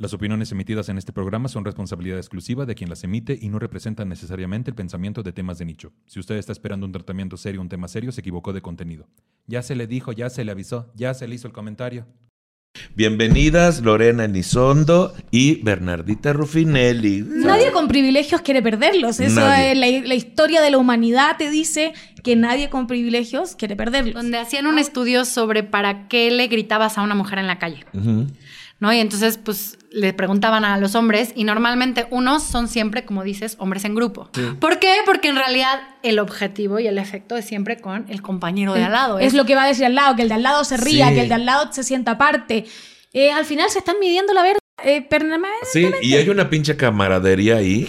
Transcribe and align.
Las 0.00 0.14
opiniones 0.14 0.50
emitidas 0.50 0.88
en 0.88 0.96
este 0.96 1.12
programa 1.12 1.50
son 1.50 1.62
responsabilidad 1.62 2.16
exclusiva 2.16 2.64
de 2.64 2.74
quien 2.74 2.88
las 2.88 3.04
emite 3.04 3.38
y 3.38 3.50
no 3.50 3.58
representan 3.58 4.08
necesariamente 4.08 4.70
el 4.70 4.74
pensamiento 4.74 5.22
de 5.22 5.34
temas 5.34 5.58
de 5.58 5.66
nicho. 5.66 5.92
Si 6.06 6.18
usted 6.18 6.36
está 6.36 6.52
esperando 6.52 6.86
un 6.86 6.92
tratamiento 6.92 7.36
serio, 7.36 7.60
un 7.60 7.68
tema 7.68 7.86
serio, 7.86 8.10
se 8.10 8.22
equivocó 8.22 8.54
de 8.54 8.62
contenido. 8.62 9.06
Ya 9.46 9.60
se 9.60 9.74
le 9.74 9.86
dijo, 9.86 10.12
ya 10.12 10.30
se 10.30 10.42
le 10.42 10.52
avisó, 10.52 10.90
ya 10.94 11.12
se 11.12 11.28
le 11.28 11.34
hizo 11.34 11.48
el 11.48 11.52
comentario. 11.52 12.06
Bienvenidas 12.94 13.82
Lorena 13.82 14.24
Elizondo 14.24 15.12
y 15.30 15.56
Bernardita 15.62 16.32
Rufinelli. 16.32 17.22
Nadie 17.28 17.70
con 17.70 17.86
privilegios 17.86 18.40
quiere 18.40 18.62
perderlos. 18.62 19.20
Eso 19.20 19.40
Nadie. 19.40 19.72
es 19.72 19.78
la, 19.78 20.08
la 20.08 20.14
historia 20.14 20.62
de 20.62 20.70
la 20.70 20.78
humanidad 20.78 21.36
te 21.36 21.50
dice 21.50 21.92
que 22.22 22.36
nadie 22.36 22.70
con 22.70 22.86
privilegios 22.86 23.54
quiere 23.54 23.76
perderlos. 23.76 24.14
Donde 24.14 24.38
hacían 24.38 24.66
un 24.66 24.78
estudio 24.78 25.26
sobre 25.26 25.62
para 25.62 26.08
qué 26.08 26.30
le 26.30 26.46
gritabas 26.46 26.96
a 26.96 27.02
una 27.02 27.14
mujer 27.14 27.38
en 27.38 27.48
la 27.48 27.58
calle. 27.58 27.84
Ujú. 27.92 28.28
¿No? 28.80 28.92
Y 28.92 28.98
entonces, 28.98 29.36
pues, 29.38 29.78
le 29.92 30.12
preguntaban 30.14 30.64
a 30.64 30.78
los 30.78 30.94
hombres, 30.94 31.32
y 31.34 31.44
normalmente 31.44 32.06
unos 32.10 32.42
son 32.42 32.66
siempre, 32.66 33.04
como 33.04 33.22
dices, 33.24 33.56
hombres 33.58 33.84
en 33.84 33.94
grupo. 33.94 34.30
¿Por 34.58 34.78
qué? 34.78 34.94
Porque 35.04 35.28
en 35.28 35.36
realidad 35.36 35.80
el 36.02 36.18
objetivo 36.18 36.78
y 36.80 36.86
el 36.86 36.96
efecto 36.96 37.36
es 37.36 37.44
siempre 37.44 37.78
con 37.78 38.06
el 38.08 38.22
compañero 38.22 38.72
de 38.72 38.84
al 38.84 38.92
lado. 38.92 39.18
Es 39.18 39.34
lo 39.34 39.44
que 39.44 39.54
va 39.54 39.64
a 39.64 39.68
decir 39.68 39.84
al 39.84 39.94
lado, 39.94 40.16
que 40.16 40.22
el 40.22 40.28
de 40.28 40.34
al 40.36 40.42
lado 40.42 40.64
se 40.64 40.78
ría, 40.78 41.08
Sí. 41.08 41.14
que 41.14 41.20
el 41.22 41.28
de 41.28 41.34
al 41.34 41.44
lado 41.44 41.70
se 41.72 41.82
sienta 41.84 42.12
aparte. 42.12 42.64
Eh, 43.12 43.30
al 43.32 43.44
final 43.44 43.68
se 43.68 43.80
están 43.80 43.96
midiendo 44.00 44.32
la 44.32 44.42
verga. 44.42 44.58
Eh, 44.82 45.02
permanentemente. 45.02 45.66
Sí, 46.00 46.08
y 46.08 46.14
hay 46.14 46.30
una 46.30 46.48
pinche 46.48 46.74
camaradería 46.74 47.56
ahí. 47.56 47.86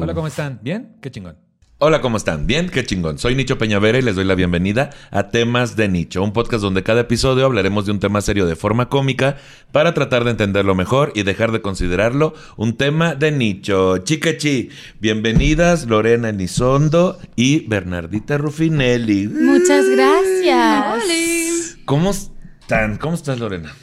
Hola, 0.00 0.12
¿cómo 0.12 0.26
están? 0.26 0.58
¿Bien? 0.62 0.96
Qué 1.00 1.10
chingón. 1.10 1.38
Hola, 1.78 2.00
¿cómo 2.00 2.16
están? 2.16 2.46
Bien, 2.46 2.70
qué 2.70 2.86
chingón. 2.86 3.18
Soy 3.18 3.34
Nicho 3.34 3.58
Peñavera 3.58 3.98
y 3.98 4.02
les 4.02 4.14
doy 4.14 4.24
la 4.24 4.34
bienvenida 4.34 4.88
a 5.10 5.28
Temas 5.28 5.76
de 5.76 5.88
Nicho, 5.88 6.22
un 6.22 6.32
podcast 6.32 6.62
donde 6.62 6.82
cada 6.82 7.02
episodio 7.02 7.44
hablaremos 7.44 7.84
de 7.84 7.92
un 7.92 8.00
tema 8.00 8.22
serio 8.22 8.46
de 8.46 8.56
forma 8.56 8.88
cómica 8.88 9.36
para 9.72 9.92
tratar 9.92 10.24
de 10.24 10.30
entenderlo 10.30 10.74
mejor 10.74 11.12
y 11.14 11.22
dejar 11.22 11.52
de 11.52 11.60
considerarlo 11.60 12.32
un 12.56 12.78
tema 12.78 13.14
de 13.14 13.30
nicho. 13.30 13.98
Chicachi, 13.98 14.70
bienvenidas 15.00 15.86
Lorena 15.86 16.30
Elizondo 16.30 17.18
y 17.36 17.66
Bernardita 17.66 18.38
Rufinelli. 18.38 19.28
Muchas 19.28 19.84
gracias. 19.90 21.76
¿Cómo 21.84 22.12
están? 22.12 22.96
¿Cómo 22.96 23.16
estás, 23.16 23.38
Lorena? 23.38 23.76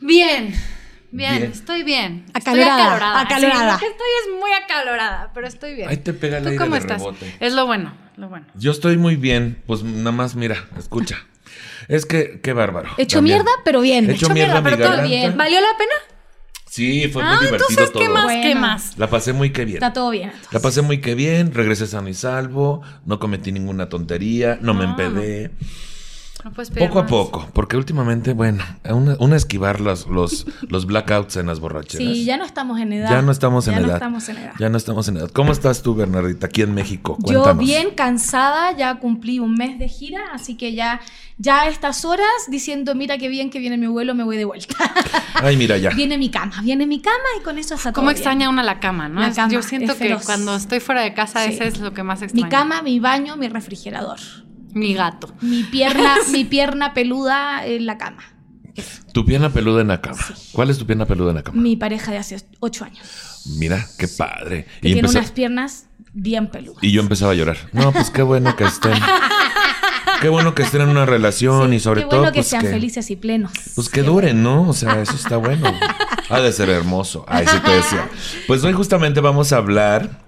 Bien. 0.00 0.52
Bien, 1.10 1.38
Bien. 1.38 1.50
estoy 1.52 1.82
bien. 1.82 2.26
Acalorada, 2.34 2.76
estoy 2.76 2.90
acalorada. 2.94 3.20
acalorada. 3.22 3.60
Sí, 3.60 3.72
lo 3.72 3.78
que 3.78 3.92
estoy 3.92 4.06
es 4.24 4.40
muy 4.40 4.50
acalorada, 4.52 5.30
pero 5.34 5.46
estoy 5.46 5.74
bien. 5.74 5.88
Ahí 5.88 5.96
te 5.98 6.12
pega 6.12 6.38
el 6.38 6.42
¿Tú 6.44 6.48
aire 6.50 6.58
cómo 6.58 6.74
de 6.74 6.80
estás? 6.80 6.98
rebote. 7.00 7.36
Es 7.40 7.52
lo 7.52 7.66
bueno, 7.66 7.94
lo 8.16 8.28
bueno. 8.28 8.46
Yo 8.54 8.70
estoy 8.72 8.96
muy 8.96 9.16
bien. 9.16 9.62
Pues 9.66 9.82
nada 9.82 10.12
más, 10.12 10.34
mira, 10.34 10.56
escucha. 10.78 11.18
Es 11.88 12.04
que, 12.04 12.40
qué 12.42 12.52
bárbaro. 12.52 12.88
Hecho 12.98 13.18
También. 13.18 13.38
mierda, 13.38 13.50
pero 13.64 13.80
bien. 13.80 14.04
Hecho 14.10 14.26
Hecho 14.26 14.30
mierda, 14.34 14.62
pero 14.62 14.76
todo 14.78 15.02
bien. 15.02 15.36
¿Valió 15.36 15.60
la 15.60 15.76
pena? 15.78 15.92
Sí, 16.68 17.08
fue 17.12 17.22
muy 17.22 17.32
ah, 17.32 17.38
divertido 17.40 17.68
entonces, 17.70 17.92
todo. 17.92 18.02
¿qué 18.02 18.08
más? 18.08 18.32
¿Qué 18.42 18.54
más? 18.54 18.98
La 18.98 19.08
pasé 19.08 19.32
muy 19.32 19.50
que 19.52 19.64
bien. 19.64 19.76
Está 19.76 19.92
todo 19.92 20.10
bien. 20.10 20.32
La 20.50 20.58
pasé 20.60 20.82
muy 20.82 21.00
que 21.00 21.14
bien, 21.14 21.54
regresé 21.54 21.86
sano 21.86 22.08
y 22.08 22.14
salvo, 22.14 22.82
no 23.06 23.18
cometí 23.20 23.52
ninguna 23.52 23.88
tontería, 23.88 24.58
no 24.60 24.74
me 24.74 24.84
Ah. 24.84 24.88
empedé. 24.90 25.52
No 26.46 26.52
puedes 26.52 26.70
pedir 26.70 26.86
Poco 26.86 27.00
a 27.00 27.06
poco, 27.06 27.48
porque 27.52 27.76
últimamente, 27.76 28.32
bueno, 28.32 28.62
una, 28.88 29.16
una 29.18 29.34
esquivar 29.34 29.80
los, 29.80 30.06
los, 30.06 30.46
los 30.68 30.86
blackouts 30.86 31.34
en 31.38 31.46
las 31.46 31.58
borracheras. 31.58 31.96
Sí, 32.06 32.24
ya 32.24 32.36
no 32.36 32.44
estamos 32.44 32.78
en 32.78 32.92
edad. 32.92 33.10
Ya 33.10 33.20
no 33.20 33.32
estamos 33.32 33.66
en 33.66 33.74
Ya 33.74 33.80
edad. 33.80 33.88
no 33.88 33.94
estamos 33.94 34.28
en 34.28 34.36
edad. 34.36 34.52
Ya 34.60 34.68
no 34.68 34.76
estamos 34.78 35.08
en 35.08 35.16
edad. 35.16 35.30
¿Cómo 35.32 35.50
estás 35.50 35.82
tú, 35.82 35.96
Bernardita, 35.96 36.46
aquí 36.46 36.62
en 36.62 36.72
México? 36.72 37.16
Yo 37.18 37.24
Cuéntanos. 37.42 37.64
bien 37.64 37.90
cansada, 37.96 38.70
ya 38.76 38.94
cumplí 39.00 39.40
un 39.40 39.54
mes 39.54 39.80
de 39.80 39.88
gira, 39.88 40.20
así 40.32 40.56
que 40.56 40.72
ya, 40.72 41.00
ya 41.36 41.62
a 41.62 41.68
estas 41.68 42.04
horas 42.04 42.28
diciendo, 42.46 42.94
mira 42.94 43.18
qué 43.18 43.26
bien 43.26 43.50
que 43.50 43.58
viene 43.58 43.76
mi 43.76 43.88
vuelo, 43.88 44.14
me 44.14 44.22
voy 44.22 44.36
de 44.36 44.44
vuelta. 44.44 44.76
Ay, 45.34 45.56
mira 45.56 45.76
ya. 45.78 45.90
viene 45.90 46.16
mi 46.16 46.30
cama, 46.30 46.60
viene 46.62 46.86
mi 46.86 47.00
cama 47.00 47.16
y 47.40 47.42
con 47.42 47.58
eso 47.58 47.74
está 47.74 47.90
todo 47.90 47.94
¿Cómo 47.94 48.10
bien. 48.10 48.18
extraña 48.18 48.48
una 48.50 48.62
la 48.62 48.78
cama, 48.78 49.08
no? 49.08 49.20
La 49.20 49.26
Es- 49.30 49.34
cama, 49.34 49.52
Yo 49.52 49.62
siento 49.64 49.90
es 49.94 49.98
que 49.98 50.04
feroz. 50.04 50.24
cuando 50.24 50.54
estoy 50.54 50.78
fuera 50.78 51.00
de 51.00 51.12
casa, 51.12 51.42
Sí. 51.42 51.54
ese 51.54 51.66
es 51.66 51.80
lo 51.80 51.92
que 51.92 52.04
más 52.04 52.22
extraño. 52.22 52.44
Mi 52.46 52.48
cama, 52.48 52.82
mi 52.82 53.00
baño, 53.00 53.36
mi 53.36 53.48
refrigerador. 53.48 54.20
Mi 54.76 54.94
gato. 54.94 55.28
Mi 55.40 55.64
pierna, 55.64 56.16
mi 56.32 56.44
pierna 56.44 56.92
peluda 56.94 57.66
en 57.66 57.86
la 57.86 57.96
cama. 57.98 58.22
Tu 59.12 59.24
pierna 59.24 59.48
peluda 59.48 59.80
en 59.80 59.88
la 59.88 60.02
cama. 60.02 60.18
¿Cuál 60.52 60.68
es 60.68 60.76
tu 60.76 60.84
pierna 60.86 61.06
peluda 61.06 61.30
en 61.30 61.36
la 61.36 61.42
cama? 61.42 61.60
Mi 61.60 61.76
pareja 61.76 62.12
de 62.12 62.18
hace 62.18 62.36
ocho 62.60 62.84
años. 62.84 63.42
Mira, 63.58 63.86
qué 63.98 64.06
padre. 64.06 64.66
Que 64.82 64.88
Y, 64.88 64.92
tiene 64.92 65.00
empezó- 65.08 65.18
unas 65.18 65.30
piernas 65.30 65.86
bien 66.12 66.48
peludas. 66.48 66.84
y 66.84 66.92
yo 66.92 67.00
empezaba 67.00 67.32
a 67.32 67.34
llorar. 67.34 67.56
No, 67.72 67.90
pues 67.92 68.10
qué 68.10 68.20
bueno 68.22 68.54
que 68.54 68.64
estén. 68.64 68.92
Qué 70.20 70.28
bueno 70.28 70.54
que 70.54 70.62
estén 70.62 70.80
en 70.82 70.88
una 70.88 71.06
relación 71.06 71.70
Sí, 71.70 71.76
y 71.76 71.80
sobre 71.80 72.02
qué 72.02 72.08
todo 72.08 72.20
bueno 72.20 72.32
que 72.32 72.38
pues 72.40 72.48
sean 72.48 72.62
que, 72.62 72.68
felices 72.70 73.10
y 73.10 73.16
plenos. 73.16 73.52
pues 73.74 73.88
que 73.88 74.02
duren, 74.02 74.42
¿no? 74.42 74.68
O 74.68 74.72
sea, 74.72 75.00
eso 75.00 75.14
está 75.14 75.36
bueno. 75.38 75.72
Ha 76.28 76.40
de 76.40 76.52
ser 76.52 76.68
hermoso. 76.70 77.24
Ay, 77.28 77.46
sí 77.46 77.56
te 77.64 77.70
decía. 77.70 78.08
Pues 78.48 78.64
hoy 78.64 78.72
justamente 78.72 79.20
vamos 79.20 79.52
a 79.52 79.58
hablar 79.58 80.25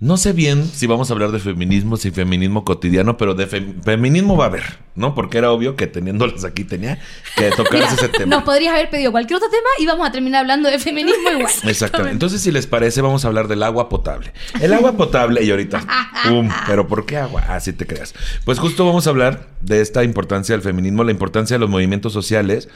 no 0.00 0.16
sé 0.16 0.32
bien 0.32 0.66
si 0.66 0.86
vamos 0.86 1.08
a 1.08 1.14
hablar 1.14 1.30
de 1.30 1.38
feminismo, 1.38 1.96
si 1.96 2.10
feminismo 2.10 2.64
cotidiano, 2.64 3.16
pero 3.16 3.34
de 3.34 3.48
fem- 3.48 3.82
feminismo 3.82 4.36
va 4.36 4.44
a 4.44 4.48
haber, 4.48 4.78
¿no? 4.96 5.14
Porque 5.14 5.38
era 5.38 5.50
obvio 5.52 5.76
que 5.76 5.86
teniéndolas 5.86 6.44
aquí 6.44 6.64
tenía 6.64 6.98
que 7.36 7.50
tocarse 7.56 7.78
Mira, 7.78 7.92
ese 7.94 8.08
tema. 8.08 8.36
nos 8.36 8.44
podrías 8.44 8.74
haber 8.74 8.90
pedido 8.90 9.12
cualquier 9.12 9.36
otro 9.38 9.48
tema 9.50 9.68
y 9.78 9.86
vamos 9.86 10.06
a 10.06 10.12
terminar 10.12 10.40
hablando 10.40 10.68
de 10.68 10.78
feminismo 10.78 11.30
igual. 11.30 11.52
Exactamente. 11.64 12.12
Entonces, 12.12 12.40
si 12.42 12.50
les 12.50 12.66
parece, 12.66 13.00
vamos 13.02 13.24
a 13.24 13.28
hablar 13.28 13.46
del 13.48 13.62
agua 13.62 13.88
potable. 13.88 14.32
El 14.60 14.74
agua 14.74 14.96
potable, 14.96 15.42
y 15.44 15.50
ahorita, 15.50 15.80
¡pum! 16.28 16.50
¿Pero 16.66 16.86
por 16.88 17.06
qué 17.06 17.16
agua? 17.16 17.42
Así 17.48 17.72
te 17.72 17.86
creas. 17.86 18.14
Pues 18.44 18.58
justo 18.58 18.84
vamos 18.84 19.06
a 19.06 19.10
hablar 19.10 19.48
de 19.60 19.80
esta 19.80 20.02
importancia 20.04 20.54
del 20.54 20.62
feminismo, 20.62 21.04
la 21.04 21.12
importancia 21.12 21.54
de 21.54 21.60
los 21.60 21.70
movimientos 21.70 22.12
sociales, 22.12 22.68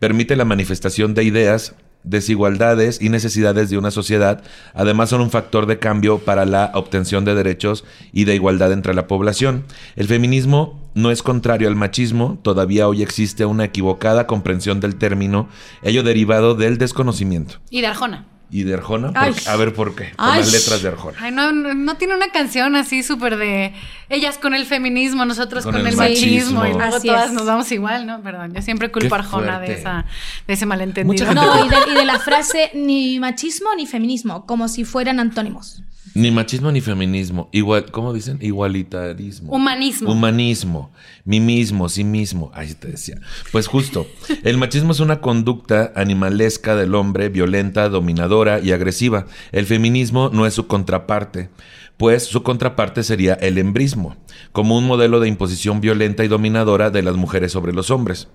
permite 0.00 0.34
la 0.36 0.44
manifestación 0.44 1.14
de 1.14 1.22
ideas, 1.24 1.74
desigualdades 2.04 3.00
y 3.00 3.08
necesidades 3.08 3.70
de 3.70 3.78
una 3.78 3.90
sociedad. 3.90 4.42
Además, 4.74 5.10
son 5.10 5.20
un 5.20 5.30
factor 5.30 5.66
de 5.66 5.78
cambio 5.78 6.18
para 6.18 6.44
la 6.44 6.70
obtención 6.74 7.24
de 7.24 7.34
derechos 7.34 7.84
y 8.12 8.24
de 8.24 8.34
igualdad 8.34 8.72
entre 8.72 8.94
la 8.94 9.06
población. 9.06 9.64
El 9.96 10.06
feminismo 10.06 10.90
no 10.94 11.10
es 11.10 11.22
contrario 11.22 11.66
al 11.66 11.76
machismo, 11.76 12.38
todavía 12.42 12.86
hoy 12.86 13.02
existe 13.02 13.44
una 13.46 13.64
equivocada 13.64 14.26
comprensión 14.26 14.80
del 14.80 14.96
término, 14.96 15.48
ello 15.82 16.02
derivado 16.02 16.54
del 16.54 16.78
desconocimiento. 16.78 17.56
Y 17.70 17.80
de. 17.80 18.33
¿Y 18.50 18.62
de 18.62 18.74
Arjona? 18.74 19.12
A 19.46 19.56
ver 19.56 19.72
por 19.74 19.96
qué. 19.96 20.12
Con 20.16 20.28
Ay. 20.28 20.40
las 20.40 20.52
letras 20.52 20.82
de 20.82 20.88
Arjona. 20.88 21.16
Ay, 21.20 21.32
no, 21.32 21.50
no, 21.50 21.74
no 21.74 21.96
tiene 21.96 22.14
una 22.14 22.28
canción 22.28 22.76
así 22.76 23.02
súper 23.02 23.36
de 23.36 23.72
ellas 24.08 24.38
con 24.38 24.54
el 24.54 24.64
feminismo, 24.66 25.24
nosotros 25.24 25.64
Con 25.64 25.72
con, 25.72 25.80
el 25.80 25.88
el, 25.88 25.96
machismo. 25.96 26.60
machismo, 26.60 26.66
y 26.66 26.78
luego 26.78 26.96
Así 26.96 27.08
todas 27.08 27.28
es. 27.28 27.32
nos 27.32 27.46
vamos 27.46 27.72
igual, 27.72 28.06
¿no? 28.06 28.22
Perdón, 28.22 28.54
yo 28.54 28.62
siempre 28.62 28.92
culpo 28.92 29.08
Qué 29.08 29.14
a 29.14 29.18
Arjona 29.18 29.60
de, 29.60 29.72
esa, 29.72 30.04
de 30.46 30.52
ese 30.52 30.66
malentendido. 30.66 31.32
No, 31.34 31.64
y 31.64 31.68
de, 31.68 31.76
y 31.90 31.94
de 31.94 32.04
la 32.04 32.18
frase 32.20 32.70
ni 32.74 33.18
machismo 33.18 33.68
ni 33.76 33.86
feminismo, 33.86 34.46
como 34.46 34.68
si 34.68 34.84
fueran 34.84 35.18
antónimos. 35.20 35.82
Ni 36.14 36.30
machismo 36.30 36.70
ni 36.70 36.80
feminismo. 36.80 37.48
Igual, 37.50 37.90
¿cómo 37.90 38.12
dicen? 38.12 38.38
Igualitarismo. 38.40 39.52
Humanismo. 39.52 40.12
Humanismo. 40.12 40.92
Mi 41.24 41.40
mismo, 41.40 41.88
sí 41.88 42.04
mismo. 42.04 42.52
Ahí 42.54 42.72
te 42.74 42.88
decía. 42.88 43.20
Pues 43.50 43.66
justo. 43.66 44.06
El 44.44 44.56
machismo 44.56 44.92
es 44.92 45.00
una 45.00 45.20
conducta 45.20 45.92
animalesca 45.96 46.76
del 46.76 46.94
hombre, 46.94 47.30
violenta, 47.30 47.88
dominadora 47.88 48.60
y 48.60 48.70
agresiva. 48.70 49.26
El 49.50 49.66
feminismo 49.66 50.30
no 50.32 50.46
es 50.46 50.54
su 50.54 50.68
contraparte. 50.68 51.50
Pues 51.96 52.24
su 52.24 52.44
contraparte 52.44 53.02
sería 53.02 53.34
el 53.34 53.58
embrismo, 53.58 54.16
como 54.52 54.76
un 54.78 54.86
modelo 54.86 55.20
de 55.20 55.28
imposición 55.28 55.80
violenta 55.80 56.24
y 56.24 56.28
dominadora 56.28 56.90
de 56.90 57.02
las 57.02 57.16
mujeres 57.16 57.52
sobre 57.52 57.72
los 57.72 57.90
hombres. 57.90 58.28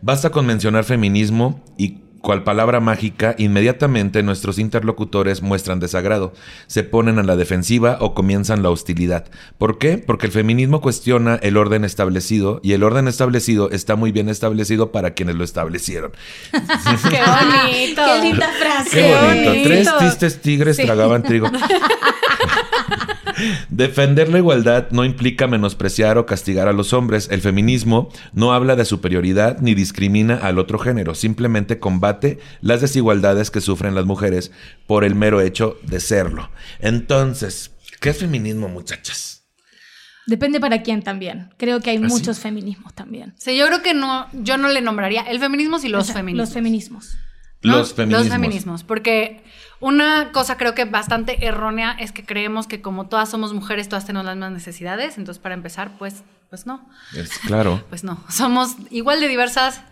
Basta 0.00 0.30
con 0.30 0.46
mencionar 0.46 0.84
feminismo 0.84 1.62
y 1.78 1.98
cual 2.22 2.44
palabra 2.44 2.80
mágica, 2.80 3.34
inmediatamente 3.36 4.22
nuestros 4.22 4.58
interlocutores 4.58 5.42
muestran 5.42 5.80
desagrado, 5.80 6.32
se 6.66 6.84
ponen 6.84 7.18
a 7.18 7.22
la 7.22 7.36
defensiva 7.36 7.98
o 8.00 8.14
comienzan 8.14 8.62
la 8.62 8.70
hostilidad. 8.70 9.26
¿Por 9.58 9.76
qué? 9.78 9.98
Porque 9.98 10.26
el 10.26 10.32
feminismo 10.32 10.80
cuestiona 10.80 11.34
el 11.42 11.56
orden 11.56 11.84
establecido 11.84 12.60
y 12.62 12.72
el 12.72 12.84
orden 12.84 13.08
establecido 13.08 13.70
está 13.70 13.96
muy 13.96 14.12
bien 14.12 14.28
establecido 14.28 14.92
para 14.92 15.10
quienes 15.14 15.34
lo 15.34 15.44
establecieron. 15.44 16.12
¡Qué 16.52 17.20
bonito! 17.20 18.02
Qué 18.06 18.22
linda 18.22 18.48
frase. 18.58 18.90
Qué 18.90 19.14
bonito. 19.14 19.50
bonito. 19.50 19.68
Tres 19.68 19.88
tristes 19.98 20.40
tigres 20.40 20.76
Sí. 20.76 20.84
tragaban 20.86 21.22
trigo. 21.22 21.48
Defender 23.70 24.28
la 24.28 24.38
igualdad 24.38 24.90
no 24.90 25.04
implica 25.04 25.46
menospreciar 25.46 26.18
o 26.18 26.26
castigar 26.26 26.68
a 26.68 26.72
los 26.72 26.92
hombres. 26.92 27.28
El 27.30 27.40
feminismo 27.40 28.10
no 28.32 28.52
habla 28.52 28.76
de 28.76 28.84
superioridad 28.84 29.58
ni 29.60 29.74
discrimina 29.74 30.36
al 30.36 30.58
otro 30.58 30.78
género, 30.78 31.14
simplemente 31.14 31.78
combate 31.78 32.38
las 32.60 32.80
desigualdades 32.80 33.50
que 33.50 33.60
sufren 33.60 33.94
las 33.94 34.04
mujeres 34.06 34.52
por 34.86 35.04
el 35.04 35.14
mero 35.14 35.40
hecho 35.40 35.78
de 35.82 36.00
serlo. 36.00 36.50
Entonces, 36.80 37.72
¿qué 38.00 38.10
es 38.10 38.18
feminismo, 38.18 38.68
muchachas? 38.68 39.42
Depende 40.26 40.60
para 40.60 40.82
quién 40.82 41.02
también. 41.02 41.50
Creo 41.56 41.80
que 41.80 41.90
hay 41.90 41.96
¿Ah, 41.96 42.08
sí? 42.08 42.14
muchos 42.14 42.38
feminismos 42.38 42.94
también. 42.94 43.34
Sí, 43.38 43.56
yo 43.56 43.66
creo 43.66 43.82
que 43.82 43.94
no, 43.94 44.28
yo 44.32 44.56
no 44.56 44.68
le 44.68 44.80
nombraría 44.80 45.22
el 45.22 45.40
feminismo 45.40 45.78
y 45.82 45.88
los 45.88 46.02
O 46.02 46.04
sea, 46.04 46.14
feminismos. 46.14 46.48
Los 46.48 46.54
feminismos. 46.54 47.16
¿no? 47.62 47.78
Los 47.78 47.94
feminismos. 47.94 48.26
Los 48.26 48.32
feminismos. 48.32 48.84
Porque 48.84 49.42
una 49.82 50.30
cosa 50.30 50.56
creo 50.56 50.76
que 50.76 50.84
bastante 50.84 51.44
errónea 51.44 51.96
es 51.98 52.12
que 52.12 52.24
creemos 52.24 52.68
que 52.68 52.80
como 52.80 53.08
todas 53.08 53.28
somos 53.28 53.52
mujeres, 53.52 53.88
todas 53.88 54.06
tenemos 54.06 54.24
las 54.24 54.36
mismas 54.36 54.52
necesidades. 54.52 55.18
Entonces, 55.18 55.42
para 55.42 55.56
empezar, 55.56 55.98
pues, 55.98 56.22
pues 56.50 56.66
no. 56.66 56.88
Es 57.16 57.36
claro. 57.40 57.84
Pues 57.88 58.04
no. 58.04 58.22
Somos 58.30 58.76
igual 58.90 59.20
de 59.20 59.26
diversas 59.26 59.82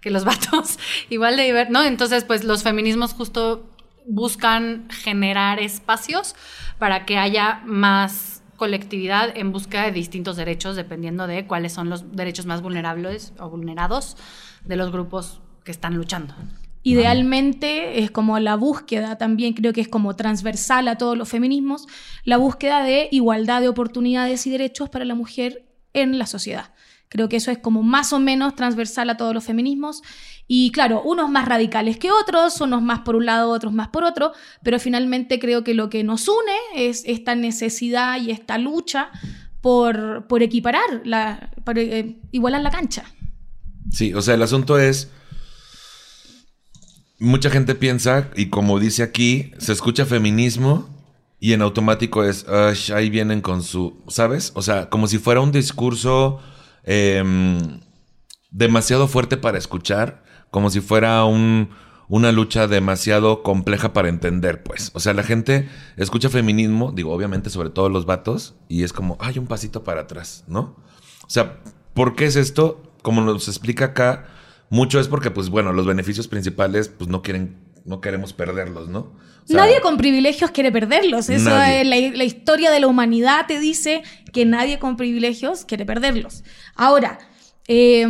que 0.00 0.10
los 0.10 0.24
vatos, 0.24 0.78
igual 1.10 1.36
de 1.36 1.42
diversos, 1.42 1.72
¿no? 1.72 1.82
Entonces, 1.82 2.22
pues 2.22 2.44
los 2.44 2.62
feminismos 2.62 3.12
justo 3.12 3.68
buscan 4.06 4.88
generar 4.88 5.58
espacios 5.58 6.36
para 6.78 7.04
que 7.04 7.18
haya 7.18 7.60
más 7.66 8.44
colectividad 8.56 9.36
en 9.36 9.50
busca 9.50 9.82
de 9.82 9.90
distintos 9.90 10.36
derechos, 10.36 10.76
dependiendo 10.76 11.26
de 11.26 11.48
cuáles 11.48 11.72
son 11.72 11.90
los 11.90 12.14
derechos 12.14 12.46
más 12.46 12.62
vulnerables 12.62 13.32
o 13.40 13.50
vulnerados 13.50 14.16
de 14.64 14.76
los 14.76 14.92
grupos 14.92 15.40
que 15.64 15.72
están 15.72 15.96
luchando. 15.96 16.36
Idealmente 16.82 17.98
es 18.02 18.10
como 18.10 18.38
la 18.38 18.56
búsqueda, 18.56 19.18
también 19.18 19.52
creo 19.52 19.72
que 19.72 19.82
es 19.82 19.88
como 19.88 20.16
transversal 20.16 20.88
a 20.88 20.96
todos 20.96 21.16
los 21.16 21.28
feminismos, 21.28 21.86
la 22.24 22.38
búsqueda 22.38 22.82
de 22.82 23.08
igualdad 23.10 23.60
de 23.60 23.68
oportunidades 23.68 24.46
y 24.46 24.50
derechos 24.50 24.88
para 24.88 25.04
la 25.04 25.14
mujer 25.14 25.66
en 25.92 26.18
la 26.18 26.26
sociedad. 26.26 26.72
Creo 27.10 27.28
que 27.28 27.36
eso 27.36 27.50
es 27.50 27.58
como 27.58 27.82
más 27.82 28.12
o 28.12 28.20
menos 28.20 28.54
transversal 28.54 29.10
a 29.10 29.16
todos 29.16 29.34
los 29.34 29.42
feminismos. 29.42 30.00
Y 30.46 30.70
claro, 30.70 31.02
unos 31.02 31.28
más 31.28 31.46
radicales 31.46 31.98
que 31.98 32.12
otros, 32.12 32.60
unos 32.60 32.82
más 32.82 33.00
por 33.00 33.16
un 33.16 33.26
lado, 33.26 33.50
otros 33.50 33.72
más 33.72 33.88
por 33.88 34.04
otro, 34.04 34.32
pero 34.62 34.78
finalmente 34.78 35.40
creo 35.40 35.64
que 35.64 35.74
lo 35.74 35.90
que 35.90 36.04
nos 36.04 36.28
une 36.28 36.52
es 36.76 37.02
esta 37.06 37.34
necesidad 37.34 38.20
y 38.20 38.30
esta 38.30 38.58
lucha 38.58 39.10
por, 39.60 40.28
por 40.28 40.42
equiparar, 40.44 41.02
la, 41.04 41.50
por 41.64 41.78
eh, 41.78 42.20
igualar 42.30 42.62
la 42.62 42.70
cancha. 42.70 43.04
Sí, 43.90 44.14
o 44.14 44.22
sea, 44.22 44.34
el 44.34 44.42
asunto 44.42 44.78
es 44.78 45.10
mucha 47.20 47.50
gente 47.50 47.74
piensa, 47.74 48.30
y 48.34 48.46
como 48.46 48.80
dice 48.80 49.02
aquí, 49.02 49.52
se 49.58 49.72
escucha 49.72 50.06
feminismo 50.06 50.88
y 51.38 51.52
en 51.52 51.62
automático 51.62 52.24
es, 52.24 52.48
"Ash, 52.48 52.92
ahí 52.92 53.10
vienen 53.10 53.40
con 53.42 53.62
su, 53.62 54.02
¿sabes? 54.08 54.52
O 54.54 54.62
sea, 54.62 54.88
como 54.90 55.06
si 55.06 55.18
fuera 55.18 55.40
un 55.40 55.52
discurso 55.52 56.40
em, 56.84 57.80
demasiado 58.50 59.06
fuerte 59.06 59.36
para 59.36 59.58
escuchar, 59.58 60.24
como 60.50 60.70
si 60.70 60.80
fuera 60.80 61.24
un, 61.24 61.70
una 62.08 62.32
lucha 62.32 62.66
demasiado 62.66 63.42
compleja 63.42 63.92
para 63.92 64.08
entender, 64.08 64.62
pues. 64.62 64.90
O 64.94 65.00
sea, 65.00 65.12
la 65.12 65.22
gente 65.22 65.68
escucha 65.96 66.30
feminismo, 66.30 66.90
digo, 66.92 67.12
obviamente 67.12 67.50
sobre 67.50 67.70
todo 67.70 67.88
los 67.90 68.06
vatos, 68.06 68.54
y 68.68 68.82
es 68.82 68.92
como, 68.92 69.16
hay 69.20 69.38
un 69.38 69.46
pasito 69.46 69.84
para 69.84 70.00
atrás, 70.02 70.44
¿no? 70.48 70.74
O 71.22 71.28
sea, 71.30 71.60
¿por 71.94 72.16
qué 72.16 72.24
es 72.24 72.36
esto? 72.36 72.82
Como 73.02 73.20
nos 73.20 73.46
explica 73.46 73.84
acá, 73.86 74.26
mucho 74.70 74.98
es 74.98 75.08
porque, 75.08 75.30
pues 75.30 75.50
bueno, 75.50 75.72
los 75.72 75.86
beneficios 75.86 76.28
principales, 76.28 76.88
pues 76.88 77.10
no 77.10 77.22
quieren, 77.22 77.58
no 77.84 78.00
queremos 78.00 78.32
perderlos, 78.32 78.88
¿no? 78.88 79.00
O 79.00 79.46
sea, 79.46 79.56
nadie 79.56 79.80
con 79.80 79.96
privilegios 79.96 80.50
quiere 80.50 80.72
perderlos. 80.72 81.28
Eso 81.28 81.50
es 81.62 81.86
la, 81.86 81.98
la 81.98 82.24
historia 82.24 82.70
de 82.70 82.80
la 82.80 82.86
humanidad 82.86 83.46
te 83.46 83.58
dice 83.58 84.02
que 84.32 84.44
nadie 84.44 84.78
con 84.78 84.96
privilegios 84.96 85.64
quiere 85.64 85.84
perderlos. 85.84 86.44
Ahora, 86.76 87.18
eh, 87.72 88.04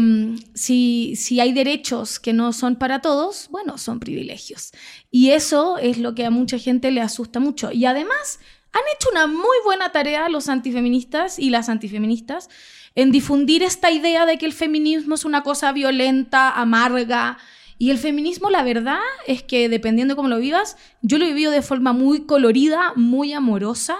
si, 0.55 1.17
si 1.17 1.39
hay 1.39 1.53
derechos 1.53 2.19
que 2.19 2.33
no 2.33 2.55
son 2.55 2.77
para 2.77 3.03
todos, 3.03 3.49
bueno, 3.51 3.77
son 3.77 4.01
privilegios. 4.01 4.71
Y 5.11 5.31
eso 5.31 5.77
es 5.77 5.99
lo 5.99 6.15
que 6.15 6.25
a 6.25 6.31
mucha 6.31 6.59
gente 6.59 6.91
le 6.91 7.03
asusta 7.03 7.41
mucho. 7.41 7.71
Y 7.71 7.85
además, 7.85 8.41
han 8.73 8.83
hecho 8.97 9.11
una 9.11 9.27
muy 9.27 9.57
buena 9.65 9.93
tarea 9.93 10.31
los 10.31 10.49
antifeministas 10.49 11.39
y 11.39 11.51
las 11.51 11.69
antifeministas 11.69 12.49
en 12.95 13.11
difundir 13.11 13.63
esta 13.63 13.91
idea 13.91 14.27
de 14.27 14.39
que 14.39 14.47
el 14.47 14.53
feminismo 14.53 15.15
es 15.15 15.25
una 15.25 15.43
cosa 15.43 15.73
violenta, 15.73 16.51
amarga. 16.51 17.39
Y 17.79 17.91
el 17.91 17.99
feminismo, 17.99 18.51
la 18.51 18.63
verdad, 18.63 18.99
es 19.27 19.43
que 19.43 19.69
dependiendo 19.69 20.13
de 20.13 20.17
cómo 20.17 20.29
lo 20.29 20.39
vivas, 20.39 20.77
yo 21.03 21.19
lo 21.19 21.25
he 21.25 21.29
vivido 21.29 21.51
de 21.51 21.63
forma 21.63 21.93
muy 21.93 22.27
colorida, 22.27 22.93
muy 22.97 23.33
amorosa. 23.33 23.97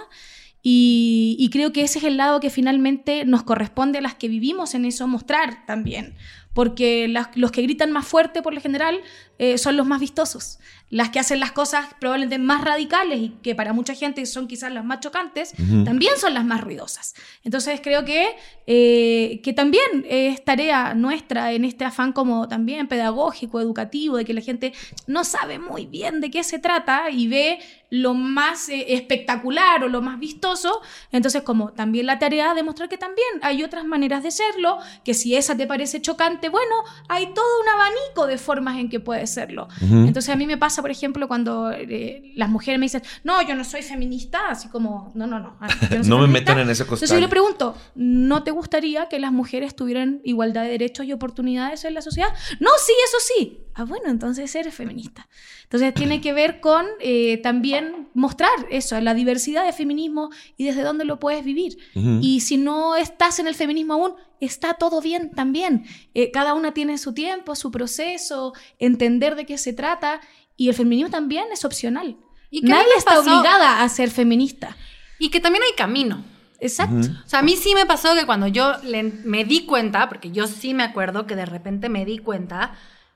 Y, 0.63 1.49
creo 1.51 1.73
que 1.73 1.83
ese 1.83 1.99
es 1.99 2.05
el 2.05 2.19
lado 2.19 2.41
que 2.41 2.51
finalmente 2.51 3.25
nos 3.25 3.43
corresponde 3.45 3.99
a 3.99 4.03
las 4.03 4.15
que 4.15 4.29
vivimos 4.29 4.75
en 4.75 4.85
eso 4.85 5.07
mostrar 5.07 5.65
también. 5.67 6.15
Porque 6.53 7.09
los 7.35 7.51
que 7.53 7.63
gritan 7.63 7.93
más 7.93 8.07
fuerte, 8.07 8.43
por 8.43 8.53
lo 8.53 8.61
general, 8.61 9.01
eh, 9.39 9.57
son 9.57 9.77
los 9.77 9.87
más 9.87 10.01
vistosos. 10.01 10.59
Las 10.91 11.11
que 11.11 11.21
hacen 11.21 11.41
las 11.41 11.53
cosas 11.53 11.87
probablemente 12.01 12.39
más 12.39 12.63
radicales 12.63 13.21
y 13.21 13.29
que 13.43 13.55
para 13.55 13.73
mucha 13.73 13.95
gente 13.95 14.27
son 14.27 14.49
quizás 14.49 14.73
las 14.73 14.85
más 14.85 15.01
chocantes, 15.01 15.55
también 15.85 16.15
son 16.19 16.35
las 16.35 16.45
más 16.45 16.61
ruidosas. 16.61 17.15
Entonces 17.45 17.81
creo 17.83 18.05
que, 18.05 18.37
eh, 18.67 19.41
que 19.43 19.53
también 19.53 20.05
es 20.09 20.45
tarea 20.45 20.95
nuestra 20.95 21.53
en 21.53 21.65
este 21.65 21.85
afán 21.85 22.13
como 22.13 22.49
también 22.49 22.89
pedagógico, 22.89 23.61
educativo, 23.61 24.17
de 24.17 24.25
que 24.25 24.35
la 24.35 24.41
gente 24.41 24.73
no 25.07 25.25
sabe 25.25 25.59
muy 25.59 25.87
bien 25.87 26.21
de 26.21 26.31
qué 26.31 26.43
se 26.43 26.59
trata 26.59 27.11
y 27.11 27.29
ve 27.29 27.61
lo 27.91 28.15
más 28.15 28.69
eh, 28.69 28.95
espectacular 28.95 29.83
o 29.85 29.89
lo 29.89 30.01
más 30.01 30.19
vistoso, 30.19 30.81
entonces 31.13 31.43
como 31.43 31.73
también 31.73 32.07
la 32.07 32.19
tarea 32.19 32.55
de 32.55 32.63
mostrar 32.63 32.89
que 32.89 32.97
también 32.97 33.29
hay 33.43 33.63
otras 33.63 33.85
maneras 33.85 34.23
de 34.23 34.31
serlo, 34.31 34.79
que 35.05 35.13
si 35.13 35.35
esa 35.35 35.57
te 35.57 35.67
parece 35.67 36.01
chocante, 36.01 36.49
bueno, 36.49 36.75
hay 37.09 37.35
todo 37.35 37.61
un 37.61 37.69
abanico 37.69 38.27
de 38.27 38.39
formas 38.39 38.79
en 38.79 38.89
que 38.89 39.01
puede 39.01 39.27
serlo. 39.27 39.69
Entonces 39.81 40.29
a 40.33 40.37
mí 40.37 40.47
me 40.47 40.57
pasa, 40.57 40.80
por 40.83 40.91
ejemplo, 40.91 41.29
cuando 41.29 41.71
eh, 41.73 42.33
las 42.37 42.49
mujeres 42.49 42.79
me 42.79 42.87
dicen, 42.87 43.03
no, 43.25 43.41
yo 43.43 43.55
no 43.55 43.65
soy 43.65 43.83
feminista, 43.83 44.39
así 44.51 44.69
como, 44.69 45.13
no, 45.15 45.27
no, 45.27 45.39
no. 45.41 45.57
ah, 45.61 45.69
soy 45.69 45.79
No 46.09 46.19
me 46.19 46.23
feminista". 46.27 46.27
metan 46.27 46.59
en 46.61 46.71
ese 46.71 46.83
Entonces 46.85 47.09
yo 47.09 47.15
costal. 47.15 47.21
le 47.21 47.29
pregunto, 47.29 47.75
¿no 47.95 48.43
te 48.43 48.51
gustaría 48.51 49.09
que 49.09 49.19
las 49.19 49.33
mujeres 49.33 49.75
tuvieran 49.77 50.21
igualdad 50.25 50.63
de 50.65 50.71
derechos 50.71 51.07
y 51.07 51.13
oportunidades 51.13 51.85
en 51.85 51.95
la 51.95 52.03
sociedad? 52.03 52.31
No, 52.61 52.71
sí, 52.85 52.93
eso 53.07 53.17
sí. 53.35 53.59
Ah, 53.75 53.85
bueno, 53.85 54.09
entonces 54.09 54.53
eres 54.55 54.75
feminista. 54.75 55.29
Entonces 55.63 55.95
tiene 55.95 56.21
que 56.21 56.33
ver 56.33 56.61
con 56.61 56.85
eh, 57.01 57.39
también 57.39 58.09
mostrar 58.15 58.51
eso, 58.71 59.01
la 59.01 59.15
diversidad 59.15 59.65
de 59.65 59.73
feminismo 59.73 60.31
y 60.57 60.65
desde 60.65 60.83
dónde 60.83 61.05
lo 61.05 61.21
puedes 61.21 61.45
vivir. 61.45 61.79
Ujú. 61.95 62.19
Y 62.21 62.41
si 62.41 62.57
no 62.57 62.97
estás 62.97 63.39
en 63.39 63.47
el 63.47 63.55
feminismo 63.55 63.95
aún, 63.95 64.15
está 64.41 64.75
todo 64.75 65.01
bien 65.01 65.31
también. 65.31 65.85
Eh, 66.15 66.33
cada 66.33 66.55
una 66.55 66.75
tiene 66.75 66.99
su 66.99 67.15
tiempo, 67.15 67.55
su 67.55 67.71
proceso, 67.71 68.53
entender 68.81 69.37
de 69.37 69.47
qué 69.47 69.57
se 69.59 69.73
trata. 69.73 70.21
Y 70.61 70.69
el 70.69 70.75
feminismo 70.75 71.09
también 71.11 71.47
es 71.51 71.65
opcional. 71.65 72.17
¿Y 72.51 72.61
Nadie 72.61 72.85
está 72.99 73.15
pasó? 73.15 73.33
obligada 73.39 73.83
a 73.83 73.89
ser 73.89 74.11
feminista. 74.11 74.77
Y 75.19 75.31
que 75.31 75.41
también 75.41 75.65
hay 75.65 75.73
camino. 75.75 76.23
Exacto. 76.61 76.97
O 77.25 77.29
sea, 77.29 77.39
a 77.39 77.43
mí 77.43 77.57
sí 77.57 77.75
me 77.75 77.87
pasó 77.87 78.15
que 78.15 78.27
cuando 78.27 78.47
yo 78.47 78.75
le- 78.83 79.05
me 79.05 79.47
di 79.47 79.65
cuenta, 79.65 80.11
porque 80.11 80.31
yo 80.33 80.47
sí 80.47 80.75
me 80.75 80.83
acuerdo 80.83 81.27
que 81.27 81.35
de 81.35 81.47
repente 81.47 81.89
me 81.89 82.05
di 82.05 82.19
cuenta 82.19 82.75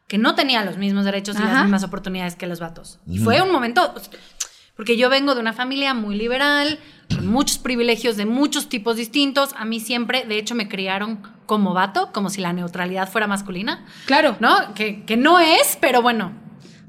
que 0.08 0.16
no 0.16 0.34
tenía 0.34 0.64
los 0.64 0.78
mismos 0.78 1.04
derechos 1.04 1.36
y 1.38 1.42
Ajá. 1.42 1.52
las 1.52 1.62
mismas 1.64 1.84
oportunidades 1.84 2.34
que 2.34 2.46
los 2.46 2.60
vatos. 2.60 2.98
Y 3.06 3.18
fue 3.18 3.42
un 3.42 3.52
momento, 3.52 3.92
porque 4.74 4.96
yo 4.96 5.10
vengo 5.10 5.34
de 5.34 5.40
una 5.42 5.52
familia 5.52 5.92
muy 5.92 6.14
liberal, 6.16 6.78
con 7.14 7.26
muchos 7.26 7.58
privilegios 7.58 8.16
de 8.16 8.24
muchos 8.24 8.70
tipos 8.70 8.96
distintos. 8.96 9.50
A 9.58 9.66
mí 9.66 9.80
siempre, 9.80 10.24
de 10.26 10.38
hecho, 10.38 10.54
me 10.54 10.66
criaron 10.68 11.20
como 11.44 11.74
vato, 11.74 12.10
como 12.12 12.30
si 12.30 12.40
la 12.40 12.54
neutralidad 12.54 13.10
fuera 13.12 13.26
masculina, 13.26 13.84
Claro. 14.06 14.36
¿no? 14.40 14.72
Que, 14.74 15.04
que 15.04 15.18
no 15.18 15.38
es, 15.40 15.76
pero 15.78 16.00
bueno, 16.00 16.32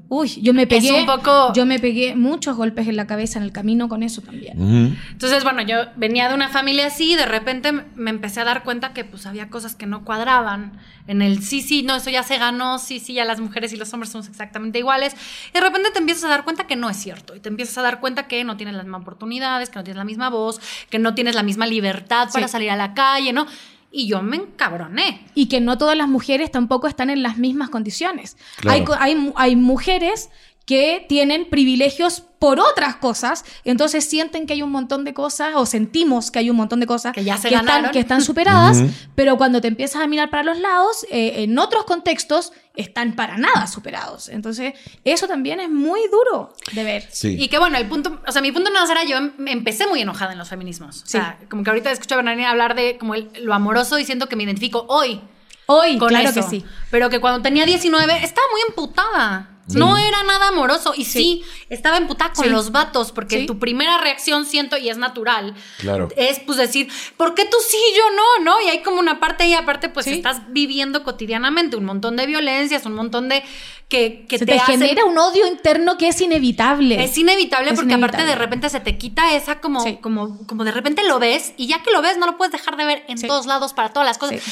Uy, 0.08 0.28
yo 0.40 0.54
me 0.54 0.68
pegué. 0.68 0.92
un 1.00 1.06
poco- 1.06 1.52
Yo 1.52 1.66
me 1.66 1.80
pegué 1.80 2.14
muchos 2.14 2.56
golpes 2.56 2.86
en 2.86 2.94
la 2.94 3.08
cabeza 3.08 3.38
en 3.40 3.44
el 3.44 3.50
camino 3.50 3.88
con 3.88 4.04
eso 4.04 4.22
también. 4.22 4.96
Entonces, 5.10 5.42
bueno, 5.42 5.62
yo 5.62 5.76
venía 5.96 6.28
de 6.28 6.34
una 6.34 6.48
familia 6.48 6.86
así 6.86 7.12
y 7.12 7.16
de 7.16 7.26
repente 7.26 7.72
me 7.96 8.10
empecé 8.10 8.40
a 8.40 8.44
dar 8.44 8.62
cuenta 8.62 8.92
que 8.92 9.04
pues 9.04 9.26
había 9.26 9.48
cosas 9.50 9.74
que 9.74 9.86
no 9.86 10.04
cuadraban. 10.04 10.72
En 11.08 11.22
el 11.22 11.42
sí, 11.42 11.60
sí, 11.60 11.82
no, 11.82 11.96
eso 11.96 12.10
ya 12.10 12.22
se 12.22 12.38
ganó, 12.38 12.78
sí, 12.78 13.00
sí, 13.00 13.14
ya 13.14 13.24
las 13.24 13.40
mujeres 13.40 13.72
y 13.72 13.76
los 13.76 13.92
hombres 13.94 14.10
somos 14.12 14.28
exactamente 14.28 14.78
iguales. 14.78 15.14
Y 15.50 15.52
de 15.54 15.60
repente 15.60 15.90
te 15.92 15.98
empiezas 15.98 16.24
a 16.24 16.28
dar 16.28 16.44
cuenta 16.44 16.66
que 16.68 16.76
no 16.76 16.88
es 16.88 16.96
cierto. 16.96 17.34
Y 17.34 17.40
te 17.40 17.48
empiezas 17.48 17.76
a 17.78 17.82
dar 17.82 17.98
cuenta 18.00 18.28
que 18.28 18.44
no 18.44 18.56
tienes 18.56 18.74
las 18.76 18.84
mismas 18.84 19.02
oportunidades, 19.02 19.70
que 19.70 19.76
no 19.78 19.84
tienes 19.84 19.98
la 19.98 20.04
misma 20.04 20.30
voz, 20.30 20.60
que 20.88 20.98
no 21.00 21.14
tienes 21.14 21.34
la 21.34 21.42
misma 21.42 21.66
libertad 21.66 22.28
para 22.32 22.46
Sí. 22.46 22.52
salir 22.52 22.70
a 22.70 22.76
la 22.76 22.94
calle, 22.94 23.32
¿no? 23.32 23.46
Y 23.90 24.08
yo 24.08 24.22
me 24.22 24.36
encabroné. 24.36 25.26
Y 25.34 25.46
que 25.46 25.60
no 25.60 25.78
todas 25.78 25.96
las 25.96 26.08
mujeres 26.08 26.50
tampoco 26.50 26.86
están 26.86 27.10
en 27.10 27.22
las 27.22 27.38
mismas 27.38 27.70
condiciones. 27.70 28.36
Claro. 28.56 28.94
Hay, 29.00 29.14
hay, 29.14 29.32
hay 29.36 29.56
mujeres 29.56 30.30
que 30.66 31.06
tienen 31.08 31.48
privilegios 31.48 32.24
por 32.40 32.60
otras 32.60 32.96
cosas, 32.96 33.44
entonces 33.64 34.04
sienten 34.04 34.46
que 34.46 34.52
hay 34.52 34.62
un 34.62 34.70
montón 34.70 35.04
de 35.04 35.14
cosas, 35.14 35.54
o 35.54 35.64
sentimos 35.64 36.30
que 36.30 36.40
hay 36.40 36.50
un 36.50 36.56
montón 36.56 36.80
de 36.80 36.86
cosas 36.86 37.12
Que 37.14 37.24
ya 37.24 37.38
se 37.38 37.48
están, 37.48 37.64
ganaron. 37.64 37.92
que 37.92 38.00
están 38.00 38.20
superadas, 38.20 38.82
pero 39.14 39.38
cuando 39.38 39.60
te 39.60 39.68
empiezas 39.68 40.02
a 40.02 40.06
mirar 40.06 40.28
para 40.28 40.42
los 40.42 40.58
lados, 40.58 41.06
eh, 41.10 41.44
en 41.44 41.58
otros 41.58 41.84
contextos 41.84 42.52
están 42.76 43.14
para 43.16 43.36
nada 43.38 43.66
superados. 43.66 44.28
Entonces, 44.28 44.74
eso 45.04 45.26
también 45.26 45.60
es 45.60 45.70
muy 45.70 46.00
duro 46.10 46.54
de 46.72 46.84
ver. 46.84 47.08
Sí. 47.10 47.36
Y 47.40 47.48
que 47.48 47.58
bueno, 47.58 47.76
el 47.78 47.86
punto, 47.86 48.20
o 48.26 48.32
sea, 48.32 48.42
mi 48.42 48.52
punto 48.52 48.70
no 48.70 48.90
era 48.90 49.04
yo 49.04 49.16
em- 49.16 49.32
empecé 49.48 49.86
muy 49.86 50.00
enojada 50.02 50.32
en 50.32 50.38
los 50.38 50.48
feminismos. 50.48 51.02
O 51.02 51.06
sea, 51.06 51.38
como 51.50 51.64
que 51.64 51.70
ahorita 51.70 51.90
escucho 51.90 52.14
a 52.14 52.18
Bernardina 52.18 52.50
hablar 52.50 52.74
de 52.74 52.98
como 52.98 53.14
el- 53.14 53.30
lo 53.42 53.54
amoroso 53.54 53.98
y 53.98 54.04
siento 54.04 54.28
que 54.28 54.36
me 54.36 54.44
identifico 54.44 54.84
hoy 54.88 55.20
Hoy, 55.68 55.98
con 55.98 56.08
claro 56.10 56.28
eso. 56.30 56.40
que 56.42 56.46
sí. 56.46 56.64
Pero 56.92 57.10
que 57.10 57.18
cuando 57.20 57.42
tenía 57.42 57.66
19 57.66 58.22
estaba 58.22 58.46
muy 58.52 58.60
emputada. 58.68 59.50
No 59.74 59.96
era 59.98 60.22
nada 60.24 60.48
amoroso. 60.48 60.92
Y 60.96 61.04
sí, 61.04 61.42
estaba 61.68 61.96
emputada 61.96 62.32
con 62.32 62.44
Sí. 62.44 62.50
los 62.50 62.70
vatos, 62.72 63.12
porque 63.12 63.40
Sí. 63.40 63.46
tu 63.46 63.58
primera 63.58 63.98
reacción, 63.98 64.46
siento, 64.46 64.76
y 64.76 64.88
es 64.88 64.96
natural, 64.98 65.54
Claro. 65.78 66.08
es 66.16 66.38
pues 66.40 66.58
decir, 66.58 66.88
¿por 67.16 67.34
qué 67.34 67.44
tú 67.44 67.56
sí 67.68 67.76
y 67.92 67.96
yo 67.96 68.02
no? 68.16 68.44
¿No? 68.44 68.60
Y 68.60 68.68
hay 68.68 68.82
como 68.82 69.00
una 69.00 69.18
parte 69.18 69.44
ahí, 69.44 69.54
aparte, 69.54 69.88
pues 69.88 70.06
Sí. 70.06 70.12
estás 70.14 70.42
viviendo 70.52 71.02
cotidianamente 71.02 71.76
un 71.76 71.84
montón 71.84 72.16
de 72.16 72.26
violencias, 72.26 72.86
un 72.86 72.94
montón 72.94 73.28
de 73.28 73.42
que, 73.88 74.26
que 74.28 74.38
Se 74.38 74.46
te, 74.46 74.52
te, 74.52 74.58
hacen- 74.58 74.80
genera 74.80 75.04
un 75.04 75.16
odio 75.16 75.46
interno 75.46 75.96
que 75.96 76.08
es 76.08 76.20
inevitable. 76.20 77.04
Es 77.04 77.16
inevitable 77.18 77.70
Es 77.70 77.76
porque 77.78 77.94
aparte 77.94 78.24
de 78.24 78.34
repente 78.34 78.68
se 78.68 78.80
te 78.80 78.98
quita 78.98 79.34
esa 79.36 79.60
como, 79.60 79.80
Sí. 79.80 79.98
como, 80.02 80.44
como 80.48 80.64
de 80.64 80.72
repente 80.72 81.04
lo 81.04 81.20
ves 81.20 81.52
y 81.56 81.68
ya 81.68 81.82
que 81.84 81.92
lo 81.92 82.02
ves 82.02 82.18
no 82.18 82.26
lo 82.26 82.36
puedes 82.36 82.50
dejar 82.52 82.76
de 82.76 82.84
ver 82.84 83.04
en 83.08 83.16
Sí. 83.18 83.28
todos 83.28 83.46
lados 83.46 83.74
para 83.74 83.90
todas 83.90 84.06
las 84.06 84.18
cosas. 84.18 84.42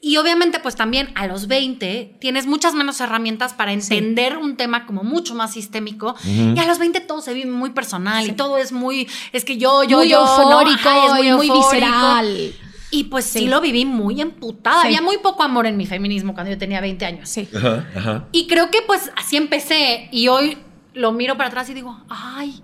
Y 0.00 0.18
obviamente 0.18 0.60
pues 0.60 0.76
también 0.76 1.10
a 1.16 1.26
los 1.26 1.48
20 1.48 2.16
tienes 2.20 2.46
muchas 2.46 2.74
menos 2.74 3.00
herramientas 3.00 3.54
para 3.54 3.72
entender 3.72 4.36
un 4.36 4.55
tema 4.56 4.86
como 4.86 5.04
mucho 5.04 5.34
más 5.34 5.52
sistémico 5.52 6.14
y 6.24 6.58
a 6.58 6.66
los 6.66 6.78
20 6.78 7.00
todo 7.00 7.20
se 7.20 7.34
vive 7.34 7.50
muy 7.50 7.70
personal 7.70 8.26
y 8.26 8.32
todo 8.32 8.58
es 8.58 8.72
muy, 8.72 9.08
es 9.32 9.44
que 9.44 9.56
yo, 9.56 9.84
yo, 9.84 9.98
muy 9.98 10.08
yo, 10.08 10.24
¿no? 10.24 10.60
eufórico 10.60 10.88
Ajá, 10.88 11.06
es 11.06 11.12
muy 11.14 11.28
eufórico. 11.28 11.58
visceral. 11.58 12.52
Y 12.90 13.04
pues 13.04 13.24
sí. 13.24 13.40
Sí. 13.40 13.46
lo 13.48 13.60
viví 13.60 13.84
muy 13.84 14.20
emputada. 14.20 14.80
Sí. 14.80 14.86
Había 14.88 15.02
muy 15.02 15.18
poco 15.18 15.42
amor 15.42 15.66
en 15.66 15.76
mi 15.76 15.86
feminismo 15.86 16.34
cuando 16.34 16.52
yo 16.52 16.58
tenía 16.58 16.80
20 16.80 17.04
años. 17.04 17.28
Sí. 17.28 17.48
Ajá, 17.54 17.86
ajá. 17.94 18.24
Y 18.32 18.46
creo 18.46 18.70
que 18.70 18.80
pues 18.86 19.10
así 19.16 19.36
empecé 19.36 20.08
y 20.12 20.28
hoy 20.28 20.56
lo 20.94 21.12
miro 21.12 21.36
para 21.36 21.48
atrás 21.48 21.68
y 21.68 21.74
digo, 21.74 21.98
ay, 22.08 22.62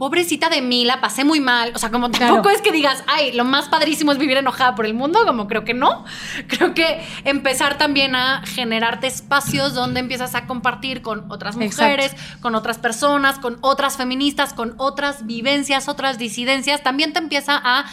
pobrecita 0.00 0.48
de 0.48 0.62
mí, 0.62 0.86
la 0.86 1.02
pasé 1.02 1.24
muy 1.24 1.40
mal. 1.40 1.72
O 1.74 1.78
sea, 1.78 1.90
como 1.90 2.10
tampoco 2.10 2.40
Claro. 2.44 2.56
es 2.56 2.62
que 2.62 2.72
digas, 2.72 3.04
ay, 3.06 3.32
lo 3.32 3.44
más 3.44 3.68
padrísimo 3.68 4.12
es 4.12 4.16
vivir 4.16 4.38
enojada 4.38 4.74
por 4.74 4.86
el 4.86 4.94
mundo, 4.94 5.26
como 5.26 5.46
creo 5.46 5.62
que 5.62 5.74
no. 5.74 6.06
Creo 6.48 6.72
que 6.72 7.06
empezar 7.24 7.76
también 7.76 8.16
a 8.16 8.40
generarte 8.46 9.06
espacios 9.06 9.74
donde 9.74 10.00
empiezas 10.00 10.34
a 10.34 10.46
compartir 10.46 11.02
con 11.02 11.30
otras 11.30 11.56
mujeres, 11.56 12.16
con 12.40 12.54
otras 12.54 12.78
personas, 12.78 13.38
con 13.38 13.58
otras 13.60 13.98
feministas, 13.98 14.54
con 14.54 14.72
otras 14.78 15.26
vivencias, 15.26 15.86
otras 15.86 16.16
disidencias, 16.16 16.82
también 16.82 17.12
te 17.12 17.18
empieza 17.18 17.60
a 17.62 17.84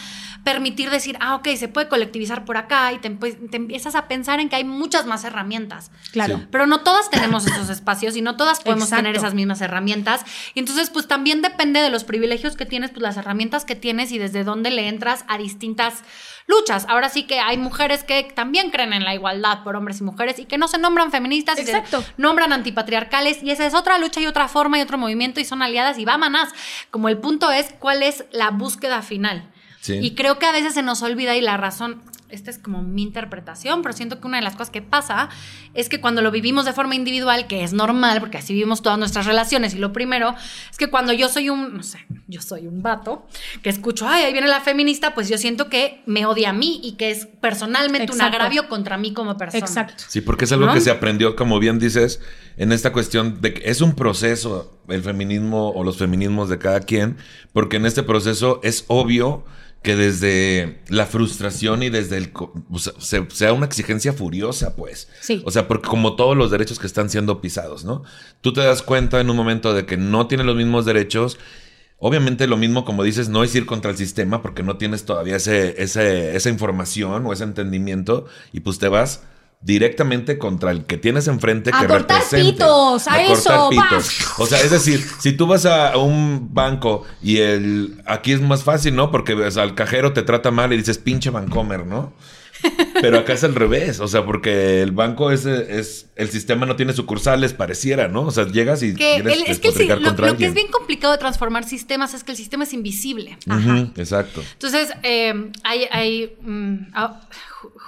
permitir 0.48 0.88
decir, 0.88 1.18
ah, 1.20 1.34
ok, 1.34 1.48
se 1.58 1.68
puede 1.68 1.88
colectivizar 1.88 2.46
por 2.46 2.56
acá 2.56 2.90
y 2.94 2.98
te, 2.98 3.08
empiezas 3.08 3.94
a 3.94 4.08
pensar 4.08 4.40
en 4.40 4.48
que 4.48 4.56
hay 4.56 4.64
muchas 4.64 5.04
más 5.04 5.24
herramientas. 5.24 5.90
Claro. 6.10 6.38
Sí. 6.38 6.46
Pero 6.50 6.66
no 6.66 6.80
todas 6.80 7.10
tenemos 7.10 7.46
esos 7.46 7.68
espacios 7.68 8.16
y 8.16 8.22
no 8.22 8.34
todas 8.34 8.60
podemos 8.60 8.84
Exacto. 8.84 9.02
tener 9.02 9.16
esas 9.16 9.34
mismas 9.34 9.60
herramientas. 9.60 10.24
Y 10.54 10.60
entonces, 10.60 10.88
pues 10.88 11.06
también 11.06 11.42
depende 11.42 11.82
de 11.82 11.90
los 11.90 12.04
privilegios 12.04 12.56
que 12.56 12.64
tienes, 12.64 12.92
pues 12.92 13.02
las 13.02 13.18
herramientas 13.18 13.66
que 13.66 13.74
tienes 13.74 14.10
y 14.10 14.16
desde 14.16 14.42
dónde 14.42 14.70
le 14.70 14.88
entras 14.88 15.26
a 15.28 15.36
distintas 15.36 16.02
luchas. 16.46 16.86
Ahora 16.88 17.10
sí 17.10 17.24
que 17.24 17.40
hay 17.40 17.58
mujeres 17.58 18.02
que 18.02 18.22
también 18.22 18.70
creen 18.70 18.94
en 18.94 19.04
la 19.04 19.14
igualdad 19.14 19.62
por 19.64 19.76
hombres 19.76 20.00
y 20.00 20.04
mujeres 20.04 20.38
y 20.38 20.46
que 20.46 20.56
no 20.56 20.66
se 20.66 20.78
nombran 20.78 21.10
feministas 21.10 21.58
y 21.58 21.62
Exacto. 21.62 22.00
se 22.00 22.14
nombran 22.16 22.54
antipatriarcales 22.54 23.42
y 23.42 23.50
esa 23.50 23.66
es 23.66 23.74
otra 23.74 23.98
lucha 23.98 24.22
y 24.22 24.26
otra 24.26 24.48
forma 24.48 24.78
y 24.78 24.80
otro 24.80 24.96
movimiento 24.96 25.40
y 25.40 25.44
son 25.44 25.60
aliadas 25.60 25.98
y 25.98 26.06
va 26.06 26.16
manás. 26.16 26.54
Como 26.90 27.10
el 27.10 27.18
punto 27.18 27.50
es 27.50 27.74
cuál 27.78 28.02
es 28.02 28.24
la 28.32 28.50
búsqueda 28.50 29.02
final. 29.02 29.50
Sí. 29.88 29.98
Y 30.02 30.14
creo 30.14 30.38
que 30.38 30.46
a 30.46 30.52
veces 30.52 30.74
se 30.74 30.82
nos 30.82 31.02
olvida 31.02 31.34
y 31.36 31.40
la 31.40 31.56
razón, 31.56 32.02
esta 32.28 32.50
es 32.50 32.58
como 32.58 32.82
mi 32.82 33.02
interpretación, 33.02 33.82
pero 33.82 33.94
siento 33.94 34.20
que 34.20 34.26
una 34.26 34.36
de 34.36 34.42
las 34.42 34.52
cosas 34.52 34.70
que 34.70 34.82
pasa 34.82 35.30
es 35.74 35.88
que 35.88 36.00
cuando 36.00 36.20
lo 36.20 36.30
vivimos 36.30 36.64
de 36.66 36.72
forma 36.72 36.94
individual, 36.94 37.46
que 37.46 37.64
es 37.64 37.72
normal, 37.72 38.20
porque 38.20 38.38
así 38.38 38.52
vivimos 38.52 38.82
todas 38.82 38.98
nuestras 38.98 39.26
relaciones, 39.26 39.74
y 39.74 39.78
lo 39.78 39.92
primero 39.92 40.34
es 40.70 40.76
que 40.76 40.88
cuando 40.88 41.12
yo 41.12 41.28
soy 41.28 41.48
un, 41.48 41.76
no 41.76 41.82
sé, 41.82 41.98
yo 42.26 42.42
soy 42.42 42.66
un 42.66 42.82
vato, 42.82 43.26
que 43.62 43.70
escucho, 43.70 44.06
ay, 44.06 44.24
ahí 44.24 44.32
viene 44.32 44.48
la 44.48 44.60
feminista, 44.60 45.14
pues 45.14 45.28
yo 45.28 45.38
siento 45.38 45.68
que 45.68 46.02
me 46.06 46.26
odia 46.26 46.50
a 46.50 46.52
mí 46.52 46.80
y 46.82 46.92
que 46.92 47.10
es 47.10 47.26
personalmente 47.26 48.12
un 48.12 48.20
agravio 48.20 48.68
contra 48.68 48.98
mí 48.98 49.12
como 49.12 49.36
persona. 49.36 49.64
Exacto. 49.64 50.04
Sí, 50.06 50.20
porque 50.20 50.44
es 50.44 50.52
algo 50.52 50.66
¿No? 50.66 50.74
que 50.74 50.80
se 50.80 50.90
aprendió, 50.90 51.34
como 51.34 51.58
bien 51.58 51.78
dices, 51.78 52.20
en 52.56 52.72
esta 52.72 52.92
cuestión 52.92 53.40
de 53.40 53.54
que 53.54 53.70
es 53.70 53.80
un 53.80 53.94
proceso 53.94 54.78
el 54.88 55.02
feminismo 55.02 55.70
o 55.70 55.84
los 55.84 55.98
feminismos 55.98 56.48
de 56.48 56.58
cada 56.58 56.80
quien, 56.80 57.16
porque 57.52 57.76
en 57.76 57.86
este 57.86 58.02
proceso 58.02 58.60
es 58.62 58.84
obvio 58.88 59.44
que 59.82 59.94
desde 59.96 60.80
la 60.88 61.06
frustración 61.06 61.82
y 61.82 61.88
desde 61.90 62.16
el... 62.16 62.32
co- 62.32 62.52
o 62.70 62.78
sea, 62.78 62.92
se- 62.98 63.26
sea 63.30 63.52
una 63.52 63.66
exigencia 63.66 64.12
furiosa, 64.12 64.74
pues. 64.76 65.08
Sí. 65.20 65.42
O 65.46 65.50
sea, 65.50 65.68
porque 65.68 65.88
como 65.88 66.16
todos 66.16 66.36
los 66.36 66.50
derechos 66.50 66.78
que 66.78 66.86
están 66.86 67.08
siendo 67.10 67.40
pisados, 67.40 67.84
¿no? 67.84 68.02
Tú 68.40 68.52
te 68.52 68.60
das 68.60 68.82
cuenta 68.82 69.20
en 69.20 69.30
un 69.30 69.36
momento 69.36 69.74
de 69.74 69.86
que 69.86 69.96
no 69.96 70.26
tiene 70.26 70.44
los 70.44 70.56
mismos 70.56 70.84
derechos. 70.84 71.38
Obviamente 72.00 72.46
lo 72.46 72.56
mismo, 72.56 72.84
como 72.84 73.02
dices, 73.02 73.28
no 73.28 73.42
es 73.42 73.54
ir 73.54 73.66
contra 73.66 73.90
el 73.90 73.96
sistema 73.96 74.40
porque 74.42 74.62
no 74.62 74.76
tienes 74.76 75.04
todavía 75.04 75.36
ese, 75.36 75.82
ese- 75.82 76.36
esa 76.36 76.48
información 76.48 77.24
o 77.26 77.32
ese 77.32 77.44
entendimiento 77.44 78.26
y 78.52 78.60
pues 78.60 78.78
te 78.78 78.88
vas 78.88 79.22
directamente 79.60 80.38
contra 80.38 80.70
el 80.70 80.84
que 80.84 80.96
tienes 80.96 81.26
enfrente 81.28 81.70
A 81.74 81.80
que 81.80 81.86
cortar 81.88 82.20
represente. 82.22 82.52
pitos, 82.52 83.08
a 83.08 83.22
eso, 83.22 83.70
O 84.38 84.46
sea, 84.46 84.60
es 84.60 84.70
decir, 84.70 85.04
si 85.18 85.32
tú 85.32 85.46
vas 85.46 85.66
a 85.66 85.96
un 85.96 86.54
banco 86.54 87.04
y 87.22 87.38
el 87.38 88.00
aquí 88.06 88.32
es 88.32 88.40
más 88.40 88.62
fácil, 88.62 88.94
¿no? 88.94 89.10
Porque 89.10 89.34
o 89.34 89.50
sea, 89.50 89.64
el 89.64 89.74
cajero 89.74 90.12
te 90.12 90.22
trata 90.22 90.50
mal 90.50 90.72
y 90.72 90.76
dices 90.76 90.98
pinche 90.98 91.30
bancomer, 91.30 91.86
¿no? 91.86 92.12
Pero 93.00 93.18
acá 93.20 93.34
es 93.34 93.44
al 93.44 93.54
revés, 93.54 94.00
o 94.00 94.08
sea, 94.08 94.24
porque 94.24 94.82
el 94.82 94.90
banco 94.90 95.30
es, 95.30 95.46
es 95.46 96.06
el 96.16 96.28
sistema 96.28 96.66
no 96.66 96.74
tiene 96.74 96.92
sucursales, 96.92 97.52
pareciera, 97.52 98.08
¿no? 98.08 98.22
O 98.22 98.30
sea, 98.32 98.48
llegas 98.48 98.82
y 98.82 98.94
Que 98.96 99.16
el- 99.16 99.28
es 99.46 99.60
que 99.60 99.68
el 99.68 99.88
lo, 100.02 100.10
lo 100.10 100.36
que 100.36 100.46
es 100.46 100.54
bien 100.54 100.66
complicado 100.68 101.12
de 101.12 101.18
transformar 101.20 101.62
sistemas 101.64 102.14
es 102.14 102.24
que 102.24 102.32
el 102.32 102.36
sistema 102.36 102.64
es 102.64 102.72
invisible. 102.72 103.38
Exacto. 103.96 104.42
Entonces, 104.54 104.88
eh, 105.04 105.50
hay, 105.62 105.84
hay, 105.92 106.36
mm, 106.40 106.76
ah, 106.94 107.20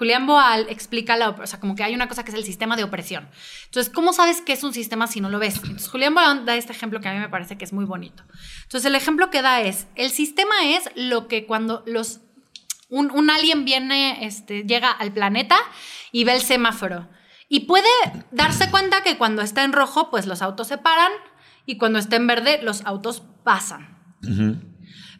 Julián 0.01 0.27
Boal 0.27 0.65
explica 0.71 1.15
la, 1.19 1.29
o 1.29 1.47
sea, 1.47 1.61
como 1.61 1.77
que 1.77 1.85
hay 1.85 1.95
una 1.95 2.09
cosa 2.09 2.25
que 2.25 2.31
es 2.31 2.35
el 2.35 2.45
sistema 2.45 2.75
de 2.75 2.85
opresión. 2.85 3.29
Entonces, 3.67 3.93
¿cómo 3.93 4.15
sabes 4.15 4.41
qué 4.41 4.55
es 4.55 4.65
un 4.65 4.73
sistema 4.73 5.07
si 5.07 5.21
no 5.21 5.29
lo 5.29 5.39
ves? 5.39 5.57
Entonces, 5.57 5.91
Julián 5.91 6.15
Boal 6.15 6.47
da 6.47 6.57
este 6.57 6.73
ejemplo 6.73 7.03
que 7.03 7.09
a 7.09 7.13
mí 7.13 7.19
me 7.19 7.29
parece 7.29 7.59
que 7.59 7.67
es 7.67 7.75
muy 7.75 7.85
bonito. 7.85 8.25
Entonces, 8.63 8.87
el 8.87 8.95
ejemplo 8.95 9.29
que 9.29 9.43
da 9.43 9.61
es, 9.61 9.89
el 9.97 10.09
sistema 10.09 10.55
es 10.65 10.89
lo 10.95 11.29
que 11.29 11.45
cuando 11.45 11.83
los, 11.85 12.21
un, 12.89 13.11
un 13.11 13.29
alien 13.29 13.67
viene, 13.67 14.25
este, 14.25 14.63
llega 14.63 14.91
al 14.91 15.13
planeta 15.13 15.59
y 16.13 16.25
ve 16.25 16.33
el 16.33 16.41
semáforo. 16.41 17.07
Y 17.51 17.67
puede 17.67 17.91
darse 18.31 18.71
cuenta 18.71 19.03
que 19.03 19.19
cuando 19.19 19.43
está 19.43 19.65
en 19.65 19.75
rojo, 19.75 20.11
pues 20.11 20.25
los 20.25 20.41
autos 20.41 20.67
se 20.67 20.79
paran 20.79 21.13
y 21.67 21.77
cuando 21.77 21.99
está 21.99 22.17
en 22.17 22.27
verde, 22.27 22.61
los 22.63 22.87
autos 22.87 23.23
pasan 23.45 23.99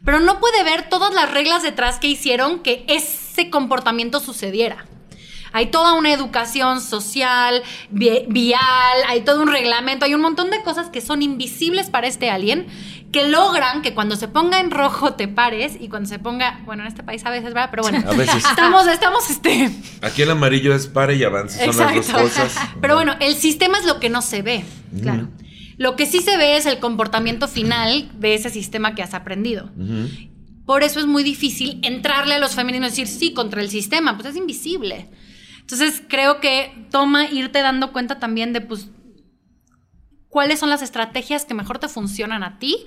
pero 0.05 0.19
no 0.19 0.39
puede 0.39 0.63
ver 0.63 0.89
todas 0.89 1.13
las 1.13 1.31
reglas 1.31 1.63
detrás 1.63 1.99
que 1.99 2.07
hicieron 2.07 2.59
que 2.59 2.85
ese 2.87 3.49
comportamiento 3.49 4.19
sucediera. 4.19 4.85
Hay 5.53 5.65
toda 5.67 5.93
una 5.93 6.13
educación 6.13 6.79
social, 6.79 7.61
vi- 7.89 8.23
vial, 8.29 8.61
hay 9.09 9.21
todo 9.21 9.41
un 9.41 9.49
reglamento, 9.51 10.05
hay 10.05 10.13
un 10.13 10.21
montón 10.21 10.49
de 10.49 10.61
cosas 10.63 10.89
que 10.89 11.01
son 11.01 11.21
invisibles 11.21 11.89
para 11.89 12.07
este 12.07 12.29
alien 12.29 12.67
que 13.11 13.27
logran 13.27 13.81
que 13.81 13.93
cuando 13.93 14.15
se 14.15 14.29
ponga 14.29 14.61
en 14.61 14.71
rojo 14.71 15.15
te 15.15 15.27
pares 15.27 15.73
y 15.77 15.89
cuando 15.89 16.07
se 16.07 16.19
ponga, 16.19 16.61
bueno, 16.63 16.83
en 16.83 16.87
este 16.87 17.03
país 17.03 17.25
a 17.25 17.29
veces, 17.29 17.53
¿verdad? 17.53 17.67
Pero 17.69 17.83
bueno, 17.83 18.01
A 18.09 18.13
veces. 18.15 18.35
estamos, 18.49 18.87
estamos, 18.87 19.29
este, 19.29 19.69
Aquí 20.01 20.21
el 20.21 20.31
amarillo 20.31 20.73
es 20.73 20.87
pare 20.87 21.15
y 21.15 21.23
avance, 21.25 21.57
son 21.65 21.77
las 21.77 21.93
dos 21.95 22.05
Exacto. 22.07 22.21
cosas. 22.23 22.55
Pero 22.79 22.95
bueno, 22.95 23.15
el 23.19 23.35
sistema 23.35 23.77
es 23.77 23.83
lo 23.85 23.99
que 23.99 24.09
no 24.09 24.21
se 24.21 24.41
ve. 24.43 24.63
Claro. 25.01 25.27
Lo 25.81 25.95
que 25.95 26.05
sí 26.05 26.19
se 26.19 26.37
ve 26.37 26.57
es 26.57 26.67
el 26.67 26.77
comportamiento 26.77 27.47
final 27.47 28.11
de 28.19 28.35
ese 28.35 28.51
sistema 28.51 28.93
que 28.93 29.01
has 29.01 29.15
aprendido. 29.15 29.71
Por 30.63 30.83
eso 30.83 30.99
es 30.99 31.07
muy 31.07 31.23
difícil 31.23 31.79
entrarle 31.81 32.35
a 32.35 32.39
los 32.39 32.53
feminismos 32.53 32.89
y 32.89 33.01
decir 33.01 33.07
sí 33.07 33.33
contra 33.33 33.63
el 33.63 33.69
sistema, 33.71 34.15
pues 34.15 34.29
es 34.29 34.35
invisible. 34.35 35.09
Entonces 35.59 36.03
creo 36.07 36.39
que 36.39 36.71
toma 36.91 37.25
irte 37.25 37.63
dando 37.63 37.91
cuenta 37.93 38.19
también 38.19 38.53
de 38.53 38.61
pues 38.61 38.89
cuáles 40.29 40.59
son 40.59 40.69
las 40.69 40.83
estrategias 40.83 41.45
que 41.45 41.55
mejor 41.55 41.79
te 41.79 41.87
funcionan 41.87 42.43
a 42.43 42.59
ti. 42.59 42.85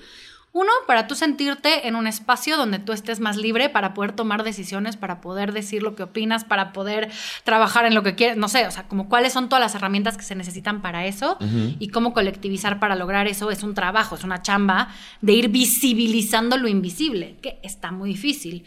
Uno, 0.54 0.70
para 0.86 1.08
tú 1.08 1.16
sentirte 1.16 1.88
en 1.88 1.96
un 1.96 2.06
espacio 2.06 2.56
donde 2.56 2.78
tú 2.78 2.92
estés 2.92 3.18
más 3.18 3.36
libre 3.36 3.70
para 3.70 3.92
poder 3.92 4.12
tomar 4.12 4.44
decisiones, 4.44 4.96
para 4.96 5.20
poder 5.20 5.52
decir 5.52 5.82
lo 5.82 5.96
que 5.96 6.04
opinas, 6.04 6.44
para 6.44 6.72
poder 6.72 7.10
trabajar 7.42 7.86
en 7.86 7.94
lo 7.96 8.04
que 8.04 8.14
quieres, 8.14 8.36
no 8.36 8.46
sé, 8.46 8.64
o 8.68 8.70
sea, 8.70 8.86
como 8.86 9.08
cuáles 9.08 9.32
son 9.32 9.48
todas 9.48 9.60
las 9.60 9.74
herramientas 9.74 10.16
que 10.16 10.22
se 10.22 10.36
necesitan 10.36 10.80
para 10.80 11.06
eso 11.06 11.38
y 11.80 11.88
cómo 11.88 12.12
colectivizar 12.12 12.78
para 12.78 12.94
lograr 12.94 13.26
eso 13.26 13.50
es 13.50 13.64
un 13.64 13.74
trabajo, 13.74 14.14
es 14.14 14.22
una 14.22 14.42
chamba 14.42 14.94
de 15.20 15.32
ir 15.32 15.48
visibilizando 15.48 16.56
lo 16.56 16.68
invisible, 16.68 17.36
que 17.42 17.58
está 17.64 17.90
muy 17.90 18.10
difícil. 18.10 18.64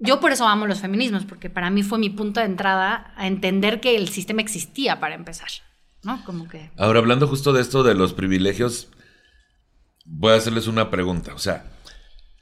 Yo 0.00 0.18
por 0.18 0.32
eso 0.32 0.48
amo 0.48 0.66
los 0.66 0.80
feminismos, 0.80 1.24
porque 1.26 1.48
para 1.48 1.70
mí 1.70 1.84
fue 1.84 2.00
mi 2.00 2.10
punto 2.10 2.40
de 2.40 2.46
entrada 2.46 3.12
a 3.16 3.28
entender 3.28 3.78
que 3.78 3.94
el 3.94 4.08
sistema 4.08 4.40
existía 4.40 4.98
para 4.98 5.14
empezar, 5.14 5.48
¿no? 6.02 6.24
Como 6.24 6.48
que... 6.48 6.72
Ahora, 6.76 6.98
hablando 6.98 7.28
justo 7.28 7.52
de 7.52 7.62
esto 7.62 7.84
de 7.84 7.94
los 7.94 8.14
privilegios, 8.14 8.88
voy 10.08 10.32
a 10.32 10.36
hacerles 10.36 10.66
una 10.66 10.90
pregunta. 10.90 11.34
O 11.34 11.38
sea, 11.38 11.70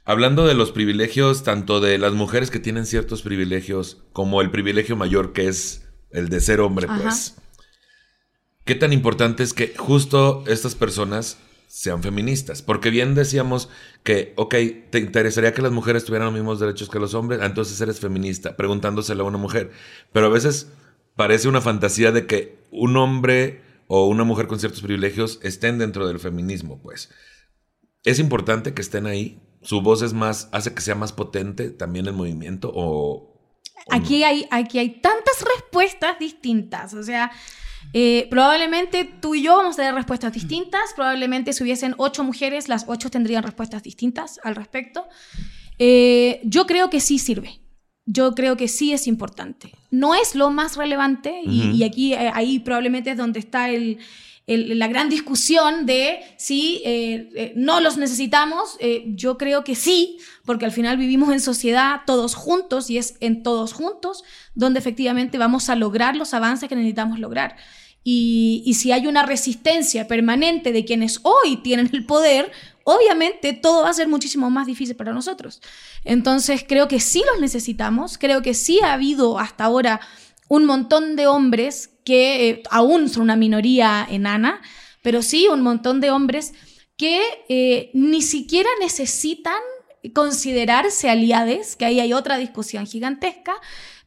hablando 0.05 0.47
de 0.47 0.55
los 0.55 0.71
privilegios, 0.71 1.43
tanto 1.43 1.79
de 1.79 1.97
las 1.97 2.13
mujeres 2.13 2.49
que 2.49 2.59
tienen 2.59 2.85
ciertos 2.85 3.21
privilegios, 3.21 4.03
como 4.13 4.41
el 4.41 4.49
privilegio 4.49 4.95
mayor 4.95 5.33
que 5.33 5.47
es 5.47 5.87
el 6.11 6.29
de 6.29 6.39
ser 6.39 6.61
hombre, 6.61 6.87
Ajá. 6.89 7.03
pues. 7.03 7.35
¿Qué 8.65 8.75
tan 8.75 8.91
importante 8.91 9.43
es 9.43 9.53
que 9.53 9.73
justo 9.77 10.43
estas 10.47 10.75
personas 10.75 11.37
sean 11.67 12.03
feministas? 12.03 12.61
Porque 12.61 12.89
bien 12.89 13.15
decíamos 13.15 13.69
que, 14.03 14.33
ok, 14.35 14.55
¿te 14.89 14.99
interesaría 14.99 15.53
que 15.53 15.61
las 15.61 15.71
mujeres 15.71 16.03
tuvieran 16.03 16.27
los 16.27 16.33
mismos 16.33 16.59
derechos 16.59 16.89
que 16.89 16.99
los 16.99 17.13
hombres? 17.13 17.39
Ah, 17.41 17.45
Entonces 17.45 17.79
eres 17.79 18.01
feminista, 18.01 18.57
preguntándoselo 18.57 19.23
a 19.23 19.27
una 19.27 19.37
mujer. 19.37 19.71
Pero 20.11 20.25
a 20.25 20.29
veces 20.29 20.67
parece 21.15 21.47
una 21.47 21.61
fantasía 21.61 22.11
de 22.11 22.27
que 22.27 22.57
un 22.71 22.97
hombre 22.97 23.61
o 23.87 24.07
una 24.07 24.25
mujer 24.25 24.47
con 24.47 24.59
ciertos 24.59 24.81
privilegios 24.81 25.39
estén 25.43 25.77
dentro 25.77 26.05
del 26.05 26.19
feminismo, 26.19 26.81
pues. 26.81 27.09
Es 28.03 28.19
importante 28.19 28.73
que 28.73 28.81
estén 28.81 29.05
ahí. 29.05 29.39
Su 29.61 29.81
voz 29.81 30.01
es 30.01 30.13
más, 30.13 30.49
hace 30.51 30.73
que 30.73 30.81
sea 30.81 30.95
más 30.95 31.11
potente 31.11 31.69
también 31.71 32.07
el 32.07 32.13
movimiento 32.13 32.71
o... 32.73 32.83
o 32.85 33.37
Aquí 33.89 34.21
no? 34.21 34.27
hay, 34.27 34.47
aquí 34.51 34.79
hay 34.79 35.01
tantas 35.01 35.43
respuestas 35.55 36.19
distintas. 36.19 36.93
O 36.93 37.03
sea, 37.03 37.31
eh, 37.93 38.27
probablemente 38.29 39.05
tú 39.05 39.35
y 39.35 39.43
yo 39.43 39.57
vamos 39.57 39.75
a 39.75 39.77
tener 39.77 39.95
respuestas 39.95 40.33
distintas. 40.33 40.93
Probablemente 40.95 41.53
si 41.53 41.63
hubiesen 41.63 41.95
ocho 41.97 42.23
mujeres, 42.23 42.69
las 42.69 42.85
ocho 42.87 43.09
tendrían 43.09 43.43
respuestas 43.43 43.83
distintas 43.83 44.39
al 44.43 44.55
respecto. 44.55 45.07
Eh, 45.79 46.41
yo 46.43 46.65
creo 46.65 46.89
que 46.89 46.99
sí 46.99 47.19
sirve. 47.19 47.61
Yo 48.05 48.35
creo 48.35 48.55
que 48.55 48.69
sí 48.69 48.93
es 48.93 49.05
importante. 49.05 49.73
No 49.91 50.15
es 50.15 50.33
lo 50.33 50.49
más 50.49 50.77
relevante 50.77 51.41
y 51.43 51.83
aquí 51.83 52.13
eh, 52.13 52.31
ahí 52.33 52.59
probablemente 52.59 53.11
es 53.11 53.17
donde 53.17 53.39
está 53.39 53.69
el, 53.69 53.99
la 54.47 54.87
gran 54.87 55.09
discusión 55.09 55.85
de 55.85 56.21
si 56.37 56.81
eh, 56.85 57.29
eh, 57.35 57.53
no 57.57 57.81
los 57.81 57.97
necesitamos. 57.97 58.77
Eh, 58.79 59.03
yo 59.07 59.37
creo 59.37 59.65
que 59.65 59.75
sí, 59.75 60.19
porque 60.45 60.63
al 60.63 60.71
final 60.71 60.95
vivimos 60.97 61.33
en 61.33 61.41
sociedad 61.41 62.01
todos 62.05 62.33
juntos 62.33 62.89
y 62.89 62.97
es 62.97 63.15
en 63.19 63.43
todos 63.43 63.73
juntos 63.73 64.23
donde 64.55 64.79
efectivamente 64.79 65.37
vamos 65.37 65.69
a 65.69 65.75
lograr 65.75 66.15
los 66.15 66.33
avances 66.33 66.69
que 66.69 66.75
necesitamos 66.75 67.19
lograr. 67.19 67.57
Y 68.09 68.73
si 68.79 68.93
hay 68.93 69.05
una 69.05 69.23
resistencia 69.23 70.07
permanente 70.07 70.71
de 70.71 70.85
quienes 70.85 71.19
hoy 71.23 71.57
tienen 71.57 71.89
el 71.91 72.05
poder, 72.05 72.49
obviamente 72.85 73.51
todo 73.51 73.83
va 73.83 73.89
a 73.89 73.93
ser 73.93 74.07
muchísimo 74.07 74.49
más 74.49 74.65
difícil 74.65 74.95
para 74.95 75.11
nosotros. 75.11 75.61
Entonces 76.05 76.63
creo 76.65 76.87
que 76.87 77.01
sí 77.01 77.21
los 77.29 77.41
necesitamos, 77.41 78.17
creo 78.17 78.41
que 78.41 78.53
sí 78.53 78.79
ha 78.81 78.93
habido 78.93 79.39
hasta 79.39 79.65
ahora 79.65 79.99
un 80.47 80.65
montón 80.65 81.15
de 81.15 81.27
hombres 81.27 81.91
que 82.03 82.49
eh, 82.49 82.63
aún 82.69 83.09
son 83.09 83.23
una 83.23 83.35
minoría 83.35 84.07
enana, 84.09 84.61
pero 85.01 85.21
sí 85.21 85.47
un 85.47 85.61
montón 85.61 86.01
de 86.01 86.11
hombres 86.11 86.53
que 86.97 87.21
eh, 87.49 87.91
ni 87.93 88.21
siquiera 88.21 88.69
necesitan 88.79 89.61
considerarse 90.13 91.09
aliades, 91.09 91.75
que 91.75 91.85
ahí 91.85 91.99
hay 91.99 92.13
otra 92.13 92.37
discusión 92.37 92.85
gigantesca, 92.85 93.53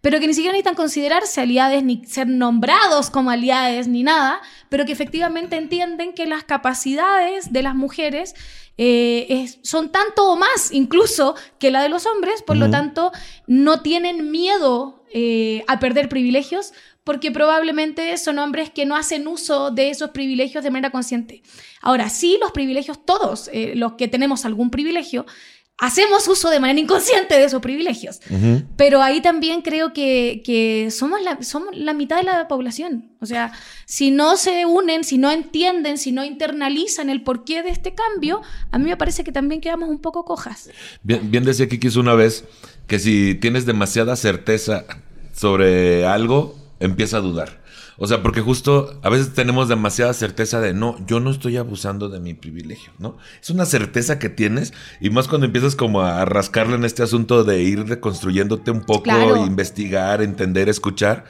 pero 0.01 0.19
que 0.19 0.27
ni 0.27 0.35
siquiera 0.35 0.53
necesitan 0.53 0.75
considerarse 0.75 1.41
aliades 1.43 1.85
ni 1.85 2.05
ser 2.07 2.27
nombrados 2.27 3.11
como 3.11 3.31
aliades 3.31 3.87
ni 3.87 4.03
nada, 4.03 4.41
pero 4.69 4.87
que 4.87 4.93
efectivamente 4.93 5.57
entienden 5.57 6.15
que 6.15 6.27
las 6.27 6.45
capacidades 6.45 7.53
de 7.53 7.63
las 7.63 7.75
mujeres 7.75 8.35
eh, 8.83 9.27
es- 9.29 9.59
son 9.63 9.93
tanto 9.93 10.31
o 10.33 10.37
más 10.37 10.73
incluso 10.73 11.35
que 11.59 11.71
la 11.71 11.83
de 11.83 11.91
los 11.91 12.07
hombres, 12.07 12.43
por 12.43 12.57
lo 12.57 12.71
tanto 12.71 13.13
no 13.47 13.83
tienen 13.83 14.31
miedo 14.31 15.05
eh, 15.13 15.65
a 15.69 15.79
perder 15.79 16.09
privilegios 16.09 16.73
porque 17.05 17.31
probablemente 17.31 18.17
son 18.17 18.39
hombres 18.39 18.71
que 18.71 18.87
no 18.87 18.97
hacen 18.97 19.27
uso 19.27 19.71
de 19.71 19.91
esos 19.91 20.11
privilegios 20.11 20.63
de 20.65 20.71
manera 20.71 20.91
consciente. 20.93 21.43
Ahora, 21.83 22.09
sí, 22.09 22.39
los 22.41 22.53
privilegios, 22.53 23.05
todos 23.05 23.51
eh, 23.53 23.73
los 23.75 23.95
que 23.95 24.09
tenemos 24.09 24.45
algún 24.47 24.71
privilegio, 24.71 25.27
hacemos 25.81 26.29
uso 26.29 26.51
de 26.51 26.61
manera 26.61 26.79
inconsciente 26.79 27.35
de 27.35 27.45
esos 27.45 27.61
privilegios. 27.61 28.21
Pero 28.77 29.03
ahí 29.03 29.21
también 29.21 29.63
creo 29.63 29.93
que, 29.93 30.43
que 30.45 30.91
somos, 30.91 31.21
la, 31.23 31.43
somos 31.43 31.77
la 31.77 31.95
mitad 31.95 32.19
de 32.19 32.25
la 32.25 32.47
población. 32.49 33.11
O 33.21 33.27
sea, 33.27 33.53
si 33.87 34.11
no 34.11 34.37
se 34.37 34.67
unen, 34.67 35.05
si 35.05 35.19
no 35.19 35.31
entienden, 35.31 35.99
si 35.99 36.13
no 36.13 36.25
internalizan 36.25 37.09
el 37.09 37.23
porqué 37.23 37.63
de 37.63 37.71
este 37.71 37.95
cambio, 37.95 38.43
a 38.71 38.79
mí 38.79 38.85
me 38.85 38.97
parece 38.97 39.25
que 39.25 39.33
también 39.33 39.61
quedamos 39.61 39.89
un 39.89 40.01
poco 40.01 40.25
cojas. 40.25 40.71
Bien, 41.03 41.31
bien 41.31 41.45
decía 41.45 41.69
Kikis 41.69 41.97
una 41.97 42.15
vez 42.15 42.45
que 42.87 42.99
si 42.99 43.35
tienes 43.35 43.65
demasiada 43.65 44.17
certeza 44.17 44.85
sobre 45.35 46.07
algo, 46.07 46.57
empieza 46.79 47.17
a 47.17 47.21
dudar. 47.21 47.60
O 48.03 48.07
sea, 48.07 48.23
porque 48.23 48.41
justo 48.41 48.99
a 49.03 49.11
veces 49.11 49.35
tenemos 49.35 49.69
demasiada 49.69 50.15
certeza 50.15 50.59
de 50.63 50.73
no, 50.73 50.97
yo 51.07 51.21
no 51.21 51.31
estoy 51.31 51.59
abusando 51.59 52.09
de 52.09 52.19
mi 52.19 52.33
privilegio, 52.33 52.93
¿no? 52.99 53.19
Es 53.43 53.51
una 53.51 53.67
certeza 53.67 54.19
que 54.19 54.31
tienes 54.31 54.73
y 55.03 55.11
más 55.11 55.29
cuando 55.29 55.45
empiezas 55.47 55.77
como 55.77 56.01
a 56.01 56.25
rascarle 56.25 56.77
en 56.77 56.85
este 56.87 57.03
asunto 57.03 57.45
de 57.45 57.63
ir 57.63 57.87
reconstruyéndote 57.87 58.71
un 58.71 58.81
poco, 58.81 59.03
Claro. 59.03 59.45
investigar, 59.47 60.23
entender, 60.23 60.71
escuchar 60.71 61.27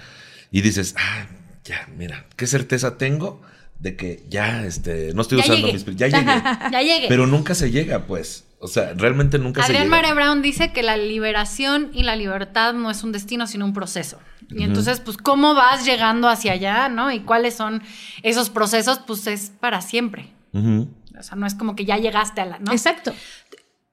y 0.52 0.60
dices, 0.60 0.94
ah, 0.96 1.26
ya, 1.64 1.88
mira, 1.98 2.24
qué 2.36 2.46
certeza 2.46 2.96
tengo 2.98 3.42
de 3.80 3.96
que 3.96 4.24
ya, 4.28 4.64
este, 4.64 5.12
no 5.14 5.22
estoy 5.22 5.38
Ya 5.38 5.44
usando 5.44 5.66
llegué. 5.66 5.84
mis 5.84 5.96
ya 5.96 6.08
llegué. 6.08 6.42
Ya 6.70 6.82
llegué. 6.82 7.08
Pero 7.08 7.26
nunca 7.26 7.54
se 7.54 7.70
llega, 7.70 8.06
pues. 8.06 8.46
O 8.62 8.68
sea, 8.68 8.92
realmente 8.94 9.38
nunca 9.38 9.62
se 9.62 9.66
Adrián 9.72 9.84
llega. 9.84 9.96
Mare 10.02 10.12
Brown 10.14 10.42
dice 10.42 10.72
que 10.72 10.82
la 10.82 10.98
liberación 10.98 11.90
y 11.94 12.02
la 12.02 12.14
libertad 12.14 12.74
no 12.74 12.90
es 12.90 13.02
un 13.02 13.10
destino, 13.12 13.46
sino 13.46 13.64
un 13.64 13.72
proceso. 13.72 14.18
Y 14.50 14.64
entonces, 14.64 15.00
pues, 15.00 15.16
¿cómo 15.16 15.54
vas 15.54 15.84
llegando 15.86 16.28
hacia 16.28 16.52
allá, 16.52 16.88
no? 16.88 17.10
Y 17.10 17.20
cuáles 17.20 17.54
son 17.54 17.82
esos 18.22 18.50
procesos, 18.50 18.98
pues 19.06 19.26
es 19.28 19.50
para 19.60 19.80
siempre. 19.80 20.28
O 20.52 21.22
sea, 21.22 21.36
no 21.36 21.46
es 21.46 21.54
como 21.54 21.74
que 21.74 21.84
ya 21.84 21.96
llegaste 21.96 22.40
a 22.40 22.46
la, 22.46 22.58
¿no? 22.58 22.72
Exacto. 22.72 23.14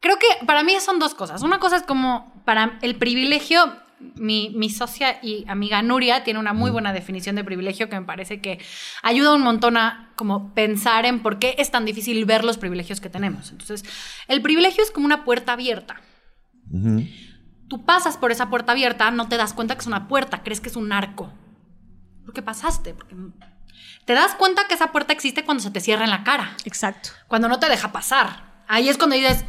Creo 0.02 0.18
que 0.20 0.46
para 0.46 0.64
mí 0.64 0.74
son 0.82 1.00
dos 1.00 1.14
cosas. 1.14 1.44
Una 1.44 1.60
cosa 1.60 1.78
es 1.78 1.84
como 1.84 2.42
para 2.44 2.78
el 2.82 2.96
privilegio. 2.96 3.60
Mi, 4.00 4.52
mi 4.56 4.70
socia 4.70 5.20
y 5.24 5.44
amiga 5.48 5.82
Nuria 5.82 6.24
tiene 6.24 6.40
una 6.40 6.54
muy 6.54 6.70
buena 6.70 6.94
definición 6.94 7.36
de 7.36 7.44
privilegio 7.44 7.90
que 7.90 8.00
me 8.00 8.06
parece 8.06 8.42
que 8.42 8.60
ayuda 9.02 9.34
un 9.34 9.42
montón 9.42 9.76
a 9.76 10.12
como 10.16 10.54
pensar 10.54 11.06
en 11.06 11.22
por 11.22 11.40
qué 11.40 11.56
es 11.58 11.72
tan 11.72 11.86
difícil 11.86 12.24
ver 12.26 12.44
los 12.44 12.58
privilegios 12.58 13.02
que 13.02 13.10
tenemos. 13.10 13.52
Entonces, 13.52 13.84
el 14.28 14.42
privilegio 14.42 14.84
es 14.84 14.92
como 14.92 15.06
una 15.06 15.26
puerta 15.26 15.54
abierta. 15.54 16.02
Tú 17.68 17.86
pasas 17.86 18.18
por 18.18 18.32
esa 18.32 18.50
puerta 18.50 18.72
abierta, 18.74 19.10
no 19.12 19.28
te 19.28 19.38
das 19.38 19.54
cuenta 19.54 19.76
que 19.76 19.82
es 19.82 19.88
una 19.88 20.08
puerta, 20.08 20.44
crees 20.44 20.62
que 20.62 20.70
es 20.70 20.76
un 20.76 20.92
arco. 20.92 21.34
¿Por 22.24 22.34
qué 22.34 22.42
pasaste? 22.42 22.94
Porque 22.94 23.16
te 24.06 24.14
das 24.14 24.36
cuenta 24.36 24.68
que 24.68 24.74
esa 24.74 24.92
puerta 24.92 25.14
existe 25.14 25.44
cuando 25.44 25.64
se 25.64 25.72
te 25.72 25.80
cierra 25.82 26.04
en 26.04 26.10
la 26.12 26.24
cara, 26.24 26.56
Exacto. 26.66 27.10
cuando 27.28 27.48
no 27.48 27.60
te 27.60 27.70
deja 27.70 27.92
pasar. 27.92 28.64
Ahí 28.68 28.90
es 28.90 28.98
cuando 28.98 29.16
dices, 29.16 29.44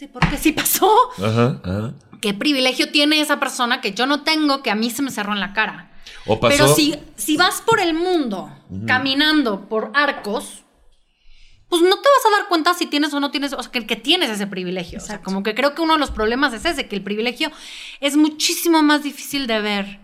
¿y 0.00 0.04
este 0.04 0.08
por 0.08 0.28
qué 0.28 0.36
sí 0.36 0.52
pasó? 0.52 0.90
Ajá, 1.18 1.60
ajá. 1.64 1.94
¿Qué 2.20 2.34
privilegio 2.34 2.90
tiene 2.90 3.20
esa 3.20 3.40
persona 3.40 3.80
que 3.80 3.92
yo 3.92 4.06
no 4.06 4.22
tengo 4.22 4.62
que 4.62 4.70
a 4.70 4.74
mí 4.74 4.90
se 4.90 5.02
me 5.02 5.10
cerró 5.10 5.32
en 5.32 5.40
la 5.40 5.52
cara? 5.52 5.90
O 6.26 6.38
pasó. 6.38 6.54
Pero 6.54 6.74
si, 6.74 6.94
si 7.16 7.36
vas 7.36 7.62
por 7.62 7.80
el 7.80 7.94
mundo 7.94 8.50
caminando 8.86 9.68
por 9.68 9.90
arcos, 9.94 10.64
pues 11.68 11.82
no 11.82 11.88
te 11.96 12.08
vas 12.08 12.26
a 12.34 12.38
dar 12.40 12.48
cuenta 12.48 12.74
si 12.74 12.86
tienes 12.86 13.14
o 13.14 13.20
no 13.20 13.30
tienes, 13.30 13.52
o 13.52 13.62
sea, 13.62 13.70
que, 13.72 13.86
que 13.86 13.96
tienes 13.96 14.28
ese 14.28 14.46
privilegio. 14.46 14.98
O 14.98 15.02
sea, 15.02 15.22
como 15.22 15.42
que 15.42 15.54
creo 15.54 15.74
que 15.74 15.82
uno 15.82 15.94
de 15.94 16.00
los 16.00 16.10
problemas 16.10 16.52
es 16.52 16.64
ese, 16.64 16.88
que 16.88 16.96
el 16.96 17.02
privilegio 17.02 17.50
es 18.00 18.16
muchísimo 18.16 18.82
más 18.82 19.02
difícil 19.02 19.46
de 19.46 19.60
ver 19.60 20.00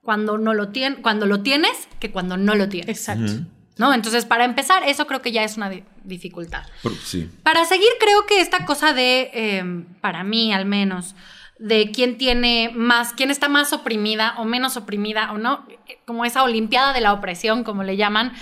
cuando, 0.00 0.36
no 0.38 0.52
lo, 0.54 0.72
tien- 0.72 1.00
cuando 1.00 1.26
lo 1.26 1.42
tienes 1.42 1.86
que 2.00 2.10
cuando 2.10 2.36
no 2.36 2.54
lo 2.54 2.68
tienes. 2.68 2.88
Exacto. 2.88 3.32
¿No? 3.78 3.94
Entonces, 3.94 4.26
para 4.26 4.44
empezar, 4.44 4.82
eso 4.86 5.06
creo 5.06 5.22
que 5.22 5.32
ya 5.32 5.44
es 5.44 5.56
una 5.56 5.70
di- 5.70 5.82
dificultad. 6.04 6.64
Sí. 7.04 7.28
Para 7.42 7.64
seguir, 7.64 7.88
creo 7.98 8.26
que 8.26 8.40
esta 8.40 8.66
cosa 8.66 8.92
de, 8.92 9.30
eh, 9.32 9.84
para 10.02 10.24
mí 10.24 10.52
al 10.52 10.66
menos, 10.66 11.14
de 11.58 11.90
quién 11.90 12.18
tiene 12.18 12.70
más, 12.74 13.12
quién 13.14 13.30
está 13.30 13.48
más 13.48 13.72
oprimida 13.72 14.34
o 14.38 14.44
menos 14.44 14.76
oprimida 14.76 15.32
o 15.32 15.38
no, 15.38 15.64
eh, 15.88 15.98
como 16.04 16.24
esa 16.26 16.42
olimpiada 16.42 16.92
de 16.92 17.00
la 17.00 17.12
opresión, 17.14 17.64
como 17.64 17.82
le 17.82 17.96
llaman, 17.96 18.32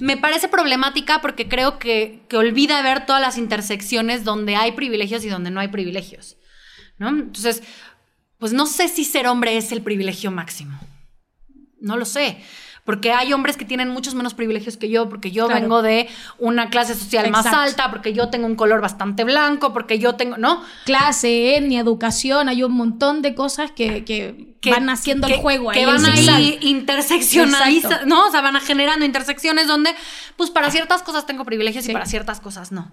me 0.00 0.16
parece 0.16 0.48
problemática 0.48 1.20
porque 1.20 1.48
creo 1.48 1.78
que, 1.78 2.22
que 2.28 2.36
olvida 2.36 2.80
ver 2.82 3.04
todas 3.04 3.20
las 3.20 3.36
intersecciones 3.36 4.24
donde 4.24 4.56
hay 4.56 4.72
privilegios 4.72 5.22
y 5.24 5.28
donde 5.28 5.50
no 5.50 5.60
hay 5.60 5.68
privilegios. 5.68 6.36
¿no? 6.98 7.08
Entonces, 7.10 7.62
pues 8.38 8.52
no 8.52 8.64
sé 8.66 8.88
si 8.88 9.04
ser 9.04 9.26
hombre 9.26 9.56
es 9.56 9.70
el 9.72 9.82
privilegio 9.82 10.30
máximo. 10.30 10.78
No 11.80 11.96
lo 11.96 12.04
sé. 12.04 12.38
Porque 12.88 13.12
hay 13.12 13.34
hombres 13.34 13.58
que 13.58 13.66
tienen 13.66 13.90
muchos 13.90 14.14
menos 14.14 14.32
privilegios 14.32 14.78
que 14.78 14.88
yo, 14.88 15.10
porque 15.10 15.30
yo 15.30 15.44
Claro. 15.44 15.60
vengo 15.60 15.82
de 15.82 16.08
una 16.38 16.70
clase 16.70 16.94
social 16.94 17.30
más 17.30 17.44
alta, 17.44 17.90
porque 17.90 18.14
yo 18.14 18.30
tengo 18.30 18.46
un 18.46 18.54
color 18.56 18.80
bastante 18.80 19.24
blanco, 19.24 19.74
porque 19.74 19.98
yo 19.98 20.14
tengo, 20.14 20.38
¿no? 20.38 20.62
Clase, 20.86 21.56
etnia, 21.56 21.80
educación, 21.80 22.48
hay 22.48 22.62
un 22.62 22.72
montón 22.72 23.20
de 23.20 23.34
cosas 23.34 23.72
que, 23.72 24.06
que 24.06 24.54
Que- 24.62 24.70
van 24.70 24.88
haciendo 24.88 25.26
que- 25.26 25.34
el 25.34 25.40
juego 25.40 25.70
que 25.70 25.80
ahí. 25.80 25.84
van 25.84 26.06
ahí 26.06 26.58
interseccionalizando, 26.62 27.88
Exacto. 27.96 28.06
¿no? 28.06 28.26
O 28.26 28.30
sea, 28.30 28.40
van 28.40 28.56
a 28.56 28.60
generando 28.60 29.04
intersecciones 29.04 29.66
donde, 29.66 29.94
pues 30.36 30.48
para 30.50 30.70
ciertas 30.70 31.02
cosas 31.02 31.26
tengo 31.26 31.44
privilegios 31.44 31.84
Sí. 31.84 31.90
y 31.90 31.92
para 31.94 32.06
ciertas 32.06 32.40
cosas 32.40 32.72
no. 32.72 32.90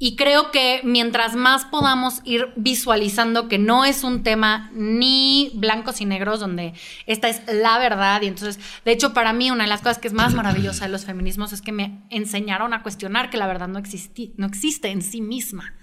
Y 0.00 0.14
creo 0.14 0.52
que 0.52 0.80
mientras 0.84 1.34
más 1.34 1.64
podamos 1.64 2.20
ir 2.24 2.52
visualizando 2.54 3.48
que 3.48 3.58
no 3.58 3.84
es 3.84 4.04
un 4.04 4.22
tema 4.22 4.70
ni 4.72 5.50
blancos 5.54 6.00
y 6.00 6.04
negros, 6.04 6.38
donde 6.38 6.72
esta 7.06 7.28
es 7.28 7.42
la 7.52 7.78
verdad. 7.78 8.22
Y 8.22 8.28
entonces, 8.28 8.60
de 8.84 8.92
hecho, 8.92 9.12
para 9.12 9.32
mí 9.32 9.50
una 9.50 9.64
de 9.64 9.70
las 9.70 9.80
cosas 9.80 9.98
que 9.98 10.06
es 10.06 10.14
más 10.14 10.34
maravillosa 10.34 10.84
de 10.86 10.92
los 10.92 11.04
feminismos 11.04 11.52
es 11.52 11.62
que 11.62 11.72
me 11.72 12.02
enseñaron 12.10 12.74
a 12.74 12.82
cuestionar 12.84 13.28
que 13.28 13.38
la 13.38 13.48
verdad 13.48 13.66
no, 13.66 13.80
existi- 13.80 14.32
no 14.36 14.46
existe 14.46 14.88
en 14.88 15.02
sí 15.02 15.20
misma 15.20 15.74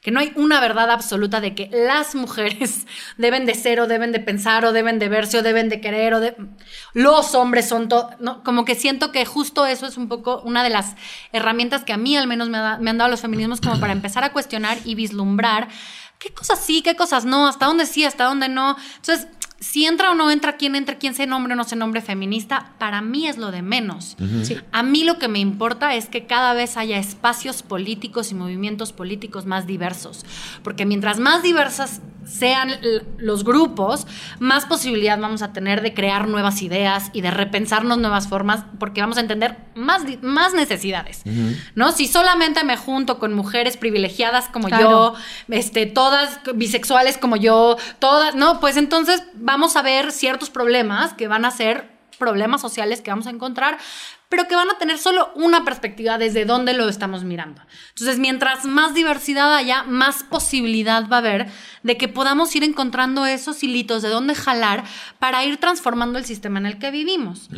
que 0.00 0.10
no 0.10 0.20
hay 0.20 0.32
una 0.34 0.60
verdad 0.60 0.90
absoluta 0.90 1.40
de 1.40 1.54
que 1.54 1.68
las 1.72 2.14
mujeres 2.14 2.86
deben 3.18 3.44
de 3.46 3.54
ser 3.54 3.80
o 3.80 3.86
deben 3.86 4.12
de 4.12 4.20
pensar 4.20 4.64
o 4.64 4.72
deben 4.72 4.98
de 4.98 5.08
verse 5.08 5.38
o 5.38 5.42
deben 5.42 5.68
de 5.68 5.80
querer 5.80 6.14
o 6.14 6.20
de 6.20 6.36
los 6.94 7.34
hombres 7.34 7.68
son 7.68 7.88
todo, 7.88 8.10
no, 8.18 8.42
como 8.42 8.64
que 8.64 8.74
siento 8.74 9.12
que 9.12 9.26
justo 9.26 9.66
eso 9.66 9.86
es 9.86 9.96
un 9.96 10.08
poco 10.08 10.40
una 10.42 10.62
de 10.62 10.70
las 10.70 10.94
herramientas 11.32 11.84
que 11.84 11.92
a 11.92 11.98
mí 11.98 12.16
al 12.16 12.26
menos 12.26 12.48
me, 12.48 12.58
me 12.78 12.90
han 12.90 12.98
dado 12.98 13.10
los 13.10 13.20
feminismos 13.20 13.60
como 13.60 13.78
para 13.78 13.92
empezar 13.92 14.24
a 14.24 14.32
cuestionar 14.32 14.78
y 14.84 14.94
vislumbrar 14.94 15.68
qué 16.20 16.32
cosas 16.32 16.60
sí, 16.60 16.82
qué 16.82 16.94
cosas 16.94 17.24
no, 17.24 17.48
hasta 17.48 17.66
dónde 17.66 17.86
sí, 17.86 18.04
hasta 18.04 18.24
dónde 18.24 18.48
no. 18.48 18.76
Entonces, 18.96 19.26
si 19.60 19.84
entra 19.84 20.10
o 20.10 20.14
no 20.14 20.30
entra, 20.30 20.56
quién 20.56 20.74
entra, 20.74 20.96
quién 20.96 21.14
se 21.14 21.26
nombre 21.26 21.52
o 21.52 21.56
no 21.56 21.64
se 21.64 21.76
nombre 21.76 22.00
feminista, 22.00 22.72
para 22.78 23.02
mí 23.02 23.28
es 23.28 23.36
lo 23.36 23.50
de 23.50 23.60
menos. 23.60 24.16
Sí. 24.42 24.56
A 24.72 24.82
mí 24.82 25.04
lo 25.04 25.18
que 25.18 25.28
me 25.28 25.38
importa 25.38 25.94
es 25.94 26.06
que 26.06 26.26
cada 26.26 26.54
vez 26.54 26.78
haya 26.78 26.96
espacios 26.98 27.62
políticos 27.62 28.30
y 28.32 28.34
movimientos 28.34 28.92
políticos 28.92 29.44
más 29.44 29.66
diversos. 29.66 30.24
Porque 30.62 30.86
mientras 30.86 31.18
más 31.18 31.42
diversas 31.42 32.00
sean 32.26 32.70
los 33.18 33.44
grupos, 33.44 34.06
más 34.38 34.64
posibilidad 34.66 35.18
vamos 35.18 35.42
a 35.42 35.52
tener 35.52 35.82
de 35.82 35.94
crear 35.94 36.28
nuevas 36.28 36.62
ideas 36.62 37.10
y 37.12 37.22
de 37.22 37.30
repensarnos 37.30 37.98
nuevas 37.98 38.28
formas, 38.28 38.64
porque 38.78 39.00
vamos 39.00 39.16
a 39.16 39.20
entender 39.20 39.56
más, 39.74 40.02
más 40.22 40.54
necesidades. 40.54 41.22
¿No? 41.74 41.92
Si 41.92 42.06
solamente 42.06 42.62
me 42.64 42.76
junto 42.76 43.18
con 43.18 43.34
mujeres 43.34 43.76
privilegiadas 43.76 44.48
como 44.48 44.68
Claro. 44.68 44.90
yo, 44.90 45.14
este, 45.48 45.86
todas 45.86 46.40
bisexuales 46.54 47.18
como 47.18 47.36
yo, 47.36 47.76
todas, 47.98 48.34
no, 48.34 48.60
pues 48.60 48.76
entonces 48.76 49.22
vamos 49.50 49.76
a 49.76 49.82
ver 49.82 50.12
ciertos 50.12 50.48
problemas 50.48 51.12
que 51.14 51.28
van 51.28 51.44
a 51.44 51.50
ser 51.50 52.00
problemas 52.18 52.60
sociales 52.60 53.00
que 53.00 53.10
vamos 53.10 53.26
a 53.26 53.30
encontrar, 53.30 53.78
pero 54.28 54.46
que 54.46 54.54
van 54.54 54.70
a 54.70 54.78
tener 54.78 54.98
solo 54.98 55.32
una 55.34 55.64
perspectiva 55.64 56.18
desde 56.18 56.44
donde 56.44 56.72
lo 56.72 56.88
estamos 56.88 57.24
mirando. 57.24 57.62
Entonces, 57.88 58.20
mientras 58.20 58.64
más 58.64 58.94
diversidad 58.94 59.52
haya, 59.56 59.82
más 59.82 60.22
posibilidad 60.22 61.08
va 61.08 61.16
a 61.16 61.18
haber 61.18 61.48
de 61.82 61.96
que 61.96 62.06
podamos 62.06 62.54
ir 62.54 62.62
encontrando 62.62 63.26
esos 63.26 63.62
hilitos 63.64 64.02
de 64.02 64.08
dónde 64.08 64.36
jalar 64.36 64.84
para 65.18 65.44
ir 65.44 65.56
transformando 65.56 66.18
el 66.18 66.24
sistema 66.24 66.60
en 66.60 66.66
el 66.66 66.78
que 66.78 66.92
vivimos. 66.92 67.48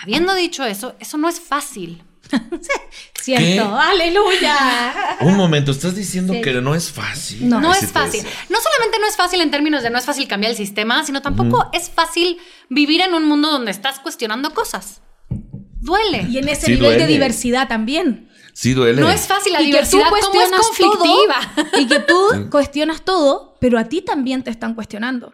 Habiendo 0.00 0.34
dicho 0.34 0.64
eso, 0.64 0.94
eso 1.00 1.18
no 1.18 1.28
es 1.28 1.40
fácil. 1.40 2.04
Cierto, 3.20 3.44
¿Qué? 3.44 3.82
aleluya. 3.82 5.18
Un 5.20 5.36
momento, 5.36 5.72
estás 5.72 5.94
diciendo 5.94 6.32
Sí. 6.32 6.40
que 6.40 6.52
no 6.54 6.74
es 6.74 6.90
fácil. 6.90 7.48
No. 7.48 7.60
No 7.60 7.72
es 7.72 7.90
fácil. 7.92 8.22
No 8.48 8.58
solamente 8.60 8.98
no 9.00 9.06
es 9.06 9.16
fácil 9.16 9.40
en 9.42 9.50
términos 9.50 9.82
de 9.82 9.90
no 9.90 9.98
es 9.98 10.04
fácil 10.06 10.26
cambiar 10.26 10.50
el 10.52 10.56
sistema, 10.56 11.04
sino 11.04 11.20
tampoco 11.22 11.68
es 11.72 11.90
fácil 11.90 12.38
vivir 12.68 13.00
en 13.02 13.12
un 13.14 13.24
mundo 13.24 13.50
donde 13.50 13.70
estás 13.70 13.98
cuestionando 14.00 14.54
cosas. 14.54 15.00
Duele. 15.28 16.26
Y 16.30 16.38
en 16.38 16.48
ese 16.48 16.66
Sí 16.66 16.72
nivel 16.72 16.90
de 16.92 16.96
duele. 16.98 17.12
diversidad 17.12 17.68
también. 17.68 18.28
Sí 18.52 18.74
duele. 18.74 19.00
No 19.00 19.08
es 19.10 19.26
fácil 19.26 19.52
la 19.52 19.62
y 19.62 19.66
que 19.66 19.70
tú 19.70 19.76
diversidad, 19.76 20.04
¿cómo 20.04 20.16
es 20.16 20.26
cuestionas 20.26 20.60
conflictiva? 20.66 21.54
todo 21.54 21.80
y 21.80 21.86
que 21.86 21.98
tú 22.00 22.16
cuestionas 22.50 23.02
todo, 23.04 23.56
pero 23.60 23.78
a 23.78 23.84
ti 23.84 24.02
también 24.02 24.42
te 24.42 24.50
están 24.50 24.74
cuestionando. 24.74 25.32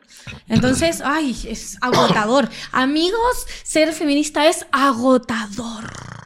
Entonces, 0.49 1.01
ay, 1.05 1.37
es 1.49 1.79
agotador. 1.81 2.49
Amigos, 2.73 3.47
ser 3.65 3.93
feminista 3.93 4.47
es 4.49 4.67
agotador. 4.71 6.26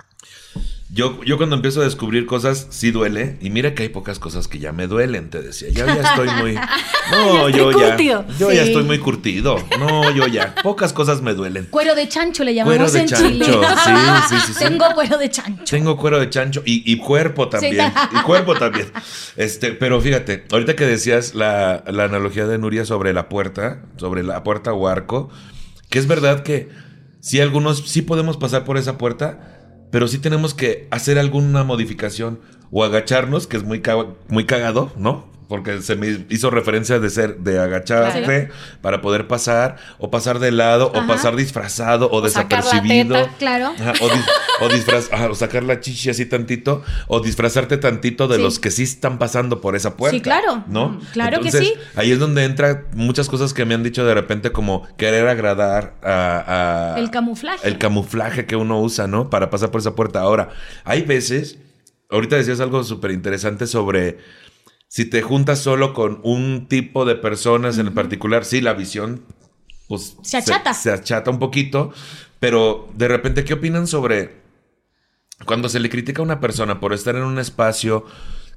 Yo, 0.93 1.23
yo 1.23 1.37
cuando 1.37 1.55
empiezo 1.55 1.81
a 1.83 1.85
descubrir 1.85 2.27
cosas, 2.27 2.67
sí 2.71 2.91
duele. 2.91 3.37
Y 3.41 3.51
mira 3.51 3.75
que 3.75 3.85
hay 3.85 3.89
pocas 3.91 4.19
cosas 4.19 4.49
que 4.49 4.59
ya 4.59 4.73
me 4.73 4.89
duelen, 4.89 5.31
te 5.31 5.41
decía. 5.41 5.69
Ya, 5.71 5.87
ya 5.87 6.03
estoy 6.03 6.29
muy. 6.41 6.59
No, 7.13 7.49
Ya 7.49 7.57
yo 7.59 7.71
ya. 7.73 7.89
curtido. 7.89 8.25
Yo 8.39 8.53
ya 8.53 8.63
estoy 8.63 8.85
muy 8.85 8.99
curtido. 8.99 9.57
No, 9.79 10.11
yo 10.15 10.27
ya. 10.29 10.55
Pocas 10.63 10.93
cosas 10.93 11.23
me 11.23 11.35
duelen. 11.35 11.67
Cuero 11.71 11.95
de 11.95 12.09
chancho 12.09 12.45
le 12.45 12.55
llamamos 12.55 12.77
Cuero 12.79 12.93
de 12.93 13.01
en 13.01 13.07
chancho, 13.09 13.29
Chile. 13.29 13.45
sí, 13.47 13.53
sí, 14.29 14.37
sí, 14.47 14.53
sí. 14.53 14.65
Tengo 14.65 14.85
cuero 14.95 15.19
de 15.19 15.31
chancho. 15.31 15.65
Tengo 15.65 15.97
cuero 15.97 16.21
de 16.21 16.31
chancho 16.31 16.63
y, 16.65 16.83
y 16.93 16.99
cuerpo 16.99 17.49
también. 17.49 17.93
Sí. 17.93 18.17
Y 18.19 18.23
cuerpo 18.25 18.55
también. 18.55 18.87
Este, 19.37 19.73
pero 19.73 20.01
fíjate, 20.01 20.45
ahorita 20.53 20.77
que 20.77 20.87
decías 20.87 21.35
la, 21.35 21.83
la 21.87 22.05
analogía 22.05 22.47
de 22.47 22.59
Nuria 22.59 22.85
sobre 22.85 23.13
la 23.13 23.29
puerta, 23.29 23.83
sobre 23.97 24.23
la 24.23 24.43
puerta 24.45 24.73
o 24.73 24.87
arco, 24.89 25.31
que 25.89 25.99
es 25.99 26.07
verdad 26.07 26.43
que 26.45 26.69
sí 27.21 27.41
algunos 27.41 27.79
sí 27.89 28.03
podemos 28.03 28.37
pasar 28.37 28.65
por 28.65 28.77
esa 28.79 28.99
puerta, 28.99 29.60
pero 29.91 30.09
sí 30.09 30.19
tenemos 30.19 30.55
que 30.55 30.89
hacer 30.91 31.19
alguna 31.19 31.65
modificación 31.65 32.41
o 32.71 32.85
agacharnos, 32.85 33.47
que 33.47 33.57
es 33.57 33.65
muy, 33.65 33.83
muy 34.29 34.47
cagado, 34.47 34.93
¿no? 34.97 35.30
Porque 35.51 35.83
se 35.83 35.97
me 35.97 36.25
hizo 36.31 36.49
referencia 36.49 37.01
de 37.01 37.11
ser, 37.11 37.39
de 37.39 37.59
agacharte 37.59 38.23
Claro. 38.25 38.55
para 38.81 39.01
poder 39.03 39.27
pasar, 39.27 39.77
o 39.99 40.09
pasar 40.11 40.39
de 40.39 40.53
lado, 40.53 40.93
o 40.95 41.07
pasar 41.09 41.35
disfrazado, 41.35 42.07
o, 42.11 42.23
O 42.23 42.29
sacar 42.31 42.65
la 42.65 42.71
desapercibido. 42.71 43.17
teta. 43.17 43.31
Claro. 43.39 43.73
Ajá, 43.79 43.93
o, 44.01 44.09
dis- 44.09 44.27
o 44.61 44.69
disfraz- 44.69 45.09
ajá, 45.13 45.29
o 45.29 45.35
sacar 45.35 45.65
la 45.65 45.81
chichi 45.81 46.09
así 46.09 46.25
tantito, 46.25 46.83
o 47.09 47.19
disfrazarte 47.19 47.77
tantito 47.79 48.29
de 48.29 48.37
Sí. 48.37 48.43
los 48.43 48.59
que 48.61 48.71
sí 48.71 48.85
están 48.85 49.19
pasando 49.19 49.61
por 49.61 49.75
esa 49.75 49.97
puerta. 49.97 50.17
Sí, 50.17 50.23
claro. 50.23 50.63
¿No? 50.69 51.01
Claro 51.13 51.41
que 51.41 51.49
Entonces, 51.49 51.75
sí. 51.75 51.81
Ahí 51.97 52.13
es 52.13 52.21
donde 52.21 52.45
entra 52.45 52.85
muchas 52.95 53.29
cosas 53.29 53.53
que 53.53 53.65
me 53.65 53.75
han 53.75 53.83
dicho 53.83 54.05
de 54.07 54.15
repente, 54.15 54.53
como 54.53 54.87
querer 54.97 55.27
agradar 55.27 55.95
a. 56.05 56.95
a- 56.95 56.99
El 57.01 57.11
camuflaje. 57.11 57.67
El 57.67 57.77
camuflaje 57.77 58.47
que 58.47 58.55
uno 58.55 58.81
usa, 58.81 59.09
¿no? 59.09 59.31
Para 59.31 59.51
pasar 59.51 59.73
por 59.73 59.81
esa 59.81 59.97
puerta. 59.97 60.21
Ahora, 60.21 60.51
hay 60.85 61.03
veces. 61.03 61.59
Ahorita 62.09 62.37
decías 62.37 62.61
algo 62.61 62.85
súper 62.85 63.11
interesante 63.11 63.67
sobre 63.67 64.19
si 64.93 65.05
te 65.05 65.23
juntas 65.23 65.61
solo 65.61 65.95
con 65.95 66.19
un 66.25 66.67
tipo 66.69 67.05
de 67.05 67.15
personas 67.15 67.79
en 67.79 67.95
particular, 67.95 68.45
sí, 68.45 68.61
la 68.61 68.73
visión 68.75 69.23
pues, 69.87 70.17
Se 70.23 70.37
achata. 70.37 70.75
Se, 70.75 70.91
achata 70.91 71.31
un 71.31 71.39
poquito, 71.39 71.93
pero 72.41 72.89
de 72.97 73.07
repente, 73.07 73.45
¿qué 73.45 73.55
opinan 73.55 73.87
sobre 73.87 74.41
cuando 75.47 75.69
se 75.69 75.79
le 75.79 75.91
critica 75.91 76.23
a 76.23 76.25
una 76.25 76.41
persona 76.41 76.81
por 76.81 76.93
estar 76.93 77.15
en 77.15 77.23
un 77.23 77.39
espacio 77.39 78.05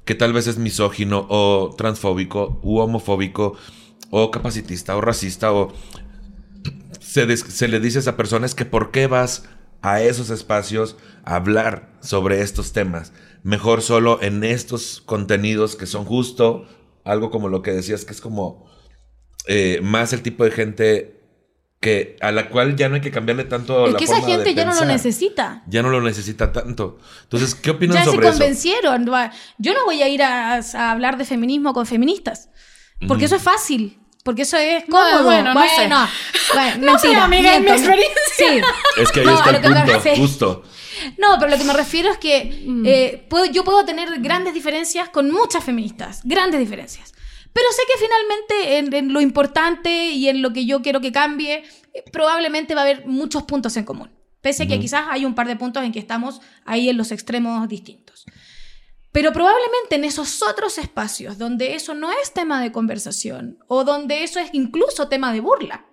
que 0.04 0.16
tal 0.16 0.32
vez 0.32 0.48
es 0.48 0.58
misógino 0.58 1.24
o 1.30 1.72
transfóbico 1.78 2.58
u 2.64 2.78
homofóbico 2.78 3.56
o 4.10 4.32
capacitista 4.32 4.96
o 4.96 5.00
racista 5.00 5.52
o 5.52 5.72
se, 7.00 7.26
des- 7.26 7.40
se 7.40 7.68
le 7.68 7.78
dice 7.78 7.98
a 7.98 8.00
esa 8.00 8.16
persona 8.16 8.44
es 8.44 8.56
que 8.56 8.64
por 8.64 8.90
qué 8.90 9.06
vas 9.06 9.44
a 9.82 10.02
esos 10.02 10.30
espacios 10.30 10.96
a 11.24 11.36
hablar 11.36 11.92
sobre 12.00 12.40
estos 12.42 12.72
temas. 12.72 13.12
Mejor 13.44 13.80
solo 13.82 14.18
en 14.22 14.42
estos 14.42 15.00
contenidos 15.06 15.76
que 15.76 15.86
son 15.86 16.04
justo 16.04 16.66
algo 17.04 17.30
como 17.30 17.48
lo 17.48 17.62
que 17.62 17.70
decías, 17.70 18.04
que 18.04 18.12
es 18.12 18.20
como 18.20 18.66
eh, 19.46 19.78
más 19.82 20.12
el 20.12 20.22
tipo 20.22 20.42
de 20.44 20.50
gente 20.50 21.20
que 21.80 22.16
a 22.22 22.32
la 22.32 22.48
cual 22.48 22.74
ya 22.76 22.88
no 22.88 22.94
hay 22.94 23.02
que 23.02 23.10
cambiarle 23.10 23.44
tanto 23.44 23.84
Es 23.86 23.92
la 23.92 23.98
que 23.98 24.04
esa 24.06 24.14
forma 24.16 24.28
de 24.28 24.34
gente 24.36 24.54
ya 24.54 24.64
no 24.64 24.74
lo 24.74 24.86
necesita. 24.86 25.62
Ya 25.68 25.82
no 25.82 25.90
lo 25.90 26.00
necesita 26.00 26.50
tanto. 26.50 26.98
Entonces, 27.24 27.54
¿qué 27.54 27.70
opinan 27.72 27.98
Ya 27.98 28.04
se 28.04 28.10
sobre 28.12 28.28
eso? 28.28 28.38
convencieron. 28.38 29.12
Va- 29.12 29.30
Yo 29.58 29.74
no 29.74 29.84
voy 29.84 30.00
a 30.00 30.08
ir 30.08 30.22
a, 30.22 30.54
a 30.54 30.90
hablar 30.90 31.18
de 31.18 31.26
feminismo 31.26 31.74
con 31.74 31.84
feministas. 31.84 32.48
Porque 33.06 33.26
eso 33.26 33.36
es 33.36 33.42
fácil. 33.42 33.98
Porque 34.24 34.42
eso 34.42 34.56
es 34.56 34.84
cómodo. 34.86 35.24
bueno, 35.24 35.52
no 35.52 35.60
sé. 35.60 35.68
bueno, 35.86 36.06
No 36.92 36.98
sé, 36.98 37.08
mentira, 37.08 37.24
amiga, 37.24 37.56
en 37.56 37.64
mi 37.64 37.70
miento. 37.70 37.82
experiencia. 37.92 38.22
Sí. 38.96 39.02
Es 39.02 39.12
que 39.12 39.20
ahí 39.20 39.26
No, 39.26 39.34
está 39.36 39.50
el 39.50 39.56
lo 39.56 39.62
que 39.62 39.68
me 39.68 39.82
punto, 39.92 40.16
justo. 40.16 40.62
No, 41.18 41.36
pero 41.38 41.50
lo 41.50 41.58
que 41.58 41.64
me 41.64 41.72
refiero 41.72 42.10
es 42.10 42.18
que 42.18 42.64
eh, 42.86 43.26
puedo- 43.28 43.46
yo 43.46 43.64
puedo 43.64 43.84
tener 43.84 44.08
grandes 44.20 44.54
diferencias 44.54 45.08
con 45.08 45.30
muchas 45.30 45.64
feministas, 45.64 46.20
grandes 46.24 46.60
diferencias. 46.60 47.12
Pero 47.52 47.66
sé 47.70 47.82
que 47.86 48.04
finalmente 48.04 48.78
en, 48.78 48.94
en 49.06 49.12
lo 49.12 49.20
importante 49.20 50.08
y 50.10 50.28
en 50.28 50.42
lo 50.42 50.52
que 50.52 50.66
yo 50.66 50.82
quiero 50.82 51.00
que 51.00 51.12
cambie, 51.12 51.62
eh, 51.92 52.04
probablemente 52.12 52.74
va 52.74 52.80
a 52.80 52.84
haber 52.84 53.06
muchos 53.06 53.44
puntos 53.44 53.76
en 53.76 53.84
común. 53.84 54.10
Pese 54.40 54.64
a 54.64 54.66
que 54.66 54.74
quizás 54.80 55.06
hay 55.08 55.24
un 55.24 55.34
par 55.34 55.46
de 55.46 55.56
puntos 55.56 55.82
en 55.84 55.92
que 55.92 55.98
estamos 56.00 56.40
ahí 56.66 56.88
en 56.88 56.96
los 56.96 57.12
extremos 57.12 57.66
distintos. 57.68 58.24
Pero 59.12 59.32
probablemente 59.32 59.94
en 59.94 60.04
esos 60.04 60.42
otros 60.42 60.76
espacios 60.78 61.38
donde 61.38 61.74
eso 61.76 61.94
no 61.94 62.10
es 62.10 62.32
tema 62.32 62.60
de 62.60 62.72
conversación 62.72 63.58
o 63.68 63.84
donde 63.84 64.24
eso 64.24 64.40
es 64.40 64.50
incluso 64.52 65.06
tema 65.08 65.32
de 65.32 65.40
burla, 65.40 65.86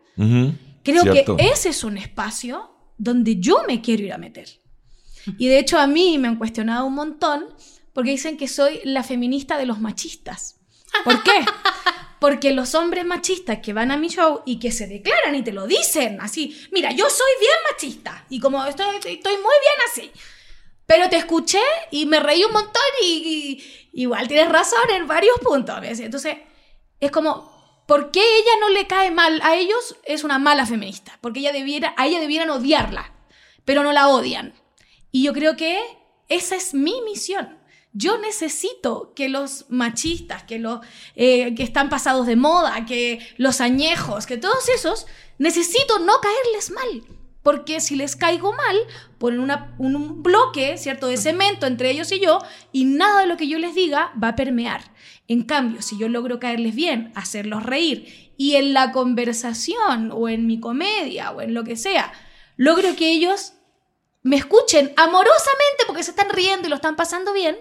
Creo 0.84 1.04
cierto. 1.04 1.38
que 1.38 1.47
ese 1.50 1.69
es 1.69 1.84
un 1.84 1.97
espacio 1.97 2.71
donde 2.97 3.36
yo 3.39 3.62
me 3.67 3.82
quiero 3.82 4.04
ir 4.04 4.13
a 4.13 4.17
meter. 4.17 4.47
Y 5.38 5.47
de 5.47 5.60
hecho 5.60 5.79
a 5.79 5.88
mí 5.88 6.17
me 6.17 6.27
han 6.27 6.38
cuestionado 6.38 6.86
un 6.86 6.95
montón 6.95 7.47
porque 7.93 8.12
dicen 8.12 8.38
que 8.38 8.47
soy 8.47 8.79
la 8.84 9.03
feminista 9.03 9.57
de 9.57 9.65
los 9.65 9.79
machistas. 9.79 10.60
¿Por 11.03 11.21
qué? 11.23 11.31
Porque 12.19 12.51
los 12.51 12.75
hombres 12.75 13.03
machistas 13.03 13.60
que 13.63 13.73
van 13.73 13.89
a 13.89 13.97
mi 13.97 14.07
show 14.07 14.43
y 14.45 14.60
que 14.60 14.71
se 14.71 14.86
declaran 14.86 15.34
y 15.34 15.43
te 15.43 15.51
lo 15.51 15.65
dicen 15.65 16.19
así, 16.21 16.55
mira, 16.71 16.91
yo 16.91 17.10
soy 17.10 17.31
bien 17.39 17.53
machista 17.71 18.25
y 18.29 18.39
como 18.39 18.63
estoy, 18.65 18.95
estoy 18.97 19.12
muy 19.13 19.17
bien 19.34 19.79
así. 19.91 20.12
Pero 20.86 21.10
te 21.10 21.15
escuché 21.17 21.62
y 21.89 22.05
me 22.05 22.19
reí 22.19 22.43
un 22.43 22.51
montón 22.51 22.81
y, 23.03 23.07
y- 23.93 24.01
igual 24.03 24.27
tienes 24.27 24.49
razón 24.49 24.81
en 24.93 25.07
varios 25.07 25.39
puntos. 25.39 25.81
¿ves? 25.81 25.99
Entonces, 25.99 26.38
es 26.99 27.10
como, 27.10 27.84
¿por 27.88 28.12
qué 28.12 28.19
ella 28.19 28.51
no 28.60 28.69
le 28.69 28.86
cae 28.86 29.10
mal 29.10 29.39
a 29.43 29.55
ellos? 29.55 29.95
Es 30.03 30.23
una 30.23 30.38
mala 30.38 30.67
feminista. 30.67 31.17
Porque 31.21 31.39
ella 31.39 31.53
debiera, 31.53 31.95
a 31.97 32.05
ella 32.05 32.19
debieran 32.19 32.51
odiarla, 32.51 33.12
pero 33.65 33.81
no 33.81 33.93
la 33.93 34.10
odian. 34.10 34.53
Y 35.12 35.24
yo 35.24 35.34
creo 35.34 35.56
que 35.58 35.80
esa 36.30 36.56
es 36.56 36.74
mi 36.74 37.02
misión. 37.02 37.58
Yo 37.93 38.17
necesito 38.17 39.13
que 39.15 39.28
los 39.28 39.65
machistas, 39.69 40.43
que 40.43 40.60
los 40.60 40.80
eh, 41.15 41.54
que 41.56 41.63
están 41.63 41.89
pasados 41.89 42.26
de 42.26 42.38
moda, 42.38 42.86
que 42.86 43.19
los 43.38 43.60
añejos, 43.60 44.26
que 44.26 44.38
todos 44.38 44.69
esos, 44.69 45.08
necesito 45.38 46.00
no 46.00 46.13
caerles 46.21 46.71
mal. 46.71 47.04
Porque 47.43 47.82
si 47.82 47.95
les 47.95 48.15
caigo 48.15 48.54
mal, 48.54 48.78
ponen 49.17 49.39
una- 49.39 49.76
un, 49.80 50.21
bloque, 50.24 50.78
¿cierto?, 50.78 51.08
de 51.08 51.17
cemento 51.17 51.65
entre 51.65 51.89
ellos 51.89 52.12
y 52.12 52.19
yo, 52.19 52.39
y 52.71 52.86
nada 52.86 53.21
de 53.21 53.28
lo 53.28 53.36
que 53.36 53.47
yo 53.47 53.58
les 53.58 53.74
diga 53.76 54.13
va 54.24 54.30
a 54.30 54.36
permear. 54.36 54.93
En 55.28 55.43
cambio, 55.43 55.82
si 55.82 55.97
yo 55.97 56.08
logro 56.08 56.39
caerles 56.39 56.76
bien, 56.76 57.12
hacerlos 57.15 57.63
reír, 57.63 58.32
y 58.38 58.56
en 58.56 58.74
la 58.74 58.91
conversación, 58.91 60.12
o 60.13 60.30
en 60.30 60.45
mi 60.47 60.60
comedia, 60.60 61.32
o 61.32 61.41
en 61.41 61.54
lo 61.54 61.63
que 61.63 61.76
sea, 61.76 62.13
logro 62.58 62.95
que 62.95 63.12
ellos 63.12 63.54
me 64.23 64.36
escuchen 64.36 64.93
amorosamente 64.97 65.84
porque 65.88 66.03
se 66.03 66.12
están 66.12 66.29
riendo 66.29 66.67
y 66.67 66.69
lo 66.69 66.75
están 66.75 66.95
pasando 66.95 67.34
bien, 67.34 67.57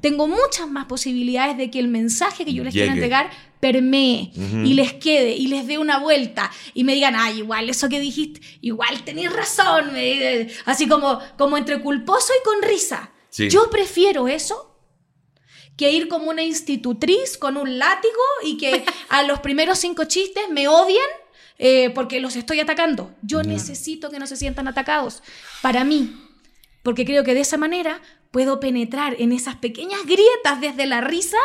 tengo 0.00 0.26
muchas 0.26 0.68
más 0.68 0.86
posibilidades 0.86 1.56
de 1.58 1.70
que 1.70 1.78
el 1.78 1.88
mensaje 1.88 2.44
que 2.44 2.54
yo 2.54 2.64
les 2.64 2.72
quiero 2.72 2.92
entregar 2.92 3.30
permee 3.60 4.30
y 4.64 4.74
les 4.74 4.94
quede 4.94 5.32
y 5.32 5.48
les 5.48 5.66
dé 5.66 5.76
una 5.78 5.98
vuelta 5.98 6.50
y 6.72 6.84
me 6.84 6.94
digan, 6.94 7.14
ay, 7.16 7.38
igual 7.38 7.68
eso 7.68 7.88
que 7.88 8.00
dijiste, 8.00 8.40
igual 8.62 9.04
tenés 9.04 9.32
razón, 9.32 9.92
así 10.64 10.88
como, 10.88 11.18
como 11.36 11.58
entre 11.58 11.80
culposo 11.80 12.32
y 12.40 12.44
con 12.44 12.62
risa. 12.62 13.12
Sí. 13.28 13.50
Yo 13.50 13.68
prefiero 13.68 14.28
eso 14.28 14.68
que 15.76 15.92
ir 15.92 16.08
como 16.08 16.30
una 16.30 16.42
institutriz 16.42 17.36
con 17.38 17.56
un 17.56 17.78
látigo 17.78 18.14
y 18.42 18.56
que 18.56 18.84
a 19.10 19.22
los 19.22 19.40
primeros 19.40 19.78
cinco 19.78 20.04
chistes 20.04 20.44
me 20.50 20.68
odien 20.68 20.98
eh, 21.58 21.90
porque 21.90 22.20
los 22.20 22.36
estoy 22.36 22.60
atacando. 22.60 23.14
Yo 23.22 23.42
necesito 23.42 24.10
que 24.10 24.18
no 24.18 24.26
se 24.26 24.36
sientan 24.36 24.68
atacados. 24.68 25.22
Para 25.60 25.84
mí, 25.84 26.14
porque 26.82 27.04
creo 27.04 27.24
que 27.24 27.34
de 27.34 27.40
esa 27.40 27.56
manera 27.56 28.00
puedo 28.30 28.60
penetrar 28.60 29.16
en 29.18 29.32
esas 29.32 29.56
pequeñas 29.56 30.00
grietas 30.04 30.60
desde 30.60 30.86
la 30.86 31.00
risa, 31.00 31.38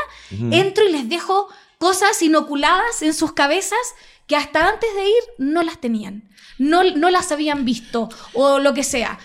entro 0.52 0.88
y 0.88 0.92
les 0.92 1.10
dejo 1.10 1.48
cosas 1.78 2.22
inoculadas 2.22 3.02
en 3.02 3.14
sus 3.14 3.34
cabezas 3.34 3.80
que 4.28 4.36
hasta 4.36 4.70
antes 4.70 4.94
de 4.96 5.06
ir 5.06 5.24
no 5.38 5.64
las 5.64 5.80
tenían, 5.82 6.30
no, 6.58 6.84
no 6.84 7.10
las 7.10 7.32
habían 7.32 7.66
visto 7.66 8.10
o 8.34 8.60
lo 8.60 8.74
que 8.74 8.84
sea. 8.84 9.20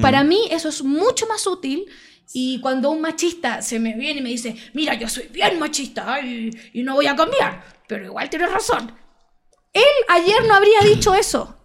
Para 0.00 0.22
mí 0.22 0.48
eso 0.50 0.68
es 0.68 0.82
mucho 0.82 1.26
más 1.26 1.46
útil 1.46 1.86
y 2.32 2.60
cuando 2.60 2.90
un 2.90 3.00
machista 3.00 3.62
se 3.62 3.78
me 3.78 3.94
viene 3.94 4.20
y 4.20 4.22
me 4.22 4.28
dice, 4.30 4.56
mira, 4.74 4.94
yo 4.94 5.08
soy 5.08 5.28
bien 5.28 5.58
machista 5.58 6.20
y, 6.20 6.50
y 6.72 6.82
no 6.82 6.94
voy 6.94 7.06
a 7.06 7.16
cambiar, 7.16 7.64
pero 7.86 8.04
igual 8.06 8.30
tienes 8.30 8.50
razón. 8.50 8.92
Él 9.72 9.82
ayer 10.08 10.46
no 10.46 10.54
habría 10.54 10.80
dicho 10.80 11.14
eso 11.14 11.56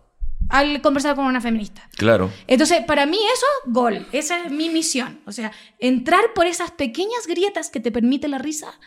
al 0.49 0.81
conversar 0.81 1.15
con 1.15 1.25
una 1.25 1.41
feminista. 1.41 1.89
Claro. 1.97 2.31
Entonces, 2.47 2.83
para 2.85 3.05
mí 3.05 3.19
eso, 3.33 3.45
gol. 3.65 4.07
Esa 4.13 4.45
es 4.45 4.51
mi 4.51 4.69
misión. 4.69 5.19
O 5.25 5.31
sea, 5.33 5.51
entrar 5.79 6.33
por 6.33 6.45
esas 6.45 6.71
pequeñas 6.71 7.27
grietas 7.27 7.69
que 7.69 7.79
te 7.81 7.91
permite 7.91 8.27
la 8.29 8.37
risa 8.37 8.79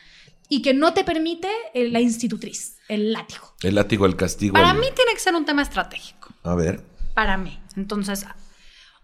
y 0.48 0.62
que 0.62 0.72
no 0.72 0.94
te 0.94 1.04
permite 1.04 1.48
eh, 1.74 1.88
la 1.90 2.00
institutriz, 2.00 2.78
el 2.88 3.12
látigo. 3.12 3.54
El 3.62 3.74
látigo, 3.74 4.06
el 4.06 4.16
castigo. 4.16 4.54
Para 4.54 4.70
el- 4.70 4.78
mí 4.78 4.86
tiene 4.96 5.12
que 5.12 5.20
ser 5.20 5.34
un 5.34 5.44
tema 5.44 5.62
estratégico. 5.62 6.28
A 6.42 6.54
ver. 6.54 6.82
Para 7.14 7.36
mí. 7.36 7.60
Entonces, 7.76 8.24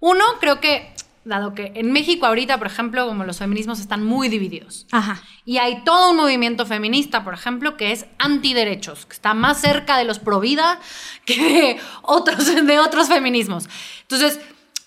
uno, 0.00 0.24
creo 0.40 0.58
que, 0.60 0.94
dado 1.26 1.54
que 1.54 1.72
en 1.74 1.92
México 1.92 2.24
ahorita, 2.24 2.58
por 2.58 2.68
ejemplo, 2.68 3.06
como 3.06 3.24
los 3.24 3.38
feminismos 3.38 3.80
están 3.80 4.04
muy 4.04 4.28
divididos. 4.28 4.86
Ajá. 4.92 5.20
Y 5.44 5.58
hay 5.58 5.82
todo 5.84 6.10
un 6.10 6.16
movimiento 6.16 6.64
feminista, 6.66 7.24
por 7.24 7.34
ejemplo, 7.34 7.76
que 7.76 7.92
es 7.92 8.06
antiderechos, 8.18 9.06
que 9.06 9.12
está 9.12 9.34
más 9.34 9.60
cerca 9.60 9.98
de 9.98 10.04
los 10.04 10.18
pro 10.18 10.40
vida 10.40 10.80
que 11.24 11.36
de 11.36 11.80
otros, 12.02 12.66
de 12.66 12.78
otros 12.78 13.08
feminismos. 13.08 13.68
Entonces, 14.02 14.40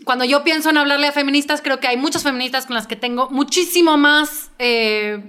cuando 0.06 0.24
yo 0.24 0.44
pienso 0.44 0.70
en 0.70 0.78
hablarle 0.78 1.08
a 1.08 1.12
feministas, 1.12 1.62
creo 1.62 1.80
que 1.80 1.88
hay 1.88 1.98
muchas 1.98 2.24
feministas 2.24 2.66
con 2.66 2.76
las 2.76 2.88
que 2.88 2.96
tengo 2.96 3.30
muchísimo 3.30 3.98
más 3.98 4.52
eh, 4.58 5.22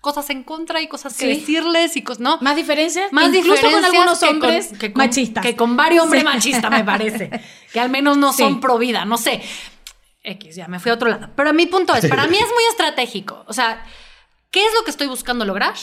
cosas 0.00 0.30
en 0.30 0.44
contra 0.44 0.80
y 0.80 0.86
cosas 0.88 1.16
que 1.16 1.26
Sí. 1.34 1.40
decirles 1.40 1.96
y 1.96 2.02
cosas, 2.02 2.20
¿no? 2.20 2.38
Más 2.40 2.54
diferencias, 2.56 3.12
Más 3.12 3.34
incluso 3.34 3.62
con 3.70 3.84
algunos 3.84 4.18
que 4.20 4.26
con- 4.26 4.34
hombres 4.36 4.68
que 4.78 4.92
con- 4.92 5.04
machistas. 5.04 5.44
Que 5.44 5.56
con 5.56 5.76
varios 5.76 6.04
hombres 6.04 6.22
Sí. 6.22 6.26
machistas, 6.28 6.70
me 6.70 6.84
parece. 6.84 7.30
Que 7.72 7.80
al 7.80 7.90
menos 7.90 8.16
no 8.16 8.32
Sí. 8.32 8.42
son 8.42 8.60
pro 8.60 8.78
vida, 8.78 9.04
no 9.04 9.18
sé. 9.18 9.42
X, 10.22 10.54
ya 10.56 10.68
me 10.68 10.78
fui 10.78 10.90
a 10.90 10.94
otro 10.94 11.08
lado. 11.08 11.30
Pero 11.36 11.52
mi 11.54 11.66
punto 11.66 11.94
es, 11.94 12.06
para 12.06 12.26
mí 12.26 12.36
es 12.36 12.46
muy 12.46 12.64
estratégico. 12.70 13.44
O 13.48 13.52
sea, 13.52 13.82
¿qué 14.50 14.64
es 14.64 14.72
lo 14.74 14.84
que 14.84 14.90
estoy 14.90 15.06
buscando 15.06 15.44
lograr? 15.44 15.74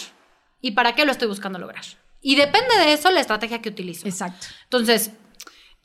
¿Y 0.61 0.71
para 0.71 0.93
qué 0.95 1.05
lo 1.05 1.11
estoy 1.11 1.27
buscando 1.27 1.59
lograr? 1.59 1.83
Y 2.21 2.35
depende 2.35 2.75
de 2.77 2.93
eso 2.93 3.11
la 3.11 3.19
estrategia 3.21 3.61
que 3.61 3.69
utilizo. 3.69 4.07
Exacto. 4.07 4.47
Entonces, 4.63 5.11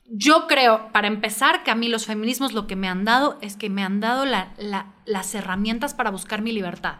yo 0.05 0.47
creo, 0.47 0.89
para 0.91 1.07
empezar, 1.07 1.63
que 1.63 1.71
a 1.71 1.75
mí 1.75 1.87
los 1.87 2.05
feminismos 2.05 2.53
lo 2.53 2.67
que 2.67 2.75
me 2.75 2.87
han 2.87 3.05
dado 3.05 3.37
es 3.41 3.55
que 3.55 3.69
me 3.69 3.83
han 3.83 3.99
dado 3.99 4.25
la- 4.25 4.53
la- 4.57 4.93
las 5.05 5.33
herramientas 5.35 5.93
para 5.93 6.09
buscar 6.11 6.41
mi 6.41 6.51
libertad. 6.51 6.95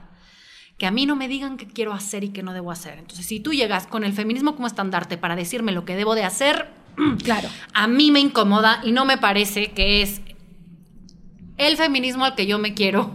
Que 0.81 0.87
a 0.87 0.91
mí 0.91 1.05
no 1.05 1.15
me 1.15 1.27
digan 1.27 1.57
qué 1.57 1.67
quiero 1.67 1.93
hacer 1.93 2.23
y 2.23 2.29
qué 2.29 2.41
no 2.41 2.53
debo 2.53 2.71
hacer. 2.71 2.97
Entonces, 2.97 3.27
si 3.27 3.39
tú 3.39 3.53
llegas 3.53 3.85
con 3.85 4.03
el 4.03 4.13
feminismo 4.13 4.55
como 4.55 4.65
estandarte 4.65 5.15
para 5.15 5.35
decirme 5.35 5.71
lo 5.73 5.85
que 5.85 5.95
debo 5.95 6.15
de 6.15 6.23
hacer, 6.23 6.71
Claro. 7.23 7.49
a 7.75 7.85
mí 7.85 8.09
me 8.09 8.19
incomoda 8.19 8.81
y 8.83 8.91
no 8.91 9.05
me 9.05 9.19
parece 9.19 9.73
que 9.73 10.01
es 10.01 10.21
el 11.57 11.77
feminismo 11.77 12.25
al 12.25 12.33
que 12.33 12.47
yo 12.47 12.57
me 12.57 12.73
quiero 12.73 13.11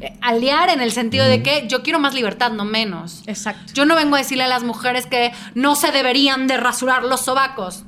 eh, 0.00 0.16
aliar 0.22 0.70
en 0.70 0.80
el 0.80 0.92
sentido 0.92 1.26
de 1.26 1.42
que 1.42 1.66
yo 1.68 1.82
quiero 1.82 1.98
más 2.00 2.14
libertad, 2.14 2.52
no 2.52 2.64
menos. 2.64 3.22
Exacto. 3.26 3.74
Yo 3.74 3.84
no 3.84 3.96
vengo 3.96 4.16
a 4.16 4.20
decirle 4.20 4.44
a 4.44 4.48
las 4.48 4.64
mujeres 4.64 5.04
que 5.04 5.32
no 5.54 5.74
se 5.74 5.92
deberían 5.92 6.46
de 6.46 6.56
rasurar 6.56 7.02
los 7.04 7.20
sobacos. 7.20 7.84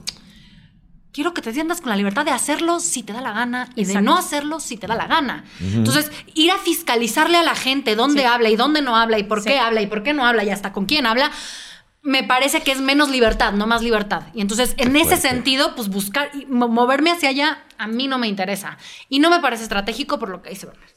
Quiero 1.13 1.35
que 1.35 1.43
te 1.43 1.53
sientas 1.53 1.81
con 1.81 1.91
la 1.91 1.97
libertad 1.97 2.25
de 2.25 2.31
hacerlo 2.31 2.81
si 2.81 3.03
te 3.03 3.13
da 3.13 3.21
la 3.21 3.33
gana 3.33 3.69
y 3.77 3.85
de 3.85 4.01
no 4.01 4.17
hacerlo 4.17 4.61
si 4.61 4.77
te 4.79 4.87
da 4.87 4.95
la 4.97 5.07
gana. 5.07 5.45
Entonces, 5.61 6.11
ir 6.35 6.51
a 6.51 6.57
fiscalizarle 6.59 7.37
a 7.37 7.43
la 7.43 7.55
gente 7.55 7.95
dónde 7.97 8.23
Sí. 8.23 8.27
habla 8.27 8.49
y 8.49 8.57
dónde 8.57 8.81
no 8.81 8.97
habla 8.97 9.19
y 9.19 9.25
por 9.25 9.43
Sí. 9.43 9.51
qué 9.51 9.59
habla 9.59 9.83
y 9.83 9.87
por 9.87 10.03
qué 10.03 10.15
no 10.15 10.25
habla 10.25 10.43
y 10.45 10.51
hasta 10.51 10.73
con 10.73 10.87
quién 10.87 11.05
habla, 11.07 11.31
me 12.05 12.25
parece 12.25 12.63
que 12.63 12.73
es 12.73 12.81
menos 12.81 13.11
libertad, 13.11 13.53
no 13.53 13.67
más 13.67 13.83
libertad. 13.83 14.23
Y 14.35 14.41
entonces, 14.41 14.75
en 14.79 14.97
ese 14.97 15.17
sentido, 15.19 15.75
pues 15.77 15.89
buscar 15.89 16.31
y 16.35 16.47
mo- 16.47 16.67
moverme 16.69 17.11
hacia 17.13 17.29
allá 17.29 17.59
a 17.79 17.87
mí 17.87 18.09
no 18.09 18.19
me 18.19 18.27
interesa. 18.27 18.79
Y 19.09 19.19
no 19.21 19.29
me 19.31 19.39
parece 19.41 19.65
estratégico 19.65 20.19
por 20.19 20.29
lo 20.31 20.41
que 20.43 20.51
dice 20.51 20.67
Bernardino. 20.67 20.92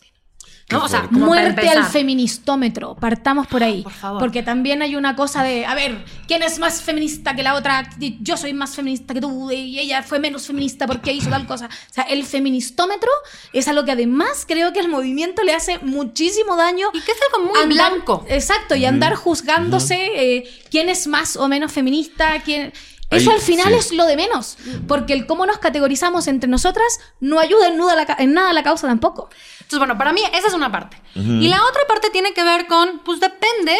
¿No? 0.71 0.83
O 0.83 0.87
sea, 0.87 1.07
Muerte 1.11 1.69
al 1.69 1.85
feministómetro. 1.85 2.95
Partamos 2.95 3.45
por 3.45 3.63
ahí. 3.63 3.83
Por 3.83 3.91
favor. 3.91 4.19
Porque 4.19 4.41
también 4.41 4.81
hay 4.81 4.95
una 4.95 5.15
cosa 5.15 5.43
de, 5.43 5.63
a 5.65 5.75
ver, 5.75 6.03
¿quién 6.27 6.41
es 6.41 6.57
más 6.57 6.81
feminista 6.81 7.35
que 7.35 7.43
la 7.43 7.53
otra? 7.53 7.87
Yo 8.19 8.35
soy 8.35 8.53
más 8.53 8.75
feminista 8.75 9.13
que 9.13 9.21
tú 9.21 9.51
y 9.51 9.77
ella 9.77 10.01
fue 10.01 10.17
menos 10.19 10.47
feminista 10.47 10.87
porque 10.87 11.13
hizo 11.13 11.29
tal 11.29 11.45
cosa. 11.45 11.67
O 11.67 11.93
sea, 11.93 12.05
el 12.05 12.25
feministómetro 12.25 13.09
es 13.53 13.67
algo 13.67 13.85
que 13.85 13.91
además 13.91 14.45
creo 14.47 14.73
que 14.73 14.79
al 14.79 14.89
movimiento 14.89 15.43
le 15.43 15.53
hace 15.53 15.77
muchísimo 15.83 16.55
daño. 16.55 16.87
Y 16.93 17.01
que 17.01 17.11
es 17.11 17.17
algo 17.31 17.47
muy 17.51 17.61
Andar- 17.61 17.91
blanco. 17.91 18.25
Exacto, 18.27 18.75
y 18.75 18.85
andar 18.85 19.13
juzgándose 19.15 19.95
eh, 20.15 20.49
quién 20.71 20.89
es 20.89 21.05
más 21.05 21.35
o 21.35 21.47
menos 21.47 21.71
feminista, 21.71 22.41
quién... 22.43 22.73
Eso 23.15 23.29
Ahí, 23.31 23.35
al 23.37 23.41
final 23.41 23.67
sí. 23.73 23.79
es 23.79 23.91
lo 23.91 24.05
de 24.05 24.15
menos, 24.15 24.57
porque 24.87 25.13
el 25.13 25.25
cómo 25.27 25.45
nos 25.45 25.57
categorizamos 25.59 26.27
entre 26.27 26.49
nosotras 26.49 26.99
no 27.19 27.39
ayuda 27.39 27.67
en 27.67 27.77
nada, 27.77 27.95
la 27.95 28.05
ca- 28.05 28.17
en 28.19 28.33
nada 28.33 28.49
a 28.49 28.53
la 28.53 28.63
causa 28.63 28.87
tampoco. 28.87 29.29
Entonces, 29.55 29.79
bueno, 29.79 29.97
para 29.97 30.13
mí 30.13 30.21
esa 30.33 30.47
es 30.47 30.53
una 30.53 30.71
parte. 30.71 31.01
Y 31.15 31.47
la 31.47 31.63
otra 31.65 31.81
parte 31.87 32.09
tiene 32.09 32.33
que 32.33 32.43
ver 32.43 32.67
con, 32.67 32.99
pues 32.99 33.19
depende, 33.19 33.77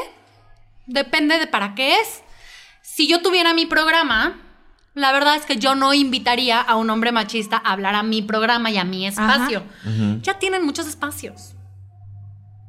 depende 0.87 1.37
de 1.39 1.47
para 1.47 1.75
qué 1.75 1.99
es. 1.99 2.21
Si 2.81 3.07
yo 3.07 3.21
tuviera 3.21 3.53
mi 3.53 3.65
programa, 3.65 4.39
la 4.93 5.11
verdad 5.11 5.35
es 5.35 5.45
que 5.45 5.57
yo 5.57 5.75
no 5.75 5.93
invitaría 5.93 6.61
a 6.61 6.75
un 6.75 6.89
hombre 6.89 7.11
machista 7.11 7.57
a 7.63 7.73
hablar 7.73 7.95
a 7.95 8.03
mi 8.03 8.21
programa 8.21 8.71
y 8.71 8.77
a 8.77 8.83
mi 8.85 9.05
espacio. 9.07 9.63
Ya 10.21 10.39
tienen 10.39 10.63
muchos 10.65 10.87
espacios. 10.87 11.54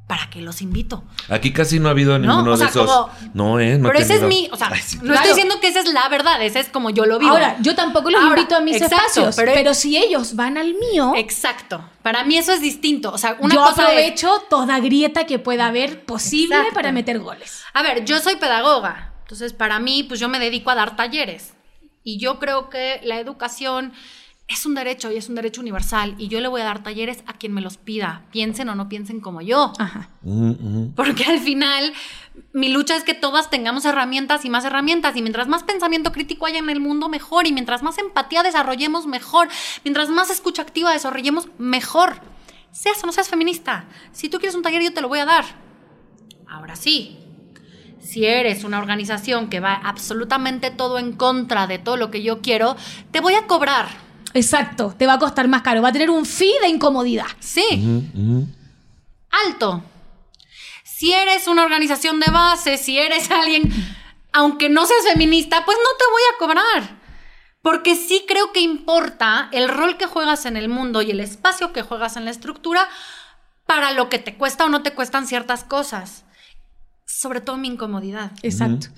¿Para 0.07 0.31
qué 0.31 0.41
los 0.41 0.63
invito? 0.63 1.03
Aquí 1.29 1.53
casi 1.53 1.81
no 1.81 1.89
ha 1.89 1.91
habido 1.91 2.17
ninguno 2.17 2.53
o 2.53 2.57
sea, 2.57 2.67
de 2.67 2.71
esos. 2.71 2.89
como- 2.89 3.11
no, 3.35 3.59
¿eh? 3.59 3.77
No 3.77 3.89
Pero 3.89 3.99
ese 3.99 4.15
es 4.15 4.23
mi, 4.23 4.49
o 4.53 4.57
sea, 4.57 4.69
Ay, 4.73 4.81
sí. 4.81 4.97
no 4.99 5.03
Claro. 5.03 5.15
estoy 5.17 5.31
diciendo 5.31 5.61
que 5.61 5.67
esa 5.67 5.81
es 5.81 5.93
la 5.93 6.09
verdad, 6.09 6.41
ese 6.45 6.61
es 6.61 6.69
como 6.69 6.91
yo 6.91 7.07
lo 7.07 7.19
vivo. 7.19 7.33
Ahora, 7.33 7.57
yo 7.61 7.75
tampoco 7.75 8.11
los 8.11 8.23
Ahora, 8.23 8.37
invito 8.41 8.55
a 8.55 8.61
mis 8.61 8.77
exacto, 8.77 8.97
espacios, 8.97 9.35
pero- 9.35 9.53
pero, 9.53 9.75
si 9.75 9.97
ellos 9.97 10.37
van 10.37 10.59
al 10.59 10.75
mío, 10.75 11.13
Exacto. 11.17 11.85
Para 12.03 12.23
mí 12.23 12.39
eso 12.39 12.53
es 12.53 12.61
distinto. 12.61 13.11
O 13.13 13.19
sea, 13.19 13.37
una 13.41 13.53
yo 13.57 13.61
cosa 13.63 13.83
es- 13.83 13.89
aprovecho 13.89 14.45
toda 14.49 14.79
grieta 14.79 15.27
que 15.27 15.41
pueda 15.41 15.67
haber 15.67 16.05
posible 16.05 16.55
Exacto. 16.55 16.75
para 16.77 16.93
meter 16.93 17.19
goles. 17.19 17.63
A 17.75 17.83
ver, 17.83 18.05
yo 18.05 18.21
soy 18.21 18.37
pedagoga, 18.37 19.13
entonces 19.23 19.53
para 19.55 19.81
mí, 19.81 20.05
pues 20.05 20.21
yo 20.21 20.29
me 20.29 20.39
dedico 20.39 20.71
a 20.71 20.77
dar 20.77 20.95
talleres. 20.95 21.53
Y 22.05 22.19
yo 22.19 22.39
creo 22.39 22.71
que 22.71 23.01
la 23.03 23.19
educación 23.19 23.93
es 24.49 24.65
un 24.65 24.75
derecho 24.75 25.11
y 25.11 25.17
es 25.17 25.29
un 25.29 25.35
derecho 25.35 25.61
universal. 25.61 26.15
Y 26.19 26.29
yo 26.29 26.41
le 26.41 26.49
voy 26.49 26.61
a 26.61 26.65
dar 26.65 26.83
talleres 26.83 27.25
a 27.27 27.33
quien 27.33 27.53
me 27.53 27.61
los 27.61 27.79
pida, 27.79 28.25
piensen 28.31 28.69
o 28.69 28.75
no 28.77 28.89
piensen 28.89 29.21
como 29.21 29.41
yo. 29.41 29.73
Ajá. 29.79 30.11
Porque 30.95 31.25
al 31.25 31.41
final 31.41 31.93
mi 32.53 32.69
lucha 32.69 32.97
es 32.97 33.03
que 33.03 33.15
todas 33.15 33.51
tengamos 33.51 33.85
herramientas 33.85 34.45
y 34.45 34.51
más 34.51 34.65
herramientas. 34.65 35.17
Y 35.17 35.23
mientras 35.23 35.49
más 35.49 35.65
pensamiento 35.65 36.13
crítico 36.13 36.47
haya 36.47 36.59
en 36.59 36.71
el 36.71 36.79
mundo, 36.79 37.09
mejor. 37.09 37.47
Y 37.47 37.53
mientras 37.53 37.83
más 37.83 37.99
empatía 37.99 38.45
desarrollemos, 38.45 39.07
mejor. 39.07 39.49
Mientras 39.85 40.11
más 40.11 40.31
escucha 40.31 40.63
activa 40.63 40.93
desarrollemos, 40.93 41.49
mejor. 41.59 42.21
Seas 42.71 43.03
o 43.03 43.07
no 43.07 43.13
seas 43.13 43.29
feminista. 43.29 43.87
Si 44.13 44.29
tú 44.29 44.39
quieres 44.39 44.55
un 44.55 44.63
taller, 44.63 44.83
yo 44.83 44.93
te 44.93 45.01
lo 45.01 45.09
voy 45.09 45.19
a 45.19 45.27
dar. 45.27 45.45
Ahora 46.47 46.77
sí. 46.77 47.19
Si 47.99 48.25
eres 48.25 48.63
una 48.63 48.79
organización 48.79 49.51
que 49.51 49.59
va 49.59 49.75
absolutamente 49.75 50.71
todo 50.71 51.01
en 51.01 51.13
contra 51.15 51.67
de 51.67 51.81
todo 51.81 51.97
lo 51.97 52.13
que 52.13 52.23
yo 52.23 52.41
quiero, 52.41 52.77
te 53.11 53.19
voy 53.21 53.35
a 53.35 53.49
cobrar. 53.49 54.06
Exacto, 54.37 54.95
te 54.97 55.07
va 55.07 55.15
a 55.15 55.19
costar 55.19 55.49
más 55.49 55.63
caro, 55.63 55.83
va 55.83 55.89
a 55.89 55.93
tener 55.93 56.11
un 56.11 56.27
fee 56.27 56.55
de 56.61 56.69
incomodidad. 56.69 57.27
Sí. 57.41 58.11
Alto. 59.47 59.83
Si 60.85 61.13
eres 61.13 61.47
una 61.47 61.63
organización 61.65 62.21
de 62.21 62.31
base, 62.31 62.79
si 62.79 62.99
eres 62.99 63.31
alguien, 63.43 63.71
aunque 64.33 64.69
no 64.69 64.87
seas 64.87 65.05
feminista, 65.13 65.65
pues 65.65 65.77
no 65.77 65.97
te 65.99 66.05
voy 66.11 66.23
a 66.33 66.39
cobrar. 66.39 66.97
Porque 67.63 67.97
sí 67.97 68.25
creo 68.29 68.53
que 68.53 68.61
importa 68.61 69.49
el 69.53 69.69
rol 69.69 69.97
que 69.97 70.07
juegas 70.07 70.47
en 70.47 70.57
el 70.57 70.69
mundo 70.69 71.03
y 71.03 71.11
el 71.11 71.21
espacio 71.21 71.73
que 71.73 71.83
juegas 71.83 72.17
en 72.17 72.25
la 72.25 72.31
estructura 72.31 72.89
para 73.67 73.91
lo 73.93 74.09
que 74.09 74.19
te 74.21 74.37
cuesta 74.37 74.65
o 74.65 74.69
no 74.69 74.83
te 74.83 74.93
cuestan 74.93 75.27
ciertas 75.27 75.65
cosas. 75.65 76.25
sobre 77.09 77.41
todo 77.41 77.57
mi 77.57 77.69
incomodidad. 77.69 78.33
Exacto. 78.43 78.89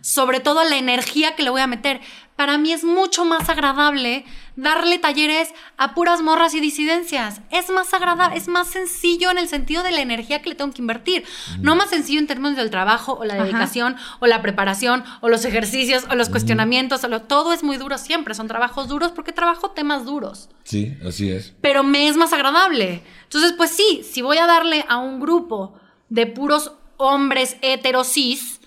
Sobre 0.00 0.40
todo 0.40 0.64
la 0.64 0.76
energía 0.76 1.34
que 1.36 1.42
le 1.42 1.50
voy 1.50 1.60
a 1.60 1.66
meter. 1.66 2.00
Para 2.38 2.56
mí 2.56 2.72
es 2.72 2.84
mucho 2.84 3.24
más 3.24 3.48
agradable 3.48 4.24
darle 4.54 5.00
talleres 5.00 5.52
a 5.76 5.92
puras 5.92 6.22
morras 6.22 6.54
y 6.54 6.60
disidencias. 6.60 7.40
Es 7.50 7.68
más 7.68 7.92
agradable, 7.92 8.36
es 8.36 8.46
más 8.46 8.68
sencillo 8.68 9.32
en 9.32 9.38
el 9.38 9.48
sentido 9.48 9.82
de 9.82 9.90
la 9.90 10.02
energía 10.02 10.40
que 10.40 10.50
le 10.50 10.54
tengo 10.54 10.72
que 10.72 10.80
invertir. 10.80 11.24
No 11.60 11.74
más 11.74 11.90
sencillo 11.90 12.20
en 12.20 12.28
términos 12.28 12.56
del 12.56 12.70
trabajo 12.70 13.14
o 13.14 13.24
la 13.24 13.34
Ajá. 13.34 13.42
dedicación 13.42 13.96
o 14.20 14.28
la 14.28 14.40
preparación 14.40 15.02
o 15.20 15.28
los 15.28 15.44
ejercicios 15.44 16.04
o 16.10 16.14
los 16.14 16.28
cuestionamientos. 16.28 17.02
o 17.02 17.08
lo- 17.08 17.22
todo 17.22 17.52
es 17.52 17.64
muy 17.64 17.76
duro 17.76 17.98
siempre. 17.98 18.34
Son 18.36 18.46
trabajos 18.46 18.86
duros 18.86 19.10
porque 19.10 19.32
trabajo 19.32 19.72
temas 19.72 20.04
duros 20.04 20.48
Sí, 20.62 20.96
así 21.04 21.32
es. 21.32 21.54
pero 21.60 21.82
me 21.82 22.06
es 22.06 22.16
más 22.16 22.32
agradable. 22.32 23.02
Entonces, 23.24 23.52
pues 23.56 23.72
sí, 23.72 24.04
si 24.08 24.22
voy 24.22 24.38
a 24.38 24.46
darle 24.46 24.84
a 24.88 24.98
un 24.98 25.18
grupo 25.18 25.74
de 26.08 26.26
puros 26.28 26.70
hombres 26.98 27.56
heterosis, 27.62 28.57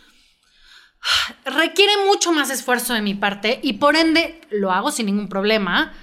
requiere 1.45 1.93
mucho 2.07 2.31
más 2.31 2.49
esfuerzo 2.49 2.93
de 2.93 3.01
mi 3.01 3.13
parte 3.15 3.59
y 3.63 3.73
por 3.73 3.95
ende 3.95 4.41
lo 4.51 4.71
hago 4.71 4.91
sin 4.91 5.05
ningún 5.07 5.27
problema, 5.27 5.93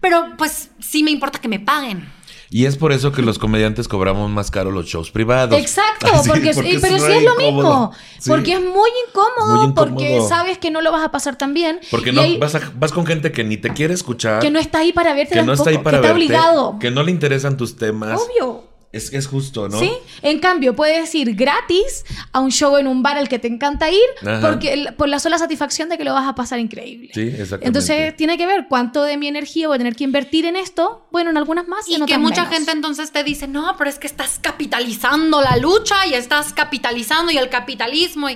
pero 0.00 0.28
pues 0.36 0.70
sí 0.80 1.02
me 1.02 1.10
importa 1.10 1.40
que 1.40 1.48
me 1.48 1.60
paguen. 1.60 2.12
Y 2.50 2.66
es 2.66 2.76
por 2.76 2.92
eso 2.92 3.10
que 3.10 3.20
los 3.22 3.40
comediantes 3.40 3.88
cobramos 3.88 4.30
más 4.30 4.52
caro 4.52 4.70
los 4.70 4.86
shows 4.86 5.10
privados. 5.10 5.58
Exacto, 5.58 6.06
Así, 6.12 6.28
porque, 6.28 6.52
porque 6.54 6.78
pero 6.80 6.98
sí 6.98 7.04
es 7.12 7.22
lo 7.24 7.32
incómodo. 7.32 7.52
mismo. 7.52 7.92
Sí. 8.20 8.30
Porque 8.30 8.52
es 8.52 8.60
muy 8.60 8.90
incómodo, 9.08 9.56
Muy 9.56 9.66
incómodo. 9.70 9.74
porque 9.74 10.20
sabes 10.28 10.58
que 10.58 10.70
no 10.70 10.80
lo 10.80 10.92
vas 10.92 11.02
a 11.04 11.10
pasar 11.10 11.36
tan 11.36 11.52
bien. 11.52 11.80
Porque 11.90 12.12
no 12.12 12.20
hay- 12.20 12.38
vas, 12.38 12.54
a- 12.54 12.70
vas 12.76 12.92
con 12.92 13.06
gente 13.06 13.32
que 13.32 13.42
ni 13.42 13.56
te 13.56 13.70
quiere 13.70 13.92
escuchar, 13.94 14.40
que 14.40 14.50
no 14.52 14.60
está 14.60 14.78
ahí 14.80 14.92
para 14.92 15.14
verte 15.14 15.34
que 15.34 15.42
no 15.42 15.52
está 15.54 15.70
ahí 15.70 15.78
para 15.78 15.98
que 16.00 16.06
está 16.06 16.12
verte, 16.14 16.26
obligado. 16.26 16.78
que 16.78 16.90
no 16.92 17.02
le 17.02 17.10
interesan 17.10 17.56
tus 17.56 17.76
temas. 17.76 18.20
Obvio. 18.20 18.68
Es, 18.94 19.12
es 19.12 19.26
justo, 19.26 19.68
¿no? 19.68 19.78
¿Sí? 19.80 19.90
En 20.22 20.38
cambio, 20.38 20.74
puedes 20.76 21.14
ir 21.14 21.34
gratis 21.34 22.04
a 22.32 22.40
un 22.40 22.50
show 22.50 22.76
en 22.76 22.86
un 22.86 23.02
bar 23.02 23.18
al 23.18 23.28
que 23.28 23.38
te 23.38 23.48
encanta 23.48 23.90
ir 23.90 23.98
Ajá. 24.22 24.40
porque 24.40 24.92
por 24.96 25.08
la 25.08 25.18
sola 25.18 25.36
satisfacción 25.38 25.88
de 25.88 25.98
que 25.98 26.04
lo 26.04 26.14
vas 26.14 26.26
a 26.28 26.34
pasar 26.34 26.58
increíble. 26.60 27.10
Sí, 27.12 27.22
exactamente. 27.22 27.66
Entonces, 27.66 28.16
tiene 28.16 28.38
que 28.38 28.46
ver 28.46 28.66
cuánto 28.68 29.02
de 29.02 29.16
mi 29.16 29.26
energía 29.28 29.66
voy 29.68 29.74
a 29.74 29.78
tener 29.78 29.96
que 29.96 30.04
invertir 30.04 30.44
en 30.46 30.56
esto. 30.56 31.08
Bueno, 31.10 31.30
en 31.30 31.36
algunas 31.36 31.66
más 31.66 31.88
y, 31.88 31.92
Y 31.92 31.94
en 31.96 32.00
que 32.00 32.04
otras 32.14 32.20
mucha 32.20 32.42
menos. 32.42 32.54
gente 32.54 32.70
entonces 32.72 33.10
te 33.10 33.24
dice, 33.24 33.48
no, 33.48 33.74
pero 33.76 33.90
es 33.90 33.98
que 33.98 34.06
estás 34.06 34.38
capitalizando 34.40 35.40
la 35.40 35.56
lucha 35.56 36.06
y 36.06 36.14
estás 36.14 36.52
capitalizando 36.52 37.32
y 37.32 37.36
el 37.38 37.48
capitalismo 37.48 38.30
y... 38.30 38.34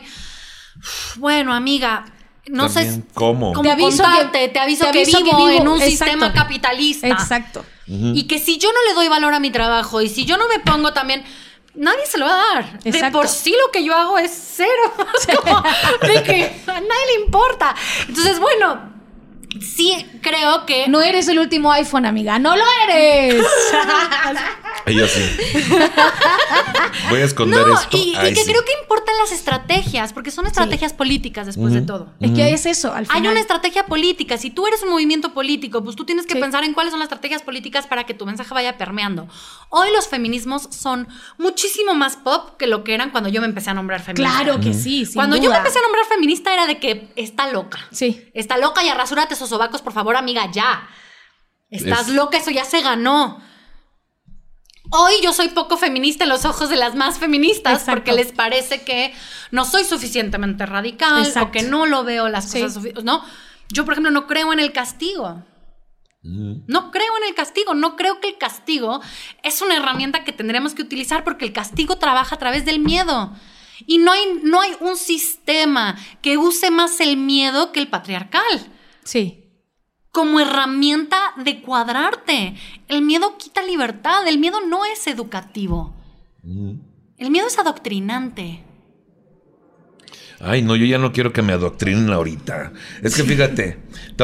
Uf, 0.78 1.16
Bueno, 1.18 1.52
amiga, 1.54 2.04
no 2.48 2.68
También, 2.68 2.94
sé 2.94 3.02
¿Cómo? 3.14 3.52
cómo 3.52 3.62
Te 3.62 3.70
aviso 3.70 4.02
que- 4.32 4.48
te 4.48 4.58
aviso, 4.58 4.84
te 4.86 4.92
que, 4.92 5.04
vivo 5.04 5.18
que 5.18 5.24
vivo- 5.24 5.48
en 5.50 5.68
un 5.68 5.82
exacto. 5.82 5.90
sistema 5.90 6.32
capitalista. 6.32 7.08
Exacto. 7.08 7.64
Y 7.88 8.24
que 8.24 8.38
si 8.38 8.58
yo 8.58 8.70
no 8.70 8.78
le 8.88 8.94
doy 8.94 9.08
valor 9.08 9.32
a 9.32 9.40
mi 9.40 9.50
trabajo 9.50 10.02
y 10.02 10.08
si 10.08 10.26
yo 10.26 10.36
no 10.36 10.46
me 10.48 10.60
pongo 10.60 10.92
también, 10.92 11.24
nadie 11.74 12.06
se 12.06 12.18
lo 12.18 12.26
va 12.26 12.32
a 12.32 12.54
dar. 12.54 12.82
De 12.82 13.10
por 13.10 13.28
sí 13.28 13.54
lo 13.64 13.70
que 13.70 13.82
yo 13.82 13.94
hago 13.94 14.18
es 14.18 14.30
cero. 14.56 14.92
Es 15.28 15.36
como 15.38 15.62
de 16.02 16.22
que 16.22 16.62
a 16.66 16.80
nadie 16.80 17.06
le 17.16 17.24
importa. 17.24 17.74
Entonces, 18.06 18.38
bueno, 18.38 18.92
sí 19.60 20.06
creo 20.28 20.66
que 20.66 20.88
No 20.88 21.00
eres 21.00 21.28
el 21.28 21.38
último 21.38 21.72
iPhone, 21.72 22.06
amiga. 22.06 22.38
¡No 22.38 22.56
lo 22.56 22.64
eres! 22.88 23.44
Yo 24.86 25.06
sí. 25.06 25.20
Voy 27.10 27.20
a 27.20 27.24
esconder 27.24 27.66
No, 27.66 27.74
esto. 27.74 27.96
y, 27.96 28.10
y 28.16 28.34
que 28.34 28.42
sí. 28.42 28.50
creo 28.50 28.64
que 28.64 28.72
importan 28.80 29.14
las 29.20 29.32
estrategias, 29.32 30.12
porque 30.12 30.30
son 30.30 30.46
estrategias 30.46 30.92
políticas 30.92 31.46
después 31.46 31.72
de 31.74 31.82
todo. 31.82 32.08
es 32.20 32.30
que 32.32 32.52
es 32.52 32.64
eso, 32.66 32.92
al 32.94 33.06
final. 33.06 33.22
Hay 33.22 33.28
una 33.30 33.40
estrategia 33.40 33.84
política. 33.86 34.38
Si 34.38 34.50
tú 34.50 34.66
eres 34.66 34.82
un 34.82 34.90
movimiento 34.90 35.34
político, 35.34 35.82
pues 35.84 35.96
tú 35.96 36.04
tienes 36.04 36.26
que 36.26 36.34
Sí. 36.34 36.40
pensar 36.40 36.64
en 36.64 36.72
cuáles 36.74 36.90
son 36.92 37.00
las 37.00 37.06
estrategias 37.06 37.42
políticas 37.42 37.86
para 37.86 38.04
que 38.04 38.14
tu 38.14 38.24
mensaje 38.26 38.52
vaya 38.54 38.78
permeando. 38.78 39.28
Hoy 39.70 39.88
los 39.94 40.08
feminismos 40.08 40.68
son 40.70 41.08
muchísimo 41.36 41.94
más 41.94 42.16
pop 42.16 42.56
que 42.58 42.66
lo 42.66 42.84
que 42.84 42.94
eran 42.94 43.10
cuando 43.10 43.28
yo 43.28 43.40
me 43.40 43.46
empecé 43.46 43.70
a 43.70 43.74
nombrar 43.74 44.00
feminista. 44.02 44.42
Claro 44.42 44.60
que 44.60 44.72
sí, 44.74 45.04
sin 45.04 45.14
Cuando 45.16 45.36
yo 45.36 45.50
me 45.50 45.56
empecé 45.56 45.78
a 45.78 45.82
nombrar 45.82 46.06
feminista 46.06 46.52
era 46.54 46.66
de 46.66 46.78
que 46.78 47.08
está 47.16 47.50
loca. 47.50 47.78
Sí. 47.90 48.28
Está 48.34 48.56
loca 48.56 48.82
y 48.84 48.88
arrasúrate 48.88 49.34
esos 49.34 49.48
sobacos, 49.48 49.82
por 49.82 49.92
favor, 49.92 50.16
amiga, 50.18 50.50
ya. 50.50 50.88
Estás 51.70 52.08
Es- 52.08 52.14
loca, 52.14 52.38
eso 52.38 52.50
ya 52.50 52.64
se 52.64 52.80
ganó. 52.82 53.40
Hoy 54.90 55.12
yo 55.22 55.34
soy 55.34 55.48
poco 55.48 55.76
feminista 55.76 56.24
en 56.24 56.30
los 56.30 56.46
ojos 56.46 56.70
de 56.70 56.76
las 56.76 56.94
más 56.94 57.18
feministas 57.18 57.80
Exacto. 57.80 57.92
porque 57.92 58.12
les 58.14 58.32
parece 58.32 58.84
que 58.84 59.12
no 59.50 59.66
soy 59.66 59.84
suficientemente 59.84 60.64
radical 60.64 61.26
Exacto. 61.26 61.48
o 61.48 61.52
que 61.52 61.62
no 61.62 61.84
lo 61.84 62.04
veo 62.04 62.28
las 62.30 62.50
Sí. 62.50 62.62
cosas 62.62 62.82
no 63.04 63.22
yo 63.70 63.84
por 63.84 63.92
ejemplo 63.92 64.10
no 64.10 64.26
creo 64.26 64.50
en 64.54 64.60
el 64.60 64.72
castigo 64.72 65.44
no 66.22 66.90
creo 66.90 67.16
en 67.18 67.24
el 67.28 67.34
castigo 67.34 67.74
no 67.74 67.96
creo 67.96 68.18
que 68.20 68.28
el 68.28 68.38
castigo 68.38 69.02
es 69.42 69.60
una 69.60 69.76
herramienta 69.76 70.24
que 70.24 70.32
tendremos 70.32 70.74
que 70.74 70.80
utilizar 70.82 71.22
porque 71.22 71.44
el 71.44 71.52
castigo 71.52 71.96
trabaja 71.98 72.36
a 72.36 72.38
través 72.38 72.64
del 72.64 72.78
miedo 72.78 73.34
y 73.86 73.98
no 73.98 74.12
hay 74.12 74.40
no 74.42 74.62
hay 74.62 74.74
un 74.80 74.96
sistema 74.96 75.96
que 76.22 76.38
use 76.38 76.70
más 76.70 76.98
el 77.00 77.18
miedo 77.18 77.72
que 77.72 77.80
el 77.80 77.88
patriarcal 77.88 78.72
Sí. 79.04 79.47
Como 80.18 80.40
herramienta 80.40 81.16
de 81.36 81.62
cuadrarte. 81.62 82.56
El 82.88 83.02
miedo 83.02 83.38
quita 83.38 83.62
libertad, 83.62 84.26
el 84.26 84.40
miedo 84.40 84.58
no 84.68 84.84
es 84.84 85.06
educativo. 85.06 85.94
El 86.42 87.30
miedo 87.30 87.46
es 87.46 87.56
adoctrinante. 87.56 88.64
Ay, 90.40 90.62
no, 90.62 90.74
yo 90.74 90.86
ya 90.86 90.98
no 90.98 91.12
quiero 91.12 91.32
que 91.32 91.42
me 91.42 91.52
adoctrinen 91.52 92.10
ahorita. 92.10 92.72
Es 93.00 93.14
que 93.14 93.22
fíjate, 93.22 93.78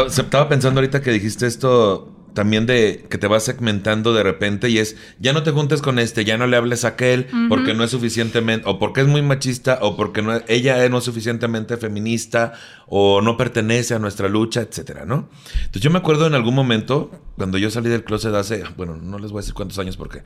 estaba 0.09 0.49
pensando 0.49 0.81
ahorita 0.81 1.01
que 1.01 1.13
dijiste 1.13 1.47
esto 1.47 2.14
también 2.35 2.67
de 2.67 3.07
que 3.09 3.17
te 3.17 3.27
vas 3.27 3.45
segmentando 3.45 4.13
de 4.13 4.23
repente 4.23 4.69
y 4.69 4.79
es, 4.79 4.97
ya 5.19 5.33
no 5.33 5.43
te 5.43 5.53
juntes 5.53 5.81
con 5.81 5.99
este, 5.99 6.25
ya 6.25 6.37
no 6.37 6.47
le 6.47 6.57
hables 6.57 6.85
a 6.85 6.89
aquel 6.89 7.27
porque 7.49 7.75
no 7.75 7.85
es 7.85 7.91
suficientemente, 7.93 8.69
o 8.69 8.79
porque 8.79 9.01
es 9.01 9.07
muy 9.07 9.23
machista, 9.23 9.79
o 9.81 9.97
porque 9.97 10.21
no, 10.21 10.41
ella 10.49 10.89
no 10.89 10.99
es 10.99 11.05
suficientemente 11.05 11.77
feminista, 11.77 12.53
o 12.87 13.23
no 13.23 13.37
pertenece 13.37 13.95
a 13.95 13.99
nuestra 13.99 14.29
lucha, 14.29 14.61
etcétera, 14.61 15.05
¿no? 15.07 15.29
Entonces 15.57 15.83
yo 15.83 15.91
me 15.91 15.99
acuerdo 15.99 16.27
en 16.27 16.35
algún 16.35 16.55
momento, 16.55 17.11
cuando 17.37 17.57
yo 17.57 17.71
salí 17.71 17.89
del 17.89 18.05
closet 18.05 18.35
hace, 18.35 18.65
bueno, 18.77 18.97
no 18.97 19.19
les 19.19 19.31
voy 19.31 19.39
a 19.39 19.43
decir 19.43 19.55
cuántos 19.55 19.79
años 19.79 19.97
porque, 19.97 20.23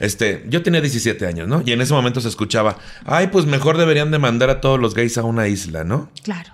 este, 0.00 0.44
yo 0.48 0.62
tenía 0.62 0.80
17 0.80 1.26
años, 1.26 1.48
¿no? 1.48 1.62
Y 1.64 1.72
en 1.72 1.80
ese 1.80 1.94
momento 1.94 2.20
se 2.20 2.28
escuchaba, 2.28 2.78
ay, 3.04 3.28
pues 3.28 3.46
mejor 3.46 3.78
deberían 3.78 4.10
de 4.10 4.18
mandar 4.18 4.50
a 4.50 4.60
todos 4.60 4.78
los 4.78 4.94
gays 4.94 5.18
a 5.18 5.22
una 5.22 5.48
isla, 5.48 5.84
¿no? 5.84 6.10
Claro. 6.22 6.50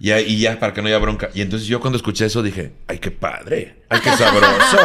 Y, 0.00 0.06
ya- 0.08 0.20
y 0.20 0.38
ya, 0.38 0.60
para 0.60 0.72
que 0.72 0.80
no 0.80 0.88
haya 0.88 0.98
bronca. 0.98 1.28
Y 1.34 1.40
entonces 1.40 1.66
yo 1.68 1.80
cuando 1.80 1.96
escuché 1.96 2.26
eso 2.26 2.42
dije, 2.42 2.72
ay, 2.86 2.98
qué 3.00 3.10
padre, 3.10 3.82
ay, 3.88 4.00
qué 4.02 4.10
sabroso, 4.12 4.78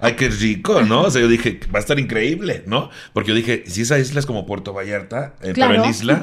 ay, 0.00 0.14
qué 0.16 0.28
rico, 0.28 0.82
¿no? 0.82 1.02
O 1.04 1.10
sea, 1.10 1.22
yo 1.22 1.28
dije, 1.28 1.60
va 1.74 1.78
a 1.78 1.80
estar 1.80 1.98
increíble, 1.98 2.64
¿no? 2.66 2.90
Porque 3.14 3.30
yo 3.30 3.34
dije, 3.34 3.64
si 3.66 3.82
esa 3.82 3.98
isla 3.98 4.20
es 4.20 4.26
como 4.26 4.44
Puerto 4.46 4.72
Vallarta, 4.74 5.34
eh, 5.42 5.52
Claro. 5.54 5.72
pero 5.72 5.84
en 5.84 5.90
isla, 5.90 6.22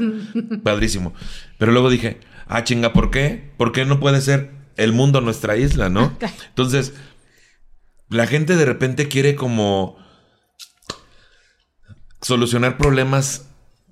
padrísimo. 0.64 1.14
Pero 1.58 1.72
luego 1.72 1.90
dije, 1.90 2.20
ah, 2.48 2.64
chinga, 2.64 2.94
¿por 2.94 3.10
qué? 3.10 3.52
¿Por 3.58 3.72
qué 3.72 3.86
no 3.86 4.00
puede 4.00 4.22
ser 4.22 4.52
el 4.76 4.94
mundo 4.94 5.20
nuestra 5.22 5.58
isla, 5.58 5.90
no? 5.90 6.16
Entonces, 6.50 6.94
la 8.10 8.28
gente 8.28 8.56
de 8.56 8.66
repente 8.66 9.08
quiere 9.08 9.34
como 9.36 9.98
solucionar 12.22 12.78
problemas 12.78 13.47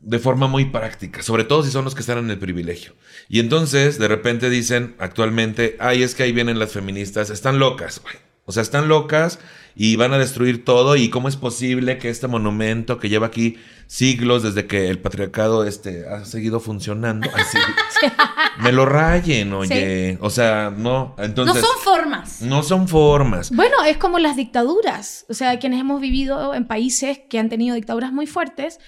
de 0.05 0.19
forma 0.19 0.47
muy 0.47 0.65
práctica, 0.65 1.23
sobre 1.23 1.43
todo 1.43 1.63
si 1.63 1.71
son 1.71 1.83
los 1.83 1.95
que 1.95 2.01
están 2.01 2.19
en 2.19 2.29
el 2.29 2.37
privilegio. 2.37 2.93
Y 3.27 3.39
entonces, 3.39 3.97
de 3.97 4.07
repente 4.07 4.51
dicen 4.51 4.95
actualmente, 4.99 5.75
ay, 5.79 6.03
es 6.03 6.13
que 6.13 6.23
ahí 6.23 6.31
vienen 6.31 6.59
las 6.59 6.71
feministas, 6.71 7.31
están 7.31 7.57
locas, 7.57 7.99
güey. 8.01 8.15
O 8.47 8.51
sea, 8.51 8.61
están 8.61 8.87
locas 8.87 9.39
y 9.75 9.95
van 9.95 10.13
a 10.13 10.19
destruir 10.19 10.63
todo. 10.63 10.95
¿Y 10.95 11.09
cómo 11.09 11.27
es 11.27 11.35
posible 11.35 11.97
que 11.97 12.09
este 12.09 12.27
monumento 12.27 12.99
que 12.99 13.09
lleva 13.09 13.25
aquí 13.25 13.57
siglos 13.87 14.43
desde 14.43 14.67
que 14.67 14.89
el 14.89 14.99
patriarcado 14.99 15.65
este, 15.65 16.07
ha 16.07 16.23
seguido 16.25 16.59
funcionando, 16.59 17.27
así, 17.33 17.57
me 18.61 18.71
lo 18.71 18.85
rayen, 18.85 19.51
oye? 19.53 20.19
O 20.21 20.29
sea, 20.29 20.71
no. 20.75 21.15
Entonces, 21.17 21.55
no 21.55 21.61
son 21.67 21.79
formas. 21.83 22.41
no 22.43 22.61
son 22.61 22.87
formas. 22.87 23.49
Bueno, 23.49 23.83
es 23.83 23.97
como 23.97 24.19
las 24.19 24.35
dictaduras. 24.35 25.25
O 25.27 25.33
sea, 25.33 25.57
quienes 25.57 25.79
hemos 25.79 25.99
vivido 25.99 26.53
en 26.53 26.67
países 26.67 27.21
que 27.27 27.39
han 27.39 27.49
tenido 27.49 27.73
dictaduras 27.73 28.13
muy 28.13 28.27
fuertes, 28.27 28.79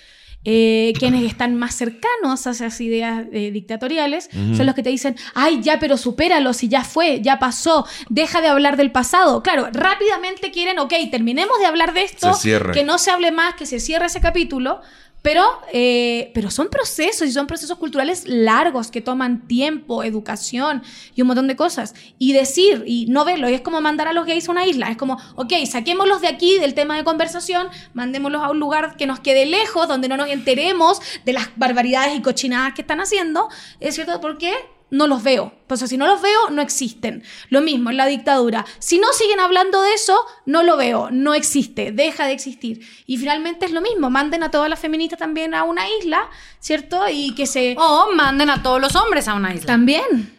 eh, 0.49 0.93
quienes 0.97 1.25
están 1.25 1.55
más 1.55 1.75
cercanos 1.75 2.47
a 2.47 2.51
esas 2.51 2.79
ideas 2.79 3.25
eh, 3.33 3.51
dictatoriales, 3.51 4.29
son 4.55 4.65
los 4.65 4.75
que 4.75 4.81
te 4.81 4.89
dicen, 4.89 5.17
ay, 5.33 5.59
ya, 5.61 5.77
pero 5.77 5.97
supéralo, 5.97 6.53
si 6.53 6.69
ya 6.69 6.85
fue, 6.85 7.19
ya 7.21 7.37
pasó, 7.37 7.85
deja 8.07 8.39
de 8.39 8.47
hablar 8.47 8.77
del 8.77 8.93
pasado. 8.93 9.43
Claro, 9.43 9.67
rápidamente 9.73 10.51
quieren, 10.51 10.79
ok, 10.79 10.93
terminemos 11.11 11.59
de 11.59 11.65
hablar 11.65 11.93
de 11.93 12.03
esto, 12.03 12.31
que 12.71 12.85
no 12.85 12.97
se 12.97 13.11
hable 13.11 13.33
más, 13.33 13.55
que 13.55 13.65
se 13.65 13.81
cierre 13.81 14.05
ese 14.05 14.21
capítulo. 14.21 14.79
Pero, 15.21 15.43
eh, 15.73 16.31
pero 16.33 16.49
son 16.49 16.69
procesos 16.69 17.27
y 17.27 17.31
son 17.31 17.47
procesos 17.47 17.77
culturales 17.77 18.23
largos 18.27 18.91
que 18.91 19.01
toman 19.01 19.47
tiempo, 19.47 20.03
educación 20.03 20.83
y 21.15 21.21
un 21.21 21.27
montón 21.27 21.47
de 21.47 21.55
cosas. 21.55 21.95
Y 22.17 22.33
decir 22.33 22.83
y 22.85 23.07
no 23.07 23.25
verlo, 23.25 23.47
es 23.47 23.61
como 23.61 23.81
mandar 23.81 24.07
a 24.07 24.13
los 24.13 24.25
gays 24.25 24.47
a 24.47 24.51
una 24.51 24.65
isla. 24.65 24.89
Es 24.89 24.97
como, 24.97 25.17
ok, 25.35 25.53
saquémoslos 25.69 26.21
de 26.21 26.27
aquí 26.27 26.59
del 26.59 26.73
tema 26.73 26.95
de 26.95 27.03
conversación, 27.03 27.67
mandémoslos 27.93 28.41
a 28.41 28.51
un 28.51 28.59
lugar 28.59 28.95
que 28.95 29.05
nos 29.05 29.19
quede 29.19 29.45
lejos, 29.45 29.87
donde 29.87 30.07
no 30.07 30.17
nos 30.17 30.29
enteremos 30.29 31.01
de 31.25 31.33
las 31.33 31.49
barbaridades 31.57 32.15
y 32.15 32.21
cochinadas 32.21 32.73
que 32.73 32.81
están 32.81 33.01
haciendo. 33.01 33.49
¿Es 33.79 33.95
cierto? 33.95 34.21
¿Por 34.21 34.37
qué? 34.37 34.53
No 34.89 35.07
los 35.07 35.23
veo. 35.23 35.53
Pues 35.67 35.81
si 35.81 35.97
no 35.97 36.07
los 36.07 36.21
veo, 36.21 36.49
no 36.51 36.61
existen. 36.61 37.23
Lo 37.49 37.61
mismo 37.61 37.89
en 37.89 37.97
la 37.97 38.05
dictadura. 38.05 38.65
Si 38.79 38.99
no 38.99 39.07
siguen 39.13 39.39
hablando 39.39 39.81
de 39.81 39.93
eso, 39.93 40.17
no 40.45 40.63
lo 40.63 40.77
veo, 40.77 41.09
no 41.11 41.33
existe, 41.33 41.91
deja 41.91 42.25
de 42.25 42.33
existir. 42.33 42.87
Y 43.05 43.17
finalmente 43.17 43.65
es 43.65 43.71
lo 43.71 43.81
mismo, 43.81 44.09
manden 44.09 44.43
a 44.43 44.51
todas 44.51 44.69
las 44.69 44.79
feministas 44.79 45.19
también 45.19 45.53
a 45.53 45.63
una 45.63 45.85
isla, 45.99 46.29
¿cierto? 46.59 47.03
Y 47.11 47.35
que 47.35 47.45
se... 47.45 47.75
O 47.77 48.13
manden 48.15 48.49
a 48.49 48.63
todos 48.63 48.79
los 48.79 48.95
hombres 48.95 49.27
a 49.27 49.33
una 49.33 49.53
isla. 49.53 49.67
También. 49.67 50.35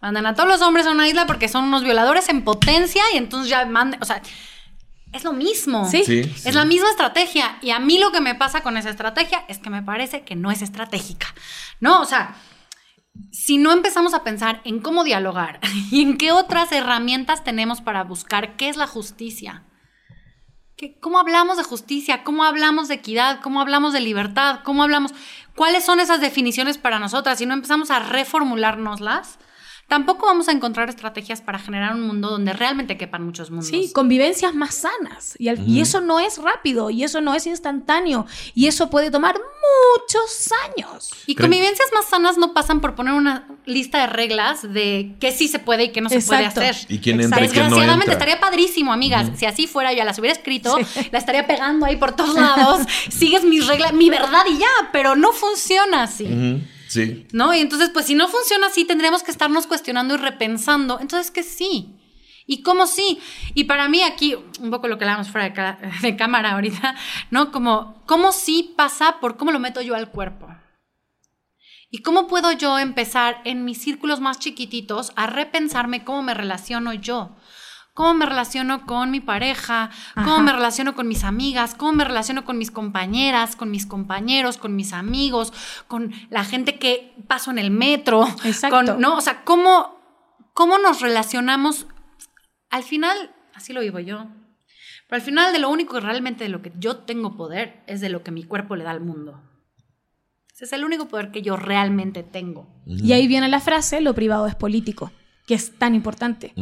Manden 0.00 0.26
a 0.26 0.34
todos 0.34 0.48
los 0.48 0.62
hombres 0.62 0.86
a 0.86 0.92
una 0.92 1.08
isla 1.08 1.26
porque 1.26 1.48
son 1.48 1.64
unos 1.64 1.82
violadores 1.84 2.28
en 2.28 2.42
potencia 2.42 3.02
y 3.12 3.18
entonces 3.18 3.50
ya 3.50 3.66
manden, 3.66 4.02
o 4.02 4.06
sea, 4.06 4.22
es 5.12 5.24
lo 5.24 5.32
mismo. 5.32 5.90
Sí. 5.90 6.04
Sí, 6.04 6.20
Es 6.20 6.42
sí. 6.42 6.52
la 6.52 6.64
misma 6.64 6.90
estrategia. 6.90 7.58
Y 7.62 7.70
a 7.70 7.80
mí 7.80 7.98
lo 7.98 8.12
que 8.12 8.20
me 8.20 8.34
pasa 8.34 8.62
con 8.62 8.76
esa 8.76 8.90
estrategia 8.90 9.44
es 9.48 9.58
que 9.58 9.70
me 9.70 9.82
parece 9.82 10.22
que 10.22 10.36
no 10.36 10.50
es 10.50 10.62
estratégica. 10.62 11.26
No, 11.80 12.00
o 12.00 12.04
sea, 12.04 12.36
si 13.32 13.58
no 13.58 13.72
empezamos 13.72 14.14
a 14.14 14.22
pensar 14.24 14.60
en 14.64 14.80
cómo 14.80 15.04
dialogar 15.04 15.60
y 15.90 16.02
en 16.02 16.16
qué 16.16 16.32
otras 16.32 16.72
herramientas 16.72 17.44
tenemos 17.44 17.80
para 17.80 18.04
buscar 18.04 18.56
qué 18.56 18.68
es 18.68 18.76
la 18.76 18.86
justicia. 18.86 19.64
¿Qué- 20.76 20.98
¿Cómo 20.98 21.18
hablamos 21.18 21.56
de 21.58 21.64
justicia? 21.64 22.24
¿Cómo 22.24 22.44
hablamos 22.44 22.88
de 22.88 22.94
equidad? 22.94 23.40
¿Cómo 23.42 23.60
hablamos 23.60 23.92
de 23.92 24.00
libertad? 24.00 24.60
¿Cómo 24.64 24.82
hablamos? 24.82 25.12
¿Cuáles 25.54 25.84
son 25.84 26.00
esas 26.00 26.20
definiciones 26.20 26.78
para 26.78 26.98
nosotras? 26.98 27.38
Si 27.38 27.46
no 27.46 27.52
empezamos 27.54 27.90
a 27.90 27.98
reformulárnoslas, 27.98 29.38
tampoco 29.90 30.24
vamos 30.24 30.48
a 30.48 30.52
encontrar 30.52 30.88
estrategias 30.88 31.42
para 31.42 31.58
generar 31.58 31.92
un 31.94 32.00
mundo 32.06 32.30
donde 32.30 32.54
realmente 32.54 32.96
quepan 32.96 33.22
muchos 33.24 33.50
mundos. 33.50 33.66
Sí, 33.68 33.90
convivencias 33.92 34.54
más 34.54 34.74
sanas. 34.76 35.34
Y, 35.38 35.48
al- 35.48 35.68
y 35.68 35.80
eso 35.80 36.00
no 36.00 36.20
es 36.20 36.38
rápido, 36.38 36.88
y 36.88 37.04
eso 37.04 37.20
no 37.20 37.34
es 37.34 37.46
instantáneo, 37.46 38.24
y 38.54 38.68
eso 38.68 38.88
puede 38.88 39.10
tomar 39.10 39.34
muchos 39.34 40.50
años. 40.68 41.10
Y 41.26 41.34
Pero- 41.34 41.48
convivencias 41.48 41.88
más 41.92 42.06
sanas 42.06 42.38
no 42.38 42.54
pasan 42.54 42.80
por 42.80 42.94
poner 42.94 43.14
una 43.14 43.46
lista 43.66 43.98
de 44.00 44.06
reglas 44.06 44.62
de 44.62 45.16
qué 45.20 45.32
sí 45.32 45.48
se 45.48 45.58
puede 45.58 45.84
y 45.84 45.88
qué 45.92 46.00
no 46.00 46.08
se 46.08 46.16
Exacto. 46.16 46.54
puede 46.60 46.68
hacer. 46.70 46.86
Y 46.90 46.98
quién 47.00 47.20
Exacto. 47.20 47.44
entra 47.44 47.46
y 47.46 47.68
quién 47.68 47.86
no 47.86 47.92
entra. 47.94 48.12
estaría 48.12 48.40
padrísimo, 48.40 48.92
amigas. 48.92 49.30
Si 49.36 49.44
así 49.44 49.66
fuera, 49.66 49.92
ya 49.92 50.04
las 50.04 50.18
hubiera 50.18 50.36
escrito, 50.36 50.76
la 51.10 51.18
estaría 51.18 51.46
pegando 51.46 51.84
ahí 51.84 51.96
por 51.96 52.12
todos 52.16 52.34
lados. 52.36 52.82
Sigues 53.10 53.44
mis 53.44 53.66
reglas, 53.66 53.92
mi 53.92 54.08
verdad 54.08 54.44
y 54.48 54.56
ya, 54.58 54.66
pero 54.92 55.16
no 55.16 55.32
funciona 55.32 56.04
así. 56.04 56.62
Sí. 56.90 57.28
¿No? 57.32 57.54
Y 57.54 57.60
entonces, 57.60 57.90
pues 57.90 58.06
si 58.06 58.16
no 58.16 58.26
funciona 58.26 58.66
así, 58.66 58.84
tendríamos 58.84 59.22
que 59.22 59.30
estarnos 59.30 59.68
cuestionando 59.68 60.14
y 60.14 60.16
repensando. 60.16 60.98
Entonces, 60.98 61.30
que 61.30 61.44
sí. 61.44 61.94
¿Y 62.46 62.62
cómo 62.64 62.88
sí? 62.88 63.20
Y 63.54 63.64
para 63.64 63.88
mí 63.88 64.02
aquí, 64.02 64.34
un 64.34 64.70
poco 64.72 64.88
lo 64.88 64.98
que 64.98 65.04
hablábamos 65.04 65.30
fuera 65.30 65.78
de 66.02 66.16
cámara 66.16 66.54
ahorita, 66.54 66.96
¿no? 67.30 67.52
Como, 67.52 68.02
¿cómo 68.06 68.32
sí 68.32 68.74
pasa 68.76 69.20
por 69.20 69.36
cómo 69.36 69.52
lo 69.52 69.60
meto 69.60 69.80
yo 69.82 69.94
al 69.94 70.10
cuerpo? 70.10 70.48
¿Y 71.92 72.02
cómo 72.02 72.26
puedo 72.26 72.50
yo 72.50 72.76
empezar 72.76 73.40
en 73.44 73.64
mis 73.64 73.80
círculos 73.80 74.18
más 74.18 74.40
chiquititos 74.40 75.12
a 75.14 75.28
repensarme 75.28 76.02
cómo 76.02 76.24
me 76.24 76.34
relaciono 76.34 76.92
yo? 76.92 77.36
¿Cómo 77.94 78.14
me 78.14 78.26
relaciono 78.26 78.86
con 78.86 79.10
mi 79.10 79.20
pareja? 79.20 79.90
¿Cómo 80.14 80.34
Ajá. 80.34 80.42
me 80.42 80.52
relaciono 80.52 80.94
con 80.94 81.08
mis 81.08 81.24
amigas? 81.24 81.74
¿Cómo 81.74 81.92
me 81.92 82.04
relaciono 82.04 82.44
con 82.44 82.56
mis 82.56 82.70
compañeras, 82.70 83.56
con 83.56 83.70
mis 83.70 83.86
compañeros, 83.86 84.58
con 84.58 84.76
mis 84.76 84.92
amigos, 84.92 85.52
con 85.88 86.12
la 86.30 86.44
gente 86.44 86.78
que 86.78 87.14
paso 87.26 87.50
en 87.50 87.58
el 87.58 87.70
metro? 87.70 88.26
Exacto. 88.44 88.92
Con, 88.92 89.00
¿no? 89.00 89.16
O 89.16 89.20
sea, 89.20 89.44
¿cómo, 89.44 90.00
¿cómo 90.54 90.78
nos 90.78 91.00
relacionamos? 91.00 91.86
Al 92.70 92.84
final, 92.84 93.34
así 93.54 93.72
lo 93.72 93.80
vivo 93.80 93.98
yo. 93.98 94.26
Pero 95.08 95.20
al 95.20 95.22
final 95.22 95.52
de 95.52 95.58
lo 95.58 95.68
único 95.68 95.94
que 95.94 96.00
realmente 96.00 96.44
de 96.44 96.50
lo 96.50 96.62
que 96.62 96.72
yo 96.78 96.98
tengo 96.98 97.36
poder 97.36 97.82
es 97.88 98.00
de 98.00 98.08
lo 98.08 98.22
que 98.22 98.30
mi 98.30 98.44
cuerpo 98.44 98.76
le 98.76 98.84
da 98.84 98.92
al 98.92 99.00
mundo. 99.00 99.42
Ese 100.54 100.66
es 100.66 100.72
el 100.72 100.84
único 100.84 101.08
poder 101.08 101.32
que 101.32 101.42
yo 101.42 101.56
realmente 101.56 102.22
tengo. 102.22 102.68
Y 102.86 103.12
ahí 103.12 103.26
viene 103.26 103.48
la 103.48 103.60
frase, 103.60 104.00
lo 104.00 104.14
privado 104.14 104.46
es 104.46 104.54
político, 104.54 105.10
que 105.50 105.56
es 105.56 105.76
tan 105.76 105.96
importante. 105.96 106.52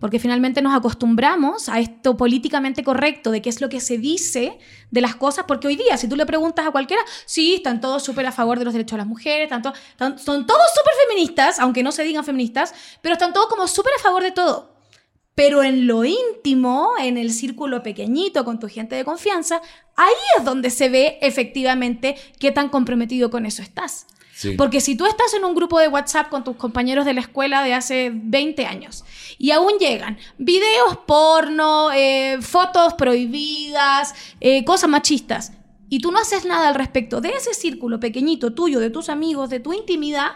Porque 0.00 0.18
finalmente 0.18 0.62
nos 0.62 0.74
acostumbramos 0.74 1.68
a 1.68 1.78
esto 1.78 2.16
políticamente 2.16 2.82
correcto, 2.82 3.30
de 3.30 3.40
qué 3.40 3.48
es 3.48 3.60
lo 3.60 3.68
que 3.68 3.78
se 3.78 3.98
dice 3.98 4.58
de 4.90 5.00
las 5.00 5.14
cosas, 5.14 5.44
porque 5.46 5.68
hoy 5.68 5.76
día, 5.76 5.96
si 5.96 6.08
tú 6.08 6.16
le 6.16 6.26
preguntas 6.26 6.66
a 6.66 6.72
cualquiera, 6.72 7.02
sí, 7.24 7.54
están 7.54 7.80
todos 7.80 8.02
súper 8.02 8.26
a 8.26 8.32
favor 8.32 8.58
de 8.58 8.64
los 8.64 8.74
derechos 8.74 8.96
de 8.96 8.98
las 8.98 9.06
mujeres, 9.06 9.44
están 9.44 9.62
to- 9.62 9.72
están- 9.92 10.18
son 10.18 10.44
todos 10.44 10.66
súper 10.76 10.92
feministas, 11.06 11.60
aunque 11.60 11.84
no 11.84 11.92
se 11.92 12.02
digan 12.02 12.24
feministas, 12.24 12.74
pero 13.00 13.12
están 13.12 13.32
todos 13.32 13.46
como 13.46 13.68
súper 13.68 13.92
a 13.96 14.02
favor 14.02 14.24
de 14.24 14.32
todo. 14.32 14.72
Pero 15.36 15.62
en 15.62 15.86
lo 15.86 16.04
íntimo, 16.04 16.90
en 17.00 17.16
el 17.16 17.30
círculo 17.32 17.84
pequeñito, 17.84 18.44
con 18.44 18.58
tu 18.58 18.68
gente 18.68 18.96
de 18.96 19.04
confianza, 19.04 19.60
ahí 19.94 20.12
es 20.36 20.44
donde 20.44 20.68
se 20.70 20.88
ve 20.88 21.18
efectivamente 21.22 22.16
qué 22.40 22.50
tan 22.50 22.68
comprometido 22.70 23.30
con 23.30 23.46
eso 23.46 23.62
estás. 23.62 24.06
Porque 24.56 24.80
si 24.80 24.96
tú 24.96 25.06
estás 25.06 25.34
en 25.34 25.44
un 25.44 25.54
grupo 25.54 25.78
de 25.78 25.88
WhatsApp 25.88 26.28
con 26.28 26.42
tus 26.42 26.56
compañeros 26.56 27.04
de 27.04 27.12
la 27.12 27.20
escuela 27.20 27.62
de 27.62 27.74
hace 27.74 28.10
20 28.12 28.66
años 28.66 29.04
y 29.38 29.50
aún 29.50 29.72
llegan 29.78 30.18
videos 30.38 30.98
porno, 31.06 31.92
eh, 31.92 32.38
fotos 32.40 32.94
prohibidas, 32.94 34.14
eh, 34.40 34.64
cosas 34.64 34.88
machistas, 34.88 35.52
y 35.88 35.98
tú 35.98 36.10
no 36.10 36.18
haces 36.18 36.46
nada 36.46 36.68
al 36.68 36.74
respecto 36.74 37.20
de 37.20 37.30
ese 37.30 37.52
círculo 37.52 38.00
pequeñito 38.00 38.54
tuyo, 38.54 38.80
de 38.80 38.88
tus 38.88 39.10
amigos, 39.10 39.50
de 39.50 39.60
tu 39.60 39.74
intimidad, 39.74 40.30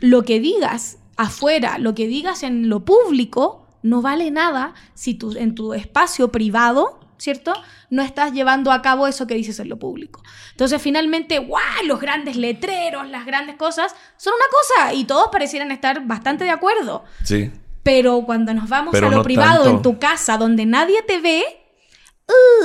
lo 0.00 0.22
que 0.22 0.40
digas 0.40 0.98
afuera, 1.16 1.78
lo 1.78 1.94
que 1.94 2.06
digas 2.06 2.42
en 2.42 2.70
lo 2.70 2.84
público, 2.84 3.66
no 3.82 4.00
vale 4.00 4.30
nada 4.30 4.74
si 4.94 5.14
tú 5.14 5.36
en 5.36 5.54
tu 5.54 5.74
espacio 5.74 6.32
privado, 6.32 6.97
¿cierto? 7.18 7.52
No 7.90 8.02
estás 8.02 8.32
llevando 8.32 8.72
a 8.72 8.80
cabo 8.82 9.06
eso 9.06 9.26
que 9.26 9.34
dices 9.34 9.58
en 9.58 9.68
lo 9.68 9.78
público. 9.78 10.22
Entonces, 10.52 10.80
finalmente, 10.80 11.38
¡guau! 11.38 11.62
Los 11.84 12.00
grandes 12.00 12.36
letreros, 12.36 13.08
las 13.08 13.26
grandes 13.26 13.56
cosas, 13.56 13.94
son 14.16 14.34
una 14.34 14.44
cosa 14.50 14.94
y 14.94 15.04
todos 15.04 15.28
parecieran 15.30 15.70
estar 15.70 16.06
bastante 16.06 16.44
de 16.44 16.50
acuerdo. 16.50 17.04
Sí. 17.24 17.50
Pero 17.82 18.22
cuando 18.24 18.52
nos 18.54 18.68
vamos 18.68 18.92
Pero 18.92 19.06
a 19.08 19.10
lo 19.10 19.16
no 19.18 19.22
privado, 19.22 19.64
tanto. 19.64 19.76
en 19.76 19.82
tu 19.82 19.98
casa, 19.98 20.36
donde 20.36 20.66
nadie 20.66 21.02
te 21.02 21.20
ve, 21.20 21.42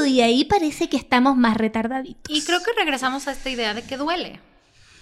uy, 0.02 0.22
ahí 0.22 0.44
parece 0.46 0.90
que 0.90 0.98
estamos 0.98 1.36
más 1.38 1.58
retardaditos. 1.58 2.36
Y 2.36 2.42
creo 2.44 2.60
que 2.62 2.72
regresamos 2.78 3.28
a 3.28 3.32
esta 3.32 3.50
idea 3.50 3.74
de 3.74 3.84
que 3.84 3.98
duele. 3.98 4.40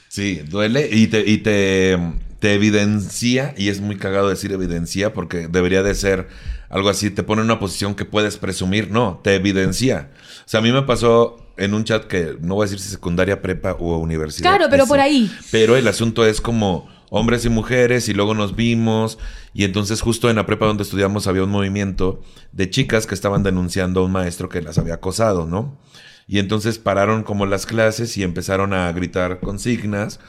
Sí, 0.07 0.41
duele 0.45 0.89
y 0.91 1.07
te, 1.07 1.21
y 1.27 1.37
te, 1.37 1.97
te 2.39 2.53
evidencia, 2.53 3.53
y 3.57 3.69
es 3.69 3.79
muy 3.79 3.97
cagado 3.97 4.29
decir 4.29 4.51
evidencia 4.51 5.13
porque 5.13 5.47
debería 5.47 5.83
de 5.83 5.95
ser 5.95 6.27
algo 6.71 6.89
así, 6.89 7.11
te 7.11 7.21
pone 7.21 7.41
en 7.41 7.45
una 7.45 7.59
posición 7.59 7.95
que 7.95 8.05
puedes 8.05 8.37
presumir, 8.37 8.89
no, 8.89 9.19
te 9.23 9.35
evidencia. 9.35 10.09
O 10.45 10.49
sea, 10.49 10.61
a 10.61 10.63
mí 10.63 10.71
me 10.71 10.81
pasó 10.83 11.37
en 11.57 11.73
un 11.73 11.83
chat 11.83 12.05
que 12.05 12.37
no 12.39 12.55
voy 12.55 12.63
a 12.63 12.65
decir 12.65 12.79
si 12.79 12.89
secundaria, 12.89 13.41
prepa 13.41 13.73
o 13.73 13.97
universidad. 13.97 14.51
Claro, 14.51 14.67
pero 14.69 14.83
ese. 14.83 14.89
por 14.89 14.99
ahí. 15.01 15.29
Pero 15.51 15.75
el 15.75 15.87
asunto 15.87 16.25
es 16.25 16.39
como 16.39 16.89
hombres 17.09 17.43
y 17.43 17.49
mujeres 17.49 18.07
y 18.07 18.13
luego 18.13 18.33
nos 18.33 18.55
vimos 18.55 19.19
y 19.53 19.65
entonces 19.65 19.99
justo 19.99 20.29
en 20.29 20.37
la 20.37 20.45
prepa 20.45 20.65
donde 20.65 20.83
estudiamos 20.83 21.27
había 21.27 21.43
un 21.43 21.49
movimiento 21.49 22.21
de 22.53 22.69
chicas 22.69 23.05
que 23.05 23.15
estaban 23.15 23.43
denunciando 23.43 23.99
a 23.99 24.05
un 24.05 24.13
maestro 24.13 24.47
que 24.47 24.61
las 24.61 24.77
había 24.77 24.93
acosado, 24.93 25.45
¿no? 25.45 25.77
Y 26.25 26.39
entonces 26.39 26.79
pararon 26.79 27.23
como 27.23 27.45
las 27.45 27.65
clases 27.65 28.17
y 28.17 28.23
empezaron 28.23 28.73
a 28.73 28.89
gritar 28.93 29.41
consignas 29.41 30.21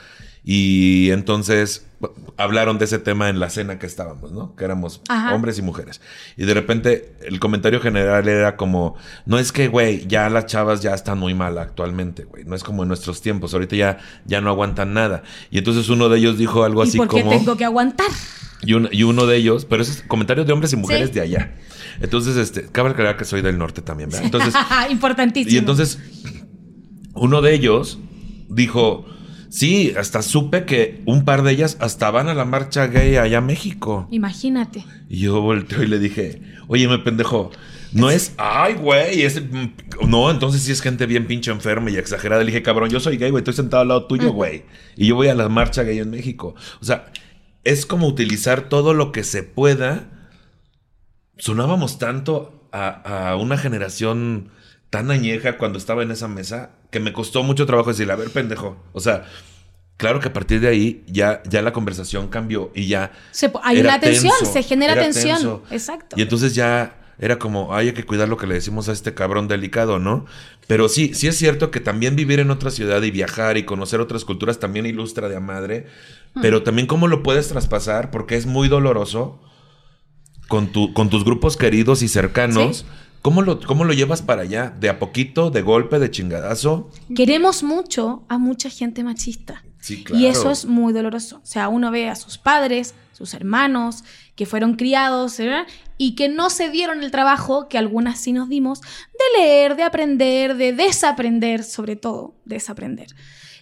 y 0.45 1.11
entonces 1.11 1.87
hablaron 2.37 2.79
de 2.79 2.87
ese 2.87 2.99
tema 2.99 3.29
en 3.29 3.39
la 3.39 3.49
cena 3.49 3.79
que 3.79 3.87
estábamos, 3.87 4.33
¿no? 4.33 4.57
Que 4.57 4.65
éramos 4.65 5.01
Ajá. 5.09 5.35
hombres 5.35 5.57
y 5.59 5.63
mujeres. 5.63 6.01
Y 6.37 6.45
de 6.47 6.53
repente 6.55 7.15
el 7.25 7.39
comentario 7.39 7.81
general 7.81 8.27
era 8.27 8.57
como, 8.57 8.97
no 9.25 9.39
es 9.39 9.53
que, 9.53 9.69
güey, 9.69 10.05
ya 10.09 10.29
las 10.29 10.47
chavas 10.47 10.83
ya 10.83 10.95
están 10.95 11.19
muy 11.21 11.33
mal 11.35 11.59
actualmente, 11.59 12.25
güey. 12.25 12.45
No 12.45 12.57
es 12.57 12.65
como 12.65 12.83
en 12.83 12.89
nuestros 12.89 13.23
tiempos. 13.23 13.55
Ahorita 13.55 13.77
ya, 13.77 13.99
ya 14.25 14.41
no 14.41 14.51
aguantan 14.51 14.95
nada. 14.95 15.23
Y 15.53 15.59
entonces 15.59 15.89
uno 15.91 16.09
de 16.09 16.19
ellos 16.19 16.39
dijo 16.39 16.65
algo 16.65 16.85
¿Y 16.85 16.89
así 16.89 16.99
por 16.99 17.07
qué 17.09 17.23
como... 17.23 17.31
tengo 17.39 17.57
que 17.57 17.65
aguantar? 17.65 18.09
Y, 18.63 18.73
un- 18.75 18.89
y 18.91 19.05
uno 19.05 19.27
de 19.27 19.37
ellos, 19.37 19.65
pero 19.65 19.83
ese 19.83 19.93
es 19.93 20.03
comentario 20.03 20.45
de 20.45 20.53
hombres 20.53 20.73
y 20.73 20.77
mujeres 20.77 21.11
Sí. 21.11 21.15
de 21.15 21.21
allá. 21.21 21.55
Entonces, 22.01 22.37
este, 22.37 22.67
cabe 22.67 22.91
aclarar 22.91 23.17
que 23.17 23.25
soy 23.25 23.43
del 23.43 23.59
norte 23.59 23.81
también, 23.81 24.09
¿verdad? 24.11 24.25
Entonces, 24.25 24.55
Importantísimo. 24.91 25.55
y 25.55 25.59
entonces, 25.59 26.01
uno 27.15 27.43
de 27.43 27.55
ellos 27.55 27.99
dijo, 28.49 29.05
sí, 29.53 29.93
hasta 29.97 30.23
supe 30.23 30.65
que 30.65 31.03
un 31.07 31.25
par 31.25 31.43
de 31.43 31.53
ellas 31.53 31.77
hasta 31.81 32.11
van 32.11 32.29
a 32.29 32.35
la 32.35 32.45
marcha 32.45 32.87
gay 32.87 33.17
allá 33.17 33.39
a 33.39 33.43
México. 33.43 34.09
Imagínate. 34.11 34.85
Y 35.09 35.21
yo 35.21 35.41
volteo 35.41 35.83
y 35.83 35.87
le 35.87 35.99
dije, 35.99 36.41
oye, 36.69 36.89
me 36.89 36.99
pendejo, 36.99 37.51
no 37.93 38.11
es, 38.11 38.35
ay, 38.39 38.75
güey, 38.75 39.23
es, 39.23 39.43
no, 40.09 40.31
entonces 40.31 40.63
sí 40.63 40.73
es 40.73 40.81
gente 40.81 41.05
bien 41.05 41.27
pinche 41.27 41.51
enferma 41.51 41.91
y 41.91 41.97
exagerada. 41.97 42.43
Le 42.43 42.51
dije, 42.51 42.63
cabrón, 42.63 42.89
yo 42.89 43.01
soy 43.01 43.19
gay, 43.19 43.31
güey, 43.31 43.43
estoy 43.43 43.55
sentado 43.55 43.83
al 43.83 43.89
lado 43.89 44.07
tuyo, 44.07 44.33
güey. 44.33 44.65
Y 44.97 45.09
yo 45.09 45.15
voy 45.15 45.29
a 45.29 45.35
la 45.35 45.49
marcha 45.51 45.83
gay 45.83 45.99
en 45.99 46.11
México. 46.11 46.55
O 46.81 46.85
sea, 46.85 47.13
es 47.65 47.85
como 47.85 48.07
utilizar 48.07 48.69
todo 48.71 48.95
lo 48.95 49.13
que 49.13 49.25
se 49.25 49.43
pueda. 49.43 50.09
Sonábamos 51.37 51.99
tanto 51.99 52.69
a, 52.73 53.31
a 53.31 53.37
una 53.37 53.59
generación 53.59 54.51
tan 54.93 55.11
añeja 55.11 55.57
cuando 55.57 55.79
estaba 55.79 56.03
en 56.03 56.11
esa 56.11 56.29
mesa 56.29 56.73
que 56.91 57.01
me 57.01 57.15
costó 57.15 57.43
mucho 57.43 57.65
trabajo 57.65 57.89
decirle, 57.89 58.13
a 58.13 58.17
ver, 58.17 58.29
pendejo. 58.29 58.77
O 58.93 59.01
sea, 59.01 59.25
claro 59.97 60.21
que 60.21 60.29
a 60.29 60.35
partir 60.35 60.61
de 60.61 60.69
ahí 60.69 61.03
ya, 61.07 61.43
ya 61.49 61.63
la 61.63 61.73
conversación 61.73 62.29
cambió 62.29 62.71
y 62.75 62.89
ya 62.89 63.11
Se 63.31 63.51
hay 63.63 63.81
una 63.81 63.99
tensión, 63.99 64.35
tenso, 64.39 64.53
se 64.53 64.63
genera 64.63 64.93
era 64.93 65.03
tensión. 65.05 65.37
tenso. 65.37 65.63
Exacto. 65.71 66.15
Y 66.19 66.21
entonces 66.21 66.55
ya 66.55 66.99
era 67.19 67.39
como, 67.39 67.75
ay, 67.75 67.89
hay 67.89 67.95
que 67.95 68.05
cuidar 68.05 68.29
lo 68.29 68.37
que 68.37 68.47
le 68.47 68.53
decimos 68.53 68.91
a 68.91 68.93
este 68.93 69.15
cabrón 69.15 69.49
delicado, 69.49 69.99
¿no? 69.99 70.27
Pero 70.67 70.91
sí, 70.91 71.15
sí 71.15 71.27
es 71.27 71.39
cierto 71.39 71.71
que 71.71 71.81
también 71.81 72.15
vivir 72.15 72.39
en 72.41 72.51
otra 72.51 72.71
ciudad 72.71 73.01
y 73.01 73.11
viajar 73.11 73.57
y 73.57 73.63
conocer 73.63 73.99
otras 73.99 74.27
culturas 74.27 74.59
también 74.59 74.85
ilustra 74.85 75.31
de 75.31 75.37
a 75.37 75.41
madre. 75.41 75.87
pero 76.43 76.63
también 76.65 76.87
cómo 76.87 77.09
lo 77.09 77.23
puedes 77.23 77.49
traspasar, 77.49 78.11
porque 78.11 78.37
es 78.37 78.45
muy 78.45 78.69
doloroso 78.69 79.41
con, 80.49 80.71
tu, 80.71 80.93
con 80.93 81.09
tus 81.09 81.25
grupos 81.25 81.57
queridos 81.57 82.03
y 82.03 82.09
cercanos. 82.09 82.77
Sí. 82.81 82.85
¿Cómo 83.23 83.43
lo, 83.43 83.61
¿Cómo 83.61 83.85
lo 83.85 83.93
llevas 83.93 84.21
para 84.21 84.43
allá? 84.43 84.75
¿De 84.79 84.89
a 84.89 84.99
poquito, 84.99 85.51
de 85.51 85.63
golpe, 85.63 85.99
de 86.01 86.11
chingadazo? 86.11 86.91
Queremos 87.15 87.63
mucho 87.63 88.25
a 88.29 88.37
mucha 88.39 88.69
gente 88.69 89.05
machista. 89.05 89.65
Sí, 89.79 90.03
claro. 90.03 90.21
Y 90.21 90.27
eso 90.27 90.51
es 90.51 90.65
muy 90.65 90.93
doloroso. 90.93 91.37
O 91.43 91.47
sea, 91.47 91.69
uno 91.69 91.91
ve 91.93 92.09
a 92.09 92.17
sus 92.17 92.37
padres, 92.39 92.95
sus 93.13 93.35
hermanos, 93.35 94.03
que 94.35 94.45
fueron 94.47 94.75
criados 94.75 95.39
¿verdad? 95.39 95.67
y 95.99 96.15
que 96.17 96.29
no 96.29 96.51
se 96.51 96.71
dieron 96.71 97.03
el 97.05 97.11
trabajo 97.13 97.69
que 97.69 97.79
algunas 97.79 98.19
sí 98.19 98.33
nos 98.33 98.49
dimos 98.49 98.81
de 98.81 99.41
leer, 99.41 99.77
de 99.77 99.83
aprender, 99.85 100.57
de 100.57 100.73
desaprender, 100.73 101.63
sobre 101.63 101.95
todo, 101.97 102.35
desaprender. 102.45 103.09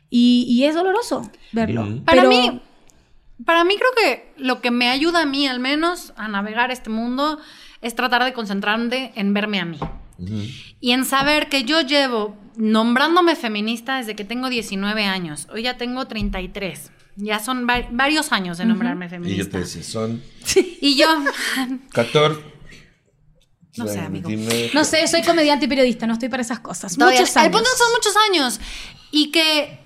Y, 0.09 0.47
y 0.49 0.65
es 0.65 0.75
doloroso 0.75 1.31
verlo. 1.53 2.03
Para 2.05 2.23
Pero- 2.23 2.31
mí, 2.31 2.63
para 3.45 3.65
mí 3.65 3.75
creo 3.77 3.91
que 4.03 4.33
lo 4.43 4.61
que 4.61 4.71
me 4.71 4.89
ayuda 4.89 5.23
a 5.23 5.27
mí 5.27 5.47
al 5.47 5.61
menos 5.61 6.13
a 6.17 6.29
navegar 6.29 6.71
este 6.71 6.91
mundo 6.91 7.39
es 7.81 7.95
tratar 7.95 8.24
de 8.24 8.33
concentrarme 8.33 9.12
en 9.14 9.33
verme 9.35 9.61
a 9.61 9.64
mí. 9.64 9.78
Y 10.81 10.91
en 10.93 11.05
saber 11.07 11.49
que 11.49 11.64
yo 11.64 11.81
llevo 11.81 12.37
nombrándome 12.57 13.37
feminista 13.37 13.97
desde 13.97 14.14
que 14.14 14.24
tengo 14.24 14.51
19 14.51 15.05
años. 15.05 15.47
Hoy 15.51 15.62
ya 15.62 15.76
tengo 15.78 16.07
33. 16.07 16.91
Ya 17.16 17.39
son 17.41 17.66
va- 17.68 17.89
varios 17.91 18.31
años 18.33 18.59
de 18.59 18.66
nombrarme 18.66 19.07
Y 19.07 19.09
yo 19.09 19.11
feminista. 19.11 19.51
te 19.53 19.59
decía, 19.61 19.83
son 19.83 20.22
Y 20.81 20.97
yo, 20.97 21.07
14. 21.93 22.41
No 23.76 23.87
sé, 23.87 24.01
amigo. 24.01 24.28
No 24.74 24.85
sé, 24.85 25.07
soy 25.09 25.22
comediante 25.22 25.64
y 25.66 25.68
periodista, 25.68 26.07
no 26.07 26.14
estoy 26.14 26.28
para 26.28 26.43
esas 26.43 26.61
cosas. 26.61 26.97
todavía- 26.97 27.20
Muchos 27.20 27.37
El 27.37 27.43
años. 27.43 27.53
punto 27.53 27.68
es 27.68 27.72
que 27.72 27.78
son 27.78 27.93
muchos 27.93 28.14
años. 28.31 28.61
Y 29.12 29.31
que 29.31 29.81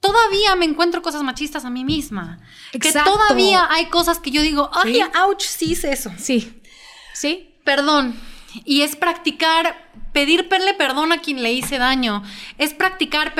todavía 0.00 0.56
me 0.56 0.64
encuentro 0.64 1.02
cosas 1.02 1.22
machistas 1.22 1.64
a 1.64 1.70
mí 1.70 1.84
misma. 1.84 2.40
Exacto. 2.72 3.10
Que 3.12 3.16
todavía 3.18 3.68
hay 3.70 3.86
cosas 3.86 4.18
que 4.18 4.30
yo 4.30 4.42
digo, 4.42 4.70
ay, 4.72 4.94
Sí. 4.94 5.00
ouch, 5.28 5.42
sí 5.42 5.72
hice 5.72 5.92
eso. 5.92 6.10
Sí. 6.18 6.59
¿Sí? 7.14 7.50
Perdón. 7.64 8.14
Y 8.64 8.80
es 8.82 8.96
practicar, 8.96 9.92
pedirle 10.12 10.74
perdón 10.74 11.12
a 11.12 11.18
quien 11.18 11.40
le 11.42 11.52
hice 11.52 11.78
daño. 11.78 12.22
Es 12.58 12.74
practicar, 12.74 13.32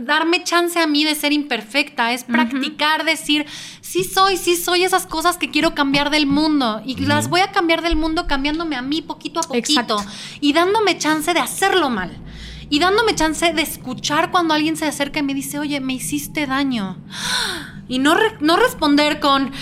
darme 0.00 0.44
chance 0.44 0.78
a 0.78 0.86
mí 0.86 1.04
de 1.04 1.16
ser 1.16 1.32
imperfecta. 1.32 2.12
Es 2.12 2.22
practicar 2.22 3.04
decir, 3.04 3.46
sí 3.80 4.04
soy, 4.04 4.36
sí 4.36 4.54
soy 4.56 4.84
esas 4.84 5.06
cosas 5.06 5.38
que 5.38 5.50
quiero 5.50 5.74
cambiar 5.74 6.10
del 6.10 6.26
mundo. 6.26 6.80
Y 6.86 6.94
las 7.04 7.28
voy 7.28 7.40
a 7.40 7.50
cambiar 7.50 7.82
del 7.82 7.96
mundo 7.96 8.28
cambiándome 8.28 8.76
a 8.76 8.82
mí 8.82 9.02
poquito 9.02 9.40
a 9.40 9.42
poquito. 9.42 9.80
Exacto. 9.80 10.04
Y 10.40 10.52
dándome 10.52 10.98
chance 10.98 11.34
de 11.34 11.40
hacerlo 11.40 11.90
mal. 11.90 12.16
Y 12.70 12.78
dándome 12.78 13.14
chance 13.16 13.52
de 13.52 13.62
escuchar 13.62 14.30
cuando 14.30 14.54
alguien 14.54 14.76
se 14.76 14.86
acerca 14.86 15.18
y 15.18 15.22
me 15.24 15.34
dice, 15.34 15.58
oye, 15.58 15.80
me 15.80 15.94
hiciste 15.94 16.46
daño. 16.46 16.96
Y 17.86 17.98
no, 17.98 18.14
re- 18.14 18.38
no 18.40 18.56
responder 18.56 19.20
con, 19.20 19.52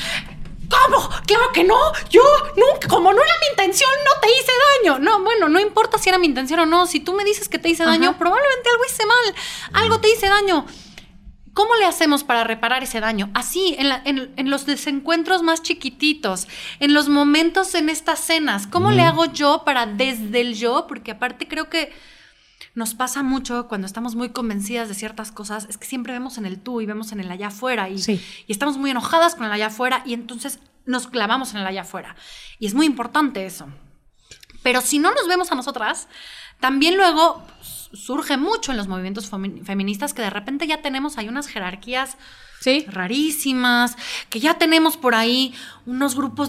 ¿Cómo? 0.87 1.09
Claro 1.27 1.45
que 1.53 1.64
no. 1.64 1.77
Yo 2.11 2.23
nunca, 2.57 2.89
como 2.89 3.12
no 3.12 3.23
era 3.23 3.35
mi 3.41 3.47
intención, 3.51 3.91
no 4.05 4.20
te 4.20 4.29
hice 4.29 4.53
daño. 4.83 4.99
No, 4.99 5.23
bueno, 5.23 5.49
no 5.49 5.61
importa 5.61 5.99
si 5.99 6.09
era 6.09 6.18
mi 6.18 6.27
intención 6.27 6.61
o 6.61 6.66
no. 6.66 6.87
Si 6.87 7.01
tú 7.01 7.12
me 7.12 7.25
dices 7.25 7.49
que 7.49 7.59
te 7.59 7.68
hice 7.68 7.85
daño, 7.85 8.11
Ajá. 8.11 8.18
probablemente 8.18 8.68
algo 8.70 8.85
hice 8.89 9.05
mal. 9.07 9.35
Algo 9.83 10.01
te 10.01 10.11
hice 10.11 10.29
daño. 10.29 10.66
¿Cómo 11.55 11.75
le 11.77 11.85
hacemos 11.85 12.25
para 12.25 12.45
reparar 12.45 12.83
ese 12.83 13.01
daño? 13.01 13.31
Así, 13.35 13.75
en, 13.79 13.91
la- 13.91 14.01
en- 14.07 14.33
en 14.37 14.49
los 14.49 14.64
desencuentros 14.64 15.43
más 15.43 15.61
chiquititos, 15.62 16.49
en 16.81 16.95
los 16.95 17.11
momentos 17.11 17.75
en 17.75 17.91
estas 17.91 18.20
cenas. 18.20 18.66
¿Cómo 18.66 18.91
le 18.91 19.03
hago 19.03 19.27
yo 19.27 19.62
para 19.66 19.85
desde 19.85 20.41
el 20.41 20.55
yo? 20.55 20.87
Porque 20.89 21.11
aparte 21.11 21.47
creo 21.47 21.68
que 21.68 21.93
nos 22.75 22.95
pasa 22.95 23.23
mucho 23.23 23.68
cuando 23.68 23.87
estamos 23.87 24.14
muy 24.14 24.31
convencidas 24.31 24.89
de 24.89 24.95
ciertas 24.95 25.31
cosas, 25.33 25.66
es 25.68 25.77
que 25.77 25.87
siempre 25.87 26.12
vemos 26.12 26.39
en 26.39 26.47
el 26.47 26.59
tú 26.59 26.81
y 26.81 26.87
vemos 26.87 27.12
en 27.12 27.20
el 27.20 27.31
allá 27.31 27.49
afuera 27.49 27.89
y, 27.91 27.99
Sí. 27.99 28.20
y 28.47 28.53
estamos 28.53 28.79
muy 28.79 28.91
enojadas 28.91 29.35
con 29.35 29.45
el 29.47 29.53
allá 29.53 29.66
afuera 29.66 30.03
y 30.07 30.14
entonces 30.14 30.59
nos 30.87 31.07
clavamos 31.07 31.53
en 31.53 31.61
el 31.61 31.66
allá 31.66 31.83
afuera. 31.83 32.16
Y 32.59 32.66
es 32.66 32.75
muy 32.75 32.87
importante 32.87 33.45
eso. 33.47 33.68
Pero 34.62 34.81
si 34.81 34.99
no 34.99 35.12
nos 35.12 35.27
vemos 35.29 35.53
a 35.53 35.55
nosotras, 35.55 36.09
también 36.61 36.97
luego 36.97 37.45
surge 37.93 38.37
mucho 38.37 38.70
en 38.70 38.79
los 38.79 38.89
movimientos 38.89 39.31
femi- 39.31 39.62
feministas 39.64 40.14
que 40.14 40.23
de 40.23 40.31
repente 40.31 40.66
ya 40.66 40.81
tenemos 40.81 41.18
ahí 41.18 41.29
unas 41.29 41.47
jerarquías 41.49 42.16
Sí. 42.61 42.85
rarísimas, 42.89 43.97
que 44.31 44.39
ya 44.41 44.55
tenemos 44.55 44.97
por 44.97 45.14
ahí 45.16 45.53
unos 45.85 46.14
grupos, 46.14 46.49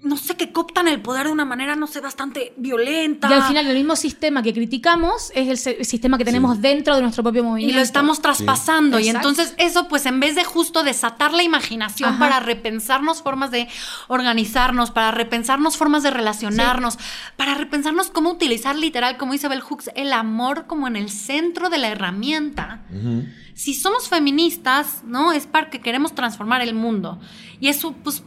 no 0.00 0.16
sé, 0.16 0.36
que 0.36 0.52
cooptan 0.52 0.86
el 0.86 1.02
poder 1.02 1.26
de 1.26 1.32
una 1.32 1.44
manera, 1.44 1.74
no 1.74 1.88
sé, 1.88 2.00
bastante 2.00 2.52
violenta. 2.56 3.28
Y 3.28 3.32
al 3.32 3.42
final 3.42 3.66
el 3.66 3.76
mismo 3.76 3.96
sistema 3.96 4.42
que 4.44 4.52
criticamos 4.54 5.32
es 5.34 5.66
el, 5.66 5.74
el 5.78 5.84
sistema 5.84 6.16
que 6.16 6.24
tenemos 6.24 6.60
dentro 6.60 6.94
de 6.94 7.02
nuestro 7.02 7.24
propio 7.24 7.40
Y 7.42 7.44
movimiento. 7.44 7.76
lo 7.78 7.82
estamos 7.82 8.22
traspasando. 8.22 9.00
Y 9.00 9.08
Exacto. 9.08 9.28
entonces 9.28 9.54
eso, 9.58 9.88
pues 9.88 10.06
en 10.06 10.20
vez 10.20 10.36
de 10.36 10.44
justo 10.44 10.84
desatar 10.84 11.32
la 11.32 11.42
imaginación 11.42 12.10
Ajá. 12.10 12.18
para 12.18 12.40
repensarnos 12.40 13.22
formas 13.22 13.50
de 13.50 13.68
organizarnos, 14.06 14.90
para 14.92 15.10
repensarnos 15.10 15.76
formas 15.76 16.02
de 16.04 16.10
relacionarnos, 16.10 16.98
para 17.36 17.54
repensarnos 17.54 18.10
cómo 18.10 18.30
utilizar 18.30 18.76
literal, 18.76 19.16
como 19.16 19.32
dice 19.32 19.48
Bell 19.48 19.60
Hooks, 19.60 19.90
el 19.96 20.12
amor 20.12 20.66
como 20.66 20.86
en 20.86 20.96
el 20.96 21.10
centro 21.10 21.70
de 21.70 21.78
la 21.78 21.88
herramienta. 21.88 22.82
Ujú. 22.90 23.24
Si 23.54 23.74
somos 23.74 24.08
feministas, 24.08 25.02
¿no? 25.04 25.32
Es 25.32 25.46
porque 25.46 25.80
queremos 25.80 26.14
transformar 26.14 26.60
el 26.60 26.74
mundo. 26.74 27.18
Y 27.58 27.66
eso, 27.68 27.92
pues, 28.04 28.22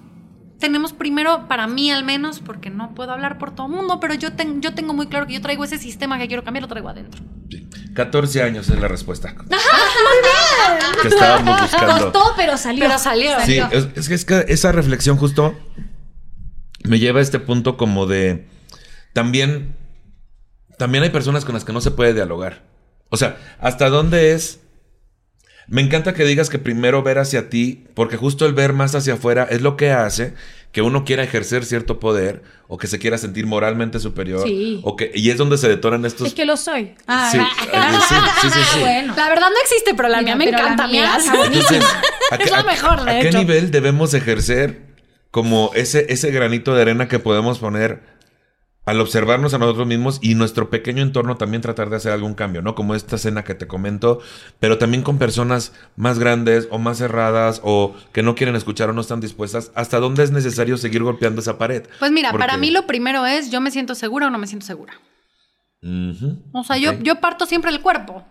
tenemos 0.61 0.93
primero, 0.93 1.49
para 1.49 1.67
mí 1.67 1.91
al 1.91 2.05
menos, 2.05 2.39
porque 2.39 2.69
no 2.69 2.95
puedo 2.95 3.11
hablar 3.11 3.37
por 3.37 3.53
todo 3.53 3.67
el 3.67 3.73
mundo, 3.73 3.99
pero 3.99 4.13
yo, 4.13 4.31
ten- 4.31 4.61
yo 4.61 4.73
tengo 4.73 4.93
muy 4.93 5.07
claro 5.07 5.27
que 5.27 5.33
yo 5.33 5.41
traigo 5.41 5.65
ese 5.65 5.77
sistema 5.77 6.17
que 6.17 6.27
quiero 6.27 6.45
cambiar, 6.45 6.61
lo 6.61 6.67
traigo 6.69 6.87
adentro. 6.87 7.21
Sí. 7.49 7.67
14 7.93 8.41
años 8.43 8.69
es 8.69 8.79
la 8.79 8.87
respuesta. 8.87 9.35
que 11.01 11.07
estábamos 11.09 11.61
buscando. 11.61 12.11
Costó, 12.11 12.33
pero 12.37 12.57
salió. 12.57 12.85
Pero 12.85 12.97
salió. 12.99 13.31
Sí, 13.45 13.59
es, 13.71 13.87
es 13.95 14.07
que, 14.07 14.15
es 14.15 14.25
que 14.25 14.45
esa 14.47 14.71
reflexión 14.71 15.17
justo 15.17 15.53
me 16.85 16.99
lleva 16.99 17.19
a 17.19 17.23
este 17.23 17.39
punto 17.39 17.75
como 17.77 18.05
de 18.05 18.47
también 19.13 19.75
también 20.77 21.03
hay 21.03 21.09
personas 21.11 21.45
con 21.45 21.53
las 21.53 21.63
que 21.65 21.73
no 21.73 21.81
se 21.81 21.91
puede 21.91 22.13
dialogar. 22.13 22.63
O 23.09 23.17
sea, 23.17 23.37
¿hasta 23.59 23.89
dónde 23.89 24.33
es? 24.33 24.61
Me 25.71 25.81
encanta 25.81 26.13
que 26.13 26.25
digas 26.25 26.49
que 26.49 26.59
primero 26.59 27.01
ver 27.01 27.17
hacia 27.17 27.49
ti, 27.49 27.85
porque 27.95 28.17
justo 28.17 28.45
el 28.45 28.53
ver 28.53 28.73
más 28.73 28.93
hacia 28.93 29.13
afuera 29.15 29.47
es 29.49 29.61
lo 29.61 29.77
que 29.77 29.91
hace 29.91 30.33
que 30.73 30.81
uno 30.81 31.03
quiera 31.03 31.23
ejercer 31.23 31.65
cierto 31.65 31.99
poder 31.99 32.43
o 32.67 32.77
que 32.77 32.87
se 32.87 32.99
quiera 32.99 33.17
sentir 33.17 33.45
moralmente 33.47 33.99
superior. 33.99 34.45
Sí. 34.47 34.79
O 34.83 34.95
que, 34.95 35.11
y 35.15 35.29
es 35.29 35.37
donde 35.37 35.57
se 35.57 35.67
detonan 35.67 36.05
estos. 36.05 36.27
Es 36.27 36.33
que 36.33 36.45
lo 36.45 36.55
soy. 36.57 36.93
Ah, 37.07 37.29
Sí, 37.31 37.37
ah, 37.73 37.99
sí, 38.07 38.15
sí, 38.41 38.49
sí, 38.53 38.59
sí. 38.73 38.79
Bueno. 38.81 39.13
La 39.17 39.27
verdad 39.29 39.47
no 39.49 39.55
existe, 39.63 39.93
pero 39.95 40.07
la 40.09 40.21
mía 40.21 40.35
me 40.35 40.45
encanta. 40.49 40.87
mía. 40.87 41.17
Entonces, 41.45 41.83
¿a 42.31 42.37
qué, 42.37 42.43
Es 42.45 42.51
la 42.51 42.59
a- 42.59 42.63
mejor, 42.63 43.03
de 43.03 43.11
¿a 43.11 43.19
qué 43.21 43.29
hecho. 43.29 43.37
nivel 43.39 43.71
debemos 43.71 44.13
ejercer 44.13 44.81
como 45.31 45.71
ese, 45.73 46.05
ese 46.09 46.31
granito 46.31 46.75
de 46.75 46.81
arena 46.83 47.07
que 47.07 47.19
podemos 47.19 47.59
poner 47.59 48.01
al 48.91 48.99
observarnos 48.99 49.53
a 49.53 49.57
nosotros 49.57 49.87
mismos 49.87 50.19
y 50.21 50.35
nuestro 50.35 50.69
pequeño 50.69 51.01
entorno 51.01 51.37
también 51.37 51.61
tratar 51.61 51.89
de 51.89 51.95
hacer 51.95 52.11
algún 52.11 52.33
cambio, 52.33 52.61
¿no? 52.61 52.75
Como 52.75 52.93
esta 52.93 53.15
escena 53.15 53.41
que 53.45 53.55
te 53.55 53.65
comento, 53.65 54.19
pero 54.59 54.77
también 54.77 55.01
con 55.01 55.17
personas 55.17 55.71
más 55.95 56.19
grandes 56.19 56.67
o 56.71 56.77
más 56.77 56.97
cerradas 56.97 57.61
o 57.63 57.95
que 58.11 58.21
no 58.21 58.35
quieren 58.35 58.57
escuchar 58.57 58.89
o 58.89 58.93
no 58.93 58.99
están 58.99 59.21
dispuestas, 59.21 59.71
¿hasta 59.75 60.01
dónde 60.01 60.23
es 60.23 60.31
necesario 60.31 60.75
seguir 60.75 61.03
golpeando 61.03 61.39
esa 61.39 61.57
pared? 61.57 61.83
Pues 61.99 62.11
mira, 62.11 62.31
Porque- 62.31 62.41
para 62.45 62.57
mí 62.57 62.69
lo 62.69 62.85
primero 62.85 63.25
es 63.25 63.49
yo 63.49 63.61
me 63.61 63.71
siento 63.71 63.95
segura 63.95 64.27
o 64.27 64.29
no 64.29 64.37
me 64.37 64.47
siento 64.47 64.65
segura. 64.65 64.93
O 66.51 66.63
sea, 66.65 66.77
yo, 66.77 66.91
yo 66.99 67.15
parto 67.21 67.45
siempre 67.45 67.71
del 67.71 67.79
cuerpo. 67.81 68.25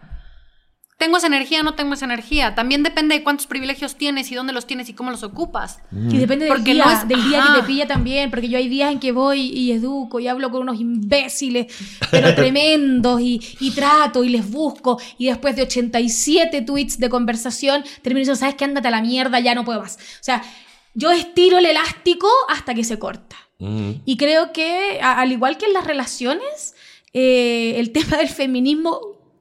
¿Tengo 1.00 1.16
esa 1.16 1.28
energía 1.28 1.60
o 1.60 1.62
no 1.62 1.72
tengo 1.74 1.94
esa 1.94 2.04
energía? 2.04 2.54
También 2.54 2.82
depende 2.82 3.14
de 3.14 3.24
cuántos 3.24 3.46
privilegios 3.46 3.96
tienes 3.96 4.30
y 4.30 4.34
dónde 4.34 4.52
los 4.52 4.66
tienes 4.66 4.86
y 4.90 4.92
cómo 4.92 5.10
los 5.10 5.22
ocupas. 5.22 5.78
Y 5.90 6.18
depende 6.18 6.44
del 6.44 6.52
Porque 6.54 6.74
día, 6.74 6.84
no 6.84 6.90
es- 6.90 7.08
del 7.08 7.24
día 7.26 7.42
ajá. 7.42 7.54
que 7.54 7.60
te 7.62 7.66
pilla 7.66 7.86
también, 7.86 8.28
porque 8.30 8.50
yo 8.50 8.58
hay 8.58 8.68
días 8.68 8.92
en 8.92 9.00
que 9.00 9.10
voy 9.10 9.40
y 9.40 9.72
educo 9.72 10.20
y 10.20 10.28
hablo 10.28 10.50
con 10.50 10.60
unos 10.60 10.78
imbéciles, 10.78 11.72
pero 12.10 12.34
tremendos, 12.34 13.18
y, 13.22 13.40
y 13.60 13.70
trato 13.70 14.24
y 14.24 14.28
les 14.28 14.50
busco, 14.50 15.00
y 15.16 15.26
después 15.28 15.56
de 15.56 15.62
87 15.62 16.60
tweets 16.62 16.98
de 16.98 17.08
conversación, 17.08 17.82
termino 18.02 18.18
diciendo, 18.20 18.38
¿sabes 18.38 18.54
qué? 18.56 18.66
Ándate 18.66 18.88
a 18.88 18.90
la 18.90 19.00
mierda, 19.00 19.40
ya 19.40 19.54
no 19.54 19.64
puedo 19.64 19.80
más. 19.80 19.96
O 19.96 20.22
sea, 20.22 20.42
yo 20.92 21.10
estiro 21.12 21.56
el 21.58 21.64
elástico 21.66 22.28
hasta 22.50 22.74
que 22.74 22.84
se 22.84 22.98
corta. 22.98 23.36
Ujú. 23.58 24.00
Y 24.04 24.16
creo 24.18 24.52
que, 24.52 25.00
a- 25.02 25.18
al 25.20 25.32
igual 25.32 25.56
que 25.56 25.64
en 25.64 25.72
las 25.72 25.86
relaciones, 25.86 26.74
eh, 27.14 27.74
el 27.78 27.90
tema 27.92 28.18
del 28.18 28.28
feminismo 28.28 29.00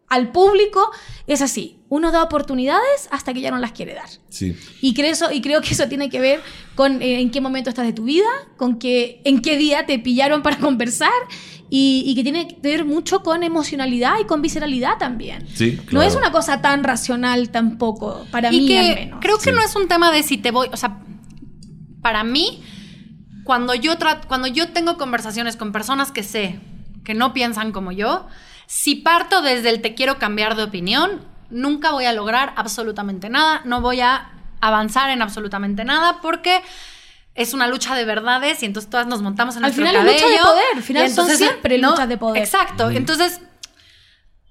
al 0.09 0.31
público 0.31 0.89
es 1.27 1.41
así. 1.41 1.77
Uno 1.89 2.11
da 2.11 2.23
oportunidades 2.23 3.07
hasta 3.11 3.33
que 3.33 3.41
ya 3.41 3.51
no 3.51 3.57
las 3.57 3.71
quiere 3.71 3.93
dar. 3.95 4.09
Sí. 4.29 4.55
Y 4.81 4.93
creo, 4.93 5.11
eso, 5.11 5.31
y 5.31 5.41
creo 5.41 5.61
que 5.61 5.73
eso 5.73 5.87
tiene 5.87 6.09
que 6.09 6.19
ver 6.19 6.41
con 6.75 7.01
eh, 7.01 7.19
en 7.21 7.31
qué 7.31 7.41
momento 7.41 7.69
estás 7.69 7.85
de 7.85 7.93
tu 7.93 8.03
vida, 8.03 8.27
con 8.57 8.77
que, 8.79 9.21
en 9.25 9.41
qué 9.41 9.57
día 9.57 9.85
te 9.85 9.97
pillaron 9.99 10.41
para 10.43 10.57
conversar 10.59 11.11
y, 11.71 12.03
y 12.05 12.15
que 12.15 12.23
tiene 12.23 12.47
que 12.47 12.55
ver 12.61 12.85
mucho 12.85 13.21
con 13.21 13.43
emocionalidad 13.43 14.15
y 14.21 14.25
con 14.25 14.41
visceralidad 14.41 14.97
también. 14.97 15.47
Sí, 15.53 15.77
No 15.77 15.83
claro. 15.85 16.07
es 16.07 16.15
una 16.15 16.31
cosa 16.31 16.61
tan 16.61 16.83
racional 16.83 17.49
tampoco, 17.49 18.25
para 18.31 18.51
y 18.53 18.61
mí 18.61 18.67
que 18.67 18.79
al 18.79 18.95
menos. 18.95 19.19
creo 19.21 19.37
que 19.37 19.45
Sí. 19.45 19.55
no 19.55 19.61
es 19.63 19.75
un 19.75 19.87
tema 19.87 20.11
de 20.11 20.23
si 20.23 20.37
te 20.37 20.49
voy, 20.51 20.67
o 20.71 20.77
sea, 20.77 20.99
para 22.01 22.23
mí, 22.23 22.63
cuando 23.43 23.73
yo, 23.75 23.93
cuando 24.27 24.47
yo 24.47 24.69
tengo 24.69 24.97
conversaciones 24.97 25.55
con 25.57 25.71
personas 25.71 26.11
que 26.11 26.23
sé 26.23 26.59
que 27.03 27.13
no 27.13 27.33
piensan 27.33 27.71
como 27.71 27.91
yo, 27.91 28.27
si 28.71 28.93
parto 28.93 29.41
desde 29.41 29.69
el 29.71 29.81
te 29.81 29.95
quiero 29.95 30.19
cambiar 30.19 30.55
de 30.55 30.61
opinión, 30.61 31.25
nunca 31.49 31.89
voy 31.89 32.05
a 32.05 32.13
lograr 32.13 32.53
absolutamente 32.55 33.27
nada, 33.27 33.61
no 33.65 33.81
voy 33.81 34.01
a 34.01 34.29
avanzar 34.61 35.09
en 35.09 35.23
absolutamente 35.23 35.83
nada 35.85 36.21
porque 36.21 36.61
es 37.33 37.55
una 37.55 37.67
lucha 37.67 37.95
de 37.95 38.05
verdades 38.05 38.61
y 38.61 38.67
entonces 38.67 38.87
todas 38.91 39.07
nos 39.07 39.23
montamos 39.23 39.55
en 39.55 39.63
Al 39.65 39.71
nuestro 39.71 39.87
final 39.87 40.07
es 40.07 40.13
lucha 40.13 40.27
de 40.27 40.35
cabello. 40.35 40.51
poder, 40.51 40.65
al 40.75 40.83
final 40.83 41.05
Y 41.07 41.09
son 41.09 41.29
siempre 41.29 41.77
luchas 41.79 42.07
de 42.09 42.17
poder. 42.17 42.43
Exacto. 42.43 42.91
Entonces, 42.91 43.41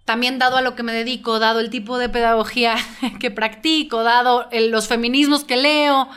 también 0.04 0.40
dado 0.40 0.56
a 0.56 0.62
lo 0.62 0.74
que 0.74 0.82
me 0.82 0.92
dedico, 0.92 1.38
dado 1.38 1.60
el 1.60 1.70
tipo 1.70 1.96
de 1.98 2.08
pedagogía 2.08 2.74
que 3.20 3.30
practico, 3.30 4.02
dado 4.02 4.48
el- 4.50 4.70
los 4.72 4.88
feminismos 4.88 5.44
que 5.44 5.56
leo, 5.58 6.08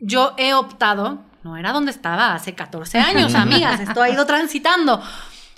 yo 0.00 0.34
he 0.38 0.54
optado, 0.54 1.20
no 1.44 1.56
era 1.56 1.72
donde 1.72 1.90
estaba 1.92 2.34
hace 2.34 2.54
14 2.54 2.98
años, 2.98 3.34
amigas, 3.36 3.78
esto 3.80 4.02
ha 4.02 4.08
ido 4.10 4.26
transitando. 4.26 5.00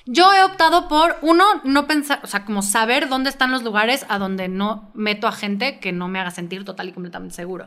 Yo 0.09 0.33
he 0.33 0.45
optado 0.45 0.87
por, 0.87 1.17
uno, 1.23 1.45
no 1.65 1.89
pensar, 1.89 2.21
o 2.23 2.29
sea, 2.29 2.45
como 2.45 2.63
saber 2.63 3.09
dónde 3.09 3.29
están 3.29 3.51
los 3.51 3.65
lugares 3.65 4.07
a 4.09 4.19
donde 4.19 4.47
no 4.47 4.91
meto 4.95 5.27
a 5.27 5.33
gente 5.33 5.81
que 5.81 5.91
no 5.91 6.07
me 6.07 6.21
haga 6.21 6.31
sentir 6.31 6.65
total 6.65 6.89
y 6.89 6.93
completamente 6.93 7.35
seguro. 7.35 7.67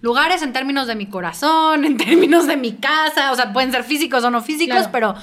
Lugares 0.00 0.42
en 0.42 0.52
términos 0.52 0.88
de 0.88 0.96
mi 0.96 1.06
corazón, 1.06 1.84
en 1.86 1.96
términos 1.96 2.48
de 2.48 2.56
mi 2.56 2.72
casa, 2.72 3.30
o 3.30 3.36
sea, 3.36 3.52
pueden 3.52 3.70
ser 3.70 3.84
físicos 3.84 4.24
o 4.24 4.30
no 4.30 4.42
físicos, 4.42 4.88
Claro. 4.88 4.90
pero 4.92 5.14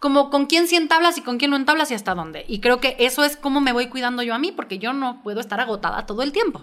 como 0.00 0.28
con 0.28 0.46
quién 0.46 0.68
sí 0.68 0.76
entablas 0.76 1.16
y 1.16 1.22
con 1.22 1.38
quién 1.38 1.50
no 1.50 1.56
entablas 1.56 1.90
y 1.90 1.94
hasta 1.94 2.14
dónde. 2.14 2.44
Y 2.46 2.60
creo 2.60 2.78
que 2.78 2.96
eso 2.98 3.24
es 3.24 3.36
cómo 3.38 3.62
me 3.62 3.72
voy 3.72 3.86
cuidando 3.86 4.22
yo 4.22 4.34
a 4.34 4.38
mí, 4.38 4.52
porque 4.52 4.78
yo 4.78 4.92
no 4.92 5.22
puedo 5.22 5.40
estar 5.40 5.60
agotada 5.60 6.04
todo 6.04 6.22
el 6.22 6.32
tiempo. 6.32 6.62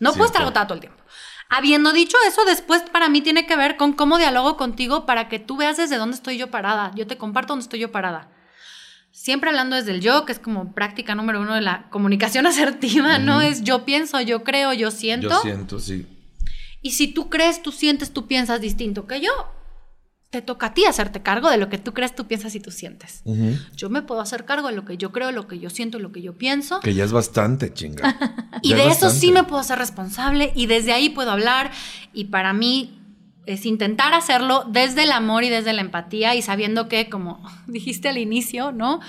No 0.00 0.12
puedo 0.14 0.26
estar 0.26 0.42
agotada 0.42 0.66
todo 0.66 0.74
el 0.74 0.80
tiempo. 0.80 1.00
Habiendo 1.48 1.92
dicho 1.92 2.16
eso, 2.26 2.44
después 2.44 2.82
para 2.90 3.08
mí 3.08 3.20
tiene 3.20 3.46
que 3.46 3.56
ver 3.56 3.76
con 3.76 3.92
cómo 3.92 4.18
dialogo 4.18 4.56
contigo 4.56 5.06
para 5.06 5.28
que 5.28 5.38
tú 5.38 5.56
veas 5.56 5.76
desde 5.76 5.96
dónde 5.96 6.16
estoy 6.16 6.38
yo 6.38 6.50
parada. 6.50 6.90
Yo 6.96 7.06
te 7.06 7.16
comparto 7.16 7.52
dónde 7.52 7.62
estoy 7.62 7.78
yo 7.80 7.92
parada. 7.92 8.28
Siempre 9.10 9.50
hablando 9.50 9.76
desde 9.76 9.92
el 9.92 10.00
yo, 10.00 10.24
que 10.24 10.32
es 10.32 10.38
como 10.38 10.74
práctica 10.74 11.14
número 11.14 11.40
uno 11.40 11.54
de 11.54 11.60
la 11.60 11.88
comunicación 11.90 12.46
asertiva, 12.46 13.18
¿no? 13.18 13.40
Es 13.40 13.62
yo 13.62 13.84
pienso, 13.84 14.20
yo 14.20 14.44
creo, 14.44 14.72
yo 14.72 14.90
siento. 14.90 15.28
Yo 15.28 15.40
siento, 15.40 15.80
sí. 15.80 16.06
Y 16.82 16.92
si 16.92 17.08
tú 17.08 17.28
crees, 17.28 17.62
tú 17.62 17.72
sientes, 17.72 18.12
tú 18.12 18.26
piensas 18.26 18.60
distinto 18.60 19.06
que 19.06 19.20
yo, 19.20 19.30
te 20.30 20.42
toca 20.42 20.66
a 20.66 20.74
ti 20.74 20.84
hacerte 20.84 21.22
cargo 21.22 21.48
de 21.48 21.56
lo 21.56 21.70
que 21.70 21.78
tú 21.78 21.94
crees, 21.94 22.14
tú 22.14 22.26
piensas 22.26 22.54
y 22.54 22.60
tú 22.60 22.70
sientes. 22.70 23.22
Yo 23.74 23.88
me 23.88 24.02
puedo 24.02 24.20
hacer 24.20 24.44
cargo 24.44 24.68
de 24.68 24.74
lo 24.74 24.84
que 24.84 24.98
yo 24.98 25.10
creo, 25.10 25.32
lo 25.32 25.48
que 25.48 25.58
yo 25.58 25.70
siento, 25.70 25.98
lo 25.98 26.12
que 26.12 26.20
yo 26.20 26.36
pienso. 26.36 26.80
Que 26.80 26.92
ya 26.94 27.04
es 27.04 27.12
bastante, 27.12 27.72
chinga. 27.72 28.16
Y 28.62 28.70
Ya 28.70 28.76
de 28.76 28.88
es 28.88 28.96
eso 28.98 29.10
sí 29.10 29.30
me 29.30 29.44
puedo 29.44 29.60
hacer 29.60 29.78
responsable 29.78 30.52
y 30.54 30.66
desde 30.66 30.92
ahí 30.92 31.10
puedo 31.10 31.30
hablar 31.30 31.70
y 32.12 32.24
para 32.24 32.52
mí 32.52 32.97
es 33.48 33.66
intentar 33.66 34.14
hacerlo 34.14 34.64
desde 34.68 35.04
el 35.04 35.12
amor 35.12 35.42
y 35.44 35.48
desde 35.48 35.72
la 35.72 35.80
empatía 35.80 36.34
y 36.34 36.42
sabiendo 36.42 36.88
que, 36.88 37.08
como 37.08 37.42
dijiste 37.66 38.08
al 38.08 38.18
inicio, 38.18 38.72
¿no? 38.72 39.00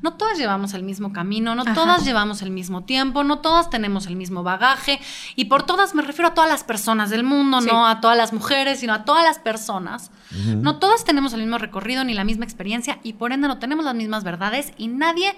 No 0.00 0.12
todas 0.14 0.38
llevamos 0.38 0.74
el 0.74 0.84
mismo 0.84 1.12
camino, 1.12 1.56
no 1.56 1.62
Ajá. 1.62 1.74
todas 1.74 2.04
llevamos 2.04 2.40
el 2.42 2.52
mismo 2.52 2.84
tiempo, 2.84 3.24
no 3.24 3.40
todas 3.40 3.68
tenemos 3.68 4.06
el 4.06 4.14
mismo 4.14 4.44
bagaje 4.44 5.00
y 5.34 5.46
por 5.46 5.64
todas 5.64 5.92
me 5.96 6.02
refiero 6.02 6.28
a 6.28 6.34
todas 6.34 6.48
las 6.48 6.62
personas 6.62 7.10
del 7.10 7.24
mundo, 7.24 7.60
Sí. 7.60 7.66
no 7.68 7.84
a 7.84 8.00
todas 8.00 8.16
las 8.16 8.32
mujeres, 8.32 8.78
sino 8.78 8.94
a 8.94 9.04
todas 9.04 9.24
las 9.24 9.40
personas. 9.40 10.12
No 10.46 10.76
todas 10.78 11.04
tenemos 11.04 11.32
el 11.32 11.40
mismo 11.40 11.58
recorrido 11.58 12.04
ni 12.04 12.14
la 12.14 12.22
misma 12.22 12.44
experiencia 12.44 13.00
y 13.02 13.14
por 13.14 13.32
ende 13.32 13.48
no 13.48 13.58
tenemos 13.58 13.84
las 13.84 13.94
mismas 13.96 14.22
verdades 14.22 14.72
y 14.78 14.86
nadie 14.86 15.34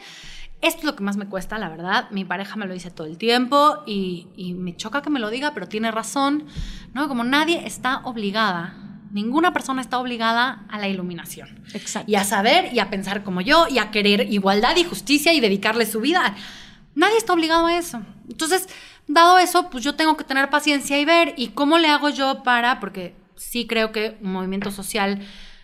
esto 0.63 0.81
es 0.81 0.85
lo 0.85 0.97
que 0.97 1.03
más 1.03 1.17
me 1.17 1.27
cuesta, 1.27 1.59
la 1.59 1.69
verdad. 1.69 2.11
Mi 2.11 2.25
pareja 2.25 2.57
me 2.57 2.67
lo 2.67 2.75
dice 2.75 2.91
todo 2.91 3.07
el 3.07 3.17
tiempo 3.19 3.83
y, 3.87 4.29
y 4.37 4.55
me 4.55 4.77
choca 4.77 5.03
que 5.03 5.11
me 5.11 5.21
lo 5.21 5.31
diga, 5.31 5.55
pero 5.55 5.69
tiene 5.69 5.91
razón. 5.91 6.45
¿no? 6.93 7.09
Como 7.09 7.25
nadie 7.25 7.67
está 7.67 8.01
obligada, 8.05 8.75
ninguna 9.13 9.53
persona 9.53 9.81
está 9.81 9.99
obligada 9.99 10.65
a 10.69 10.79
la 10.79 10.89
iluminación. 10.89 11.63
Exacto. 11.75 12.11
Y 12.11 12.15
a 12.15 12.25
saber 12.25 12.73
y 12.73 12.79
a 12.79 12.91
pensar 12.91 13.25
como 13.25 13.41
yo 13.41 13.67
y 13.69 13.79
a 13.79 13.91
querer 13.91 14.33
igualdad 14.33 14.77
y 14.77 14.85
justicia 14.85 15.33
y 15.33 15.41
dedicarle 15.41 15.87
su 15.87 16.01
vida. 16.01 16.35
Nadie 16.95 17.17
está 17.17 17.33
obligado 17.33 17.67
a 17.67 17.77
eso. 17.77 18.03
Entonces, 18.29 18.69
dado 19.07 19.39
eso, 19.39 19.71
pues 19.71 19.85
yo 19.85 19.95
tengo 19.95 20.17
que 20.17 20.25
tener 20.25 20.51
paciencia 20.51 20.99
y 20.99 21.05
ver 21.05 21.35
y 21.37 21.49
cómo 21.49 21.79
le 21.79 21.89
hago 21.89 22.11
yo 22.11 22.43
para, 22.43 22.81
porque 22.81 23.15
sí 23.37 23.67
creo 23.67 23.93
que 23.93 24.19
un 24.21 24.33
movimiento 24.33 24.71
social, 24.71 25.21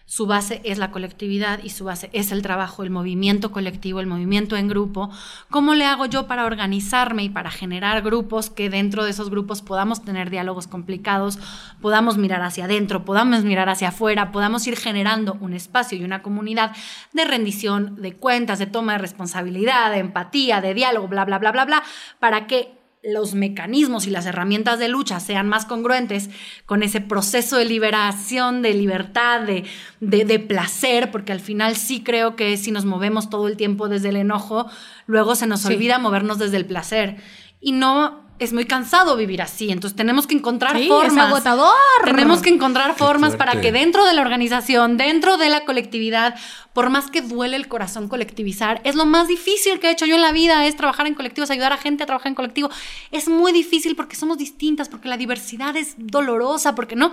su 0.08 0.26
base 0.26 0.60
es 0.64 0.78
la 0.78 0.92
colectividad 0.92 1.60
y 1.64 1.70
su 1.70 1.84
base 1.84 2.10
es 2.12 2.30
el 2.30 2.40
trabajo, 2.40 2.84
el 2.84 2.90
movimiento 2.90 3.50
colectivo, 3.50 3.98
el 3.98 4.06
movimiento 4.06 4.56
en 4.56 4.68
grupo. 4.68 5.10
¿Cómo 5.50 5.74
le 5.74 5.84
hago 5.84 6.06
yo 6.06 6.28
para 6.28 6.46
organizarme 6.46 7.24
y 7.24 7.28
para 7.28 7.50
generar 7.50 8.02
grupos 8.02 8.48
que 8.48 8.70
dentro 8.70 9.04
de 9.04 9.10
esos 9.10 9.30
grupos 9.30 9.62
podamos 9.62 10.04
tener 10.04 10.30
diálogos 10.30 10.68
complicados, 10.68 11.40
podamos 11.82 12.18
mirar 12.18 12.42
hacia 12.42 12.66
adentro, 12.66 13.04
podamos 13.04 13.42
mirar 13.42 13.68
hacia 13.68 13.88
afuera, 13.88 14.30
podamos 14.30 14.64
ir 14.68 14.76
generando 14.76 15.36
un 15.40 15.54
espacio 15.54 15.98
y 15.98 16.04
una 16.04 16.22
comunidad 16.22 16.70
de 17.12 17.24
rendición 17.24 18.00
de 18.00 18.14
cuentas, 18.14 18.60
de 18.60 18.66
toma 18.66 18.92
de 18.92 18.98
responsabilidad, 18.98 19.90
de 19.90 19.98
empatía, 19.98 20.60
de 20.60 20.72
diálogo, 20.72 21.08
bla, 21.08 21.24
bla, 21.24 21.40
bla, 21.40 21.50
bla, 21.50 21.64
bla, 21.64 21.82
para 22.20 22.46
que 22.46 22.85
los 23.12 23.34
mecanismos 23.34 24.06
y 24.06 24.10
las 24.10 24.26
herramientas 24.26 24.78
de 24.78 24.88
lucha 24.88 25.20
sean 25.20 25.48
más 25.48 25.64
congruentes 25.64 26.28
con 26.66 26.82
ese 26.82 27.00
proceso 27.00 27.56
de 27.56 27.64
liberación, 27.64 28.62
de 28.62 28.74
libertad, 28.74 29.40
de, 29.42 29.64
de, 30.00 30.24
de 30.24 30.38
placer, 30.38 31.10
porque 31.10 31.32
al 31.32 31.40
final 31.40 31.76
sí 31.76 32.02
creo 32.02 32.36
que 32.36 32.56
si 32.56 32.72
nos 32.72 32.84
movemos 32.84 33.30
todo 33.30 33.46
el 33.48 33.56
tiempo 33.56 33.88
desde 33.88 34.08
el 34.08 34.16
enojo, 34.16 34.66
luego 35.06 35.34
se 35.36 35.46
nos 35.46 35.60
Sí. 35.62 35.72
olvida 35.74 35.98
movernos 35.98 36.38
desde 36.38 36.56
el 36.56 36.66
placer. 36.66 37.16
Y 37.60 37.72
no 37.72 38.25
es 38.38 38.52
muy 38.52 38.64
cansado 38.66 39.16
vivir 39.16 39.40
así, 39.40 39.70
entonces 39.70 39.96
tenemos 39.96 40.26
que 40.26 40.34
encontrar 40.34 40.76
Sí, 40.76 40.82
es 40.82 40.88
formas. 40.88 41.26
agotador. 41.28 41.74
Tenemos 42.04 42.42
que 42.42 42.50
encontrar 42.50 42.94
formas 42.94 43.34
para 43.36 43.60
que 43.60 43.72
dentro 43.72 44.04
de 44.04 44.12
la 44.12 44.20
organización, 44.22 44.96
dentro 44.96 45.36
de 45.38 45.48
la 45.48 45.64
colectividad, 45.64 46.34
por 46.72 46.90
más 46.90 47.10
que 47.10 47.22
duele 47.22 47.56
el 47.56 47.68
corazón 47.68 48.08
colectivizar, 48.08 48.80
es 48.84 48.94
lo 48.94 49.06
más 49.06 49.28
difícil 49.28 49.80
que 49.80 49.88
he 49.88 49.90
hecho 49.92 50.04
yo 50.06 50.16
en 50.16 50.22
la 50.22 50.32
vida, 50.32 50.66
es 50.66 50.76
trabajar 50.76 51.06
en 51.06 51.14
colectivos, 51.14 51.50
ayudar 51.50 51.72
a 51.72 51.78
gente 51.78 52.02
a 52.02 52.06
trabajar 52.06 52.28
en 52.28 52.34
colectivo. 52.34 52.68
Es 53.10 53.28
muy 53.28 53.52
difícil 53.52 53.96
porque 53.96 54.16
somos 54.16 54.36
distintas, 54.36 54.88
porque 54.88 55.08
la 55.08 55.16
diversidad 55.16 55.74
es 55.76 55.94
dolorosa, 55.96 56.74
porque 56.74 56.96
no. 56.96 57.12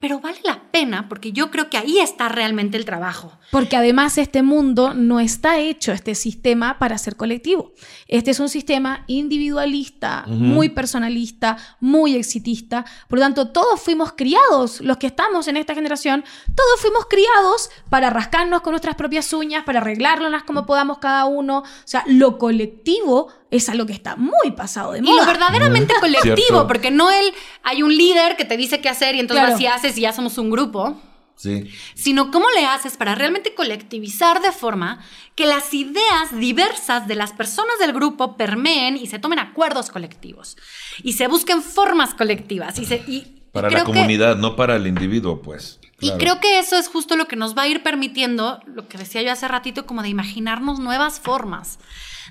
Pero 0.00 0.20
vale 0.20 0.38
la 0.44 0.70
pena 0.70 1.08
porque 1.08 1.32
yo 1.32 1.50
creo 1.50 1.70
que 1.70 1.76
ahí 1.76 1.98
está 1.98 2.28
realmente 2.28 2.76
el 2.76 2.84
trabajo. 2.84 3.32
Porque 3.50 3.76
además 3.76 4.16
este 4.16 4.42
mundo 4.42 4.94
no 4.94 5.18
está 5.18 5.58
hecho, 5.58 5.90
este 5.90 6.14
sistema, 6.14 6.78
para 6.78 6.98
ser 6.98 7.16
colectivo. 7.16 7.72
Este 8.06 8.30
es 8.30 8.38
un 8.38 8.48
sistema 8.48 9.02
individualista, 9.08 10.24
muy 10.28 10.68
personalista, 10.68 11.56
muy 11.80 12.14
exitista. 12.14 12.84
Por 13.08 13.18
lo 13.18 13.24
tanto, 13.24 13.48
todos 13.50 13.80
fuimos 13.80 14.12
criados, 14.12 14.80
los 14.82 14.98
que 14.98 15.08
estamos 15.08 15.48
en 15.48 15.56
esta 15.56 15.74
generación, 15.74 16.24
todos 16.54 16.80
fuimos 16.80 17.06
criados 17.10 17.68
para 17.90 18.08
rascarnos 18.08 18.60
con 18.60 18.74
nuestras 18.74 18.94
propias 18.94 19.32
uñas, 19.32 19.64
para 19.64 19.80
arreglárnoslas 19.80 20.44
como 20.44 20.64
podamos 20.64 20.98
cada 20.98 21.24
uno. 21.24 21.58
O 21.58 21.64
sea, 21.84 22.04
lo 22.06 22.38
colectivo 22.38 23.32
es 23.50 23.68
algo 23.68 23.86
que 23.86 23.92
está 23.94 24.16
muy 24.16 24.50
pasado 24.56 24.92
de 24.92 24.98
Y 24.98 25.02
moda. 25.02 25.22
lo 25.22 25.26
verdaderamente 25.26 25.94
Mm, 25.96 26.00
colectivo, 26.00 26.34
cierto. 26.36 26.66
porque 26.66 26.90
no 26.90 27.10
el 27.10 27.32
hay 27.62 27.82
un 27.82 27.96
líder 27.96 28.36
que 28.36 28.44
te 28.44 28.56
dice 28.56 28.80
qué 28.80 28.88
hacer 28.88 29.14
y 29.14 29.20
entonces 29.20 29.40
Claro. 29.42 29.52
vas 29.54 29.60
y 29.62 29.66
haces 29.66 29.98
y 29.98 30.02
ya 30.02 30.12
somos 30.12 30.36
un 30.38 30.50
grupo. 30.50 31.00
Sí. 31.40 31.70
sino 31.94 32.32
cómo 32.32 32.46
le 32.50 32.66
haces 32.66 32.96
para 32.96 33.14
realmente 33.14 33.54
colectivizar 33.54 34.42
de 34.42 34.50
forma 34.50 34.98
que 35.36 35.46
las 35.46 35.72
ideas 35.72 36.36
diversas 36.36 37.06
de 37.06 37.14
las 37.14 37.32
personas 37.32 37.78
del 37.78 37.92
grupo 37.92 38.36
permeen 38.36 38.96
y 38.96 39.06
se 39.06 39.20
tomen 39.20 39.38
acuerdos 39.38 39.90
colectivos 39.90 40.56
y 41.04 41.12
se 41.12 41.28
busquen 41.28 41.62
formas 41.62 42.12
colectivas 42.14 42.76
y 42.80 42.86
se 42.86 43.04
y- 43.06 43.18
y 43.18 43.42
Para 43.52 43.70
la 43.70 43.78
que- 43.78 43.84
comunidad, 43.84 44.34
no 44.36 44.56
para 44.56 44.74
el 44.74 44.88
individuo, 44.88 45.40
pues. 45.40 45.78
y 46.00 46.10
creo 46.18 46.40
que 46.40 46.58
eso 46.58 46.76
es 46.76 46.88
justo 46.88 47.14
lo 47.14 47.28
que 47.28 47.36
nos 47.36 47.56
va 47.56 47.62
a 47.62 47.68
ir 47.68 47.84
permitiendo, 47.84 48.58
lo 48.66 48.88
que 48.88 48.98
decía 48.98 49.22
yo 49.22 49.30
hace 49.30 49.46
ratito, 49.46 49.86
como 49.86 50.02
de 50.02 50.08
imaginarnos 50.08 50.80
nuevas 50.80 51.20
formas 51.20 51.78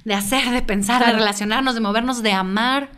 de 0.05 0.13
hacer, 0.13 0.49
de 0.51 0.61
pensar, 0.61 1.05
de 1.05 1.11
relacionarnos, 1.13 1.73
de 1.75 1.81
movernos, 1.81 2.21
de 2.23 2.31
amar, 2.31 2.89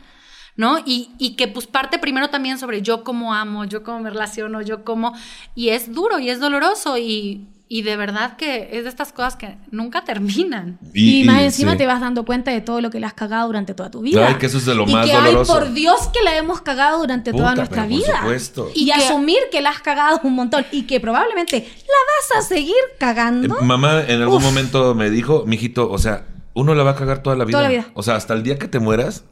¿no? 0.55 0.79
Y, 0.85 1.11
y 1.17 1.35
que 1.35 1.47
pues 1.47 1.67
parte 1.67 1.99
primero 1.99 2.29
también 2.29 2.59
sobre 2.59 2.81
yo 2.81 3.03
cómo 3.03 3.33
amo, 3.33 3.65
yo 3.65 3.83
cómo 3.83 3.99
me 4.01 4.09
relaciono, 4.09 4.61
yo 4.61 4.83
cómo... 4.83 5.13
Y 5.55 5.69
es 5.69 5.93
duro 5.93 6.19
y 6.19 6.29
es 6.29 6.39
doloroso 6.41 6.97
y, 6.97 7.47
y 7.69 7.83
de 7.83 7.95
verdad 7.95 8.35
que 8.35 8.69
es 8.73 8.83
de 8.83 8.89
estas 8.89 9.13
cosas 9.13 9.37
que 9.37 9.57
nunca 9.71 10.03
terminan. 10.03 10.77
Y, 10.93 11.23
más 11.23 11.43
encima 11.43 11.73
sí. 11.73 11.77
te 11.77 11.85
vas 11.87 12.01
dando 12.01 12.25
cuenta 12.25 12.51
de 12.51 12.59
todo 12.59 12.81
lo 12.81 12.89
que 12.89 12.99
le 12.99 13.05
has 13.05 13.13
cagado 13.13 13.47
durante 13.47 13.73
toda 13.73 13.89
tu 13.89 14.01
vida. 14.01 14.27
Ay, 14.27 14.35
que 14.35 14.47
eso 14.47 14.57
es 14.57 14.65
de 14.65 14.75
lo 14.75 14.83
y 14.83 14.91
más 14.91 15.05
que, 15.07 15.13
doloroso. 15.13 15.53
Ay, 15.53 15.59
por 15.59 15.73
Dios 15.73 16.07
que 16.11 16.21
la 16.23 16.35
hemos 16.35 16.59
cagado 16.61 16.97
durante 16.99 17.31
toda 17.31 17.55
nuestra 17.55 17.83
pero 17.83 17.95
por 17.95 18.05
vida. 18.07 18.19
supuesto. 18.19 18.71
Y, 18.75 18.81
Y 18.81 18.85
que- 18.87 18.93
asumir 18.93 19.37
que 19.51 19.61
la 19.61 19.69
has 19.69 19.79
cagado 19.79 20.19
un 20.23 20.33
montón 20.35 20.65
y 20.73 20.81
que 20.83 20.99
probablemente 20.99 21.59
la 21.59 22.35
vas 22.37 22.43
a 22.43 22.47
seguir 22.47 22.75
cagando. 22.99 23.55
Eh, 23.59 23.63
Mamá 23.63 24.01
en 24.07 24.21
algún 24.21 24.37
Uf. 24.39 24.43
momento 24.43 24.93
me 24.93 25.09
dijo, 25.09 25.45
mijito, 25.45 25.89
o 25.89 25.97
sea, 25.99 26.25
uno 26.59 26.75
la 26.75 26.83
va 26.83 26.91
a 26.91 26.95
cagar 26.95 27.23
toda 27.23 27.35
la 27.35 27.45
vida. 27.45 27.57
Toda 27.57 27.63
la 27.63 27.69
vida. 27.69 27.87
O 27.93 28.03
sea, 28.03 28.15
hasta 28.15 28.33
el 28.33 28.43
día 28.43 28.57
que 28.59 28.67
te 28.67 28.79
mueras, 28.79 29.23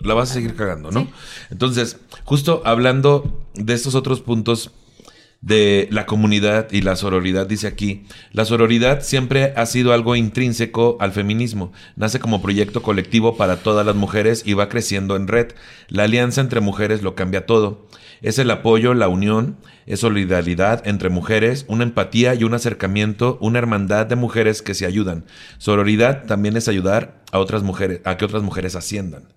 la 0.00 0.14
vas 0.14 0.30
a 0.30 0.34
seguir 0.34 0.54
cagando, 0.54 0.90
¿no? 0.90 1.08
Entonces, 1.50 1.98
justo 2.24 2.62
hablando 2.64 3.40
de 3.54 3.74
estos 3.74 3.94
otros 3.94 4.20
puntos 4.20 4.70
de 5.44 5.88
la 5.90 6.06
comunidad 6.06 6.68
y 6.72 6.80
la 6.80 6.96
sororidad, 6.96 7.46
dice 7.46 7.66
aquí, 7.66 8.06
la 8.32 8.46
sororidad 8.46 9.02
siempre 9.02 9.52
ha 9.56 9.66
sido 9.66 9.92
algo 9.92 10.16
intrínseco 10.16 10.96
al 11.00 11.12
feminismo. 11.12 11.70
Nace 11.96 12.18
como 12.18 12.40
proyecto 12.40 12.80
colectivo 12.80 13.36
para 13.36 13.58
todas 13.58 13.84
las 13.84 13.94
mujeres 13.94 14.42
y 14.46 14.54
va 14.54 14.70
creciendo 14.70 15.16
en 15.16 15.28
red. 15.28 15.48
La 15.88 16.04
alianza 16.04 16.40
entre 16.40 16.60
mujeres 16.60 17.02
lo 17.02 17.14
cambia 17.14 17.44
todo. 17.44 17.86
Es 18.22 18.38
el 18.38 18.50
apoyo, 18.50 18.94
la 18.94 19.08
unión, 19.08 19.58
es 19.84 20.00
solidaridad 20.00 20.86
entre 20.86 21.10
mujeres, 21.10 21.66
una 21.68 21.84
empatía 21.84 22.34
y 22.34 22.44
un 22.44 22.54
acercamiento, 22.54 23.36
una 23.42 23.58
hermandad 23.58 24.06
de 24.06 24.16
mujeres 24.16 24.62
que 24.62 24.72
se 24.72 24.86
ayudan. 24.86 25.26
Sororidad 25.58 26.24
también 26.24 26.56
es 26.56 26.68
ayudar 26.68 27.20
a 27.32 27.38
otras 27.38 27.62
mujeres, 27.62 28.00
a 28.04 28.16
que 28.16 28.24
otras 28.24 28.42
mujeres 28.42 28.76
asciendan. 28.76 29.28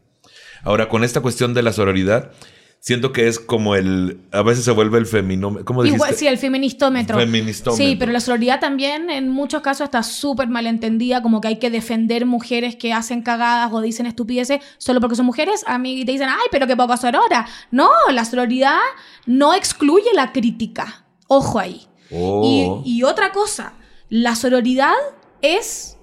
Ahora, 0.64 0.88
con 0.88 1.04
esta 1.04 1.20
cuestión 1.20 1.54
de 1.54 1.64
la 1.64 1.74
sororidad, 1.74 2.32
siento 2.80 3.12
que 3.12 3.28
es 3.28 3.40
como 3.40 3.76
el. 3.76 4.22
A 4.32 4.42
veces 4.42 4.66
se 4.66 4.72
vuelve 4.72 4.98
el 4.98 5.06
feminómetro. 5.06 5.66
¿Cómo 5.66 5.84
dijiste? 5.84 5.98
Igual, 5.98 6.16
sí, 6.16 6.28
el 6.28 6.38
feministómetro. 6.38 7.18
Feministómetro. 7.18 7.86
Sí, 7.86 7.96
pero 7.98 8.12
la 8.12 8.20
sororidad 8.20 8.60
también 8.60 9.10
en 9.10 9.30
muchos 9.30 9.62
casos 9.62 9.86
está 9.86 10.04
súper 10.04 10.48
malentendida, 10.48 11.22
como 11.22 11.42
que 11.42 11.50
hay 11.50 11.60
que 11.60 11.70
defender 11.70 12.26
mujeres 12.26 12.76
que 12.76 12.94
hacen 12.94 13.22
cagadas 13.22 13.72
o 13.74 13.82
dicen 13.82 14.06
estupideces 14.06 14.62
solo 14.78 15.02
porque 15.02 15.16
son 15.16 15.26
mujeres. 15.26 15.64
A 15.68 15.78
mí 15.78 16.06
te 16.06 16.12
dicen, 16.12 16.30
ay, 16.30 16.48
pero 16.52 16.68
qué 16.68 16.76
poco 16.76 16.96
sorora. 16.98 17.48
No, 17.72 17.90
la 18.12 18.26
sororidad 18.26 18.80
no 19.26 19.54
excluye 19.54 20.14
la 20.14 20.32
crítica. 20.32 21.06
Ojo 21.28 21.60
ahí. 21.60 21.88
Oh. 22.12 22.84
Y, 22.86 22.98
y 22.98 23.04
otra 23.04 23.32
cosa, 23.32 23.74
la 24.10 24.36
sororidad 24.36 24.94
es 25.42 25.98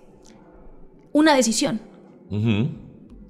una 1.13 1.35
decisión. 1.35 1.81
Ujú. 2.31 2.84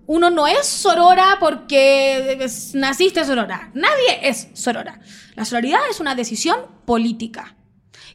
Uno 0.06 0.30
no 0.30 0.46
es 0.46 0.66
sorora 0.66 1.38
porque 1.40 2.38
es- 2.40 2.74
naciste 2.74 3.24
sorora. 3.24 3.70
Nadie 3.74 4.20
es 4.28 4.48
sorora. 4.54 5.00
La 5.34 5.44
sororidad 5.44 5.80
es 5.90 6.00
una 6.00 6.14
decisión 6.14 6.58
política 6.84 7.56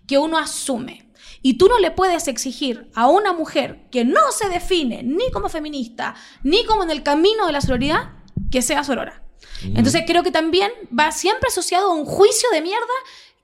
que 0.08 0.18
uno 0.18 0.38
asume. 0.38 1.10
Y 1.42 1.58
tú 1.58 1.68
no 1.68 1.80
le 1.80 1.92
puedes 1.92 2.28
exigir 2.28 2.90
a 2.96 3.08
una 3.08 3.32
mujer 3.34 3.88
que 3.92 4.04
no 4.04 4.20
se 4.32 4.50
define 4.50 5.04
ni 5.04 5.32
como 5.32 5.48
feminista, 5.50 6.14
ni 6.44 6.66
como 6.66 6.84
en 6.84 6.92
el 6.92 7.02
camino 7.02 7.46
de 7.46 7.54
la 7.54 7.62
sororidad, 7.62 8.10
que 8.52 8.62
sea 8.62 8.84
sorora. 8.84 9.24
Entonces 9.64 10.04
creo 10.08 10.24
que 10.24 10.32
también 10.32 10.72
va 10.98 11.12
siempre 11.12 11.48
asociado 11.50 11.92
a 11.92 11.94
un 11.94 12.06
juicio 12.06 12.50
de 12.52 12.62
mierda 12.62 12.86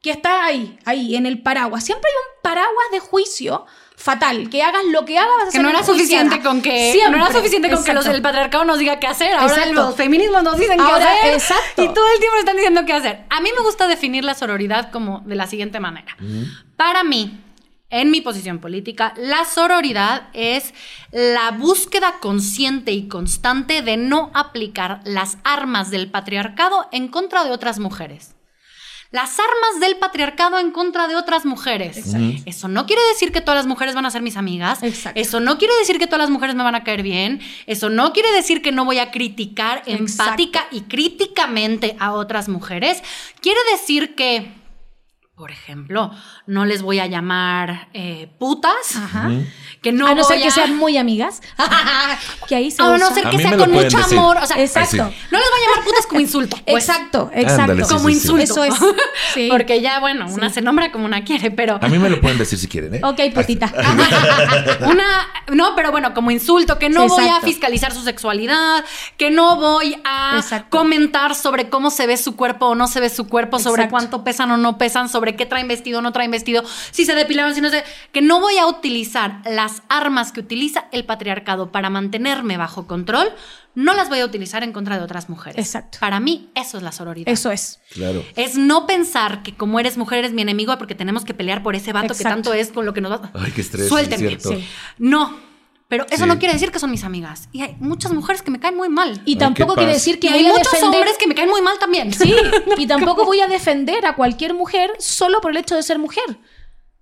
que 0.01 0.11
está 0.11 0.45
ahí, 0.45 0.77
ahí, 0.85 1.15
en 1.15 1.25
el 1.25 1.41
paraguas. 1.41 1.83
Siempre 1.83 2.09
hay 2.09 2.15
un 2.15 2.41
paraguas 2.41 2.85
de 2.91 2.99
juicio 2.99 3.65
fatal. 3.97 4.49
Que 4.49 4.61
hagas 4.63 4.83
lo 4.91 5.05
que 5.05 5.17
hagas, 5.17 5.31
vas 5.39 5.49
a 5.49 5.57
Que 5.57 5.63
no 5.63 5.69
era 5.69 5.83
suficiente 5.83 6.41
con 6.41 6.61
que 6.61 6.91
Siempre. 6.91 7.19
no 7.19 7.25
era 7.25 7.33
suficiente 7.35 7.69
con 7.69 7.83
que 7.83 7.93
los 7.93 8.05
del 8.05 8.21
patriarcado 8.21 8.65
nos 8.65 8.77
diga 8.79 8.99
qué 8.99 9.07
hacer. 9.07 9.33
Ahora 9.33 9.53
Exacto. 9.55 9.73
los 9.73 9.95
feminismos 9.95 10.43
nos 10.43 10.57
dicen 10.57 10.77
qué 10.77 10.83
Ahora, 10.83 11.11
hacer. 11.13 11.33
exacto. 11.33 11.83
Y 11.83 11.87
todo 11.93 12.05
el 12.13 12.19
tiempo 12.19 12.35
nos 12.35 12.39
están 12.41 12.55
diciendo 12.57 12.85
qué 12.85 12.93
hacer. 12.93 13.23
A 13.29 13.41
mí 13.41 13.49
me 13.57 13.63
gusta 13.63 13.87
definir 13.87 14.23
la 14.23 14.33
sororidad 14.35 14.91
como 14.91 15.21
de 15.21 15.35
la 15.35 15.47
siguiente 15.47 15.79
manera. 15.79 16.15
Para 16.75 17.03
mí, 17.03 17.41
en 17.89 18.11
mi 18.11 18.19
posición 18.21 18.59
política, 18.59 19.13
la 19.15 19.45
sororidad 19.45 20.23
es 20.33 20.73
la 21.11 21.51
búsqueda 21.51 22.15
consciente 22.19 22.91
y 22.91 23.07
constante 23.07 23.81
de 23.81 23.95
no 23.97 24.31
aplicar 24.33 24.99
las 25.05 25.37
armas 25.43 25.89
del 25.91 26.11
patriarcado 26.11 26.89
en 26.91 27.07
contra 27.07 27.43
de 27.45 27.51
otras 27.51 27.79
mujeres. 27.79 28.34
Las 29.15 29.39
armas 29.39 29.79
del 29.79 29.95
patriarcado 29.95 30.59
en 30.59 30.71
contra 30.71 31.07
de 31.07 31.15
otras 31.15 31.45
mujeres. 31.45 31.95
Exacto. 31.95 32.43
Eso 32.45 32.67
no 32.67 32.85
quiere 32.85 33.01
decir 33.13 33.31
que 33.31 33.39
todas 33.39 33.55
las 33.55 33.65
mujeres 33.65 33.95
van 33.95 34.05
a 34.05 34.11
ser 34.11 34.21
mis 34.21 34.35
amigas. 34.35 34.83
Exacto. 34.83 35.17
Eso 35.17 35.39
no 35.39 35.57
quiere 35.57 35.73
decir 35.79 35.97
que 35.99 36.05
todas 36.05 36.19
las 36.19 36.29
mujeres 36.29 36.53
me 36.53 36.63
van 36.63 36.75
a 36.75 36.83
caer 36.83 37.01
bien. 37.01 37.39
Eso 37.65 37.89
no 37.89 38.11
quiere 38.11 38.29
decir 38.33 38.61
que 38.61 38.73
no 38.73 38.83
voy 38.83 38.99
a 38.99 39.11
criticar 39.11 39.83
Exacto. 39.85 40.23
empática 40.31 40.67
y 40.69 40.81
críticamente 40.81 41.95
a 41.97 42.11
otras 42.11 42.49
mujeres. 42.49 43.01
Quiere 43.39 43.59
decir 43.71 44.15
que, 44.15 44.51
por 45.35 45.51
ejemplo, 45.51 46.11
no 46.47 46.63
les 46.63 46.81
voy 46.81 46.99
a 46.99 47.07
llamar 47.07 47.89
eh, 47.93 48.29
putas. 48.39 48.95
Ajá. 48.95 49.29
Que 49.81 49.91
no 49.91 50.07
a 50.07 50.15
no 50.15 50.23
ser 50.23 50.41
que 50.41 50.49
sean 50.49 50.77
muy 50.77 50.97
amigas. 50.97 51.41
que 52.47 52.55
ahí 52.55 52.71
se 52.71 52.81
A 52.81 52.97
no 52.97 53.13
ser 53.13 53.29
que 53.29 53.37
sea 53.39 53.57
con 53.57 53.69
mucho 53.69 53.97
decir. 53.97 54.17
amor. 54.17 54.37
O 54.41 54.45
sea, 54.45 54.57
Exacto. 54.61 55.03
Ay, 55.03 55.17
no 55.31 55.37
les 55.37 55.47
voy 55.49 55.59
a 55.59 55.69
llamar 55.69 55.83
putas 55.85 56.07
como 56.07 56.21
insulto. 56.21 56.57
pues. 56.65 56.87
exacto, 56.87 57.29
exacto. 57.33 57.61
Ándale, 57.63 57.83
sí, 57.83 57.93
Como 57.93 58.07
sí, 58.07 58.15
sí. 58.15 58.21
insulto. 58.21 58.43
Eso 58.43 58.63
es. 58.63 58.73
Sí. 59.33 59.49
Porque 59.51 59.81
ya, 59.81 59.99
bueno, 59.99 60.27
una 60.29 60.49
se 60.49 60.61
nombra 60.61 60.93
como 60.93 61.03
una 61.05 61.25
quiere, 61.25 61.51
pero. 61.51 61.77
A 61.81 61.87
mí 61.89 61.99
me 61.99 62.09
lo 62.09 62.21
pueden 62.21 62.37
decir 62.37 62.57
si 62.57 62.69
quieren, 62.69 62.95
¿eh? 62.95 63.01
Ok, 63.03 63.19
putita. 63.33 63.69
Una, 64.87 65.27
no, 65.51 65.75
pero 65.75 65.91
bueno, 65.91 66.13
como 66.13 66.31
insulto, 66.31 66.79
que 66.79 66.89
no 66.89 67.07
voy 67.07 67.27
a 67.27 67.41
fiscalizar 67.41 67.93
su 67.93 68.01
sexualidad, 68.03 68.85
que 69.17 69.31
no 69.31 69.57
voy 69.57 69.97
a 70.05 70.37
Exacto. 70.37 70.77
comentar 70.77 71.35
sobre 71.35 71.69
cómo 71.69 71.89
se 71.89 72.07
ve 72.07 72.15
su 72.17 72.35
cuerpo 72.37 72.67
o 72.67 72.75
no 72.75 72.87
se 72.87 73.01
ve 73.01 73.09
su 73.09 73.27
cuerpo, 73.27 73.59
sobre 73.59 73.83
Exacto. 73.83 73.91
cuánto 73.91 74.23
pesan 74.23 74.51
o 74.51 74.57
no 74.57 74.77
pesan, 74.77 75.09
sobre 75.09 75.24
qué 75.33 75.45
traen 75.45 75.67
vestido 75.67 75.99
o 75.99 76.01
no 76.01 76.11
traen 76.11 76.29
vestido, 76.29 76.63
si 76.91 77.05
se 77.05 77.15
depilaron, 77.15 77.55
si 77.55 77.61
no 77.61 77.69
se... 77.69 77.83
Que 78.11 78.21
no 78.21 78.39
voy 78.39 78.57
a 78.57 78.67
utilizar 78.67 79.41
las 79.45 79.81
armas 79.89 80.31
que 80.31 80.41
utiliza 80.41 80.85
el 80.91 81.05
patriarcado 81.05 81.71
para 81.71 81.89
mantenerme 81.89 82.57
bajo 82.57 82.85
control, 82.85 83.29
no 83.73 83.93
las 83.93 84.09
voy 84.09 84.19
a 84.19 84.25
utilizar 84.25 84.63
en 84.63 84.71
contra 84.71 84.97
de 84.97 85.03
otras 85.03 85.29
mujeres. 85.29 85.57
Exacto. 85.57 85.97
Para 85.99 86.19
mí, 86.19 86.49
eso 86.55 86.77
es 86.77 86.83
la 86.83 86.91
sororidad. 86.91 87.31
Eso 87.31 87.51
es. 87.51 87.79
Claro. 87.91 88.23
Es 88.35 88.55
no 88.57 88.87
pensar 88.87 89.43
que 89.43 89.55
como 89.55 89.79
eres 89.79 89.97
mujer 89.97 90.19
eres 90.19 90.33
mi 90.33 90.41
enemigo 90.41 90.77
porque 90.77 90.95
tenemos 90.95 91.25
que 91.25 91.33
pelear 91.33 91.63
por 91.63 91.75
ese 91.75 91.91
vato 91.91 92.15
que 92.15 92.23
tanto 92.23 92.53
es 92.53 92.71
con 92.71 92.85
lo 92.85 92.93
que 92.93 93.01
nos 93.01 93.11
va. 93.11 93.31
Ay, 93.33 93.51
qué 93.51 93.61
estrés, 93.61 93.89
Suéltenme. 93.89 94.33
es 94.33 94.41
cierto. 94.41 94.49
Sí. 94.49 94.67
No, 94.97 95.37
pero 95.87 96.05
eso 96.09 96.23
Sí. 96.23 96.27
no 96.29 96.39
quiere 96.39 96.53
decir 96.53 96.71
que 96.71 96.79
son 96.79 96.89
mis 96.91 97.03
amigas. 97.03 97.47
Y 97.51 97.61
hay 97.61 97.75
muchas 97.79 98.11
mujeres 98.11 98.41
que 98.41 98.51
me 98.51 98.59
caen 98.59 98.75
muy 98.75 98.89
mal. 98.89 99.21
Y 99.25 99.33
Ay, 99.33 99.35
tampoco 99.37 99.75
quiere 99.75 99.93
decir 99.93 100.19
que 100.19 100.27
Y 100.27 100.29
hay 100.31 100.45
a 100.47 100.49
muchos 100.49 100.71
defender. 100.71 100.99
hombres 101.01 101.17
que 101.17 101.27
me 101.27 101.35
caen 101.35 101.49
muy 101.49 101.61
mal 101.61 101.77
también. 101.79 102.11
Sí, 102.13 102.33
y 102.77 102.87
tampoco 102.87 103.25
voy 103.25 103.39
a 103.41 103.47
defender 103.47 104.05
a 104.05 104.15
cualquier 104.15 104.53
mujer 104.53 104.91
solo 104.99 105.41
por 105.41 105.51
el 105.51 105.57
hecho 105.57 105.75
de 105.75 105.83
ser 105.83 105.99
mujer. 105.99 106.23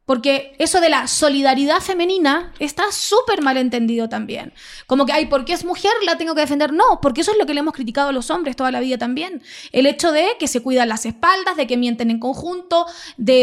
Porque 0.06 0.54
eso 0.60 0.82
de 0.82 0.90
la 0.90 1.08
solidaridad 1.08 1.80
femenina 1.80 2.52
está 2.60 2.92
súper 2.92 3.42
mal 3.42 3.56
entendido 3.56 4.10
también. 4.10 4.52
Como 4.86 5.06
que, 5.06 5.14
ay, 5.14 5.28
porque 5.28 5.54
es 5.54 5.64
mujer 5.64 5.94
la 6.06 6.18
tengo 6.18 6.36
que 6.36 6.42
defender. 6.42 6.74
No, 6.74 7.00
porque 7.02 7.22
eso 7.22 7.32
es 7.32 7.38
lo 7.38 7.46
que 7.46 7.54
le 7.54 7.62
hemos 7.62 7.74
criticado 7.74 8.10
a 8.10 8.12
los 8.12 8.30
hombres 8.30 8.58
toda 8.58 8.70
la 8.70 8.82
vida 8.82 8.98
también. 8.98 9.42
El 9.72 9.86
hecho 9.86 10.12
de 10.12 10.28
que 10.38 10.50
se 10.50 10.60
cuidan 10.62 10.90
las 10.90 11.06
espaldas, 11.06 11.56
de 11.56 11.68
que 11.68 11.78
mienten 11.78 12.12
en 12.12 12.20
conjunto, 12.20 12.86
de, 13.16 13.34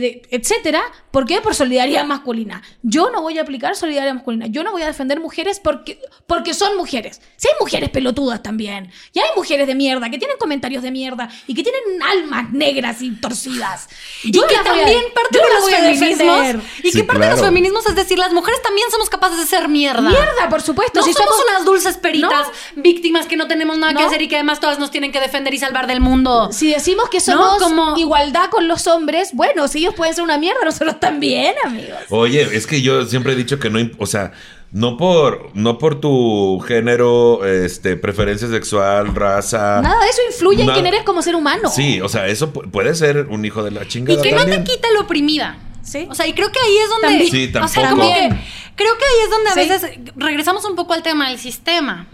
de- 0.00 0.22
etcétera. 0.36 0.82
¿Por 1.18 1.26
qué? 1.26 1.40
Por 1.40 1.52
solidaridad 1.52 2.04
masculina. 2.04 2.62
Yo 2.80 3.10
no 3.10 3.22
voy 3.22 3.38
a 3.38 3.42
aplicar 3.42 3.74
solidaridad 3.74 4.14
masculina. 4.14 4.46
Yo 4.46 4.62
no 4.62 4.70
voy 4.70 4.82
a 4.82 4.86
defender 4.86 5.18
mujeres 5.18 5.58
porque, 5.58 6.00
porque 6.28 6.54
son 6.54 6.76
mujeres. 6.76 7.20
Si 7.36 7.48
hay 7.48 7.54
mujeres 7.58 7.90
pelotudas 7.90 8.40
también. 8.40 8.92
Y 9.12 9.18
hay 9.18 9.26
mujeres 9.34 9.66
de 9.66 9.74
mierda 9.74 10.10
que 10.10 10.18
tienen 10.18 10.36
comentarios 10.38 10.80
de 10.84 10.92
mierda 10.92 11.28
y 11.48 11.54
que 11.54 11.64
tienen 11.64 11.82
almas 12.08 12.52
negras 12.52 13.02
y 13.02 13.10
torcidas. 13.16 13.88
Y 14.22 14.30
Yo 14.30 14.46
que 14.46 14.54
las 14.54 14.62
voy 14.62 14.78
a- 14.78 14.82
también 14.84 15.02
parte 15.12 15.38
de 15.38 15.44
los 15.54 15.68
feminismos. 15.68 16.64
Y 16.84 16.92
Sí, 16.92 16.98
que 16.98 17.04
parte 17.04 17.24
de 17.24 17.30
los 17.30 17.38
claro. 17.40 17.52
feminismos 17.52 17.84
es 17.86 17.96
decir, 17.96 18.16
las 18.16 18.32
mujeres 18.32 18.62
también 18.62 18.88
somos 18.92 19.10
capaces 19.10 19.38
de 19.38 19.46
ser 19.46 19.66
mierda. 19.68 20.02
Mierda, 20.08 20.48
por 20.48 20.62
supuesto. 20.62 21.00
No 21.00 21.04
si 21.04 21.14
somos, 21.14 21.34
somos 21.34 21.50
unas 21.50 21.64
dulces 21.64 21.96
peritas, 21.96 22.46
víctimas 22.76 23.26
que 23.26 23.36
no 23.36 23.48
tenemos 23.48 23.76
nada 23.76 23.92
que 23.92 24.02
No. 24.02 24.06
hacer 24.06 24.22
y 24.22 24.28
que 24.28 24.36
además 24.36 24.60
todas 24.60 24.78
nos 24.78 24.92
tienen 24.92 25.10
que 25.10 25.18
defender 25.18 25.52
y 25.52 25.58
salvar 25.58 25.88
del 25.88 26.00
mundo. 26.00 26.50
Si 26.52 26.70
decimos 26.70 27.08
que 27.08 27.18
No, 27.18 27.24
somos 27.58 27.58
como- 27.58 27.98
igualdad 27.98 28.50
con 28.50 28.68
los 28.68 28.86
hombres, 28.86 29.30
bueno, 29.32 29.66
si 29.66 29.78
ellos 29.78 29.94
pueden 29.96 30.14
ser 30.14 30.22
una 30.22 30.38
mierda, 30.38 30.60
nosotros 30.64 31.00
también, 31.00 31.07
amigos. 31.08 31.98
Oye, 32.10 32.42
es 32.56 32.66
que 32.66 32.82
yo 32.82 33.04
siempre 33.06 33.32
he 33.32 33.36
dicho 33.36 33.58
que 33.58 33.70
no, 33.70 33.78
o 33.98 34.06
sea, 34.06 34.32
no 34.70 34.96
por, 34.96 35.50
no 35.54 35.78
por 35.78 36.00
tu 36.00 36.60
género, 36.66 37.44
este, 37.46 37.96
preferencia 37.96 38.48
sexual, 38.48 39.14
raza. 39.14 39.80
Nada 39.82 40.02
de 40.04 40.10
eso 40.10 40.20
influye 40.30 40.62
en 40.62 40.70
quién 40.70 40.86
eres 40.86 41.02
como 41.04 41.22
ser 41.22 41.34
humano. 41.34 41.70
Sí, 41.70 42.00
o 42.00 42.08
sea, 42.08 42.26
eso 42.26 42.52
pu- 42.52 42.70
puede 42.70 42.94
ser 42.94 43.26
un 43.30 43.44
hijo 43.44 43.62
de 43.62 43.70
la 43.70 43.84
Y 43.84 43.88
chingada 43.88 44.22
que 44.22 44.32
no 44.32 44.38
también. 44.38 44.64
te 44.64 44.72
quita 44.72 44.88
lo 44.94 45.00
oprimida. 45.02 45.58
Sí. 45.82 46.06
O 46.10 46.14
sea, 46.14 46.26
y 46.26 46.34
creo 46.34 46.52
que 46.52 46.58
ahí 46.60 46.76
es 46.76 46.88
donde. 46.90 47.08
También. 47.08 47.30
Sí, 47.30 47.50
O 47.62 47.68
sea, 47.68 47.82
tampoco. 47.88 48.08
como 48.08 48.14
que. 48.14 48.28
Creo 48.76 48.96
que 48.98 49.04
ahí 49.04 49.24
es 49.24 49.30
donde 49.30 49.50
a 49.50 49.54
Sí. 49.54 49.60
veces 49.60 50.12
regresamos 50.16 50.64
un 50.66 50.76
poco 50.76 50.92
al 50.92 51.02
tema 51.02 51.30
del 51.30 51.38
sistema. 51.38 52.06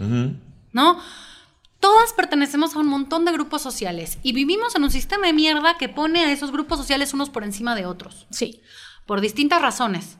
¿no? 0.71 0.99
Todas 1.79 2.13
pertenecemos 2.13 2.75
a 2.75 2.79
un 2.79 2.87
montón 2.87 3.25
de 3.25 3.31
grupos 3.33 3.61
sociales 3.61 4.17
y 4.23 4.31
vivimos 4.33 4.75
en 4.75 4.83
un 4.83 4.91
sistema 4.91 5.27
de 5.27 5.33
mierda 5.33 5.77
que 5.77 5.87
pone 5.89 6.23
a 6.25 6.31
esos 6.31 6.51
grupos 6.51 6.79
sociales 6.79 7.13
unos 7.13 7.29
por 7.29 7.43
encima 7.43 7.75
de 7.75 7.85
otros, 7.85 8.25
Sí. 8.31 8.61
Por 9.05 9.21
distintas 9.21 9.61
razones. 9.61 10.17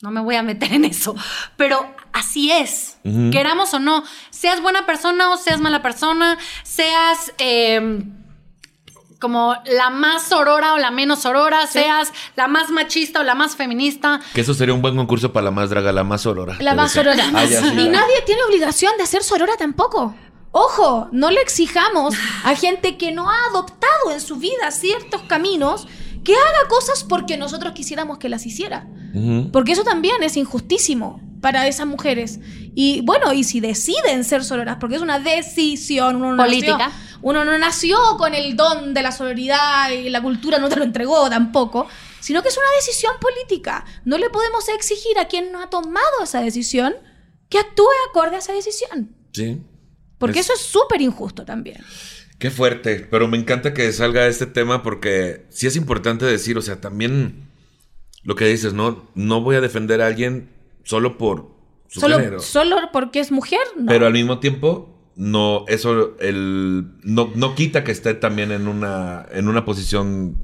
No 0.00 0.10
me 0.12 0.20
voy 0.20 0.36
a 0.36 0.42
meter 0.44 0.72
en 0.72 0.84
eso, 0.84 1.16
pero 1.56 1.84
así 2.12 2.52
es, 2.52 2.98
Ujú. 3.04 3.30
queramos 3.32 3.74
o 3.74 3.80
no, 3.80 4.04
seas 4.30 4.62
buena 4.62 4.86
persona 4.86 5.30
o 5.30 5.36
seas 5.36 5.60
mala 5.60 5.82
persona, 5.82 6.38
seas 6.62 7.32
eh, 7.38 8.04
como 9.18 9.56
la 9.66 9.90
más 9.90 10.22
sorora 10.22 10.74
o 10.74 10.78
la 10.78 10.92
menos 10.92 11.22
sorora, 11.22 11.66
seas 11.66 12.12
la 12.36 12.46
más 12.46 12.70
machista 12.70 13.20
o 13.20 13.24
la 13.24 13.34
más 13.34 13.56
feminista. 13.56 14.20
Que 14.34 14.42
eso 14.42 14.54
sería 14.54 14.72
un 14.74 14.82
buen 14.82 14.94
concurso 14.96 15.32
para 15.32 15.46
la 15.46 15.50
más 15.50 15.70
draga, 15.70 15.90
la 15.90 16.04
más 16.04 16.20
sorora. 16.22 16.56
La 16.60 16.74
más 16.74 16.94
decía. 16.94 17.14
sorora. 17.16 17.30
Ah, 17.34 17.44
ya, 17.44 17.60
sí, 17.60 17.66
y 17.68 17.88
nadie 17.88 18.22
tiene 18.24 18.42
obligación 18.44 18.92
de 18.98 19.06
ser 19.06 19.24
sorora 19.24 19.54
tampoco. 19.58 20.14
Ojo, 20.52 21.08
no 21.12 21.30
le 21.30 21.40
exijamos 21.40 22.14
a 22.44 22.54
gente 22.54 22.96
que 22.96 23.10
no 23.10 23.28
ha 23.28 23.46
adoptado 23.50 24.12
en 24.12 24.20
su 24.20 24.36
vida 24.36 24.70
ciertos 24.70 25.22
caminos 25.22 25.86
que 26.28 26.34
haga 26.34 26.68
cosas 26.68 27.04
porque 27.04 27.36
nosotros 27.38 27.72
quisiéramos 27.72 28.18
que 28.18 28.28
las 28.28 28.44
hiciera. 28.46 28.86
Porque 29.52 29.72
eso 29.72 29.82
también 29.82 30.22
es 30.22 30.36
injustísimo 30.36 31.20
para 31.40 31.66
esas 31.66 31.86
mujeres. 31.86 32.38
Y 32.74 33.00
bueno, 33.02 33.32
y 33.32 33.44
si 33.44 33.60
deciden 33.60 34.24
ser 34.24 34.44
sororas, 34.44 34.76
porque 34.78 34.96
es 34.96 35.02
una 35.02 35.18
decisión, 35.18 36.16
uno 36.16 36.34
no 36.34 36.44
Política. 36.44 36.76
nació- 36.78 37.18
uno 37.22 37.44
no 37.44 37.56
nació 37.58 37.96
con 38.18 38.34
el 38.34 38.56
don 38.56 38.92
de 38.94 39.02
la 39.02 39.10
sororidad 39.12 39.90
y 39.90 40.08
la 40.10 40.20
cultura 40.22 40.58
no 40.58 40.68
te 40.68 40.76
lo 40.76 40.84
entregó 40.84 41.28
tampoco, 41.30 41.86
sino 42.20 42.42
que 42.42 42.48
es 42.48 42.56
una 42.56 42.66
decisión 42.76 43.12
política. 43.20 43.84
No 44.04 44.18
le 44.18 44.28
podemos 44.30 44.68
exigir 44.68 45.18
a 45.18 45.26
quien 45.28 45.50
no 45.50 45.60
ha 45.62 45.70
tomado 45.70 46.22
esa 46.22 46.40
decisión 46.42 46.94
que 47.48 47.58
actúe 47.58 47.86
acorde 48.10 48.36
a 48.36 48.40
esa 48.40 48.52
decisión. 48.52 49.16
Sí. 49.32 49.62
Porque 50.18 50.40
Es- 50.40 50.46
eso 50.46 50.54
es 50.54 50.60
súper 50.60 51.00
injusto 51.00 51.44
también. 51.44 51.82
Qué 52.38 52.50
fuerte, 52.50 53.06
pero 53.10 53.26
me 53.26 53.36
encanta 53.36 53.74
que 53.74 53.90
salga 53.92 54.26
este 54.28 54.46
tema 54.46 54.82
porque 54.82 55.46
sí 55.50 55.66
es 55.66 55.74
importante 55.76 56.24
decir, 56.24 56.56
o 56.56 56.62
sea, 56.62 56.80
también 56.80 57.48
lo 58.22 58.36
que 58.36 58.46
dices, 58.46 58.74
no, 58.74 59.10
no 59.14 59.40
voy 59.40 59.56
a 59.56 59.60
defender 59.60 60.00
a 60.00 60.06
alguien 60.06 60.48
solo 60.84 61.18
por 61.18 61.50
su 61.88 62.00
Solo, 62.00 62.18
género, 62.18 62.40
solo 62.40 62.76
porque 62.92 63.18
es 63.18 63.32
mujer, 63.32 63.60
no. 63.76 63.86
pero 63.86 64.06
al 64.06 64.12
mismo 64.12 64.38
tiempo 64.38 64.98
no, 65.16 65.64
eso 65.66 66.16
el, 66.20 66.92
no, 67.02 67.32
no 67.34 67.54
quita 67.56 67.82
que 67.82 67.90
esté 67.90 68.14
también 68.14 68.52
en 68.52 68.68
una, 68.68 69.26
en 69.32 69.48
una 69.48 69.64
posición 69.64 70.36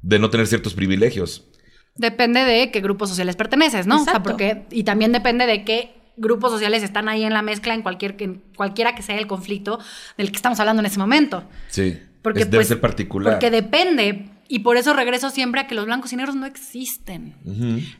de 0.00 0.18
no 0.18 0.30
tener 0.30 0.46
ciertos 0.46 0.72
privilegios. 0.72 1.48
Depende 1.96 2.40
de 2.40 2.70
qué 2.70 2.80
grupos 2.80 3.10
sociales 3.10 3.36
perteneces, 3.36 3.86
¿no? 3.86 4.00
O 4.00 4.04
sea, 4.04 4.22
porque, 4.22 4.64
y 4.70 4.84
también 4.84 5.12
depende 5.12 5.44
de 5.44 5.64
qué 5.64 6.01
grupos 6.16 6.50
sociales 6.52 6.82
están 6.82 7.08
ahí 7.08 7.24
en 7.24 7.32
la 7.32 7.42
mezcla 7.42 7.74
en 7.74 7.82
cualquier 7.82 8.16
en 8.22 8.42
cualquiera 8.56 8.94
que 8.94 9.02
sea 9.02 9.16
el 9.18 9.26
conflicto 9.26 9.78
del 10.16 10.30
que 10.30 10.36
estamos 10.36 10.60
hablando 10.60 10.80
en 10.80 10.86
ese 10.86 10.98
momento. 10.98 11.48
Sí. 11.68 11.98
Porque 12.22 12.40
Es- 12.40 12.46
debe 12.46 12.58
pues, 12.58 12.68
ser 12.68 12.80
particular. 12.80 13.34
Porque 13.34 13.50
depende. 13.50 14.28
Y 14.48 14.58
por 14.58 14.76
eso 14.76 14.92
regreso 14.92 15.30
siempre 15.30 15.62
a 15.62 15.66
que 15.66 15.74
los 15.74 15.86
blancos 15.86 16.12
y 16.12 16.16
negros 16.16 16.34
no 16.36 16.44
existen. 16.44 17.36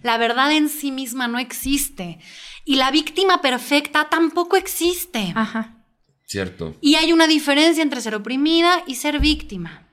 La 0.03 0.19
verdad 0.19 0.53
en 0.53 0.69
sí 0.69 0.93
misma 0.93 1.27
no 1.27 1.39
existe. 1.39 2.19
Y 2.67 2.77
la 2.77 2.91
víctima 2.91 3.41
perfecta 3.41 4.09
tampoco 4.11 4.57
existe. 4.57 5.33
Ajá. 5.35 5.79
Cierto. 6.27 6.77
Y 6.83 6.97
hay 6.97 7.13
una 7.13 7.27
diferencia 7.27 7.83
entre 7.83 8.03
ser 8.03 8.15
oprimida 8.15 8.83
y 8.87 8.97
ser 8.97 9.19
víctima. 9.19 9.89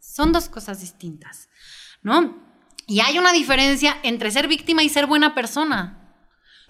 Son 0.00 0.32
dos 0.32 0.48
cosas 0.48 0.80
distintas, 0.80 1.48
¿no? 2.02 2.36
Y 2.86 3.00
hay 3.00 3.18
una 3.18 3.32
diferencia 3.32 3.96
entre 4.02 4.30
ser 4.30 4.48
víctima 4.48 4.82
y 4.82 4.88
ser 4.88 5.06
buena 5.06 5.34
persona. 5.34 6.01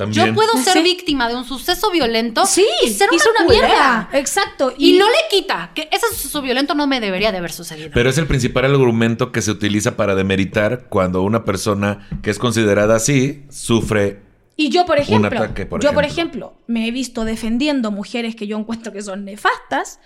También. 0.03 0.26
Yo 0.26 0.34
puedo 0.34 0.57
ser 0.59 0.74
Sí. 0.74 0.82
víctima 0.82 1.28
de 1.28 1.36
un 1.36 1.44
suceso 1.44 1.90
violento 1.90 2.44
Sí, 2.46 2.66
y 2.84 2.90
ser 2.90 3.09
una, 3.11 3.48
mierda. 3.48 4.09
Exacto. 4.12 4.72
Y, 4.76 4.98
no 4.98 5.07
le 5.09 5.16
quita 5.30 5.70
que 5.74 5.88
ese 5.92 6.07
suceso 6.09 6.42
violento 6.42 6.74
no 6.74 6.86
me 6.86 7.00
debería 7.00 7.32
de 7.32 7.38
haber 7.38 7.53
sucedido. 7.53 7.90
Pero 7.94 8.11
es 8.11 8.18
el 8.18 8.26
principal 8.26 8.64
argumento 8.64 9.32
que 9.32 9.42
se 9.42 9.50
utiliza 9.50 9.96
para 9.96 10.14
demeritar 10.14 10.86
cuando 10.88 11.22
una 11.22 11.44
persona 11.44 12.09
que 12.22 12.30
es 12.30 12.38
considerada 12.38 12.96
así 12.96 13.44
sufre. 13.50 14.20
Y 14.57 14.68
yo, 14.68 14.84
por 14.84 14.98
ejemplo, 14.98 15.28
ataque, 15.28 15.66
por 15.66 15.82
yo, 15.82 15.92
por 15.92 16.05
ejemplo. 16.05 16.48
ejemplo, 16.48 16.64
me 16.66 16.86
he 16.86 16.90
visto 16.90 17.24
defendiendo 17.24 17.90
mujeres 17.90 18.36
que 18.36 18.46
yo 18.46 18.59
encuentro 18.59 18.92
que 18.92 19.03
son 19.03 19.24
nefastas 19.24 19.98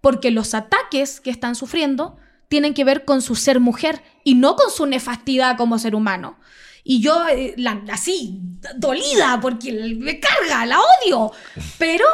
porque 0.00 0.30
los 0.30 0.54
ataques 0.54 1.20
que 1.20 1.30
están 1.30 1.54
sufriendo 1.54 2.16
tienen 2.48 2.74
que 2.74 2.84
ver 2.84 3.04
con 3.04 3.22
su 3.22 3.34
ser 3.34 3.60
mujer 3.60 4.02
y 4.22 4.34
no 4.34 4.56
con 4.56 4.70
su 4.70 4.86
nefastidad 4.86 5.56
como 5.56 5.78
ser 5.78 5.94
humano. 5.94 6.38
Y 6.84 7.00
yo, 7.00 7.26
eh, 7.28 7.54
la- 7.56 7.82
así, 7.90 8.40
dolida, 8.76 9.38
porque 9.40 9.72
me 9.98 10.20
carga, 10.20 10.66
la 10.66 10.78
odio. 10.80 11.32
Pero 11.78 12.04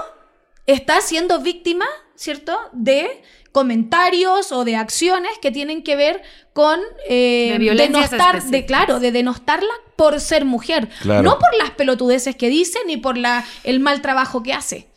está 0.66 1.00
siendo 1.00 1.40
víctima, 1.40 1.86
¿cierto?, 2.14 2.56
de 2.72 3.22
comentarios 3.52 4.52
o 4.52 4.64
de 4.64 4.76
acciones 4.76 5.32
que 5.42 5.50
tienen 5.50 5.82
que 5.82 5.96
ver 5.96 6.22
con 6.52 6.78
eh, 7.08 7.56
De 7.58 7.74
denostar, 7.74 8.42
de 8.44 8.64
claro, 8.64 9.00
de 9.00 9.10
denostarla 9.10 9.72
por 9.96 10.20
ser 10.20 10.44
mujer, 10.44 10.88
Claro. 11.02 11.22
no 11.22 11.38
por 11.38 11.54
las 11.56 11.70
pelotudeces 11.72 12.36
que 12.36 12.48
dice 12.48 12.78
ni 12.86 12.96
por 12.96 13.16
la, 13.18 13.44
el 13.64 13.80
mal 13.80 14.00
trabajo 14.02 14.42
que 14.42 14.52
hace, 14.52 14.88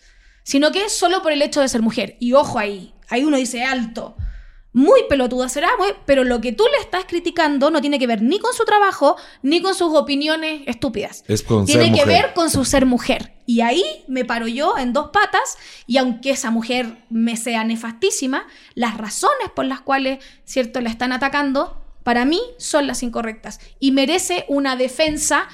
sino 0.43 0.71
que 0.71 0.85
es 0.85 0.91
solo 0.95 1.21
por 1.23 1.31
el 1.31 1.41
hecho 1.41 1.61
de 1.61 1.67
ser 1.67 1.81
mujer. 1.81 2.15
Y 2.19 2.33
ojo 2.33 2.59
ahí, 2.59 2.93
ahí 3.09 3.23
uno 3.23 3.37
dice 3.37 3.63
alto. 3.63 4.15
Muy 4.75 5.01
pelotuda 5.07 5.49
será, 5.49 5.69
muy- 5.77 5.93
pero 6.05 6.23
lo 6.23 6.41
que 6.41 6.51
tú 6.51 6.63
le 6.71 6.77
estás 6.83 7.05
criticando 7.05 7.69
no 7.69 7.79
tiene 7.79 7.99
que 7.99 8.07
ver 8.07 8.23
ni 8.23 8.39
con 8.39 8.53
su 8.53 8.65
trabajo 8.65 9.15
ni 9.43 9.61
con 9.61 9.75
sus 9.75 9.93
opiniones 9.95 10.63
estúpidas. 10.65 11.23
Es 11.27 11.43
con 11.43 11.65
tiene 11.65 11.85
ser 11.85 11.93
que 11.93 12.01
mujer. 12.05 12.23
ver 12.23 12.33
con 12.33 12.49
su 12.49 12.65
ser 12.65 12.85
mujer. 12.87 13.33
Y 13.45 13.61
ahí 13.61 13.83
me 14.07 14.25
paro 14.25 14.47
yo 14.47 14.77
en 14.77 14.91
dos 14.91 15.09
patas 15.11 15.57
y 15.85 15.97
aunque 15.97 16.31
esa 16.31 16.49
mujer 16.49 16.97
me 17.09 17.37
sea 17.37 17.63
nefastísima, 17.63 18.47
las 18.73 18.97
razones 18.97 19.49
por 19.55 19.65
las 19.65 19.81
cuales, 19.81 20.19
¿cierto?, 20.43 20.81
la 20.81 20.89
están 20.89 21.11
atacando, 21.13 21.79
para 22.03 22.25
mí 22.25 22.41
son 22.57 22.87
las 22.87 23.03
incorrectas. 23.03 23.59
Y 23.79 23.91
merece 23.91 24.45
una 24.47 24.75
defensa. 24.75 25.47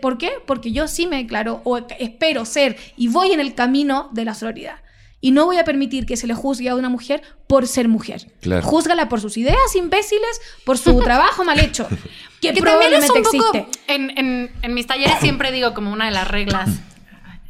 ¿Por 0.00 0.18
qué? 0.18 0.32
Porque 0.46 0.72
yo 0.72 0.88
sí 0.88 1.06
me 1.06 1.16
declaro 1.16 1.60
o 1.64 1.78
espero 1.98 2.44
ser 2.44 2.76
y 2.96 3.08
voy 3.08 3.32
en 3.32 3.40
el 3.40 3.54
camino 3.54 4.08
de 4.12 4.24
la 4.24 4.34
sororidad. 4.34 4.80
Y 5.20 5.32
no 5.32 5.46
voy 5.46 5.56
a 5.58 5.64
permitir 5.64 6.06
que 6.06 6.16
se 6.16 6.26
le 6.28 6.34
juzgue 6.34 6.68
a 6.68 6.74
una 6.76 6.88
mujer 6.88 7.22
por 7.48 7.66
ser 7.66 7.88
mujer. 7.88 8.30
Claro. 8.40 8.64
Júzgala 8.66 9.08
por 9.08 9.20
sus 9.20 9.36
ideas 9.36 9.74
imbéciles, 9.74 10.40
por 10.64 10.78
su 10.78 11.00
trabajo 11.04 11.44
mal 11.44 11.58
hecho, 11.58 11.88
que, 12.40 12.52
Que 12.52 12.60
también 12.62 12.92
es 12.94 13.06
probablemente 13.06 13.12
un 13.12 13.22
poco, 13.42 13.58
existe. 13.58 13.92
en, 13.94 14.16
en- 14.16 14.52
en 14.62 14.74
mis 14.74 14.86
talleres 14.86 15.16
siempre 15.20 15.50
digo 15.50 15.74
como 15.74 15.92
una 15.92 16.04
de 16.06 16.12
las 16.12 16.28
reglas, 16.28 16.68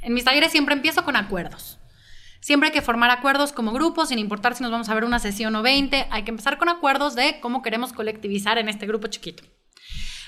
en 0.02 0.14
mis 0.14 0.24
talleres 0.24 0.50
siempre 0.50 0.74
empiezo 0.74 1.04
con 1.04 1.16
acuerdos. 1.16 1.78
Siempre 2.40 2.68
hay 2.68 2.72
que 2.72 2.80
formar 2.82 3.10
acuerdos 3.10 3.52
como 3.52 3.72
grupo, 3.72 4.06
sin 4.06 4.18
importar 4.18 4.54
si 4.54 4.62
nos 4.62 4.70
vamos 4.72 4.88
a 4.88 4.94
ver 4.94 5.04
una 5.04 5.18
sesión 5.18 5.54
o 5.56 5.62
20, 5.62 6.06
hay 6.10 6.22
que 6.22 6.30
empezar 6.30 6.56
con 6.56 6.68
acuerdos 6.70 7.14
de 7.16 7.40
cómo 7.40 7.60
queremos 7.62 7.92
colectivizar 7.92 8.56
en 8.58 8.68
este 8.70 8.86
grupo 8.86 9.08
chiquito. 9.08 9.42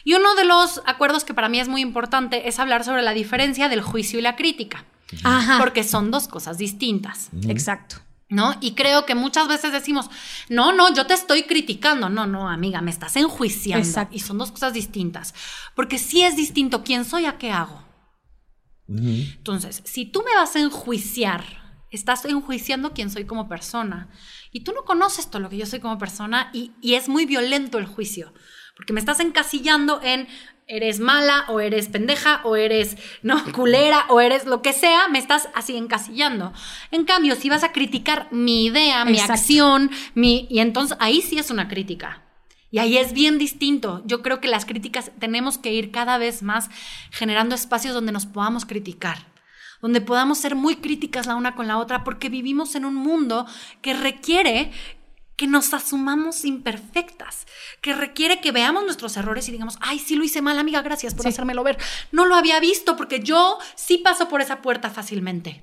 Y 0.05 0.14
uno 0.14 0.34
de 0.34 0.45
los 0.45 0.82
acuerdos 0.86 1.24
que 1.24 1.34
para 1.34 1.49
mí 1.49 1.61
es 1.61 1.68
muy 1.68 1.80
importante 1.80 2.49
es 2.49 2.59
hablar 2.59 2.84
sobre 2.84 3.03
la 3.03 3.12
diferencia 3.12 3.68
del 3.68 3.80
juicio 3.80 4.18
y 4.18 4.22
la 4.22 4.34
crítica, 4.36 4.84
Ajá. 5.25 5.59
porque 5.59 5.85
son 5.85 6.11
dos 6.11 6.29
cosas 6.29 6.59
distintas. 6.59 7.31
Exacto. 7.49 7.97
¿No? 8.29 8.55
Y 8.61 8.75
creo 8.75 9.07
que 9.07 9.17
muchas 9.17 9.49
veces 9.49 9.73
decimos, 9.73 10.09
no, 10.49 10.73
no, 10.73 10.95
yo 10.95 11.07
te 11.07 11.15
estoy 11.15 11.43
criticando. 11.45 12.09
No, 12.09 12.27
no, 12.29 12.49
amiga, 12.49 12.81
me 12.81 12.93
estás 12.93 13.17
enjuiciando. 13.17 13.85
Exacto. 13.85 14.17
Y 14.17 14.21
son 14.21 14.39
dos 14.39 14.53
cosas 14.53 14.73
distintas. 14.73 15.35
Porque 15.75 15.99
sí 15.99 16.23
es 16.23 16.37
distinto 16.37 16.85
quién 16.85 17.05
soy 17.05 17.27
a 17.27 17.39
qué 17.39 17.51
hago. 17.51 17.83
Entonces, 18.87 19.83
si 19.85 20.05
tú 20.05 20.23
me 20.25 20.35
vas 20.35 20.55
a 20.57 20.61
enjuiciar, 20.61 21.45
estás 21.91 22.25
enjuiciando 22.25 22.93
quién 22.93 23.11
soy 23.11 23.25
como 23.25 23.49
persona. 23.49 24.09
Y 24.53 24.61
tú 24.61 24.73
no 24.73 24.85
conoces 24.85 25.29
todo 25.29 25.43
lo 25.43 25.49
que 25.49 25.57
yo 25.57 25.67
soy 25.67 25.81
como 25.81 25.99
persona 25.99 26.51
y, 26.53 26.73
y 26.81 26.95
es 26.95 27.09
muy 27.09 27.27
violento 27.27 27.79
el 27.79 27.87
juicio. 27.87 28.33
Porque 28.81 28.95
me 28.95 29.01
estás 29.01 29.20
encasillando 29.20 30.01
en 30.03 30.26
eres 30.66 31.01
mala 31.01 31.45
o 31.49 31.61
eres 31.61 31.89
pendeja 31.89 32.41
o 32.45 32.57
eres 32.57 32.97
no 33.20 33.45
culera 33.53 34.07
o 34.09 34.22
eres 34.22 34.47
lo 34.47 34.62
que 34.62 34.72
sea, 34.72 35.07
me 35.09 35.18
estás 35.18 35.51
así 35.55 35.76
encasillando. 35.76 36.55
En 36.91 37.05
cambio, 37.05 37.35
si 37.35 37.51
vas 37.51 37.62
a 37.62 37.72
criticar 37.72 38.28
mi 38.31 38.64
idea, 38.64 39.05
mi 39.05 39.12
Exacto. 39.12 39.35
acción, 39.35 39.91
mi 40.14 40.47
y 40.49 40.61
entonces 40.61 40.97
ahí 40.99 41.20
sí 41.20 41.39
es 41.39 41.51
una 41.51 41.68
crítica. 41.68 42.22
Y 42.70 42.78
ahí 42.78 42.97
es 42.97 43.12
bien 43.12 43.37
distinto. 43.37 44.03
Yo 44.07 44.22
creo 44.22 44.41
que 44.41 44.49
las 44.49 44.64
críticas 44.64 45.11
tenemos 45.18 45.59
que 45.59 45.74
ir 45.74 45.91
cada 45.91 46.16
vez 46.16 46.43
más 46.43 46.70
generando 47.11 47.55
espacios 47.55 47.93
donde 47.93 48.12
nos 48.12 48.24
podamos 48.24 48.64
criticar, 48.64 49.26
donde 49.83 50.01
podamos 50.01 50.39
ser 50.39 50.55
muy 50.55 50.76
críticas 50.76 51.26
la 51.26 51.37
una 51.37 51.55
con 51.55 51.66
la 51.66 51.76
otra, 51.76 52.03
porque 52.03 52.31
vivimos 52.31 52.76
en 52.76 52.87
un 52.87 52.95
mundo 52.95 53.45
que 53.83 53.93
requiere 53.93 54.72
que 55.41 55.47
nos 55.47 55.72
asumamos 55.72 56.45
imperfectas, 56.45 57.47
que 57.80 57.95
requiere 57.95 58.43
que 58.43 58.53
veamos 58.53 58.84
nuestros 58.84 59.16
errores 59.16 59.49
y 59.49 59.53
digamos, 59.53 59.78
ay, 59.80 59.99
sí 59.99 60.14
lo 60.14 60.22
hice 60.22 60.43
mal, 60.43 60.59
amiga, 60.59 60.82
gracias 60.82 61.14
por 61.14 61.22
Sí. 61.22 61.30
hacérmelo 61.30 61.64
ver. 61.64 61.78
No 62.12 62.26
lo 62.26 62.34
había 62.34 62.61
visto 62.61 62.95
porque 62.95 63.20
yo 63.20 63.59
sí 63.74 63.97
paso 63.97 64.28
por 64.28 64.43
esa 64.43 64.61
puerta 64.61 64.91
fácilmente. 64.91 65.62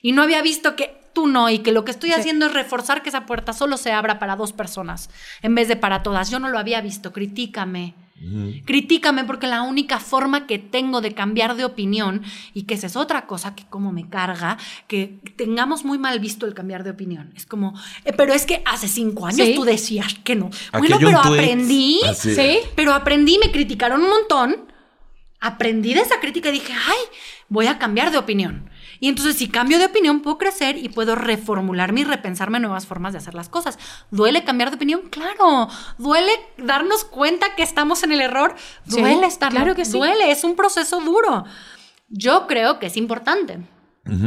Y 0.00 0.12
no 0.12 0.22
había 0.22 0.40
visto 0.40 0.76
que 0.76 0.98
tú 1.12 1.26
no, 1.26 1.50
y 1.50 1.58
que 1.58 1.72
lo 1.72 1.84
que 1.84 1.90
estoy 1.90 2.08
Sí. 2.08 2.18
haciendo 2.20 2.46
es 2.46 2.54
reforzar 2.54 3.02
que 3.02 3.10
esa 3.10 3.26
puerta 3.26 3.52
solo 3.52 3.76
se 3.76 3.92
abra 3.92 4.18
para 4.18 4.34
dos 4.34 4.54
personas 4.54 5.10
en 5.42 5.54
vez 5.54 5.68
de 5.68 5.76
para 5.76 6.02
todas. 6.02 6.30
Yo 6.30 6.38
no 6.38 6.48
lo 6.48 6.58
había 6.58 6.80
visto, 6.80 7.12
critícame. 7.12 7.92
Critícame 8.64 9.24
porque 9.24 9.46
la 9.46 9.62
única 9.62 10.00
forma 10.00 10.46
que 10.46 10.58
tengo 10.58 11.00
de 11.00 11.14
cambiar 11.14 11.56
de 11.56 11.64
opinión, 11.64 12.22
y 12.52 12.62
que 12.64 12.74
esa 12.74 12.86
es 12.88 12.96
otra 12.96 13.26
cosa 13.26 13.54
que 13.54 13.64
como 13.66 13.92
me 13.92 14.08
carga, 14.08 14.58
que 14.88 15.18
tengamos 15.36 15.84
muy 15.84 15.98
mal 15.98 16.18
visto 16.20 16.46
el 16.46 16.54
cambiar 16.54 16.84
de 16.84 16.90
opinión. 16.90 17.32
Es 17.36 17.46
como, 17.46 17.74
eh, 18.04 18.12
pero 18.16 18.32
es 18.32 18.44
que 18.46 18.62
hace 18.64 18.88
cinco 18.88 19.26
años 19.26 19.46
Sí. 19.46 19.54
tú 19.54 19.64
decías 19.64 20.14
que 20.24 20.34
no. 20.34 20.50
Bueno, 20.72 20.98
pero 20.98 21.18
aprendí, 21.20 22.00
así. 22.08 22.34
Sí. 22.34 22.58
pero 22.74 22.92
aprendí, 22.92 23.38
me 23.44 23.52
criticaron 23.52 24.02
un 24.02 24.10
montón, 24.10 24.56
aprendí 25.40 25.94
de 25.94 26.00
esa 26.00 26.20
crítica 26.20 26.48
y 26.48 26.52
dije, 26.52 26.72
ay, 26.72 26.98
voy 27.48 27.66
a 27.66 27.78
cambiar 27.78 28.10
de 28.10 28.18
opinión. 28.18 28.68
Y 29.00 29.08
entonces 29.08 29.36
si 29.36 29.48
cambio 29.48 29.78
de 29.78 29.86
opinión 29.86 30.20
puedo 30.20 30.38
crecer 30.38 30.76
y 30.76 30.88
puedo 30.88 31.14
reformularme 31.14 32.00
y 32.00 32.04
repensarme 32.04 32.60
nuevas 32.60 32.86
formas 32.86 33.12
de 33.12 33.18
hacer 33.18 33.34
las 33.34 33.48
cosas. 33.48 33.78
¿Duele 34.10 34.44
cambiar 34.44 34.70
de 34.70 34.76
opinión? 34.76 35.02
Claro. 35.10 35.68
¿Duele 35.98 36.32
darnos 36.58 37.04
cuenta 37.04 37.54
que 37.54 37.62
estamos 37.62 38.02
en 38.02 38.12
el 38.12 38.20
error? 38.20 38.54
Sí, 38.88 39.00
Duele 39.00 39.26
estar. 39.26 39.50
claro 39.52 39.74
que 39.74 39.84
sí. 39.84 39.92
Duele, 39.92 40.30
es 40.30 40.44
un 40.44 40.56
proceso 40.56 41.00
duro. 41.00 41.44
Yo 42.08 42.46
creo 42.46 42.78
que 42.78 42.86
es 42.86 42.96
importante. 42.96 43.60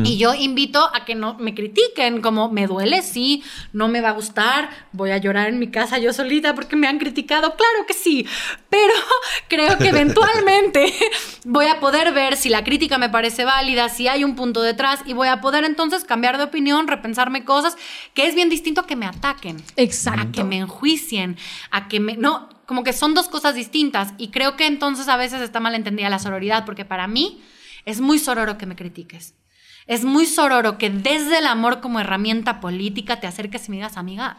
Y 0.03 0.17
yo 0.17 0.33
invito 0.33 0.89
a 0.93 1.05
que 1.05 1.15
no 1.15 1.35
me 1.35 1.55
critiquen, 1.55 2.21
como 2.21 2.49
me 2.51 2.67
duele, 2.67 3.01
sí, 3.01 3.43
no 3.73 3.87
me 3.87 4.01
va 4.01 4.09
a 4.09 4.13
gustar, 4.13 4.69
voy 4.91 5.11
a 5.11 5.17
llorar 5.17 5.47
en 5.47 5.57
mi 5.57 5.71
casa 5.71 5.97
yo 5.97 6.13
solita 6.13 6.53
porque 6.53 6.75
me 6.75 6.87
han 6.87 6.99
criticado, 6.99 7.55
claro 7.55 7.85
que 7.87 7.93
sí, 7.93 8.27
pero 8.69 8.93
creo 9.47 9.77
que 9.77 9.89
eventualmente 9.89 10.93
voy 11.45 11.65
a 11.65 11.79
poder 11.79 12.13
ver 12.13 12.37
si 12.37 12.49
la 12.49 12.63
crítica 12.63 12.97
me 12.97 13.09
parece 13.09 13.45
válida, 13.45 13.89
si 13.89 14.07
hay 14.07 14.23
un 14.23 14.35
punto 14.35 14.61
detrás 14.61 15.01
y 15.05 15.13
voy 15.13 15.27
a 15.27 15.41
poder 15.41 15.63
entonces 15.63 16.03
cambiar 16.03 16.37
de 16.37 16.43
opinión, 16.43 16.87
repensarme 16.87 17.43
cosas, 17.43 17.75
que 18.13 18.27
es 18.27 18.35
bien 18.35 18.49
distinto 18.49 18.81
a 18.81 18.87
que 18.87 18.95
me 18.95 19.05
ataquen 19.05 19.61
Exacto. 19.77 20.21
a 20.21 20.31
que 20.31 20.43
me 20.43 20.57
enjuicien, 20.57 21.37
a 21.71 21.87
que 21.87 21.99
me... 21.99 22.17
No, 22.17 22.49
como 22.65 22.83
que 22.83 22.93
son 22.93 23.13
dos 23.13 23.27
cosas 23.27 23.55
distintas 23.55 24.13
y 24.17 24.29
creo 24.29 24.55
que 24.55 24.65
entonces 24.65 25.07
a 25.07 25.17
veces 25.17 25.41
está 25.41 25.59
mal 25.59 25.75
entendida 25.75 26.09
la 26.09 26.19
sororidad 26.19 26.65
porque 26.65 26.85
para 26.85 27.07
mí 27.07 27.41
es 27.85 27.99
muy 27.99 28.19
sororo 28.19 28.57
que 28.57 28.65
me 28.65 28.75
critiques. 28.75 29.33
Es 29.91 30.05
muy 30.05 30.25
sororo 30.25 30.77
que 30.77 30.89
desde 30.89 31.39
el 31.39 31.45
amor 31.47 31.81
como 31.81 31.99
herramienta 31.99 32.61
política 32.61 33.19
te 33.19 33.27
acerques 33.27 33.67
y 33.67 33.71
me 33.71 33.75
digas, 33.77 33.97
amiga, 33.97 34.37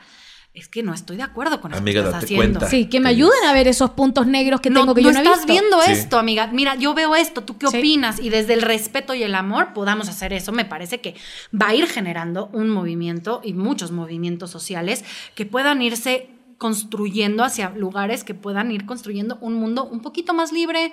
es 0.55 0.67
que 0.69 0.83
no 0.83 0.95
estoy 0.95 1.17
de 1.19 1.23
acuerdo 1.25 1.61
con 1.61 1.73
eso 1.73 1.81
Amiga, 1.81 2.01
que 2.03 2.07
estás 2.09 2.23
date 2.23 2.35
haciendo. 2.35 2.59
cuenta. 2.59 2.71
Sí, 2.71 2.87
que 2.87 3.01
me 3.01 3.11
ayuden 3.11 3.45
a 3.47 3.53
ver 3.53 3.69
esos 3.69 3.91
puntos 3.91 4.27
negros 4.27 4.61
que 4.63 4.71
no, 4.71 4.81
tengo 4.81 4.95
que 4.95 5.03
yo 5.03 5.13
no 5.13 5.19
he 5.19 5.23
estás 5.23 5.41
visto. 5.47 5.53
viendo 5.53 5.83
Sí. 5.83 5.93
esto, 5.93 6.19
amiga. 6.19 6.47
Mira, 6.47 6.75
yo 6.77 6.95
veo 6.95 7.15
esto, 7.15 7.43
¿tú 7.43 7.59
qué 7.59 7.69
Sí. 7.69 7.79
opinas? 7.79 8.19
Y 8.19 8.31
desde 8.31 8.55
el 8.55 8.63
respeto 8.63 9.13
y 9.15 9.23
el 9.23 9.35
amor 9.35 9.75
podamos 9.75 10.09
hacer 10.09 10.33
eso. 10.33 10.53
Me 10.53 10.65
parece 10.65 11.01
que 11.03 11.15
va 11.55 11.69
a 11.69 11.75
ir 11.75 11.87
generando 11.87 12.49
un 12.55 12.71
movimiento 12.71 13.43
y 13.45 13.53
muchos 13.53 13.93
movimientos 13.93 14.51
sociales 14.51 15.05
que 15.35 15.45
puedan 15.47 15.81
irse 15.83 16.29
construyendo 16.63 17.43
hacia 17.43 17.71
lugares 17.71 18.23
que 18.23 18.35
puedan 18.35 18.71
ir 18.71 18.87
construyendo 18.87 19.37
un 19.41 19.55
mundo 19.55 19.83
un 19.85 19.99
poquito 19.99 20.33
más 20.33 20.53
libre, 20.53 20.93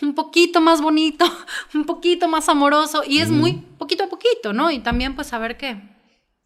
un 0.00 0.14
poquito 0.14 0.60
más 0.60 0.80
bonito, 0.80 1.24
un 1.74 1.86
poquito 1.86 2.28
más 2.28 2.48
amoroso 2.48 3.02
y 3.04 3.18
es 3.18 3.28
muy 3.28 3.54
poquito 3.78 4.04
a 4.04 4.06
poquito, 4.06 4.52
¿no? 4.52 4.70
Y 4.70 4.78
también 4.78 5.16
pues 5.16 5.26
saber 5.26 5.56
que 5.56 5.82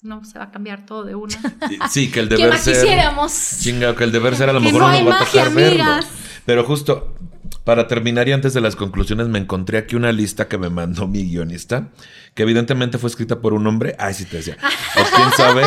no 0.01 0.25
se 0.25 0.39
va 0.39 0.47
a 0.47 0.51
cambiar 0.51 0.87
todo 0.87 1.05
de 1.05 1.15
una. 1.15 1.37
Sí, 1.91 2.11
que 2.11 2.21
el 2.21 2.29
¿Qué 2.31 2.37
deber 2.37 2.55
más 2.55 2.63
ser. 2.63 2.77
quisiéramos? 2.77 3.59
Chinga, 3.61 3.95
que 3.95 4.05
el 4.05 4.13
deber 4.13 4.37
ser 4.37 4.49
a 4.49 4.55
lo 4.55 4.61
Que 4.61 4.65
mejor 4.65 4.81
no 4.81 4.89
hay 4.89 5.05
va 5.05 5.21
a 5.21 5.25
tocar 5.27 5.53
verlo. 5.53 5.85
Pero 6.47 6.65
justo 6.65 7.15
para 7.65 7.87
terminar 7.87 8.27
y 8.27 8.33
antes 8.33 8.55
de 8.55 8.63
las 8.63 8.75
conclusiones 8.75 9.29
me 9.29 9.39
encontré 9.39 9.77
aquí 9.77 9.97
una 9.97 10.13
lista 10.13 10.49
que 10.49 10.57
me 10.57 10.71
mandó 10.71 11.07
mi 11.07 11.25
guionista, 11.25 11.91
que 12.35 12.43
evidentemente 12.43 12.97
fue 12.97 13.11
escrita 13.11 13.43
por 13.43 13.53
un 13.53 13.67
hombre. 13.67 13.95
Ay, 13.99 14.15
sí 14.15 14.25
te 14.25 14.39
decía. 14.39 14.57
O 14.97 15.05
quién 15.17 15.31
sabe. 15.37 15.63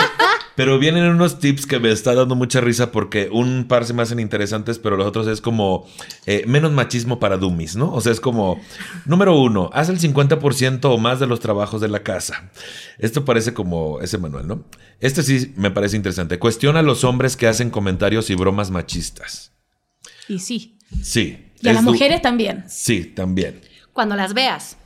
Pero 0.55 0.79
vienen 0.79 1.03
unos 1.03 1.39
tips 1.39 1.65
que 1.65 1.79
me 1.79 1.91
está 1.91 2.15
dando 2.15 2.35
mucha 2.35 2.61
risa 2.61 2.91
porque 2.91 3.29
un 3.31 3.65
par 3.67 3.85
se 3.85 3.93
me 3.93 4.03
hacen 4.03 4.19
interesantes, 4.19 4.79
pero 4.79 4.95
los 4.95 5.05
otros 5.05 5.27
es 5.27 5.41
como 5.41 5.85
eh, 6.25 6.43
menos 6.47 6.71
machismo 6.71 7.19
para 7.19 7.37
dummies, 7.37 7.75
¿no? 7.75 7.91
O 7.93 7.99
sea, 7.99 8.13
es 8.13 8.21
como, 8.21 8.59
número 9.05 9.37
uno, 9.37 9.69
haz 9.73 9.89
el 9.89 9.99
50% 9.99 10.85
o 10.85 10.97
más 10.97 11.19
de 11.19 11.27
los 11.27 11.41
trabajos 11.41 11.81
de 11.81 11.89
la 11.89 12.03
casa. 12.03 12.51
Esto 12.97 13.25
parece 13.25 13.53
como 13.53 13.99
ese 14.01 14.17
manual, 14.17 14.47
¿no? 14.47 14.63
Este 15.01 15.23
sí 15.23 15.53
me 15.57 15.71
parece 15.71 15.97
interesante. 15.97 16.39
Cuestiona 16.39 16.79
a 16.79 16.83
los 16.83 17.03
hombres 17.03 17.35
que 17.35 17.47
hacen 17.47 17.69
comentarios 17.69 18.29
y 18.29 18.35
bromas 18.35 18.71
machistas. 18.71 19.51
Y 20.29 20.39
sí. 20.39 20.77
Sí. 21.01 21.51
Y 21.61 21.67
a 21.67 21.73
las 21.73 21.83
mujeres 21.83 22.21
también. 22.21 22.63
Sí, 22.67 23.05
también. 23.05 23.61
Cuando 23.91 24.15
las 24.15 24.33
veas. 24.33 24.77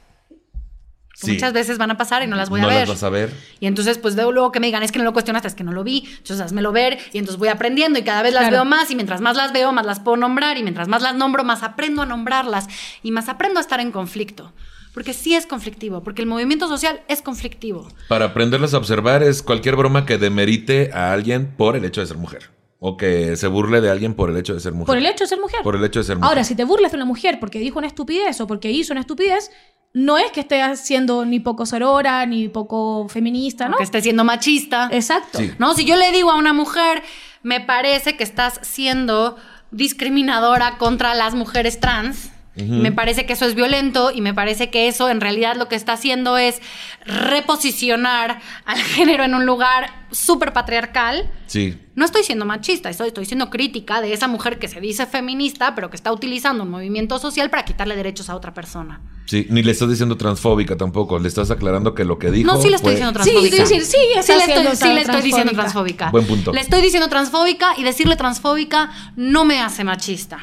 Sí. 1.21 1.33
Muchas 1.33 1.51
veces 1.51 1.77
van 1.77 1.91
a 1.91 1.97
pasar 1.97 2.23
y 2.23 2.27
no 2.27 2.37
las 2.37 2.49
voy 2.49 2.61
no 2.61 2.67
a 2.67 2.69
ver. 2.69 2.79
las 2.87 2.89
vas 2.89 3.03
a 3.03 3.09
ver. 3.09 3.33
Y 3.59 3.67
entonces, 3.67 3.97
pues 3.97 4.15
luego, 4.15 4.31
luego 4.31 4.51
que 4.53 4.61
me 4.61 4.67
digan, 4.67 4.83
es 4.83 4.91
que 4.93 4.99
no 4.99 5.05
lo 5.05 5.11
cuestionaste, 5.11 5.49
es 5.49 5.53
que 5.55 5.65
no 5.65 5.73
lo 5.73 5.83
vi, 5.83 6.05
entonces 6.07 6.39
házmelo 6.39 6.71
ver, 6.71 6.97
y 7.11 7.17
entonces 7.17 7.37
voy 7.37 7.49
aprendiendo 7.49 7.99
y 7.99 8.03
cada 8.03 8.21
vez 8.21 8.33
las 8.33 8.43
Claro. 8.43 8.55
veo 8.57 8.65
más, 8.65 8.89
y 8.89 8.95
mientras 8.95 9.19
más 9.19 9.35
las 9.35 9.51
veo, 9.51 9.73
más 9.73 9.85
las 9.85 9.99
puedo 9.99 10.15
nombrar, 10.15 10.57
y 10.57 10.63
mientras 10.63 10.87
más 10.87 11.01
las 11.01 11.15
nombro, 11.15 11.43
más 11.43 11.61
aprendo 11.61 12.03
a 12.03 12.05
nombrarlas, 12.05 12.67
y 13.03 13.11
más 13.11 13.27
aprendo 13.27 13.59
a 13.59 13.61
estar 13.61 13.81
en 13.81 13.91
conflicto. 13.91 14.53
Porque 14.93 15.13
sí 15.13 15.35
es 15.35 15.45
conflictivo, 15.45 16.03
porque 16.03 16.21
el 16.21 16.27
movimiento 16.27 16.67
social 16.69 17.01
es 17.09 17.21
conflictivo. 17.21 17.87
Para 18.07 18.25
aprenderlas 18.25 18.73
a 18.73 18.77
observar 18.77 19.21
es 19.21 19.43
cualquier 19.43 19.75
broma 19.75 20.05
que 20.05 20.17
demerite 20.17 20.89
a 20.93 21.11
alguien 21.11 21.53
por 21.57 21.75
el 21.75 21.83
hecho 21.85 22.01
de 22.01 22.07
ser 22.07 22.17
mujer. 22.17 22.49
O 22.79 22.95
que 22.95 23.35
se 23.35 23.47
burle 23.47 23.81
de 23.81 23.89
alguien 23.89 24.13
por 24.13 24.29
el 24.29 24.37
hecho 24.37 24.53
de 24.53 24.61
ser 24.61 24.71
mujer. 24.71 24.87
Por 24.87 24.97
el 24.97 25.05
hecho 25.05 25.25
de 25.25 25.27
ser 25.27 25.39
mujer. 25.39 25.59
Por 25.63 25.75
el 25.75 25.83
hecho 25.83 25.99
de 25.99 26.05
ser 26.05 26.15
mujer. 26.15 26.29
Ahora, 26.29 26.43
si 26.45 26.55
te 26.55 26.63
burlas 26.63 26.91
de 26.91 26.95
una 26.95 27.05
mujer 27.05 27.37
porque 27.41 27.59
dijo 27.59 27.77
una 27.77 27.87
estupidez 27.87 28.39
o 28.39 28.47
porque 28.47 28.71
hizo 28.71 28.93
una 28.93 29.01
estupidez, 29.01 29.51
no 29.93 30.17
es 30.17 30.31
que 30.31 30.41
esté 30.41 30.75
siendo 30.75 31.25
ni 31.25 31.39
poco 31.39 31.65
sorora, 31.65 32.25
ni 32.25 32.47
poco 32.47 33.07
feminista, 33.09 33.67
¿no? 33.67 33.77
Que 33.77 33.83
esté 33.83 34.01
siendo 34.01 34.23
machista. 34.23 34.89
Exacto. 34.91 35.39
Sí. 35.39 35.51
No, 35.57 35.73
si 35.73 35.85
yo 35.85 35.95
le 35.95 36.11
digo 36.11 36.31
a 36.31 36.35
una 36.35 36.53
mujer, 36.53 37.03
me 37.41 37.59
parece 37.59 38.15
que 38.15 38.23
estás 38.23 38.59
siendo 38.61 39.37
discriminadora 39.71 40.77
contra 40.77 41.15
las 41.15 41.33
mujeres 41.33 41.79
trans. 41.79 42.31
Me 42.55 42.91
parece 42.91 43.25
que 43.25 43.33
eso 43.33 43.45
es 43.45 43.55
violento 43.55 44.11
y 44.13 44.19
me 44.19 44.33
parece 44.33 44.69
que 44.69 44.89
eso 44.89 45.07
en 45.09 45.21
realidad 45.21 45.55
lo 45.55 45.69
que 45.69 45.75
está 45.77 45.93
haciendo 45.93 46.37
es 46.37 46.61
reposicionar 47.05 48.41
al 48.65 48.77
género 48.95 49.23
en 49.23 49.33
un 49.35 49.45
lugar 49.45 49.89
súper 50.11 50.51
patriarcal. 50.51 51.29
Sí. 51.47 51.77
No 51.95 52.03
estoy 52.05 52.23
siendo 52.23 52.45
machista, 52.45 52.89
estoy, 52.89 53.07
estoy 53.09 53.25
siendo 53.25 53.49
crítica 53.49 54.01
de 54.01 54.11
esa 54.13 54.27
mujer 54.27 54.59
que 54.59 54.67
se 54.67 54.81
dice 54.81 55.05
feminista, 55.05 55.73
pero 55.75 55.89
que 55.89 55.95
está 55.95 56.11
utilizando 56.11 56.63
un 56.63 56.69
movimiento 56.69 57.17
social 57.19 57.49
para 57.49 57.63
quitarle 57.65 57.95
derechos 57.95 58.29
a 58.29 58.35
otra 58.35 58.53
persona. 58.53 59.01
Sí. 59.25 59.47
Ni 59.49 59.63
le 59.63 59.71
estás 59.71 59.89
diciendo 59.89 60.17
transfóbica 60.17 60.75
tampoco. 60.75 61.17
Le 61.19 61.27
estás 61.27 61.51
aclarando 61.51 61.93
que 61.93 62.03
lo 62.03 62.17
que 62.19 62.31
dijo. 62.31 62.51
No, 62.51 62.61
sí 62.61 62.69
le 62.69 62.75
estoy 62.75 62.95
fue- 62.95 62.99
diciendo 62.99 63.23
Sí, 63.23 63.29
transfóbica. 63.31 63.65
sí, 63.65 63.75
sí, 63.79 63.85
sí, 63.85 63.97
está 64.17 64.35
le 64.35 64.43
estoy, 64.43 64.75
sí 64.75 64.93
le 64.93 65.01
estoy 65.01 65.21
diciendo 65.21 65.53
transfóbica. 65.53 66.09
Buen 66.11 66.25
punto. 66.25 66.51
Le 66.51 66.61
estoy 66.61 66.81
diciendo 66.81 67.07
transfóbica 67.09 67.73
y 67.77 67.83
decirle 67.83 68.15
transfóbica 68.15 68.89
no 69.15 69.45
me 69.45 69.61
hace 69.61 69.83
machista. 69.83 70.39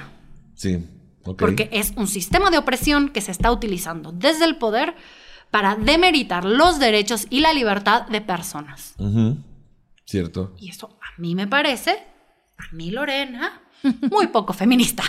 Sí. 0.55 0.79
Porque 1.35 1.69
es 1.73 1.93
un 1.97 2.07
sistema 2.07 2.51
de 2.51 2.59
opresión 2.59 3.09
que 3.09 3.21
se 3.21 3.33
está 3.33 3.51
utilizando 3.51 4.13
desde 4.13 4.45
el 4.45 4.57
poder 4.57 4.95
para 5.51 5.77
demeritar 5.77 6.45
los 6.45 6.79
derechos 6.79 7.27
y 7.31 7.41
la 7.41 7.53
libertad 7.53 8.07
de 8.09 8.21
personas. 8.21 8.95
Cierto. 10.05 10.55
Y 10.59 10.71
eso 10.71 10.99
a 11.01 11.21
mí 11.21 11.35
me 11.35 11.47
parece, 11.47 11.99
a 12.59 12.75
mí 12.75 12.91
Lorena, 12.91 13.63
muy 14.11 14.29
poco 14.29 14.53
feminista. 14.53 15.03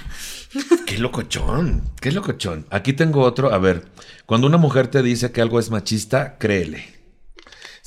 Qué 0.86 0.98
locochón. 0.98 1.84
Qué 2.00 2.12
locochón. 2.12 2.66
Aquí 2.70 2.94
tengo 2.94 3.22
otro. 3.22 3.54
A 3.54 3.58
ver. 3.58 3.86
Cuando 4.26 4.48
una 4.48 4.58
mujer 4.58 4.88
te 4.88 5.02
dice 5.04 5.32
que 5.32 5.42
algo 5.42 5.60
es 5.60 5.70
machista, 5.70 6.38
créele. 6.38 6.97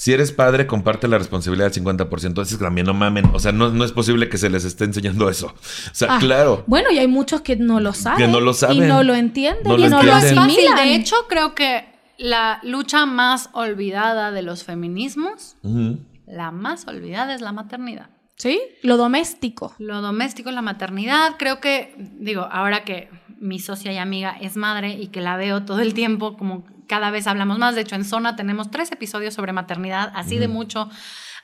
Si 0.00 0.14
eres 0.14 0.32
padre, 0.32 0.66
comparte 0.66 1.08
la 1.08 1.18
responsabilidad 1.18 1.70
del 1.70 1.84
50%. 1.84 2.24
Entonces, 2.24 2.58
también 2.58 2.86
no 2.86 2.94
mamen. 2.94 3.26
O 3.34 3.38
sea, 3.38 3.52
no, 3.52 3.68
no 3.68 3.84
es 3.84 3.92
posible 3.92 4.30
que 4.30 4.38
se 4.38 4.48
les 4.48 4.64
esté 4.64 4.84
enseñando 4.84 5.28
eso. 5.28 5.48
O 5.48 5.94
sea, 5.94 6.16
Ah, 6.16 6.18
claro. 6.18 6.64
Bueno, 6.66 6.90
y 6.90 6.96
hay 6.96 7.06
muchos 7.06 7.42
que 7.42 7.56
no 7.56 7.80
lo 7.80 7.92
saben. 7.92 8.24
Que 8.24 8.32
no 8.32 8.40
lo 8.40 8.54
saben. 8.54 8.78
Y 8.78 8.80
no 8.80 9.02
lo 9.02 9.14
entienden. 9.14 9.62
No 9.62 9.76
y 9.76 9.82
lo 9.82 9.90
no 9.90 10.02
lo 10.02 10.10
entienden. 10.14 10.36
Fácil, 10.36 10.58
asimilan. 10.68 10.88
de 10.88 10.94
hecho, 10.94 11.16
creo 11.28 11.54
que 11.54 11.84
la 12.16 12.60
lucha 12.62 13.04
más 13.04 13.50
olvidada 13.52 14.32
de 14.32 14.40
los 14.40 14.64
feminismos, 14.64 15.56
la 16.26 16.50
más 16.50 16.88
olvidada 16.88 17.34
es 17.34 17.42
la 17.42 17.52
maternidad. 17.52 18.08
¿Sí? 18.36 18.58
Lo 18.82 18.96
doméstico. 18.96 19.74
Lo 19.78 20.00
doméstico 20.00 20.50
la 20.50 20.62
maternidad. 20.62 21.34
Creo 21.38 21.60
que, 21.60 21.94
digo, 22.18 22.48
ahora 22.50 22.84
que 22.84 23.10
mi 23.38 23.58
socia 23.58 23.92
y 23.92 23.98
amiga 23.98 24.34
es 24.40 24.56
madre 24.56 24.94
y 24.94 25.08
que 25.08 25.20
la 25.20 25.36
veo 25.36 25.66
todo 25.66 25.80
el 25.80 25.92
tiempo, 25.92 26.38
como 26.38 26.64
cada 26.90 27.12
vez 27.12 27.28
hablamos 27.28 27.56
más. 27.56 27.76
De 27.76 27.82
hecho, 27.82 27.94
en 27.94 28.04
Zona 28.04 28.34
tenemos 28.34 28.68
tres 28.72 28.90
episodios 28.90 29.32
sobre 29.32 29.52
maternidad. 29.52 30.10
Así 30.12 30.38
de 30.38 30.48
mucho 30.48 30.90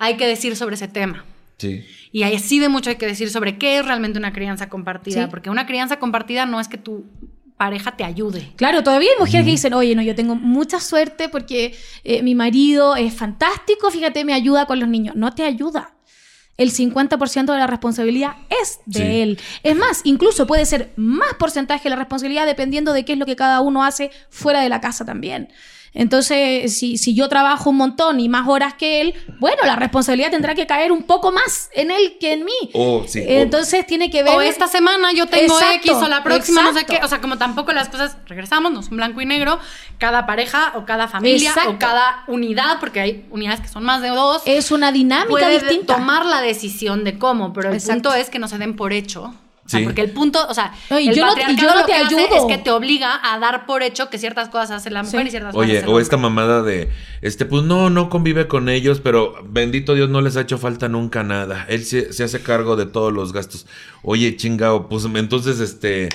hay 0.01 0.17
que 0.17 0.27
decir 0.27 0.57
sobre 0.57 0.75
ese 0.75 0.89
tema. 0.89 1.25
Sí. 1.57 1.87
Y 2.11 2.25
así 2.25 2.59
de 2.59 2.69
mucho 2.69 2.91
hay 2.91 2.97
que 2.97 3.07
decir 3.07 3.31
sobre 3.31 3.57
qué 3.57 3.79
es 3.79 3.87
realmente 3.87 4.19
una 4.19 4.33
crianza 4.33 4.69
compartida. 4.69 5.23
Sí. 5.23 5.29
Porque 5.31 5.49
una 5.49 5.65
crianza 5.65 6.01
compartida 6.01 6.47
no 6.47 6.59
es 6.59 6.67
que 6.67 6.79
tu 6.79 7.07
pareja 7.57 7.97
te 7.97 8.03
ayude. 8.03 8.53
Claro, 8.57 8.83
todavía 8.83 9.11
hay 9.13 9.21
mujeres 9.21 9.47
que 9.47 9.53
dicen, 9.53 9.73
oye, 9.73 9.95
no, 9.95 10.03
yo 10.03 10.17
tengo 10.17 10.35
mucha 10.35 10.81
suerte 10.81 11.29
porque 11.29 11.77
eh, 12.03 12.25
mi 12.25 12.35
marido 12.35 12.97
es 12.97 13.15
fantástico, 13.15 13.93
fíjate, 13.93 14.25
me 14.25 14.35
ayuda 14.35 14.67
con 14.67 14.81
los 14.81 14.89
niños. 14.89 15.15
No 15.15 15.33
te 15.33 15.45
ayuda. 15.45 15.96
El 16.57 16.71
50% 16.73 17.53
de 17.53 17.59
la 17.59 17.67
responsabilidad 17.67 18.37
es 18.63 18.81
de 18.87 18.99
Sí. 19.01 19.21
él. 19.21 19.39
Es 19.63 19.77
más, 19.77 20.01
incluso 20.05 20.47
puede 20.47 20.65
ser 20.65 20.93
más 20.97 21.35
porcentaje 21.39 21.85
de 21.85 21.91
la 21.91 21.97
responsabilidad 21.97 22.47
dependiendo 22.47 22.93
de 22.93 23.05
qué 23.05 23.13
es 23.13 23.19
lo 23.19 23.27
que 23.27 23.37
cada 23.37 23.61
uno 23.61 23.85
hace 23.85 24.11
fuera 24.31 24.61
de 24.61 24.69
la 24.69 24.81
casa 24.81 25.05
también. 25.05 25.49
Entonces, 25.99 26.77
si, 26.77 26.99
si 26.99 27.15
yo 27.15 27.29
trabajo 27.31 27.71
un 27.71 27.77
montón 27.77 28.21
y 28.21 28.29
más 28.29 28.47
horas 28.47 28.75
que 28.75 29.01
él, 29.01 29.15
bueno, 29.41 29.57
la 29.65 29.77
responsabilidad 29.77 30.31
tendrá 30.31 30.55
que 30.55 30.67
caer 30.67 30.93
un 30.93 31.05
poco 31.05 31.33
más 31.33 31.71
en 31.75 31.91
él 31.91 32.19
que 32.21 32.35
en 32.35 32.45
mí. 32.45 32.71
Oh, 32.75 33.03
sí. 33.07 33.23
Entonces 33.27 33.87
tiene 33.87 34.11
que 34.11 34.23
ver... 34.23 34.37
O 34.37 34.43
esta 34.43 34.69
semana 34.69 35.13
yo 35.13 35.27
tengo 35.27 35.55
Exacto, 35.59 35.89
X 35.89 35.93
o 35.95 36.09
la 36.09 36.23
próxima 36.23 36.63
no 36.63 36.75
sé 36.75 36.85
qué. 36.85 37.01
O 37.03 37.09
sea, 37.09 37.23
como 37.23 37.39
tampoco 37.39 37.73
las 37.73 37.89
cosas, 37.89 38.19
regresamos, 38.27 38.73
no 38.73 38.83
son 38.83 38.99
blanco 38.99 39.23
y 39.23 39.27
negro. 39.27 39.59
Cada 39.99 40.27
pareja 40.27 40.73
o 40.77 40.85
cada 40.85 41.09
familia 41.09 41.49
Exacto. 41.49 41.71
o 41.71 41.79
cada 41.79 42.25
unidad, 42.27 42.79
porque 42.79 43.01
hay 43.01 43.27
unidades 43.31 43.61
que 43.61 43.69
son 43.69 43.83
más 43.83 44.03
de 44.03 44.09
dos. 44.09 44.43
es 44.45 44.71
una 44.71 44.93
dinámica 44.93 45.31
puede 45.31 45.61
distinta. 45.61 45.97
tomar 45.97 46.27
la 46.27 46.43
decisión 46.43 47.05
de 47.05 47.19
cómo, 47.19 47.55
pero 47.55 47.71
el 47.71 47.75
Exacto. 47.75 48.11
punto 48.11 48.15
es 48.15 48.29
que 48.29 48.39
no 48.39 48.49
se 48.49 48.59
den 48.59 48.77
por 48.77 48.93
hecho. 48.93 49.35
O 49.67 49.69
sea, 49.69 49.81
Sí. 49.81 49.85
porque 49.85 50.01
el 50.01 50.11
punto, 50.13 50.47
o 50.49 50.55
sea, 50.55 50.73
No, 50.91 50.99
y 51.01 51.09
el 51.09 51.15
yo 51.17 51.27
no- 51.27 51.33
y 51.33 51.35
patriarcado 51.41 51.61
yo 51.69 51.75
no 51.75 51.81
lo 51.81 51.87
te 51.87 51.93
que 51.93 51.99
hace 51.99 52.15
ayudo. 52.17 52.37
es 52.49 52.57
que 52.57 52.63
te 52.63 52.71
obliga 52.71 53.21
a 53.23 53.39
dar 53.41 53.67
por 53.67 53.83
hecho 53.83 54.09
que 54.09 54.19
ciertas 54.19 54.49
cosas 54.49 54.71
hace 54.71 54.91
la 54.91 55.03
mujer 55.03 55.23
Sí. 55.23 55.27
y 55.27 55.31
ciertas 55.31 55.53
cosas 55.55 55.69
Oye, 55.69 55.73
hace 55.79 55.83
el 55.83 55.89
o 55.89 55.91
hombre. 55.93 56.03
esta 56.05 56.17
mamada 56.17 56.63
de, 56.63 56.89
este, 57.21 57.45
pues 57.47 57.65
no, 57.65 57.91
no 57.91 58.09
convive 58.09 58.47
con 58.47 58.69
ellos, 58.69 59.01
pero 59.03 59.35
bendito 59.45 59.95
Dios 59.95 60.09
no 60.09 60.21
les 60.21 60.37
ha 60.37 60.43
hecho 60.43 60.57
falta 60.57 60.89
nunca 60.89 61.23
nada. 61.25 61.67
Él 61.69 61.85
se, 61.85 62.13
se 62.13 62.23
hace 62.25 62.41
cargo 62.43 62.77
de 62.77 62.87
todos 62.87 63.13
los 63.13 63.33
gastos. 63.33 63.67
Oye, 64.03 64.37
chingao, 64.37 64.89
pues 64.89 65.05
entonces, 65.13 65.59
este, 65.61 66.09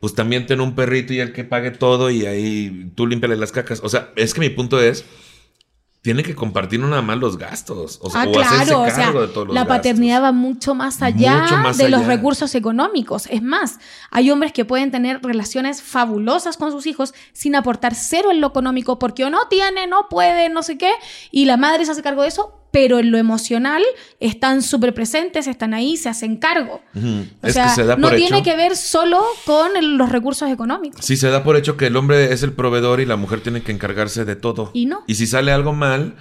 pues 0.00 0.14
también 0.14 0.46
ten 0.46 0.60
un 0.60 0.74
perrito 0.74 1.12
y 1.14 1.20
el 1.20 1.32
que 1.32 1.44
pague 1.44 1.70
todo 1.70 2.10
y 2.10 2.26
ahí 2.26 2.90
tú 2.94 3.06
límpiale 3.06 3.36
las 3.36 3.52
cacas. 3.52 3.80
O 3.82 3.88
sea, 3.88 4.10
es 4.16 4.34
que 4.34 4.40
mi 4.40 4.50
punto 4.50 4.80
es, 4.80 5.04
tiene 6.08 6.22
que 6.22 6.34
compartir 6.34 6.80
nada 6.80 7.02
más 7.02 7.18
los 7.18 7.36
gastos. 7.36 7.98
O 8.00 8.08
sea, 8.08 8.22
Ah, 8.22 8.26
o 8.28 8.32
claro, 8.32 8.80
o 8.80 8.86
sea, 8.86 8.94
cargo 9.04 9.20
de 9.20 9.28
todos 9.28 9.48
los 9.48 9.54
la 9.54 9.60
gastos. 9.60 9.76
paternidad 9.76 10.22
va 10.22 10.32
mucho 10.32 10.74
más 10.74 11.02
allá 11.02 11.42
Mucho 11.42 11.58
más 11.58 11.76
de 11.76 11.90
los 11.90 12.06
recursos 12.06 12.54
económicos. 12.54 13.26
Es 13.26 13.42
más, 13.42 13.78
hay 14.10 14.30
hombres 14.30 14.54
que 14.54 14.64
pueden 14.64 14.90
tener 14.90 15.20
relaciones 15.22 15.82
fabulosas 15.82 16.56
con 16.56 16.72
sus 16.72 16.86
hijos 16.86 17.12
sin 17.34 17.54
aportar 17.56 17.94
cero 17.94 18.30
en 18.30 18.40
lo 18.40 18.46
económico 18.46 18.98
porque 18.98 19.26
o 19.26 19.28
no 19.28 19.48
tiene, 19.50 19.86
no 19.86 20.08
puede, 20.08 20.48
no 20.48 20.62
sé 20.62 20.78
qué, 20.78 20.92
y 21.30 21.44
la 21.44 21.58
madre 21.58 21.84
se 21.84 21.92
hace 21.92 22.02
cargo 22.02 22.22
de 22.22 22.28
eso, 22.28 22.54
pero 22.70 22.98
en 22.98 23.10
lo 23.10 23.18
emocional 23.18 23.82
están 24.20 24.62
súper 24.62 24.92
presentes, 24.94 25.46
están 25.46 25.72
ahí, 25.74 25.96
se 25.96 26.08
hacen 26.08 26.36
cargo. 26.36 26.82
O 26.94 27.46
es 27.46 27.54
sea, 27.54 27.64
que 27.64 27.70
se 27.70 27.84
da 27.84 27.96
no 27.96 28.08
por 28.08 28.16
tiene 28.16 28.38
hecho. 28.38 28.44
que 28.50 28.56
ver 28.56 28.76
solo 28.76 29.22
con 29.46 29.76
el- 29.76 29.96
los 29.96 30.10
recursos 30.10 30.50
económicos. 30.50 31.04
Sí, 31.04 31.16
se 31.16 31.28
da 31.30 31.42
por 31.44 31.56
hecho 31.56 31.76
que 31.76 31.86
el 31.86 31.96
hombre 31.96 32.32
es 32.32 32.42
el 32.42 32.52
proveedor 32.52 33.00
y 33.00 33.06
la 33.06 33.16
mujer 33.16 33.40
tiene 33.40 33.62
que 33.62 33.72
encargarse 33.72 34.24
de 34.24 34.36
todo. 34.36 34.70
Y 34.74 34.86
no. 34.86 35.02
Y 35.06 35.14
si 35.14 35.26
sale 35.26 35.50
algo 35.52 35.72
mal, 35.72 36.14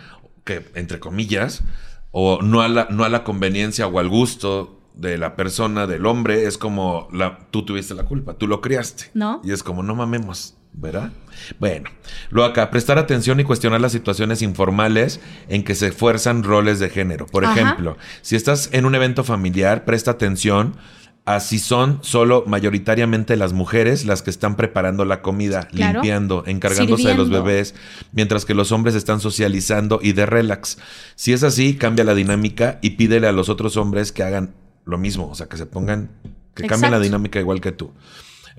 que 0.46 0.66
entre 0.76 1.00
comillas, 1.00 1.64
o 2.12 2.42
no 2.42 2.62
a 2.62 2.70
la, 2.70 2.88
no 2.90 3.04
a 3.04 3.10
la 3.10 3.24
conveniencia 3.26 3.86
o 3.88 4.00
al 4.00 4.08
gusto 4.08 4.80
de 4.96 5.18
la 5.18 5.36
persona, 5.36 5.86
del 5.86 6.06
hombre, 6.06 6.48
es 6.48 6.58
como 6.58 7.08
la, 7.12 7.40
tú 7.52 7.64
tuviste 7.66 7.94
la 7.94 8.04
culpa, 8.06 8.34
tú 8.36 8.48
lo 8.48 8.62
criaste. 8.62 9.12
¿No? 9.14 9.42
Y 9.44 9.52
es 9.52 9.62
como, 9.62 9.84
no 9.84 9.94
mamemos, 9.96 10.56
¿verdad? 10.78 11.12
Bueno, 11.60 11.90
luego 12.30 12.50
acá, 12.50 12.70
prestar 12.70 12.98
atención 12.98 13.40
y 13.40 13.44
cuestionar 13.44 13.82
las 13.82 13.92
situaciones 13.92 14.42
informales 14.42 15.20
en 15.50 15.64
que 15.64 15.76
se 15.76 15.92
fuerzan 15.92 16.44
roles 16.44 16.80
de 16.80 16.90
género. 16.90 17.26
Por 17.26 17.46
Ajá. 17.46 17.60
ejemplo, 17.60 17.98
si 18.22 18.36
estás 18.36 18.70
en 18.72 18.86
un 18.86 18.96
evento 18.96 19.24
familiar, 19.24 19.86
presta 19.86 20.12
atención 20.12 20.76
a 21.26 21.42
si 21.42 21.60
son 21.60 22.00
solo 22.04 22.46
mayoritariamente 22.48 23.36
las 23.36 23.52
mujeres 23.52 24.06
las 24.06 24.22
que 24.22 24.30
están 24.30 24.56
preparando 24.56 25.04
la 25.04 25.22
comida, 25.22 25.64
Claro. 25.68 25.96
limpiando, 26.00 26.44
encargándose 26.48 27.10
de 27.10 27.16
los 27.16 27.30
bebés, 27.30 27.76
mientras 28.14 28.46
que 28.46 28.54
los 28.54 28.72
hombres 28.72 28.96
están 28.96 29.20
socializando 29.20 30.00
y 30.02 30.14
de 30.14 30.26
relax. 30.26 30.78
Si 31.16 31.34
es 31.34 31.44
así, 31.44 31.76
cambia 31.76 32.06
la 32.06 32.16
dinámica 32.16 32.80
y 32.82 32.92
pídele 32.92 33.28
a 33.28 33.34
los 33.34 33.50
otros 33.50 33.76
hombres 33.76 34.14
que 34.14 34.24
hagan 34.24 34.56
lo 34.86 34.98
mismo, 34.98 35.28
o 35.30 35.36
sea, 35.36 35.48
que 35.48 35.58
se 35.58 35.66
pongan, 35.66 36.12
que 36.56 36.66
cambien 36.66 36.92
la 36.94 37.00
dinámica 37.00 37.40
igual 37.42 37.60
que 37.60 37.74
tú. 37.74 37.92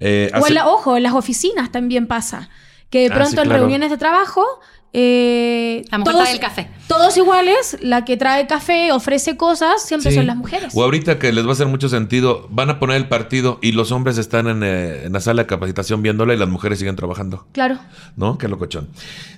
Eh, 0.01 0.30
O 0.40 0.46
en 0.46 0.55
la, 0.55 0.68
ojo, 0.68 0.96
en 0.96 1.03
las 1.03 1.12
oficinas 1.14 1.70
también 1.72 2.07
pasa. 2.07 2.49
Que 2.90 3.01
de 3.01 3.07
Ah, 3.12 3.16
pronto 3.16 3.42
en 3.42 3.51
reuniones 3.51 3.90
de 3.90 3.99
trabajo. 3.99 4.44
eh, 4.94 5.84
La 5.90 5.99
mujer 5.99 6.14
trae 6.16 6.32
el 6.32 6.40
café. 6.40 6.70
Todos 6.86 7.14
iguales, 7.18 7.76
la 7.82 8.07
que 8.07 8.16
trae 8.16 8.46
café, 8.46 8.90
ofrece 8.92 9.36
cosas, 9.36 9.82
siempre 9.84 10.11
Sí. 10.11 10.16
son 10.16 10.26
las 10.26 10.36
mujeres. 10.36 10.72
O 10.74 10.82
ahorita 10.82 11.18
que 11.18 11.30
les 11.30 11.44
va 11.44 11.51
a 11.51 11.53
hacer 11.53 11.66
mucho 11.66 11.90
sentido, 11.90 12.46
van 12.51 12.70
a 12.70 12.78
poner 12.80 12.96
el 12.96 13.07
partido 13.07 13.59
y 13.61 13.72
los 13.72 13.92
hombres 13.92 14.16
están 14.16 14.49
en, 14.49 14.62
eh, 14.62 15.05
en 15.05 15.12
la 15.12 15.20
sala 15.20 15.42
de 15.42 15.46
capacitación 15.46 16.01
viéndola 16.03 16.32
y 16.32 16.38
las 16.38 16.49
mujeres 16.49 16.78
siguen 16.78 16.96
trabajando. 16.96 17.46
Claro. 17.53 17.78
¿No? 18.16 18.38
Qué 18.38 18.49
locochón. 18.49 18.88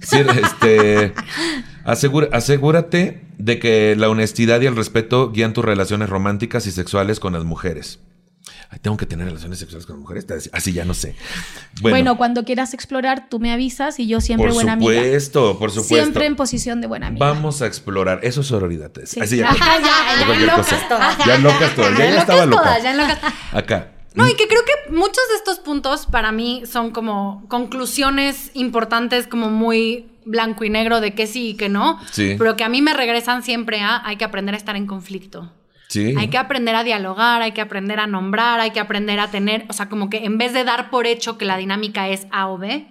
Sí, 0.00 0.18
este, 0.40 1.14
asegura- 1.84 2.28
asegúrate 2.32 3.22
de 3.38 3.58
que 3.58 3.96
la 3.96 4.08
honestidad 4.08 4.60
y 4.60 4.66
el 4.66 4.76
respeto 4.76 5.32
guían 5.32 5.52
tus 5.52 5.64
relaciones 5.64 6.08
románticas 6.08 6.66
y 6.68 6.70
sexuales 6.70 7.18
con 7.18 7.32
las 7.32 7.44
mujeres. 7.44 7.98
Ay, 8.72 8.78
tengo 8.78 8.96
que 8.96 9.04
tener 9.04 9.26
relaciones 9.26 9.58
sexuales 9.58 9.84
con 9.84 9.98
mujeres. 9.98 10.24
Así 10.52 10.72
ya 10.72 10.84
no 10.84 10.94
sé. 10.94 11.16
Bueno, 11.80 11.94
Bueno, 11.96 12.16
cuando 12.16 12.44
quieras 12.44 12.72
explorar, 12.72 13.28
tú 13.28 13.40
me 13.40 13.52
avisas 13.52 13.98
y 13.98 14.06
yo 14.06 14.20
siempre 14.20 14.46
por 14.46 14.54
buena 14.54 14.74
amiga. 14.74 14.92
supuesto, 15.02 15.58
por 15.58 15.70
supuesto. 15.70 15.94
Siempre 15.96 16.26
en 16.26 16.36
posición 16.36 16.80
de 16.80 16.86
buena 16.86 17.08
amiga. 17.08 17.26
Vamos 17.26 17.62
a 17.62 17.66
explorar. 17.66 18.20
Eso 18.22 18.42
es 18.42 18.46
sororidad. 18.46 18.92
Sí. 19.04 19.20
Así 19.20 19.38
ya. 19.38 19.50
Ajá, 19.50 19.78
ya, 19.80 20.20
ya, 20.20 20.26
cualquier 20.26 20.48
locas 20.50 20.68
cosa. 20.68 20.88
todas. 20.88 21.18
Ya 21.26 21.38
locas 21.38 21.74
todas. 21.74 21.90
Ya, 21.92 21.98
ya 21.98 22.10
locas 22.10 22.20
estaba 22.22 22.46
loca. 22.46 22.62
todas, 22.62 22.82
ya 22.84 22.94
locas. 22.94 23.18
Acá. 23.52 23.92
No, 24.14 24.28
y 24.28 24.34
que 24.34 24.46
creo 24.48 24.62
que 24.64 24.92
muchos 24.92 25.22
de 25.30 25.36
estos 25.36 25.58
puntos 25.60 26.06
para 26.06 26.30
mí 26.32 26.62
son 26.64 26.90
como 26.92 27.44
conclusiones 27.48 28.50
importantes, 28.54 29.26
como 29.26 29.50
muy 29.50 30.06
blanco 30.24 30.64
y 30.64 30.70
negro 30.70 31.00
de 31.00 31.14
que 31.14 31.26
sí 31.26 31.50
y 31.50 31.54
que 31.54 31.68
no, 31.68 31.98
Sí. 32.12 32.34
pero 32.38 32.56
que 32.56 32.62
a 32.64 32.68
mí 32.68 32.82
me 32.82 32.92
regresan 32.94 33.42
siempre 33.42 33.80
a 33.80 34.04
hay 34.06 34.16
que 34.16 34.24
aprender 34.24 34.54
a 34.54 34.58
estar 34.58 34.76
en 34.76 34.86
conflicto. 34.86 35.52
Sí. 35.90 36.14
Hay 36.16 36.28
que 36.28 36.38
aprender 36.38 36.76
a 36.76 36.84
dialogar, 36.84 37.42
hay 37.42 37.50
que 37.50 37.60
aprender 37.60 37.98
a 37.98 38.06
nombrar, 38.06 38.60
hay 38.60 38.70
que 38.70 38.78
aprender 38.78 39.18
a 39.18 39.28
tener, 39.32 39.66
o 39.68 39.72
sea, 39.72 39.88
como 39.88 40.08
que 40.08 40.24
en 40.24 40.38
vez 40.38 40.52
de 40.52 40.62
dar 40.62 40.88
por 40.88 41.04
hecho 41.04 41.36
que 41.36 41.44
la 41.44 41.56
dinámica 41.56 42.08
es 42.08 42.28
A 42.30 42.46
o 42.46 42.58
B, 42.58 42.86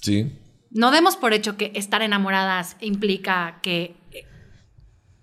Sí. 0.00 0.32
no 0.70 0.90
demos 0.90 1.16
por 1.16 1.34
hecho 1.34 1.58
que 1.58 1.72
estar 1.74 2.00
enamoradas 2.00 2.76
implica 2.80 3.58
que 3.62 3.94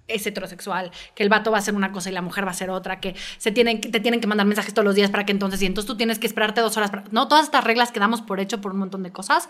es 0.07 0.25
heterosexual, 0.27 0.91
que 1.15 1.23
el 1.23 1.29
vato 1.29 1.49
va 1.51 1.57
a 1.57 1.59
hacer 1.61 1.73
una 1.73 1.91
cosa 1.91 2.09
y 2.09 2.13
la 2.13 2.21
mujer 2.21 2.43
va 2.43 2.49
a 2.49 2.51
hacer 2.51 2.69
otra, 2.69 2.99
que 2.99 3.15
se 3.39 3.51
tienen, 3.51 3.81
que 3.81 3.89
te 3.89 3.99
tienen 3.99 4.19
que 4.21 4.27
mandar 4.27 4.45
mensajes 4.45 4.73
todos 4.73 4.85
los 4.85 4.95
días 4.95 5.09
para 5.09 5.25
que 5.25 5.31
entonces, 5.31 5.61
y 5.63 5.65
entonces 5.65 5.87
tú 5.87 5.97
tienes 5.97 6.19
que 6.19 6.27
esperarte 6.27 6.61
dos 6.61 6.77
horas 6.77 6.91
para... 6.91 7.05
No, 7.11 7.27
todas 7.27 7.45
estas 7.45 7.63
reglas 7.63 7.91
que 7.91 7.99
damos 7.99 8.21
por 8.21 8.39
hecho 8.39 8.61
por 8.61 8.71
un 8.73 8.79
montón 8.79 9.03
de 9.03 9.11
cosas, 9.11 9.49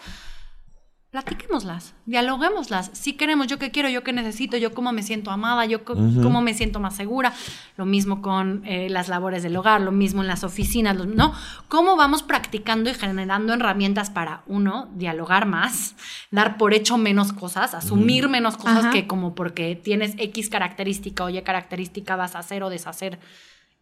platiquémoslas, 1.11 1.95
dialoguémoslas. 2.05 2.91
Si 2.93 3.13
queremos, 3.13 3.47
yo 3.47 3.57
qué 3.57 3.71
quiero, 3.71 3.89
yo 3.89 4.03
qué 4.03 4.13
necesito, 4.13 4.57
yo 4.57 4.73
cómo 4.75 4.91
me 4.91 5.01
siento 5.01 5.31
amada, 5.31 5.65
yo 5.65 5.83
co- 5.83 5.95
cómo 5.95 6.41
me 6.41 6.53
siento 6.53 6.79
más 6.79 6.95
segura. 6.95 7.33
Lo 7.77 7.85
mismo 7.85 8.21
con 8.21 8.61
eh, 8.65 8.89
las 8.91 9.07
labores 9.07 9.41
del 9.41 9.57
hogar, 9.57 9.81
lo 9.81 9.91
mismo 9.91 10.21
en 10.21 10.27
las 10.27 10.43
oficinas, 10.43 10.95
lo- 10.95 11.05
¿no? 11.05 11.33
Cómo 11.67 11.95
vamos 11.95 12.21
practicando 12.21 12.91
y 12.91 12.93
generando 12.93 13.53
herramientas 13.53 14.11
para, 14.11 14.43
uno, 14.45 14.87
dialogar 14.93 15.47
más, 15.47 15.95
dar 16.29 16.57
por 16.57 16.75
hecho 16.75 16.97
menos 16.99 17.33
cosas, 17.33 17.73
asumir 17.73 18.29
menos 18.29 18.55
cosas 18.55 18.77
Ajá. 18.85 18.91
que 18.91 19.07
como 19.07 19.33
porque 19.33 19.75
tienes 19.75 20.13
X 20.19 20.49
característica 20.49 21.23
o 21.23 21.29
Y 21.29 21.41
característica 21.41 22.15
vas 22.17 22.35
a 22.35 22.39
hacer 22.39 22.61
o 22.61 22.69
deshacer 22.69 23.19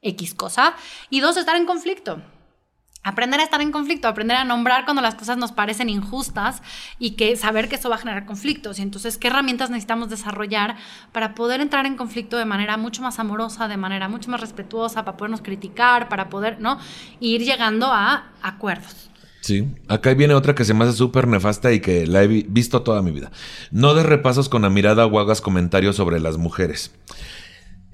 X 0.01 0.33
cosa. 0.33 0.75
Y 1.09 1.19
dos, 1.19 1.35
estar 1.35 1.57
en 1.57 1.65
conflicto. 1.65 2.21
Aprender 3.07 3.39
a 3.39 3.43
estar 3.43 3.61
en 3.61 3.71
conflicto, 3.71 4.07
aprender 4.07 4.35
a 4.35 4.43
nombrar 4.43 4.83
cuando 4.83 5.01
las 5.01 5.15
cosas 5.15 5.37
nos 5.37 5.51
parecen 5.53 5.89
injustas 5.89 6.61
y 6.99 7.11
que 7.11 7.35
saber 7.37 7.69
que 7.69 7.75
eso 7.75 7.89
va 7.89 7.95
a 7.95 7.99
generar 7.99 8.25
conflictos. 8.25 8.79
Y 8.79 8.81
entonces, 8.81 9.17
¿qué 9.17 9.27
herramientas 9.27 9.69
necesitamos 9.69 10.09
desarrollar 10.09 10.75
para 11.13 11.33
poder 11.33 11.61
entrar 11.61 11.85
en 11.85 11.95
conflicto 11.95 12.37
de 12.37 12.45
manera 12.45 12.75
mucho 12.75 13.01
más 13.01 13.17
amorosa, 13.19 13.67
de 13.69 13.77
manera 13.77 14.09
mucho 14.09 14.29
más 14.29 14.41
respetuosa, 14.41 15.05
para 15.05 15.15
podernos 15.15 15.41
criticar, 15.41 16.09
para 16.09 16.27
poder, 16.27 16.59
¿no? 16.59 16.79
Ir 17.21 17.43
llegando 17.43 17.87
a 17.93 18.25
acuerdos. 18.41 19.09
Sí. 19.39 19.65
Acá 19.87 20.13
viene 20.13 20.33
otra 20.33 20.55
que 20.55 20.65
se 20.65 20.73
me 20.73 20.83
hace 20.83 20.93
súper 20.97 21.27
nefasta 21.27 21.71
y 21.71 21.79
que 21.79 22.05
la 22.05 22.23
he 22.23 22.27
vi- 22.27 22.45
visto 22.49 22.81
toda 22.81 23.01
mi 23.01 23.11
vida. 23.11 23.31
No 23.71 23.93
des 23.93 24.05
repasos 24.05 24.49
con 24.49 24.63
la 24.63 24.69
mirada 24.69 25.05
o 25.05 25.19
hagas 25.19 25.39
comentarios 25.39 25.95
sobre 25.95 26.19
las 26.19 26.37
mujeres. 26.37 26.91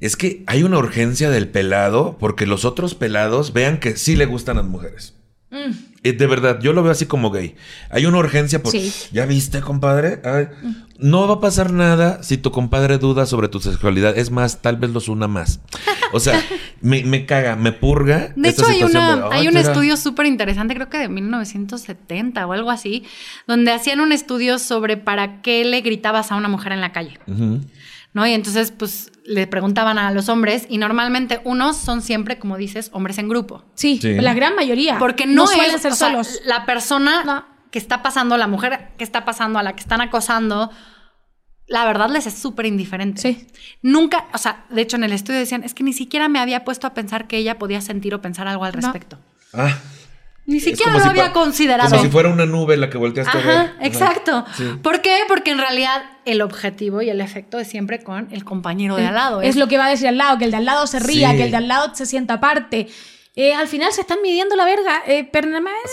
Es 0.06 0.16
que 0.18 0.44
hay 0.48 0.64
una 0.64 0.78
urgencia 0.78 1.30
del 1.30 1.48
pelado 1.48 2.18
porque 2.20 2.46
los 2.46 2.66
otros 2.66 2.94
pelados 2.96 3.54
vean 3.54 3.80
que 3.80 3.96
sí 3.96 4.16
le 4.16 4.26
gustan 4.26 4.58
las 4.58 4.66
mujeres. 4.66 5.14
Mm. 5.50 5.72
Eh, 6.04 6.12
De 6.12 6.28
verdad, 6.28 6.60
yo 6.62 6.74
lo 6.74 6.84
veo 6.84 6.92
así 6.92 7.06
como 7.06 7.32
gay. 7.32 7.56
Hay 7.90 8.06
una 8.06 8.18
urgencia 8.18 8.62
por... 8.62 8.72
Sí. 8.74 8.92
¿Ya 9.14 9.26
viste, 9.26 9.62
compadre? 9.62 10.20
Ay, 10.26 10.48
no 10.98 11.26
va 11.28 11.36
a 11.36 11.40
pasar 11.40 11.72
nada 11.72 12.22
si 12.24 12.38
tu 12.38 12.52
compadre 12.52 12.98
duda 12.98 13.26
sobre 13.26 13.48
tu 13.48 13.62
sexualidad. 13.62 14.18
Es 14.18 14.30
más, 14.30 14.62
tal 14.62 14.76
vez 14.76 14.90
los 14.92 15.08
una 15.08 15.30
más. 15.30 15.62
O 16.12 16.20
sea, 16.20 16.44
me, 16.82 17.04
me 17.06 17.26
caga, 17.26 17.56
me 17.56 17.72
purga. 17.72 18.34
De 18.36 18.50
esta 18.50 18.64
hecho, 18.64 18.72
hay, 18.72 18.84
una, 18.84 19.16
de, 19.16 19.24
hay 19.24 19.30
"Ay, 19.42 19.48
un 19.48 19.54
mira". 19.54 19.62
estudio 19.68 19.96
súper 19.96 20.26
interesante, 20.26 20.76
creo 20.76 20.90
que 20.90 20.98
de 20.98 21.08
1970 21.08 22.46
o 22.46 22.52
algo 22.52 22.70
así, 22.72 23.06
donde 23.48 23.72
hacían 23.72 24.02
un 24.02 24.12
estudio 24.12 24.60
sobre 24.60 24.98
para 24.98 25.42
qué 25.42 25.64
le 25.64 25.80
gritabas 25.80 26.34
a 26.34 26.36
una 26.36 26.50
mujer 26.50 26.74
en 26.74 26.82
la 26.82 26.92
calle. 26.92 27.18
¿no? 28.14 28.28
Y 28.28 28.34
entonces, 28.34 28.72
pues, 28.72 29.12
le 29.26 29.48
preguntaban 29.48 29.98
a 29.98 30.12
los 30.12 30.28
hombres 30.30 30.66
y 30.70 30.78
normalmente 30.78 31.40
unos 31.46 31.78
son 31.78 32.02
siempre, 32.02 32.40
como 32.40 32.58
dices, 32.58 32.90
hombres 32.94 33.18
en 33.18 33.30
grupo. 33.30 33.64
Sí, 33.74 33.98
Sí. 34.02 34.16
la 34.16 34.34
gran 34.34 34.56
mayoría. 34.56 34.98
Porque 35.00 35.26
no, 35.26 35.48
suelen 35.48 35.76
es, 35.76 35.82
ser 35.82 35.94
o 35.94 35.96
sea, 35.96 36.10
solos. 36.10 36.42
la 36.46 36.66
persona 36.66 37.24
No. 37.24 37.46
que 37.72 37.80
está 37.80 38.04
pasando, 38.04 38.36
la 38.38 38.48
mujer 38.48 38.90
que 38.98 39.04
está 39.04 39.24
pasando, 39.26 39.60
a 39.60 39.64
la 39.64 39.74
que 39.76 39.82
están 39.82 40.02
acosando, 40.02 40.72
la 41.68 41.86
verdad 41.86 42.10
les 42.10 42.28
es 42.28 42.34
súper 42.34 42.66
indiferente. 42.66 43.22
Sí. 43.22 43.48
Nunca, 43.82 44.26
o 44.34 44.38
sea, 44.38 44.66
de 44.70 44.82
hecho 44.82 44.98
en 44.98 45.06
el 45.06 45.14
estudio 45.14 45.40
decían, 45.40 45.64
es 45.64 45.74
que 45.74 45.84
ni 45.84 45.94
siquiera 45.94 46.28
me 46.28 46.40
había 46.40 46.66
puesto 46.66 46.86
a 46.88 46.94
pensar 46.94 47.26
que 47.28 47.38
ella 47.38 47.58
podía 47.58 47.80
sentir 47.80 48.14
o 48.14 48.22
pensar 48.22 48.48
algo 48.50 48.66
al 48.66 48.74
No. 48.76 48.82
respecto. 48.82 49.18
Ah. 49.54 49.74
Ni 50.46 50.60
siquiera 50.60 50.92
como 50.92 50.98
lo 50.98 51.04
si 51.04 51.10
había 51.10 51.32
considerado. 51.32 51.90
Como 51.90 52.04
si 52.04 52.10
fuera 52.10 52.30
una 52.30 52.46
nube 52.46 52.76
la 52.76 52.90
que 52.90 52.98
volteaste 52.98 53.38
a 53.38 53.42
ver. 53.42 53.50
Ajá, 53.50 53.74
exacto. 53.82 54.46
Sí. 54.58 54.64
¿Por 54.82 55.02
qué? 55.02 55.20
Porque 55.28 55.52
en 55.52 55.58
realidad 55.58 56.02
el 56.26 56.42
objetivo 56.42 57.02
y 57.02 57.10
el 57.10 57.22
efecto 57.22 57.60
es 57.60 57.68
siempre 57.70 58.04
con 58.04 58.28
el 58.32 58.44
compañero 58.44 58.98
de 58.98 59.06
al 59.08 59.16
lado. 59.16 59.42
Es 59.42 59.56
lo 59.56 59.68
que 59.70 59.78
va 59.78 59.86
a 59.86 59.90
decir 59.90 60.08
al 60.08 60.18
lado, 60.18 60.38
que 60.38 60.46
el 60.46 60.52
de 60.52 60.58
al 60.58 60.66
lado 60.66 60.86
se 60.88 61.00
ría, 61.00 61.32
Sí. 61.32 61.38
que 61.38 61.44
el 61.46 61.52
de 61.52 61.58
al 61.58 61.68
lado 61.70 61.96
se 61.96 62.06
sienta 62.06 62.36
aparte. 62.36 62.88
Eh, 63.36 63.54
al 63.54 63.68
final 63.68 63.92
se 63.94 64.02
están 64.02 64.20
midiendo 64.22 64.56
la 64.56 64.66
verga. 64.66 65.02
Eh. 65.08 65.30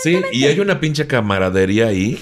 Sí, 0.03 0.19
y 0.33 0.45
hay 0.45 0.59
una 0.59 0.79
pinche 0.79 1.07
camaradería 1.07 1.87
ahí. 1.87 2.19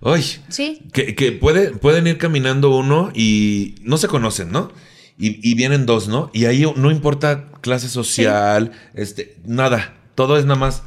Ay, 0.00 0.22
Sí. 0.48 0.80
que, 0.92 1.14
que 1.14 1.32
puede, 1.32 1.70
pueden 1.72 2.06
ir 2.06 2.18
caminando 2.18 2.70
uno 2.76 3.10
y 3.14 3.74
no 3.82 3.96
se 3.96 4.06
conocen, 4.06 4.52
¿no? 4.52 4.70
Y, 5.18 5.48
y 5.48 5.54
vienen 5.54 5.86
dos, 5.86 6.08
¿no? 6.08 6.30
Y 6.32 6.44
ahí 6.46 6.64
no 6.76 6.90
importa 6.90 7.46
clase 7.60 7.88
social, 7.88 8.72
este, 8.94 9.36
nada. 9.44 9.94
Todo 10.14 10.36
es 10.36 10.44
nada 10.44 10.58
más. 10.58 10.82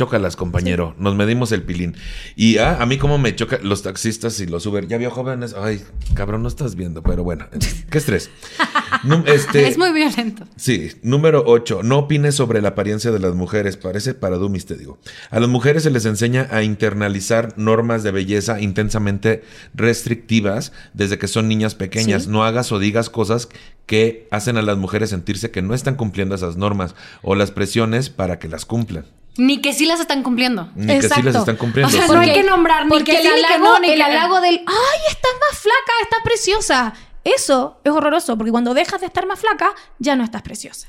Chócalas, 0.00 0.34
compañero. 0.34 0.94
Nos 0.96 1.14
medimos 1.14 1.52
el 1.52 1.62
pilín. 1.62 1.94
Y 2.34 2.56
ah, 2.56 2.78
a 2.80 2.86
mí 2.86 2.96
como 2.96 3.18
me 3.18 3.36
choca 3.36 3.58
los 3.62 3.82
taxistas 3.82 4.40
y 4.40 4.46
los 4.46 4.64
Uber. 4.64 4.88
Ya 4.88 4.96
vio 4.96 5.10
jóvenes. 5.10 5.54
Ay, 5.54 5.84
cabrón, 6.14 6.42
no 6.42 6.48
estás 6.48 6.74
viendo, 6.74 7.02
pero 7.02 7.22
bueno. 7.22 7.46
Qué 7.90 7.98
estrés. 7.98 8.30
Num- 9.04 9.24
este, 9.26 9.68
Es 9.68 9.76
muy 9.76 9.92
violento. 9.92 10.46
Sí, 10.56 10.92
número 11.02 11.44
8. 11.46 11.82
No 11.82 11.98
opines 11.98 12.34
sobre 12.34 12.62
la 12.62 12.70
apariencia 12.70 13.10
de 13.10 13.18
las 13.18 13.34
mujeres. 13.34 13.76
Parece 13.76 14.14
para 14.14 14.36
dummies, 14.36 14.64
te 14.64 14.76
digo. 14.76 14.98
A 15.30 15.38
las 15.38 15.50
mujeres 15.50 15.82
se 15.82 15.90
les 15.90 16.06
enseña 16.06 16.48
a 16.50 16.62
internalizar 16.62 17.52
normas 17.58 18.02
de 18.02 18.12
belleza 18.12 18.58
intensamente 18.58 19.42
restrictivas 19.74 20.72
desde 20.94 21.18
que 21.18 21.28
son 21.28 21.46
niñas 21.46 21.74
pequeñas. 21.74 22.22
Sí. 22.22 22.30
No 22.30 22.42
hagas 22.42 22.72
o 22.72 22.78
digas 22.78 23.10
cosas 23.10 23.50
que 23.84 24.28
hacen 24.30 24.56
a 24.56 24.62
las 24.62 24.78
mujeres 24.78 25.10
sentirse 25.10 25.50
que 25.50 25.60
no 25.60 25.74
están 25.74 25.96
cumpliendo 25.96 26.34
esas 26.34 26.56
normas 26.56 26.94
o 27.20 27.34
las 27.34 27.50
presiones 27.50 28.08
para 28.08 28.38
que 28.38 28.48
las 28.48 28.64
cumplan. 28.64 29.04
Ni 29.40 29.60
que 29.60 29.72
sí 29.72 29.86
las 29.86 30.00
están 30.00 30.22
cumpliendo. 30.22 30.70
Ni 30.74 30.86
que 30.86 31.00
sí 31.00 31.06
Exacto. 31.06 31.24
las 31.26 31.36
están 31.36 31.56
cumpliendo. 31.56 31.88
O 31.88 31.90
sea, 31.96 32.06
sí. 32.06 32.12
no 32.12 32.20
hay 32.20 32.32
que 32.32 32.42
nombrar 32.42 32.84
ni 32.84 32.90
Porque 32.90 33.12
que 33.12 33.18
el 33.18 33.22
sí, 33.24 33.30
ni 33.36 33.48
que 33.48 33.58
no, 33.58 33.78
ni 33.80 33.88
el 33.90 33.96
que- 33.96 34.02
halago 34.02 34.40
del 34.40 34.56
¡ay, 34.66 35.00
estás 35.10 35.32
más 35.50 35.58
flaca, 35.58 35.92
estás 36.02 36.20
preciosa! 36.22 36.92
Eso 37.24 37.80
es 37.84 37.92
horroroso, 37.92 38.36
porque 38.36 38.50
cuando 38.50 38.72
dejas 38.74 39.00
de 39.00 39.06
estar 39.06 39.26
más 39.26 39.38
flaca, 39.40 39.70
ya 39.98 40.16
no 40.16 40.24
estás 40.24 40.42
preciosa. 40.42 40.88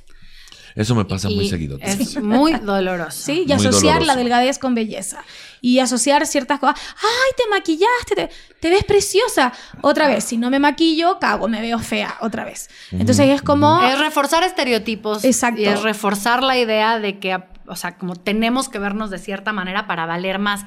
Eso 0.73 0.95
me 0.95 1.03
pasa 1.03 1.28
muy 1.30 1.49
seguido. 1.49 1.78
Es 1.82 2.15
muy 2.22 2.53
doloroso. 2.53 3.11
¿sí? 3.11 3.41
Y 3.45 3.45
Muy 3.48 3.53
asociar 3.56 3.95
doloroso. 3.95 4.06
la 4.07 4.15
delgadez 4.15 4.57
con 4.57 4.73
belleza. 4.73 5.22
Y 5.60 5.80
asociar 5.80 6.26
ciertas 6.26 6.60
cosas. 6.60 6.80
¡Ay, 7.02 7.32
te 7.36 7.44
maquillaste! 7.49 8.15
Te, 8.15 8.30
te 8.61 8.69
ves 8.69 8.86
preciosa. 8.86 9.52
Otra 9.82 10.07
vez, 10.07 10.23
si 10.23 10.38
no 10.38 10.49
me 10.49 10.60
maquillo, 10.60 11.19
cago, 11.19 11.49
me 11.49 11.60
veo 11.60 11.78
fea. 11.80 12.15
Otra 12.22 12.45
vez. 12.45 12.69
Entonces 12.91 13.28
es 13.30 13.41
como... 13.41 13.82
Es 13.84 13.99
reforzar 13.99 14.44
estereotipos. 14.44 15.26
Exacto. 15.26 15.60
Y 15.60 15.65
es 15.65 15.82
reforzar 15.82 16.41
la 16.41 16.57
idea 16.57 16.99
de 16.99 17.19
que, 17.19 17.38
o 17.68 17.76
sea, 17.76 17.98
como 17.98 18.16
tenemos 18.16 18.70
que 18.70 18.80
vernos 18.80 19.10
de 19.10 19.18
cierta 19.20 19.54
manera 19.54 19.88
para 19.88 20.06
valer 20.06 20.40
más. 20.40 20.62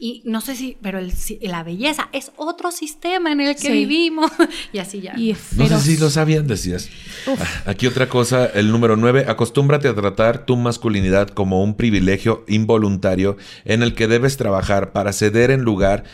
Y 0.00 0.22
no 0.24 0.40
sé 0.40 0.54
si, 0.54 0.78
pero 0.80 1.00
el- 1.00 1.10
si- 1.10 1.40
la 1.42 1.64
belleza 1.64 2.08
es 2.12 2.30
otro 2.36 2.70
sistema 2.70 3.32
en 3.32 3.40
el 3.40 3.56
que 3.56 3.62
Sí. 3.62 3.72
vivimos. 3.72 4.30
y 4.72 4.78
así 4.78 5.00
ya. 5.00 5.14
Y 5.16 5.34
No 5.56 5.66
sé 5.66 5.80
si 5.80 5.96
lo 5.96 6.08
sabían, 6.08 6.46
decías. 6.46 6.88
Uf. 7.26 7.40
Ah, 7.66 7.70
Aquí 7.70 7.88
otra 7.88 8.08
cosa, 8.08 8.46
el 8.46 8.70
número 8.70 8.96
9, 8.96 9.24
acostúmbrate 9.26 9.88
a 9.88 9.94
tratar 9.96 10.46
tu 10.46 10.56
masculinidad 10.56 11.28
como 11.30 11.64
un 11.64 11.76
privilegio 11.76 12.44
involuntario 12.46 13.36
en 13.64 13.82
el 13.82 13.94
que 13.94 14.06
debes 14.06 14.36
trabajar 14.36 14.92
para 14.92 15.12
ceder 15.12 15.50
en 15.50 15.62
lugar 15.62 16.04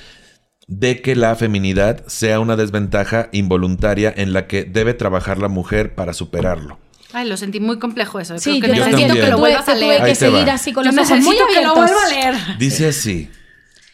de 0.67 1.03
que 1.03 1.15
la 1.15 1.37
feminidad 1.37 2.07
sea 2.07 2.41
una 2.41 2.57
desventaja 2.57 3.29
involuntaria 3.33 4.11
en 4.17 4.33
la 4.33 4.47
que 4.47 4.65
debe 4.65 4.95
trabajar 4.95 5.37
la 5.37 5.49
mujer 5.49 5.95
para 5.95 6.15
superarlo. 6.15 6.79
Ay, 7.15 7.28
lo 7.28 7.36
sentí 7.36 7.61
muy 7.61 7.78
complejo 7.78 8.20
eso. 8.20 8.36
Sí, 8.39 8.61
Creo 8.61 8.73
que 8.73 8.78
yo 8.78 8.86
necesito 8.86 9.07
también. 9.09 9.24
que 9.24 9.31
lo 9.31 9.36
tuve, 9.36 9.41
vuelvas 9.49 9.69
a 9.69 9.73
tuve 9.73 9.81
leer. 9.81 10.03
Ahí 10.03 10.12
que 10.12 10.19
te 10.19 10.27
seguir 10.27 10.49
va. 10.49 10.53
así 10.55 10.73
con 10.73 10.85
Yo 10.85 10.91
los 10.93 10.99
ojos 11.11 11.20
muy 11.23 11.36
necesito 11.36 11.47
que 11.47 11.65
lo 11.65 11.70
abiertos. 11.70 11.74
vuelva 11.77 12.03
a 12.05 12.09
leer. 12.09 12.59
Dice 12.59 12.89
así. 12.89 13.31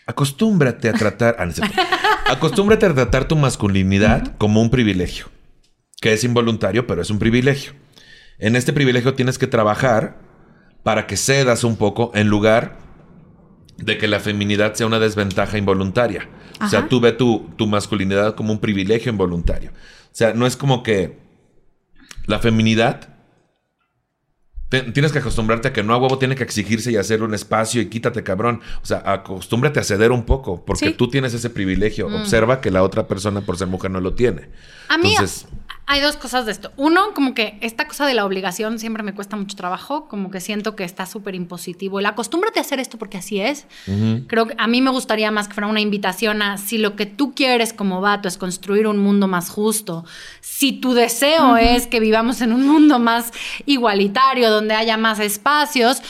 Acostúmbrate 0.07 0.89
a 0.89 0.93
tratar. 0.95 1.37
ah, 1.39 1.47
no 1.47 1.53
acostúmbrate 2.27 2.87
a 2.87 2.95
tratar 2.95 3.29
tu 3.29 3.37
masculinidad 3.37 4.37
como 4.39 4.61
un 4.61 4.71
privilegio. 4.71 5.27
Que 6.01 6.13
es 6.15 6.25
involuntario, 6.25 6.87
pero 6.87 7.03
es 7.03 7.11
un 7.11 7.19
privilegio. 7.19 7.75
En 8.39 8.57
este 8.57 8.73
privilegio 8.73 9.15
tienes 9.15 9.39
que 9.39 9.47
trabajar 9.47 10.19
para 10.83 11.07
que 11.07 11.17
cedas 11.17 11.63
un 11.63 11.77
poco 11.77 12.11
en 12.15 12.29
lugar 12.29 12.79
de 13.77 13.99
que 13.99 14.09
la 14.09 14.19
feminidad 14.19 14.75
sea 14.75 14.87
una 14.87 14.99
desventaja 14.99 15.59
involuntaria. 15.59 16.29
O 16.63 16.69
sea, 16.69 16.89
tú 16.89 17.01
ve 17.01 17.13
tu, 17.13 17.51
tu 17.57 17.67
masculinidad 17.67 18.35
como 18.35 18.53
un 18.53 18.59
privilegio 18.61 19.13
involuntario. 19.13 19.71
O 19.73 20.09
sea, 20.15 20.33
no 20.33 20.47
es 20.47 20.57
como 20.57 20.83
que 20.83 21.19
la 22.27 22.39
feminidad 22.39 23.10
te- 24.71 24.83
tienes 24.93 25.13
que 25.13 25.19
acostumbrarte 25.19 25.69
a 25.69 25.73
que 25.75 25.83
no 25.83 25.93
a 25.93 25.99
huevo 25.99 26.17
tiene 26.17 26.35
que 26.37 26.43
exigirse 26.45 26.91
y 26.91 26.97
hacer 26.97 27.23
un 27.23 27.35
espacio 27.35 27.83
y 27.83 27.87
quítate 27.91 28.23
cabrón. 28.23 28.61
O 28.83 28.87
sea, 28.87 29.03
acostúmbrate 29.05 29.81
a 29.81 29.85
ceder 29.85 30.11
un 30.13 30.25
poco 30.25 30.65
porque 30.65 30.87
Sí. 30.89 30.95
tú 30.95 31.09
tienes 31.09 31.35
ese 31.35 31.51
privilegio. 31.51 32.07
Observa 32.07 32.63
que 32.63 32.71
la 32.71 32.83
otra 32.83 33.07
persona 33.07 33.43
por 33.43 33.59
ser 33.59 33.67
mujer 33.69 33.91
no 33.91 34.01
lo 34.01 34.15
tiene. 34.15 34.49
A 34.89 34.97
mí 34.97 35.11
Entonces, 35.11 35.47
hay 35.91 36.01
dos 36.01 36.17
cosas 36.17 36.47
de 36.47 36.53
esto. 36.53 36.71
Uno, 36.77 37.15
como 37.15 37.35
que 37.35 37.59
esta 37.63 37.89
cosa 37.89 38.07
de 38.07 38.15
la 38.15 38.25
obligación 38.25 38.79
siempre 38.79 39.03
me 39.03 39.13
cuesta 39.13 39.35
mucho 39.35 39.57
trabajo, 39.57 40.07
como 40.07 40.31
que 40.31 40.41
siento 40.41 40.77
que 40.77 40.85
está 40.85 41.05
súper 41.05 41.35
impositivo. 41.35 41.99
El 41.99 42.07
acostúmbrate 42.07 42.61
a 42.61 42.63
hacer 42.63 42.79
esto 42.79 42.97
porque 42.97 43.19
así 43.19 43.41
es. 43.41 43.67
Creo 44.29 44.47
que 44.47 44.55
a 44.57 44.69
mí 44.69 44.81
me 44.83 44.93
gustaría 44.93 45.33
más 45.33 45.49
que 45.49 45.55
fuera 45.55 45.67
una 45.67 45.81
invitación 45.81 46.43
a 46.43 46.59
si 46.59 46.79
lo 46.79 46.95
que 46.95 47.07
tú 47.07 47.35
quieres 47.35 47.73
como 47.73 48.01
vato 48.01 48.29
es 48.29 48.39
construir 48.39 48.87
un 48.87 48.99
mundo 48.99 49.27
más 49.27 49.51
justo, 49.51 50.05
si 50.41 50.75
tu 50.75 50.95
deseo 50.95 51.57
es 51.57 51.89
que 51.89 51.99
vivamos 51.99 52.41
en 52.41 52.53
un 52.53 52.69
mundo 52.69 53.01
más 53.01 53.33
igualitario, 53.67 54.49
donde 54.49 54.75
haya 54.75 54.97
más 54.97 55.19
espacios, 55.19 56.03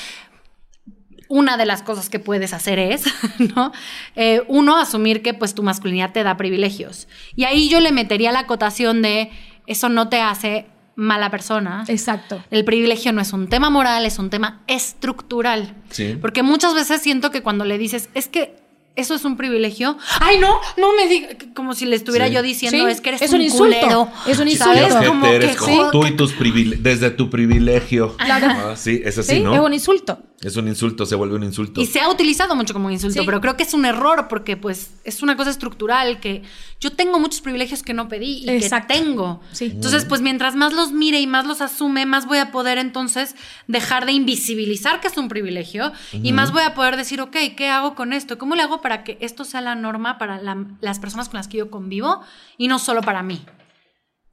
una 1.31 1.57
de 1.57 1.65
las 1.65 1.82
cosas 1.82 2.11
que 2.11 2.19
puedes 2.19 2.52
hacer 2.52 2.78
es, 2.78 3.05
¿no? 3.55 3.73
Eh, 4.16 4.43
uno, 4.48 4.77
asumir 4.77 5.23
que 5.23 5.32
pues 5.32 5.55
tu 5.55 5.62
masculinidad 5.62 6.12
te 6.12 6.23
da 6.23 6.36
privilegios. 6.36 7.09
Y 7.35 7.44
ahí 7.44 7.70
yo 7.70 7.81
le 7.81 7.93
metería 7.93 8.32
la 8.32 8.40
acotación 8.40 9.01
de 9.01 9.31
eso 9.66 9.89
no 9.89 10.09
te 10.09 10.20
hace 10.20 10.66
mala 10.97 11.31
persona. 11.31 11.85
Exacto. 11.89 12.43
El 12.51 12.65
privilegio 12.65 13.12
no 13.12 13.20
es 13.23 13.32
un 13.32 13.49
tema 13.49 13.70
moral, 13.70 14.05
es 14.05 14.19
un 14.19 14.28
tema 14.31 14.61
estructural. 14.66 15.74
Sí. 15.91 16.16
Porque 16.20 16.43
muchas 16.43 16.74
veces 16.74 17.01
siento 17.01 17.31
que 17.31 17.43
cuando 17.43 17.65
le 17.65 17.78
dices, 17.78 18.11
es 18.15 18.28
que 18.28 18.57
eso 18.97 19.15
es 19.15 19.24
un 19.24 19.37
privilegio, 19.37 19.97
ay, 20.20 20.39
no, 20.39 20.59
no 20.77 20.93
me 20.95 21.07
digas, 21.09 21.37
como 21.55 21.74
si 21.74 21.87
le 21.87 21.97
estuviera 21.97 22.27
Sí. 22.27 22.35
yo 22.35 22.43
diciendo, 22.43 22.85
Sí, 22.87 22.91
es 22.93 23.01
que 23.01 23.11
eres 23.11 23.23
es 23.23 23.31
un, 23.31 23.37
un 23.37 23.43
insulto, 23.43 23.78
culero. 23.81 24.09
es 24.27 24.39
un 24.39 24.51
¿Sabes? 24.51 24.82
insulto. 24.82 24.97
Ojete 24.99 25.09
Como 25.09 25.27
eres 25.27 25.51
que 25.53 25.57
como 25.57 25.91
tú 25.91 26.07
y 26.07 26.11
tus 26.16 26.32
privilegios. 26.32 26.82
Desde 26.82 27.11
tu 27.11 27.31
privilegio. 27.31 28.16
Claro. 28.16 28.49
Ah, 28.51 28.74
sí, 28.77 29.01
es 29.05 29.16
así, 29.16 29.37
Sí, 29.37 29.41
¿no? 29.41 29.55
es 29.55 29.61
un 29.61 29.73
insulto. 29.73 30.19
Es 30.43 30.57
un 30.57 30.69
insulto, 30.69 31.05
se 31.05 31.15
vuelve 31.17 31.35
un 31.37 31.43
insulto. 31.45 31.83
Y 31.83 31.87
se 31.87 32.01
ha 32.01 32.09
utilizado 32.09 32.55
mucho 32.57 32.73
como 32.73 32.91
insulto, 32.91 33.21
Sí. 33.21 33.27
pero 33.27 33.43
creo 33.43 33.59
que 33.59 33.62
es 33.62 33.75
un 33.75 33.85
error 33.85 34.27
porque 34.27 34.57
pues 34.57 34.95
es 35.05 35.23
una 35.23 35.37
cosa 35.37 35.51
estructural 35.51 36.19
que 36.19 36.43
yo 36.81 36.93
tengo 36.93 37.19
muchos 37.21 37.43
privilegios 37.43 37.83
que 37.83 37.93
no 37.93 38.09
pedí 38.09 38.45
y 38.45 38.49
Exacto. 38.49 38.95
que 38.95 39.01
tengo. 39.01 39.41
Sí. 39.53 39.67
Entonces, 39.67 40.07
pues 40.07 40.23
mientras 40.23 40.57
más 40.57 40.73
los 40.73 40.93
mire 40.93 41.21
y 41.21 41.27
más 41.27 41.47
los 41.47 41.61
asume, 41.61 42.07
más 42.07 42.25
voy 42.27 42.39
a 42.39 42.53
poder 42.53 42.79
entonces 42.79 43.37
dejar 43.67 44.07
de 44.07 44.12
invisibilizar 44.12 45.01
que 45.03 45.09
es 45.09 45.17
un 45.19 45.29
privilegio 45.29 45.93
y 46.12 46.33
más 46.33 46.53
voy 46.53 46.62
a 46.62 46.73
poder 46.75 46.97
decir, 46.97 47.21
ok, 47.21 47.37
¿qué 47.55 47.69
hago 47.69 47.95
con 47.95 48.15
esto? 48.15 48.39
¿Cómo 48.39 48.55
le 48.55 48.62
hago 48.62 48.81
para 48.81 49.05
que 49.05 49.19
esto 49.21 49.45
sea 49.45 49.61
la 49.61 49.75
norma 49.75 50.17
para 50.17 50.41
la- 50.41 50.65
las 50.81 51.01
personas 51.01 51.29
con 51.29 51.37
las 51.37 51.49
que 51.49 51.59
yo 51.59 51.71
convivo 51.71 52.23
y 52.57 52.69
no 52.69 52.79
solo 52.79 53.03
para 53.03 53.23
mí? 53.23 53.43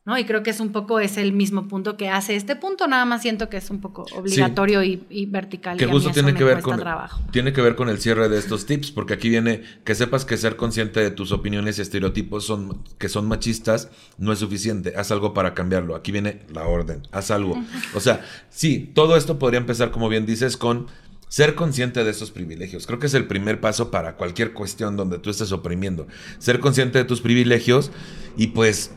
¿No? 0.08 0.18
Y 0.18 0.24
creo 0.24 0.42
que 0.42 0.52
es 0.52 0.62
un 0.62 0.72
poco 0.72 1.02
es 1.02 1.18
el 1.18 1.34
mismo 1.34 1.68
punto 1.68 1.98
que 1.98 2.08
hace 2.08 2.38
este 2.38 2.56
punto, 2.56 2.88
nada 2.88 3.04
más 3.04 3.22
siento 3.22 3.50
que 3.50 3.58
es 3.58 3.70
un 3.70 3.82
poco 3.82 4.06
obligatorio 4.16 4.82
y, 4.82 5.06
y 5.10 5.26
vertical. 5.26 5.78
Que 5.78 5.86
justo 5.86 6.12
tiene 6.12 6.34
que 6.34 6.46
ver 6.46 6.62
con 6.62 6.80
trabajo. 6.80 7.22
tiene 7.32 7.52
que 7.52 7.62
ver 7.62 7.76
con 7.76 7.90
el 7.90 7.98
cierre 7.98 8.30
de 8.30 8.40
estos 8.40 8.66
tips, 8.66 8.92
porque 8.92 9.16
aquí 9.16 9.28
viene 9.28 9.64
que 9.84 9.96
sepas 9.96 10.24
que 10.24 10.38
ser 10.38 10.56
consciente 10.56 11.02
de 11.02 11.12
tus 11.12 11.34
opiniones 11.34 11.78
y 11.78 11.82
estereotipos 11.82 12.46
son 12.46 12.82
que 12.98 13.10
son 13.10 13.28
machistas 13.28 13.90
no 14.18 14.32
es 14.32 14.40
suficiente. 14.40 14.94
Haz 14.96 15.12
algo 15.12 15.34
para 15.34 15.54
cambiarlo. 15.54 15.94
Aquí 15.94 16.14
viene 16.14 16.40
la 16.54 16.66
orden. 16.66 17.02
Haz 17.12 17.30
algo. 17.30 17.62
O 17.94 18.00
sea, 18.00 18.24
sí, 18.50 18.92
todo 18.94 19.18
esto 19.18 19.40
podría 19.40 19.60
empezar, 19.60 19.92
como 19.92 20.08
bien 20.08 20.26
dices, 20.26 20.56
con 20.56 20.88
ser 21.28 21.56
consciente 21.56 22.04
de 22.04 22.12
esos 22.12 22.32
privilegios. 22.32 22.88
Creo 22.88 23.00
que 23.00 23.08
es 23.08 23.14
el 23.14 23.28
primer 23.28 23.60
paso 23.60 23.92
para 23.92 24.16
cualquier 24.16 24.54
cuestión 24.54 24.96
donde 24.96 25.20
tú 25.20 25.30
estés 25.30 25.52
oprimiendo. 25.52 26.08
Ser 26.38 26.60
consciente 26.60 27.00
de 27.00 27.04
tus 27.04 27.20
privilegios 27.20 27.92
y 28.38 28.48
pues 28.48 28.92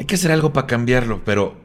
hay 0.00 0.06
que 0.06 0.16
hacer 0.16 0.32
algo 0.32 0.52
para 0.52 0.66
cambiarlo, 0.66 1.22
pero 1.24 1.56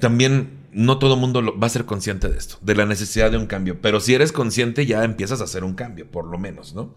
también 0.00 0.68
no 0.72 0.98
todo 0.98 1.16
mundo 1.16 1.42
lo- 1.42 1.58
va 1.58 1.66
a 1.66 1.70
ser 1.70 1.84
consciente 1.86 2.28
de 2.28 2.38
esto, 2.38 2.58
de 2.60 2.74
la 2.76 2.86
necesidad 2.86 3.30
de 3.30 3.36
un 3.38 3.46
cambio. 3.46 3.80
Pero 3.80 3.98
si 4.00 4.14
eres 4.14 4.30
consciente, 4.32 4.86
ya 4.86 5.02
empiezas 5.04 5.40
a 5.40 5.44
hacer 5.44 5.64
un 5.64 5.74
cambio, 5.74 6.08
por 6.10 6.26
lo 6.26 6.38
menos, 6.38 6.74
¿no? 6.74 6.94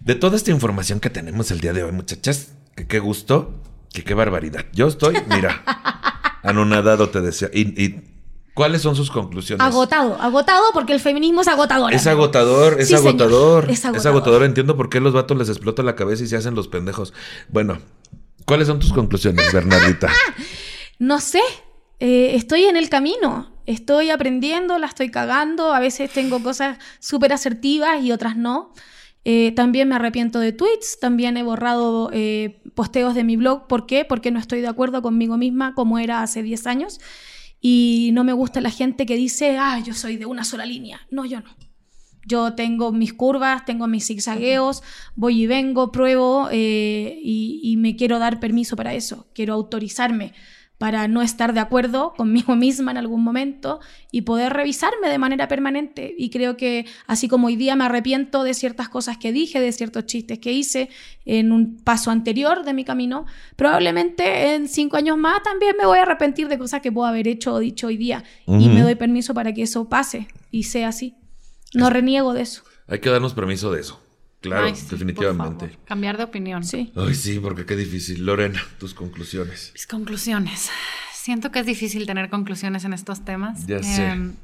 De 0.00 0.14
toda 0.14 0.36
esta 0.36 0.50
información 0.52 1.00
que 1.00 1.10
tenemos 1.10 1.50
el 1.50 1.60
día 1.60 1.72
de 1.72 1.82
hoy, 1.82 1.92
muchachas, 1.92 2.52
que 2.76 2.86
qué 2.86 3.00
gusto, 3.00 3.60
que 3.92 4.04
qué 4.04 4.14
barbaridad. 4.14 4.64
Yo 4.72 4.86
estoy, 4.86 5.16
mira, 5.28 5.62
anonadado, 6.44 7.08
te 7.10 7.20
decía. 7.20 7.50
Y, 7.52 7.82
y 7.82 8.04
¿cuáles 8.54 8.80
son 8.82 8.94
sus 8.94 9.10
conclusiones? 9.10 9.66
Agotado, 9.66 10.14
agotado 10.22 10.62
porque 10.72 10.92
el 10.92 11.00
feminismo 11.00 11.40
es 11.40 11.48
agotador. 11.48 11.92
Es 11.92 12.06
agotador, 12.06 12.80
es 12.80 12.86
Sí, 12.88 12.96
señor, 12.96 13.08
agotador. 13.08 13.64
es 13.64 13.70
Es 13.80 13.84
agotador. 13.84 14.12
agotador. 14.12 14.42
Entiendo 14.44 14.76
por 14.76 14.88
qué 14.88 15.00
los 15.00 15.12
vatos 15.12 15.36
les 15.36 15.48
explota 15.48 15.82
la 15.82 15.96
cabeza 15.96 16.22
y 16.22 16.28
se 16.28 16.36
hacen 16.36 16.54
los 16.54 16.68
pendejos. 16.68 17.12
Bueno, 17.48 17.78
¿cuáles 18.48 18.66
son 18.66 18.80
tus 18.80 18.92
conclusiones, 18.92 19.52
Bernardita? 19.52 20.10
No 21.00 21.20
sé, 21.20 21.42
eh, 22.00 22.32
estoy 22.34 22.64
en 22.64 22.76
el 22.76 22.88
camino, 22.88 23.52
estoy 23.66 24.10
aprendiendo, 24.10 24.80
la 24.80 24.88
estoy 24.88 25.12
cagando, 25.12 25.72
a 25.72 25.78
veces 25.78 26.10
tengo 26.12 26.42
cosas 26.42 26.78
súper 26.98 27.32
asertivas 27.32 28.02
y 28.02 28.10
otras 28.10 28.36
no. 28.36 28.72
Eh, 29.24 29.52
también 29.52 29.88
me 29.88 29.94
arrepiento 29.94 30.40
de 30.40 30.50
tweets, 30.50 30.98
también 30.98 31.36
he 31.36 31.44
borrado 31.44 32.10
eh, 32.12 32.60
posteos 32.74 33.14
de 33.14 33.22
mi 33.22 33.36
blog. 33.36 33.68
¿Por 33.68 33.86
qué? 33.86 34.04
Porque 34.04 34.32
no 34.32 34.40
estoy 34.40 34.60
de 34.60 34.66
acuerdo 34.66 35.00
conmigo 35.00 35.36
misma 35.36 35.72
como 35.74 36.00
era 36.00 36.20
hace 36.20 36.42
10 36.42 36.66
años. 36.66 36.98
Y 37.60 38.10
no 38.12 38.24
me 38.24 38.32
gusta 38.32 38.60
la 38.60 38.70
gente 38.70 39.06
que 39.06 39.14
dice, 39.14 39.56
ah, 39.56 39.78
yo 39.78 39.94
soy 39.94 40.16
de 40.16 40.26
una 40.26 40.42
sola 40.42 40.66
línea. 40.66 41.06
No, 41.12 41.24
yo 41.24 41.40
no. 41.40 41.54
Yo 42.26 42.54
tengo 42.54 42.92
mis 42.92 43.12
curvas, 43.12 43.64
tengo 43.64 43.86
mis 43.86 44.06
zigzagueos, 44.06 44.82
voy 45.14 45.42
y 45.42 45.46
vengo, 45.46 45.92
pruebo 45.92 46.48
eh, 46.50 47.18
y, 47.22 47.60
y 47.62 47.76
me 47.76 47.96
quiero 47.96 48.18
dar 48.18 48.40
permiso 48.40 48.76
para 48.76 48.94
eso. 48.94 49.26
Quiero 49.34 49.54
autorizarme 49.54 50.34
para 50.78 51.08
no 51.08 51.22
estar 51.22 51.52
de 51.52 51.60
acuerdo 51.60 52.14
conmigo 52.16 52.56
misma 52.56 52.92
en 52.92 52.96
algún 52.96 53.22
momento 53.22 53.80
y 54.10 54.22
poder 54.22 54.52
revisarme 54.52 55.08
de 55.08 55.18
manera 55.18 55.48
permanente. 55.48 56.14
Y 56.16 56.30
creo 56.30 56.56
que 56.56 56.86
así 57.06 57.28
como 57.28 57.48
hoy 57.48 57.56
día 57.56 57.76
me 57.76 57.84
arrepiento 57.84 58.44
de 58.44 58.54
ciertas 58.54 58.88
cosas 58.88 59.18
que 59.18 59.32
dije, 59.32 59.60
de 59.60 59.72
ciertos 59.72 60.06
chistes 60.06 60.38
que 60.38 60.52
hice 60.52 60.88
en 61.26 61.52
un 61.52 61.76
paso 61.76 62.10
anterior 62.10 62.64
de 62.64 62.72
mi 62.72 62.84
camino, 62.84 63.26
probablemente 63.56 64.54
en 64.54 64.68
cinco 64.68 64.96
años 64.96 65.18
más 65.18 65.42
también 65.42 65.74
me 65.78 65.84
voy 65.84 65.98
a 65.98 66.02
arrepentir 66.02 66.48
de 66.48 66.58
cosas 66.58 66.80
que 66.80 66.92
puedo 66.92 67.06
haber 67.06 67.28
hecho 67.28 67.54
o 67.54 67.58
dicho 67.58 67.88
hoy 67.88 67.96
día. 67.96 68.24
Y 68.46 68.68
me 68.68 68.82
doy 68.82 68.94
permiso 68.94 69.34
para 69.34 69.52
que 69.52 69.62
eso 69.62 69.88
pase 69.88 70.28
y 70.50 70.62
sea 70.62 70.88
así. 70.88 71.14
No 71.74 71.90
reniego 71.90 72.32
de 72.32 72.42
eso. 72.42 72.62
Hay 72.86 73.00
que 73.00 73.10
darnos 73.10 73.34
permiso 73.34 73.70
de 73.72 73.80
eso. 73.80 74.02
Claro, 74.40 74.66
Ay, 74.66 74.74
sí, 74.76 74.82
por 74.82 74.90
definitivamente. 74.92 75.68
favor. 75.68 75.84
Cambiar 75.84 76.16
de 76.16 76.24
opinión. 76.24 76.64
Sí. 76.64 76.92
Ay, 76.94 77.14
sí, 77.14 77.40
porque 77.40 77.66
qué 77.66 77.76
difícil. 77.76 78.24
Lorena, 78.24 78.62
tus 78.78 78.94
conclusiones. 78.94 79.70
Mis 79.74 79.86
conclusiones. 79.86 80.70
Siento 81.12 81.50
que 81.50 81.58
es 81.58 81.66
difícil 81.66 82.06
tener 82.06 82.30
conclusiones 82.30 82.84
en 82.84 82.92
estos 82.92 83.24
temas. 83.24 83.66
Ya 83.66 83.82
sé. 83.82 84.06
Em, 84.06 84.36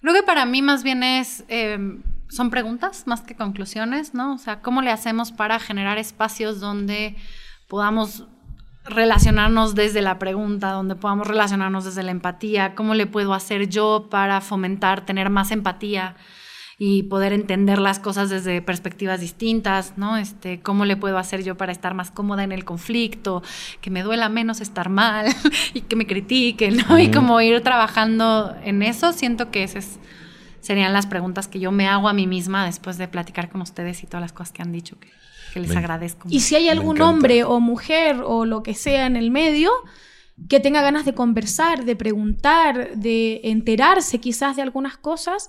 creo 0.00 0.14
que 0.14 0.22
para 0.22 0.46
mí 0.46 0.62
más 0.62 0.82
bien 0.82 1.02
es, 1.02 1.44
em, 1.48 2.02
son 2.28 2.50
preguntas 2.50 3.06
más 3.06 3.20
que 3.20 3.36
conclusiones, 3.36 4.14
¿no? 4.14 4.34
O 4.34 4.38
sea, 4.38 4.60
¿cómo 4.60 4.80
le 4.82 4.90
hacemos 4.90 5.30
para 5.32 5.60
generar 5.60 5.98
espacios 5.98 6.58
donde 6.58 7.14
podamos 7.68 8.26
relacionarnos 8.84 9.74
desde 9.74 10.02
la 10.02 10.18
pregunta, 10.18 10.72
donde 10.72 10.94
podamos 10.94 11.26
relacionarnos 11.26 11.84
desde 11.84 12.02
la 12.02 12.10
empatía, 12.10 12.74
cómo 12.74 12.94
le 12.94 13.06
puedo 13.06 13.34
hacer 13.34 13.68
yo 13.68 14.08
para 14.10 14.40
fomentar, 14.40 15.06
tener 15.06 15.30
más 15.30 15.50
empatía 15.50 16.16
y 16.76 17.04
poder 17.04 17.32
entender 17.32 17.78
las 17.78 17.98
cosas 17.98 18.30
desde 18.30 18.60
perspectivas 18.60 19.20
distintas, 19.20 19.94
¿no? 19.96 20.16
Este, 20.16 20.60
cómo 20.60 20.84
le 20.84 20.96
puedo 20.96 21.18
hacer 21.18 21.44
yo 21.44 21.56
para 21.56 21.72
estar 21.72 21.94
más 21.94 22.10
cómoda 22.10 22.42
en 22.42 22.52
el 22.52 22.64
conflicto, 22.64 23.42
que 23.80 23.90
me 23.90 24.02
duela 24.02 24.28
menos 24.28 24.60
estar 24.60 24.88
mal 24.88 25.26
y 25.74 25.82
que 25.82 25.96
me 25.96 26.06
critiquen, 26.06 26.78
¿no? 26.88 26.98
Y 26.98 27.10
como 27.10 27.40
ir 27.40 27.60
trabajando 27.62 28.54
en 28.64 28.82
eso, 28.82 29.12
siento 29.12 29.50
que 29.50 29.62
esas 29.62 29.98
serían 30.60 30.92
las 30.92 31.06
preguntas 31.06 31.46
que 31.46 31.60
yo 31.60 31.70
me 31.70 31.86
hago 31.88 32.08
a 32.08 32.12
mí 32.12 32.26
misma 32.26 32.64
después 32.64 32.98
de 32.98 33.06
platicar 33.06 33.50
con 33.50 33.60
ustedes 33.60 34.02
y 34.02 34.06
todas 34.06 34.22
las 34.22 34.32
cosas 34.32 34.52
que 34.52 34.62
han 34.62 34.72
dicho 34.72 34.98
que, 34.98 35.10
que 35.54 35.60
les 35.60 35.70
Me- 35.70 35.78
agradezco. 35.78 36.28
Y 36.30 36.40
si 36.40 36.56
hay 36.56 36.68
algún 36.68 37.00
hombre 37.00 37.44
o 37.44 37.60
mujer 37.60 38.20
o 38.24 38.44
lo 38.44 38.62
que 38.62 38.74
sea 38.74 39.06
en 39.06 39.16
el 39.16 39.30
medio 39.30 39.70
que 40.48 40.58
tenga 40.60 40.82
ganas 40.82 41.04
de 41.04 41.14
conversar, 41.14 41.84
de 41.84 41.94
preguntar, 41.96 42.96
de 42.96 43.40
enterarse 43.44 44.18
quizás 44.18 44.56
de 44.56 44.62
algunas 44.62 44.96
cosas, 44.98 45.48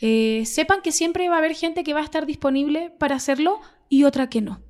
eh, 0.00 0.42
sepan 0.44 0.82
que 0.82 0.90
siempre 0.92 1.28
va 1.28 1.36
a 1.36 1.38
haber 1.38 1.54
gente 1.54 1.84
que 1.84 1.94
va 1.94 2.00
a 2.00 2.04
estar 2.04 2.26
disponible 2.26 2.92
para 2.98 3.14
hacerlo 3.14 3.60
y 3.88 4.04
otra 4.04 4.28
que 4.28 4.40
no. 4.42 4.60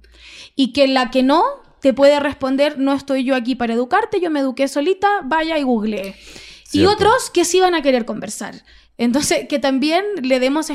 Y 0.54 0.72
que 0.74 0.86
la 0.86 1.10
que 1.10 1.22
no 1.22 1.42
te 1.80 1.92
puede 1.94 2.20
responder, 2.20 2.78
no 2.78 2.92
estoy 2.92 3.24
yo 3.24 3.34
aquí 3.34 3.54
para 3.54 3.74
educarte, 3.74 4.20
yo 4.20 4.30
me 4.30 4.40
eduqué 4.40 4.68
solita, 4.68 5.22
vaya 5.24 5.58
y 5.58 5.62
googlee. 5.62 6.14
Y 6.72 6.86
otros 6.86 7.30
que 7.30 7.44
sí 7.44 7.60
van 7.60 7.74
a 7.74 7.82
querer 7.82 8.04
conversar. 8.04 8.54
Entonces, 8.96 9.46
que 9.48 9.58
también 9.58 10.04
le 10.22 10.38
demos, 10.38 10.68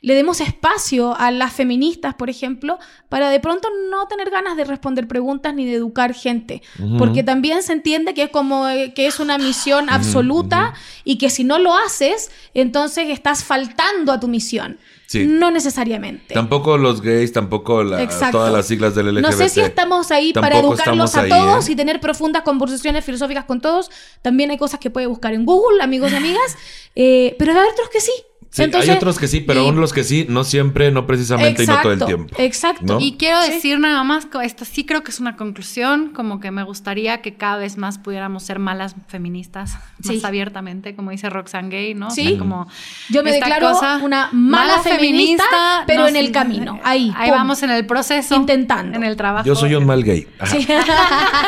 le 0.00 0.14
demos 0.14 0.40
espacio 0.40 1.14
a 1.18 1.30
las 1.30 1.52
feministas, 1.52 2.14
por 2.14 2.30
ejemplo, 2.30 2.78
para 3.08 3.28
de 3.28 3.40
pronto 3.40 3.68
no 3.90 4.06
tener 4.06 4.30
ganas 4.30 4.56
de 4.56 4.64
responder 4.64 5.06
preguntas 5.06 5.54
ni 5.54 5.66
de 5.66 5.74
educar 5.74 6.14
gente. 6.14 6.62
Porque 6.98 7.22
también 7.22 7.62
se 7.62 7.74
entiende 7.74 8.14
que 8.14 8.24
es 8.24 8.30
como 8.30 8.68
eh, 8.68 8.94
que 8.94 9.06
es 9.06 9.20
una 9.20 9.36
misión 9.36 9.90
absoluta 9.90 10.74
y 11.04 11.18
que 11.18 11.28
si 11.28 11.44
no 11.44 11.58
lo 11.58 11.76
haces, 11.76 12.30
entonces 12.54 13.08
estás 13.10 13.44
faltando 13.44 14.12
a 14.12 14.20
tu 14.20 14.28
misión. 14.28 14.78
Sí. 15.06 15.24
No 15.26 15.50
necesariamente. 15.52 16.34
Tampoco 16.34 16.76
los 16.78 17.00
gays, 17.00 17.32
tampoco 17.32 17.84
la- 17.84 18.02
Exacto. 18.02 18.38
todas 18.38 18.52
las 18.52 18.66
siglas 18.66 18.94
del 18.94 19.06
LGBT. 19.14 19.22
No 19.22 19.32
sé 19.32 19.48
si 19.48 19.60
estamos 19.60 20.10
ahí 20.10 20.32
para 20.32 20.58
educarlos 20.58 21.14
a 21.14 21.20
ahí, 21.22 21.28
todos 21.30 21.68
¿eh? 21.68 21.72
y 21.72 21.76
tener 21.76 22.00
profundas 22.00 22.42
conversaciones 22.42 23.04
filosóficas 23.04 23.44
con 23.44 23.60
todos. 23.60 23.90
También 24.22 24.50
hay 24.50 24.58
cosas 24.58 24.80
que 24.80 24.90
puede 24.90 25.06
buscar 25.06 25.32
en 25.32 25.44
Google, 25.44 25.82
amigos 25.82 26.10
y 26.12 26.16
amigas. 26.16 26.56
eh, 26.96 27.36
pero 27.38 27.52
haber 27.52 27.70
otros 27.70 27.88
que 27.88 28.00
sí. 28.00 28.12
Sí, 28.56 28.62
Entonces, 28.62 28.88
hay 28.88 28.96
otros 28.96 29.18
que 29.18 29.28
sí, 29.28 29.40
pero 29.40 29.62
y- 29.62 29.66
aún 29.66 29.78
los 29.78 29.92
que 29.92 30.02
sí, 30.02 30.24
no 30.30 30.42
siempre, 30.42 30.90
no 30.90 31.06
precisamente 31.06 31.64
y 31.64 31.66
no 31.66 31.78
todo 31.82 31.92
el 31.92 32.02
tiempo. 32.02 32.34
Exacto. 32.38 32.94
¿no? 32.94 33.00
Y 33.00 33.18
quiero 33.18 33.42
Sí. 33.42 33.50
decir 33.52 33.78
nada 33.78 34.02
más, 34.02 34.26
esto 34.42 34.64
sí 34.64 34.86
creo 34.86 35.02
que 35.04 35.10
es 35.10 35.20
una 35.20 35.36
conclusión, 35.36 36.08
como 36.14 36.40
que 36.40 36.50
me 36.50 36.62
gustaría 36.62 37.20
que 37.20 37.34
cada 37.34 37.58
vez 37.58 37.76
más 37.76 37.98
pudiéramos 37.98 38.44
ser 38.44 38.58
malas 38.58 38.96
feministas, 39.08 39.74
Sí. 40.02 40.14
más 40.14 40.24
abiertamente, 40.24 40.94
como 40.96 41.10
dice 41.10 41.28
Roxane 41.28 41.68
Gay, 41.68 41.94
¿no? 41.94 42.06
O 42.06 42.10
Sí. 42.10 42.28
sea, 42.30 42.38
como 42.38 42.66
Yo 43.10 43.22
me 43.22 43.30
esta 43.30 43.44
declaro 43.44 43.74
cosa, 43.74 43.98
una 44.02 44.30
mala 44.32 44.78
feminista, 44.80 45.44
pero 45.86 46.04
no, 46.04 46.08
en 46.08 46.16
el 46.16 46.26
sí, 46.28 46.32
camino. 46.32 46.80
Ahí, 46.82 47.12
Ahí 47.14 47.28
pum. 47.28 47.38
vamos 47.38 47.62
en 47.62 47.70
el 47.72 47.84
proceso. 47.84 48.36
Intentando. 48.36 48.96
En 48.96 49.04
el 49.04 49.16
trabajo. 49.16 49.46
Yo 49.46 49.54
soy 49.54 49.74
un 49.74 49.84
mal 49.84 50.02
gay. 50.02 50.26
Sí. 50.46 50.66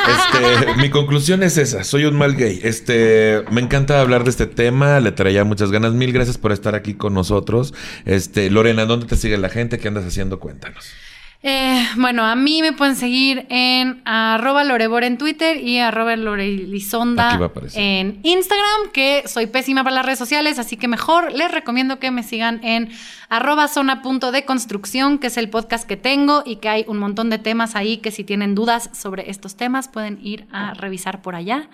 Este, 0.09 0.75
mi 0.77 0.91
conclusión 0.91 1.43
es 1.43 1.57
esa, 1.59 1.85
soy 1.85 2.05
un 2.05 2.17
mal 2.17 2.35
gay. 2.37 2.61
Este, 2.63 3.43
me 3.51 3.61
encanta 3.61 4.01
hablar 4.01 4.25
de 4.25 4.31
este 4.31 4.47
tema, 4.47 5.01
le 5.01 5.13
traía 5.13 5.45
muchas 5.45 5.71
ganas. 5.71 5.93
Mil 5.93 6.13
gracias 6.13 6.39
por 6.39 6.53
estar 6.53 6.75
aquí 6.75 6.95
con 6.99 7.15
nosotros. 7.15 7.73
Este, 8.05 8.51
Lorena, 8.51 8.85
¿dónde 8.85 9.07
te 9.07 9.17
sigue 9.17 9.39
la 9.39 9.49
gente? 9.49 9.79
¿Qué 9.79 9.89
andas 9.89 10.05
haciendo? 10.05 10.39
Cuéntanos. 10.39 10.85
Eh, 11.41 11.87
bueno, 11.97 12.25
a 12.25 12.35
mí 12.35 12.63
me 12.63 12.73
pueden 12.73 12.97
seguir 12.97 13.47
en 13.49 14.03
arroba 14.05 14.65
lorebor 14.65 15.05
en 15.05 15.19
Twitter 15.19 15.59
y 15.59 15.79
arroba 15.79 16.17
lorelizonda 16.17 17.39
en 17.75 18.19
Instagram, 18.25 18.91
que 18.93 19.23
soy 19.27 19.47
pésima 19.47 19.85
para 19.85 19.95
las 19.95 20.05
redes 20.05 20.19
sociales, 20.19 20.59
así 20.59 20.77
que 20.77 20.89
mejor 20.89 21.33
les 21.33 21.53
recomiendo 21.53 22.01
que 22.01 22.11
me 22.11 22.25
sigan 22.25 22.59
en 22.65 22.91
arroba 23.29 23.69
zona 23.69 24.03
punto 24.03 24.33
de 24.33 24.45
construcción, 24.45 25.19
que 25.19 25.29
es 25.29 25.37
el 25.37 25.49
podcast 25.49 25.87
que 25.87 25.97
tengo 25.97 26.43
y 26.45 26.57
que 26.57 26.71
hay 26.71 26.85
un 26.89 26.99
montón 26.99 27.31
de 27.31 27.39
temas 27.39 27.77
ahí 27.77 27.99
que 27.99 28.11
si 28.11 28.25
tienen 28.25 28.57
dudas 28.57 28.91
sobre 28.93 29.31
estos 29.31 29.57
temas 29.57 29.87
pueden 29.87 30.19
ir 30.21 30.49
a 30.51 30.75
revisar 30.75 31.23
por 31.23 31.37
allá. 31.37 31.69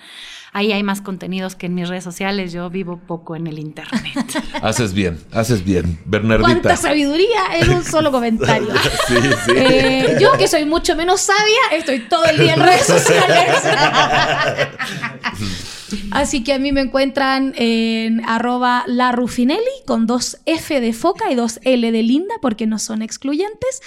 Ahí 0.56 0.70
hay 0.70 0.84
más 0.84 1.00
contenidos 1.00 1.56
que 1.56 1.66
en 1.66 1.74
mis 1.74 1.88
redes 1.88 2.04
sociales, 2.04 2.52
yo 2.52 2.70
vivo 2.70 2.96
poco 2.96 3.34
en 3.34 3.48
el 3.48 3.58
internet. 3.58 4.14
Haces 4.62 4.94
bien, 4.94 5.18
haces 5.32 5.64
bien. 5.64 5.98
Bernardita. 6.04 6.48
Cuánta 6.48 6.76
sabiduría 6.76 7.58
en 7.58 7.70
un 7.70 7.84
solo 7.84 8.12
comentario. 8.12 8.68
Sí, 9.08 9.16
sí. 9.46 9.52
Eh, 9.56 10.16
yo, 10.20 10.32
que 10.38 10.46
soy 10.46 10.64
mucho 10.64 10.94
menos 10.94 11.20
sabia, 11.20 11.60
estoy 11.72 12.08
todo 12.08 12.24
el 12.26 12.38
día 12.38 12.54
en 12.54 12.60
redes 12.60 12.86
sociales. 12.86 13.56
Así 16.12 16.44
que 16.44 16.52
a 16.52 16.60
mí 16.60 16.70
me 16.70 16.82
encuentran 16.82 17.52
en 17.56 18.24
arroba 18.24 18.84
la 18.86 19.10
Rufinelli 19.10 19.60
con 19.86 20.06
dos 20.06 20.38
F 20.46 20.80
de 20.80 20.92
foca 20.92 21.32
y 21.32 21.34
dos 21.34 21.58
L 21.64 21.90
de 21.90 22.02
linda 22.02 22.34
porque 22.40 22.66
no 22.66 22.78
son 22.78 23.02
excluyentes. 23.02 23.82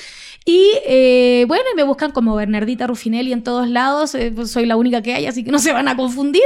Y 0.50 0.72
eh, 0.86 1.44
bueno, 1.50 1.66
me 1.76 1.84
buscan 1.84 2.12
como 2.12 2.34
Bernardita 2.34 2.88
Rufinelli 2.88 3.34
en 3.34 3.44
todos 3.44 3.68
lados. 3.68 4.16
eh, 4.16 4.32
pues 4.34 4.50
soy 4.50 4.66
la 4.66 4.78
única 4.78 5.02
que 5.02 5.14
hay, 5.14 5.26
así 5.26 5.44
que 5.44 5.52
no 5.52 5.60
se 5.60 5.74
van 5.74 5.90
a 5.90 5.98
confundir. 5.98 6.42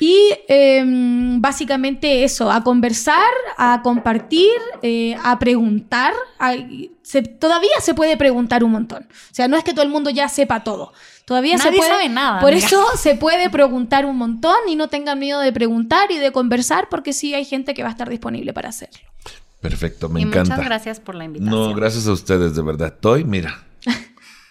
Y 0.00 0.14
eh, 0.48 0.82
básicamente 1.38 2.24
eso, 2.24 2.50
a 2.50 2.62
conversar, 2.64 3.30
a 3.58 3.80
compartir, 3.82 4.50
eh, 4.82 5.16
a 5.22 5.38
preguntar. 5.38 6.14
a- 6.38 6.54
se- 7.02 7.22
todavía 7.22 7.70
se 7.80 7.92
puede 7.94 8.16
preguntar 8.16 8.64
un 8.64 8.72
montón. 8.72 9.02
O 9.10 9.34
sea, 9.34 9.48
no 9.48 9.56
es 9.58 9.64
que 9.64 9.72
todo 9.72 9.82
el 9.84 9.90
mundo 9.90 10.08
ya 10.10 10.28
sepa 10.28 10.64
todo. 10.64 10.92
Todavía 11.26 11.58
se 11.58 11.64
Nadie 11.66 11.78
puede. 11.78 11.90
sabe 11.90 12.08
nada, 12.08 12.40
Por 12.40 12.52
amiga. 12.52 12.66
eso 12.66 12.84
se 12.96 13.16
puede 13.16 13.50
preguntar 13.50 14.06
un 14.06 14.16
montón 14.16 14.56
y 14.68 14.76
no 14.76 14.88
tengan 14.88 15.18
miedo 15.18 15.40
de 15.40 15.52
preguntar 15.52 16.10
y 16.10 16.18
de 16.18 16.32
conversar, 16.32 16.88
porque 16.88 17.12
sí 17.12 17.34
hay 17.34 17.44
gente 17.44 17.74
que 17.74 17.82
va 17.82 17.88
a 17.88 17.92
estar 17.92 18.08
disponible 18.08 18.52
para 18.54 18.68
hacerlo. 18.70 19.00
Perfecto, 19.60 20.08
me 20.08 20.20
y 20.20 20.24
encanta. 20.24 20.54
muchas 20.54 20.66
gracias 20.66 21.00
por 21.00 21.14
la 21.14 21.24
invitación. 21.24 21.54
No, 21.70 21.74
gracias 21.74 22.06
a 22.06 22.12
ustedes, 22.12 22.54
de 22.54 22.62
verdad. 22.62 22.88
Estoy, 22.94 23.24
mira. 23.24 23.64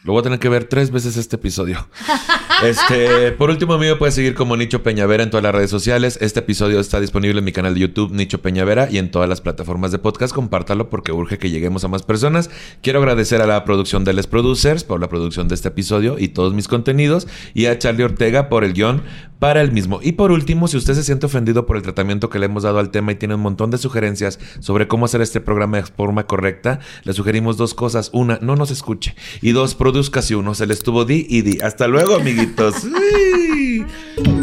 Lo 0.03 0.13
voy 0.13 0.19
a 0.19 0.23
tener 0.23 0.39
que 0.39 0.49
ver 0.49 0.65
tres 0.65 0.91
veces 0.91 1.17
este 1.17 1.35
episodio. 1.37 1.87
Este, 2.63 3.31
por 3.33 3.49
último, 3.49 3.73
a 3.73 3.77
mí 3.77 3.85
me 3.85 3.95
puedes 3.95 4.15
seguir 4.15 4.33
como 4.33 4.55
Nicho 4.55 4.81
Peñavera 4.81 5.23
en 5.23 5.29
todas 5.29 5.43
las 5.43 5.53
redes 5.53 5.69
sociales. 5.69 6.17
Este 6.21 6.39
episodio 6.39 6.79
está 6.79 6.99
disponible 7.01 7.39
en 7.39 7.45
mi 7.45 7.51
canal 7.51 7.73
de 7.73 7.81
YouTube, 7.81 8.11
Nicho 8.11 8.41
Peñavera, 8.41 8.87
y 8.89 8.97
en 8.97 9.11
todas 9.11 9.27
las 9.27 9.41
plataformas 9.41 9.91
de 9.91 9.99
podcast. 9.99 10.33
Compártalo 10.33 10.89
porque 10.89 11.11
urge 11.11 11.37
que 11.37 11.49
lleguemos 11.49 11.83
a 11.83 11.89
más 11.89 12.03
personas. 12.03 12.49
Quiero 12.81 12.99
agradecer 12.99 13.41
a 13.41 13.47
la 13.47 13.63
producción 13.65 14.03
de 14.03 14.13
Les 14.13 14.27
Producers 14.27 14.83
por 14.83 14.99
la 14.99 15.09
producción 15.09 15.47
de 15.47 15.55
este 15.55 15.67
episodio 15.67 16.17
y 16.17 16.29
todos 16.29 16.53
mis 16.53 16.67
contenidos, 16.67 17.27
y 17.53 17.65
a 17.65 17.77
Charlie 17.77 18.03
Ortega 18.03 18.49
por 18.49 18.63
el 18.63 18.73
guion 18.73 19.03
para 19.39 19.61
el 19.61 19.71
mismo. 19.71 19.99
Y 20.01 20.13
por 20.13 20.31
último, 20.31 20.67
si 20.67 20.77
usted 20.77 20.93
se 20.93 21.03
siente 21.03 21.25
ofendido 21.25 21.65
por 21.65 21.77
el 21.77 21.83
tratamiento 21.83 22.29
que 22.29 22.39
le 22.39 22.45
hemos 22.45 22.63
dado 22.63 22.79
al 22.79 22.89
tema 22.89 23.11
y 23.11 23.15
tiene 23.15 23.35
un 23.35 23.41
montón 23.41 23.69
de 23.69 23.77
sugerencias 23.77 24.39
sobre 24.59 24.87
cómo 24.87 25.05
hacer 25.05 25.21
este 25.21 25.41
programa 25.41 25.77
de 25.77 25.83
forma 25.83 26.25
correcta, 26.25 26.79
le 27.03 27.13
sugerimos 27.13 27.57
dos 27.57 27.73
cosas. 27.73 28.09
Una, 28.13 28.39
no 28.41 28.55
nos 28.55 28.71
escuche. 28.71 29.15
Y 29.41 29.51
dos, 29.51 29.75
produzca 29.75 30.21
si 30.21 30.33
uno 30.33 30.55
se 30.55 30.65
le 30.65 30.73
estuvo 30.73 31.05
di 31.05 31.25
y 31.29 31.41
di. 31.41 31.59
Hasta 31.61 31.87
luego, 31.87 32.19
amiguitos. 32.45 32.85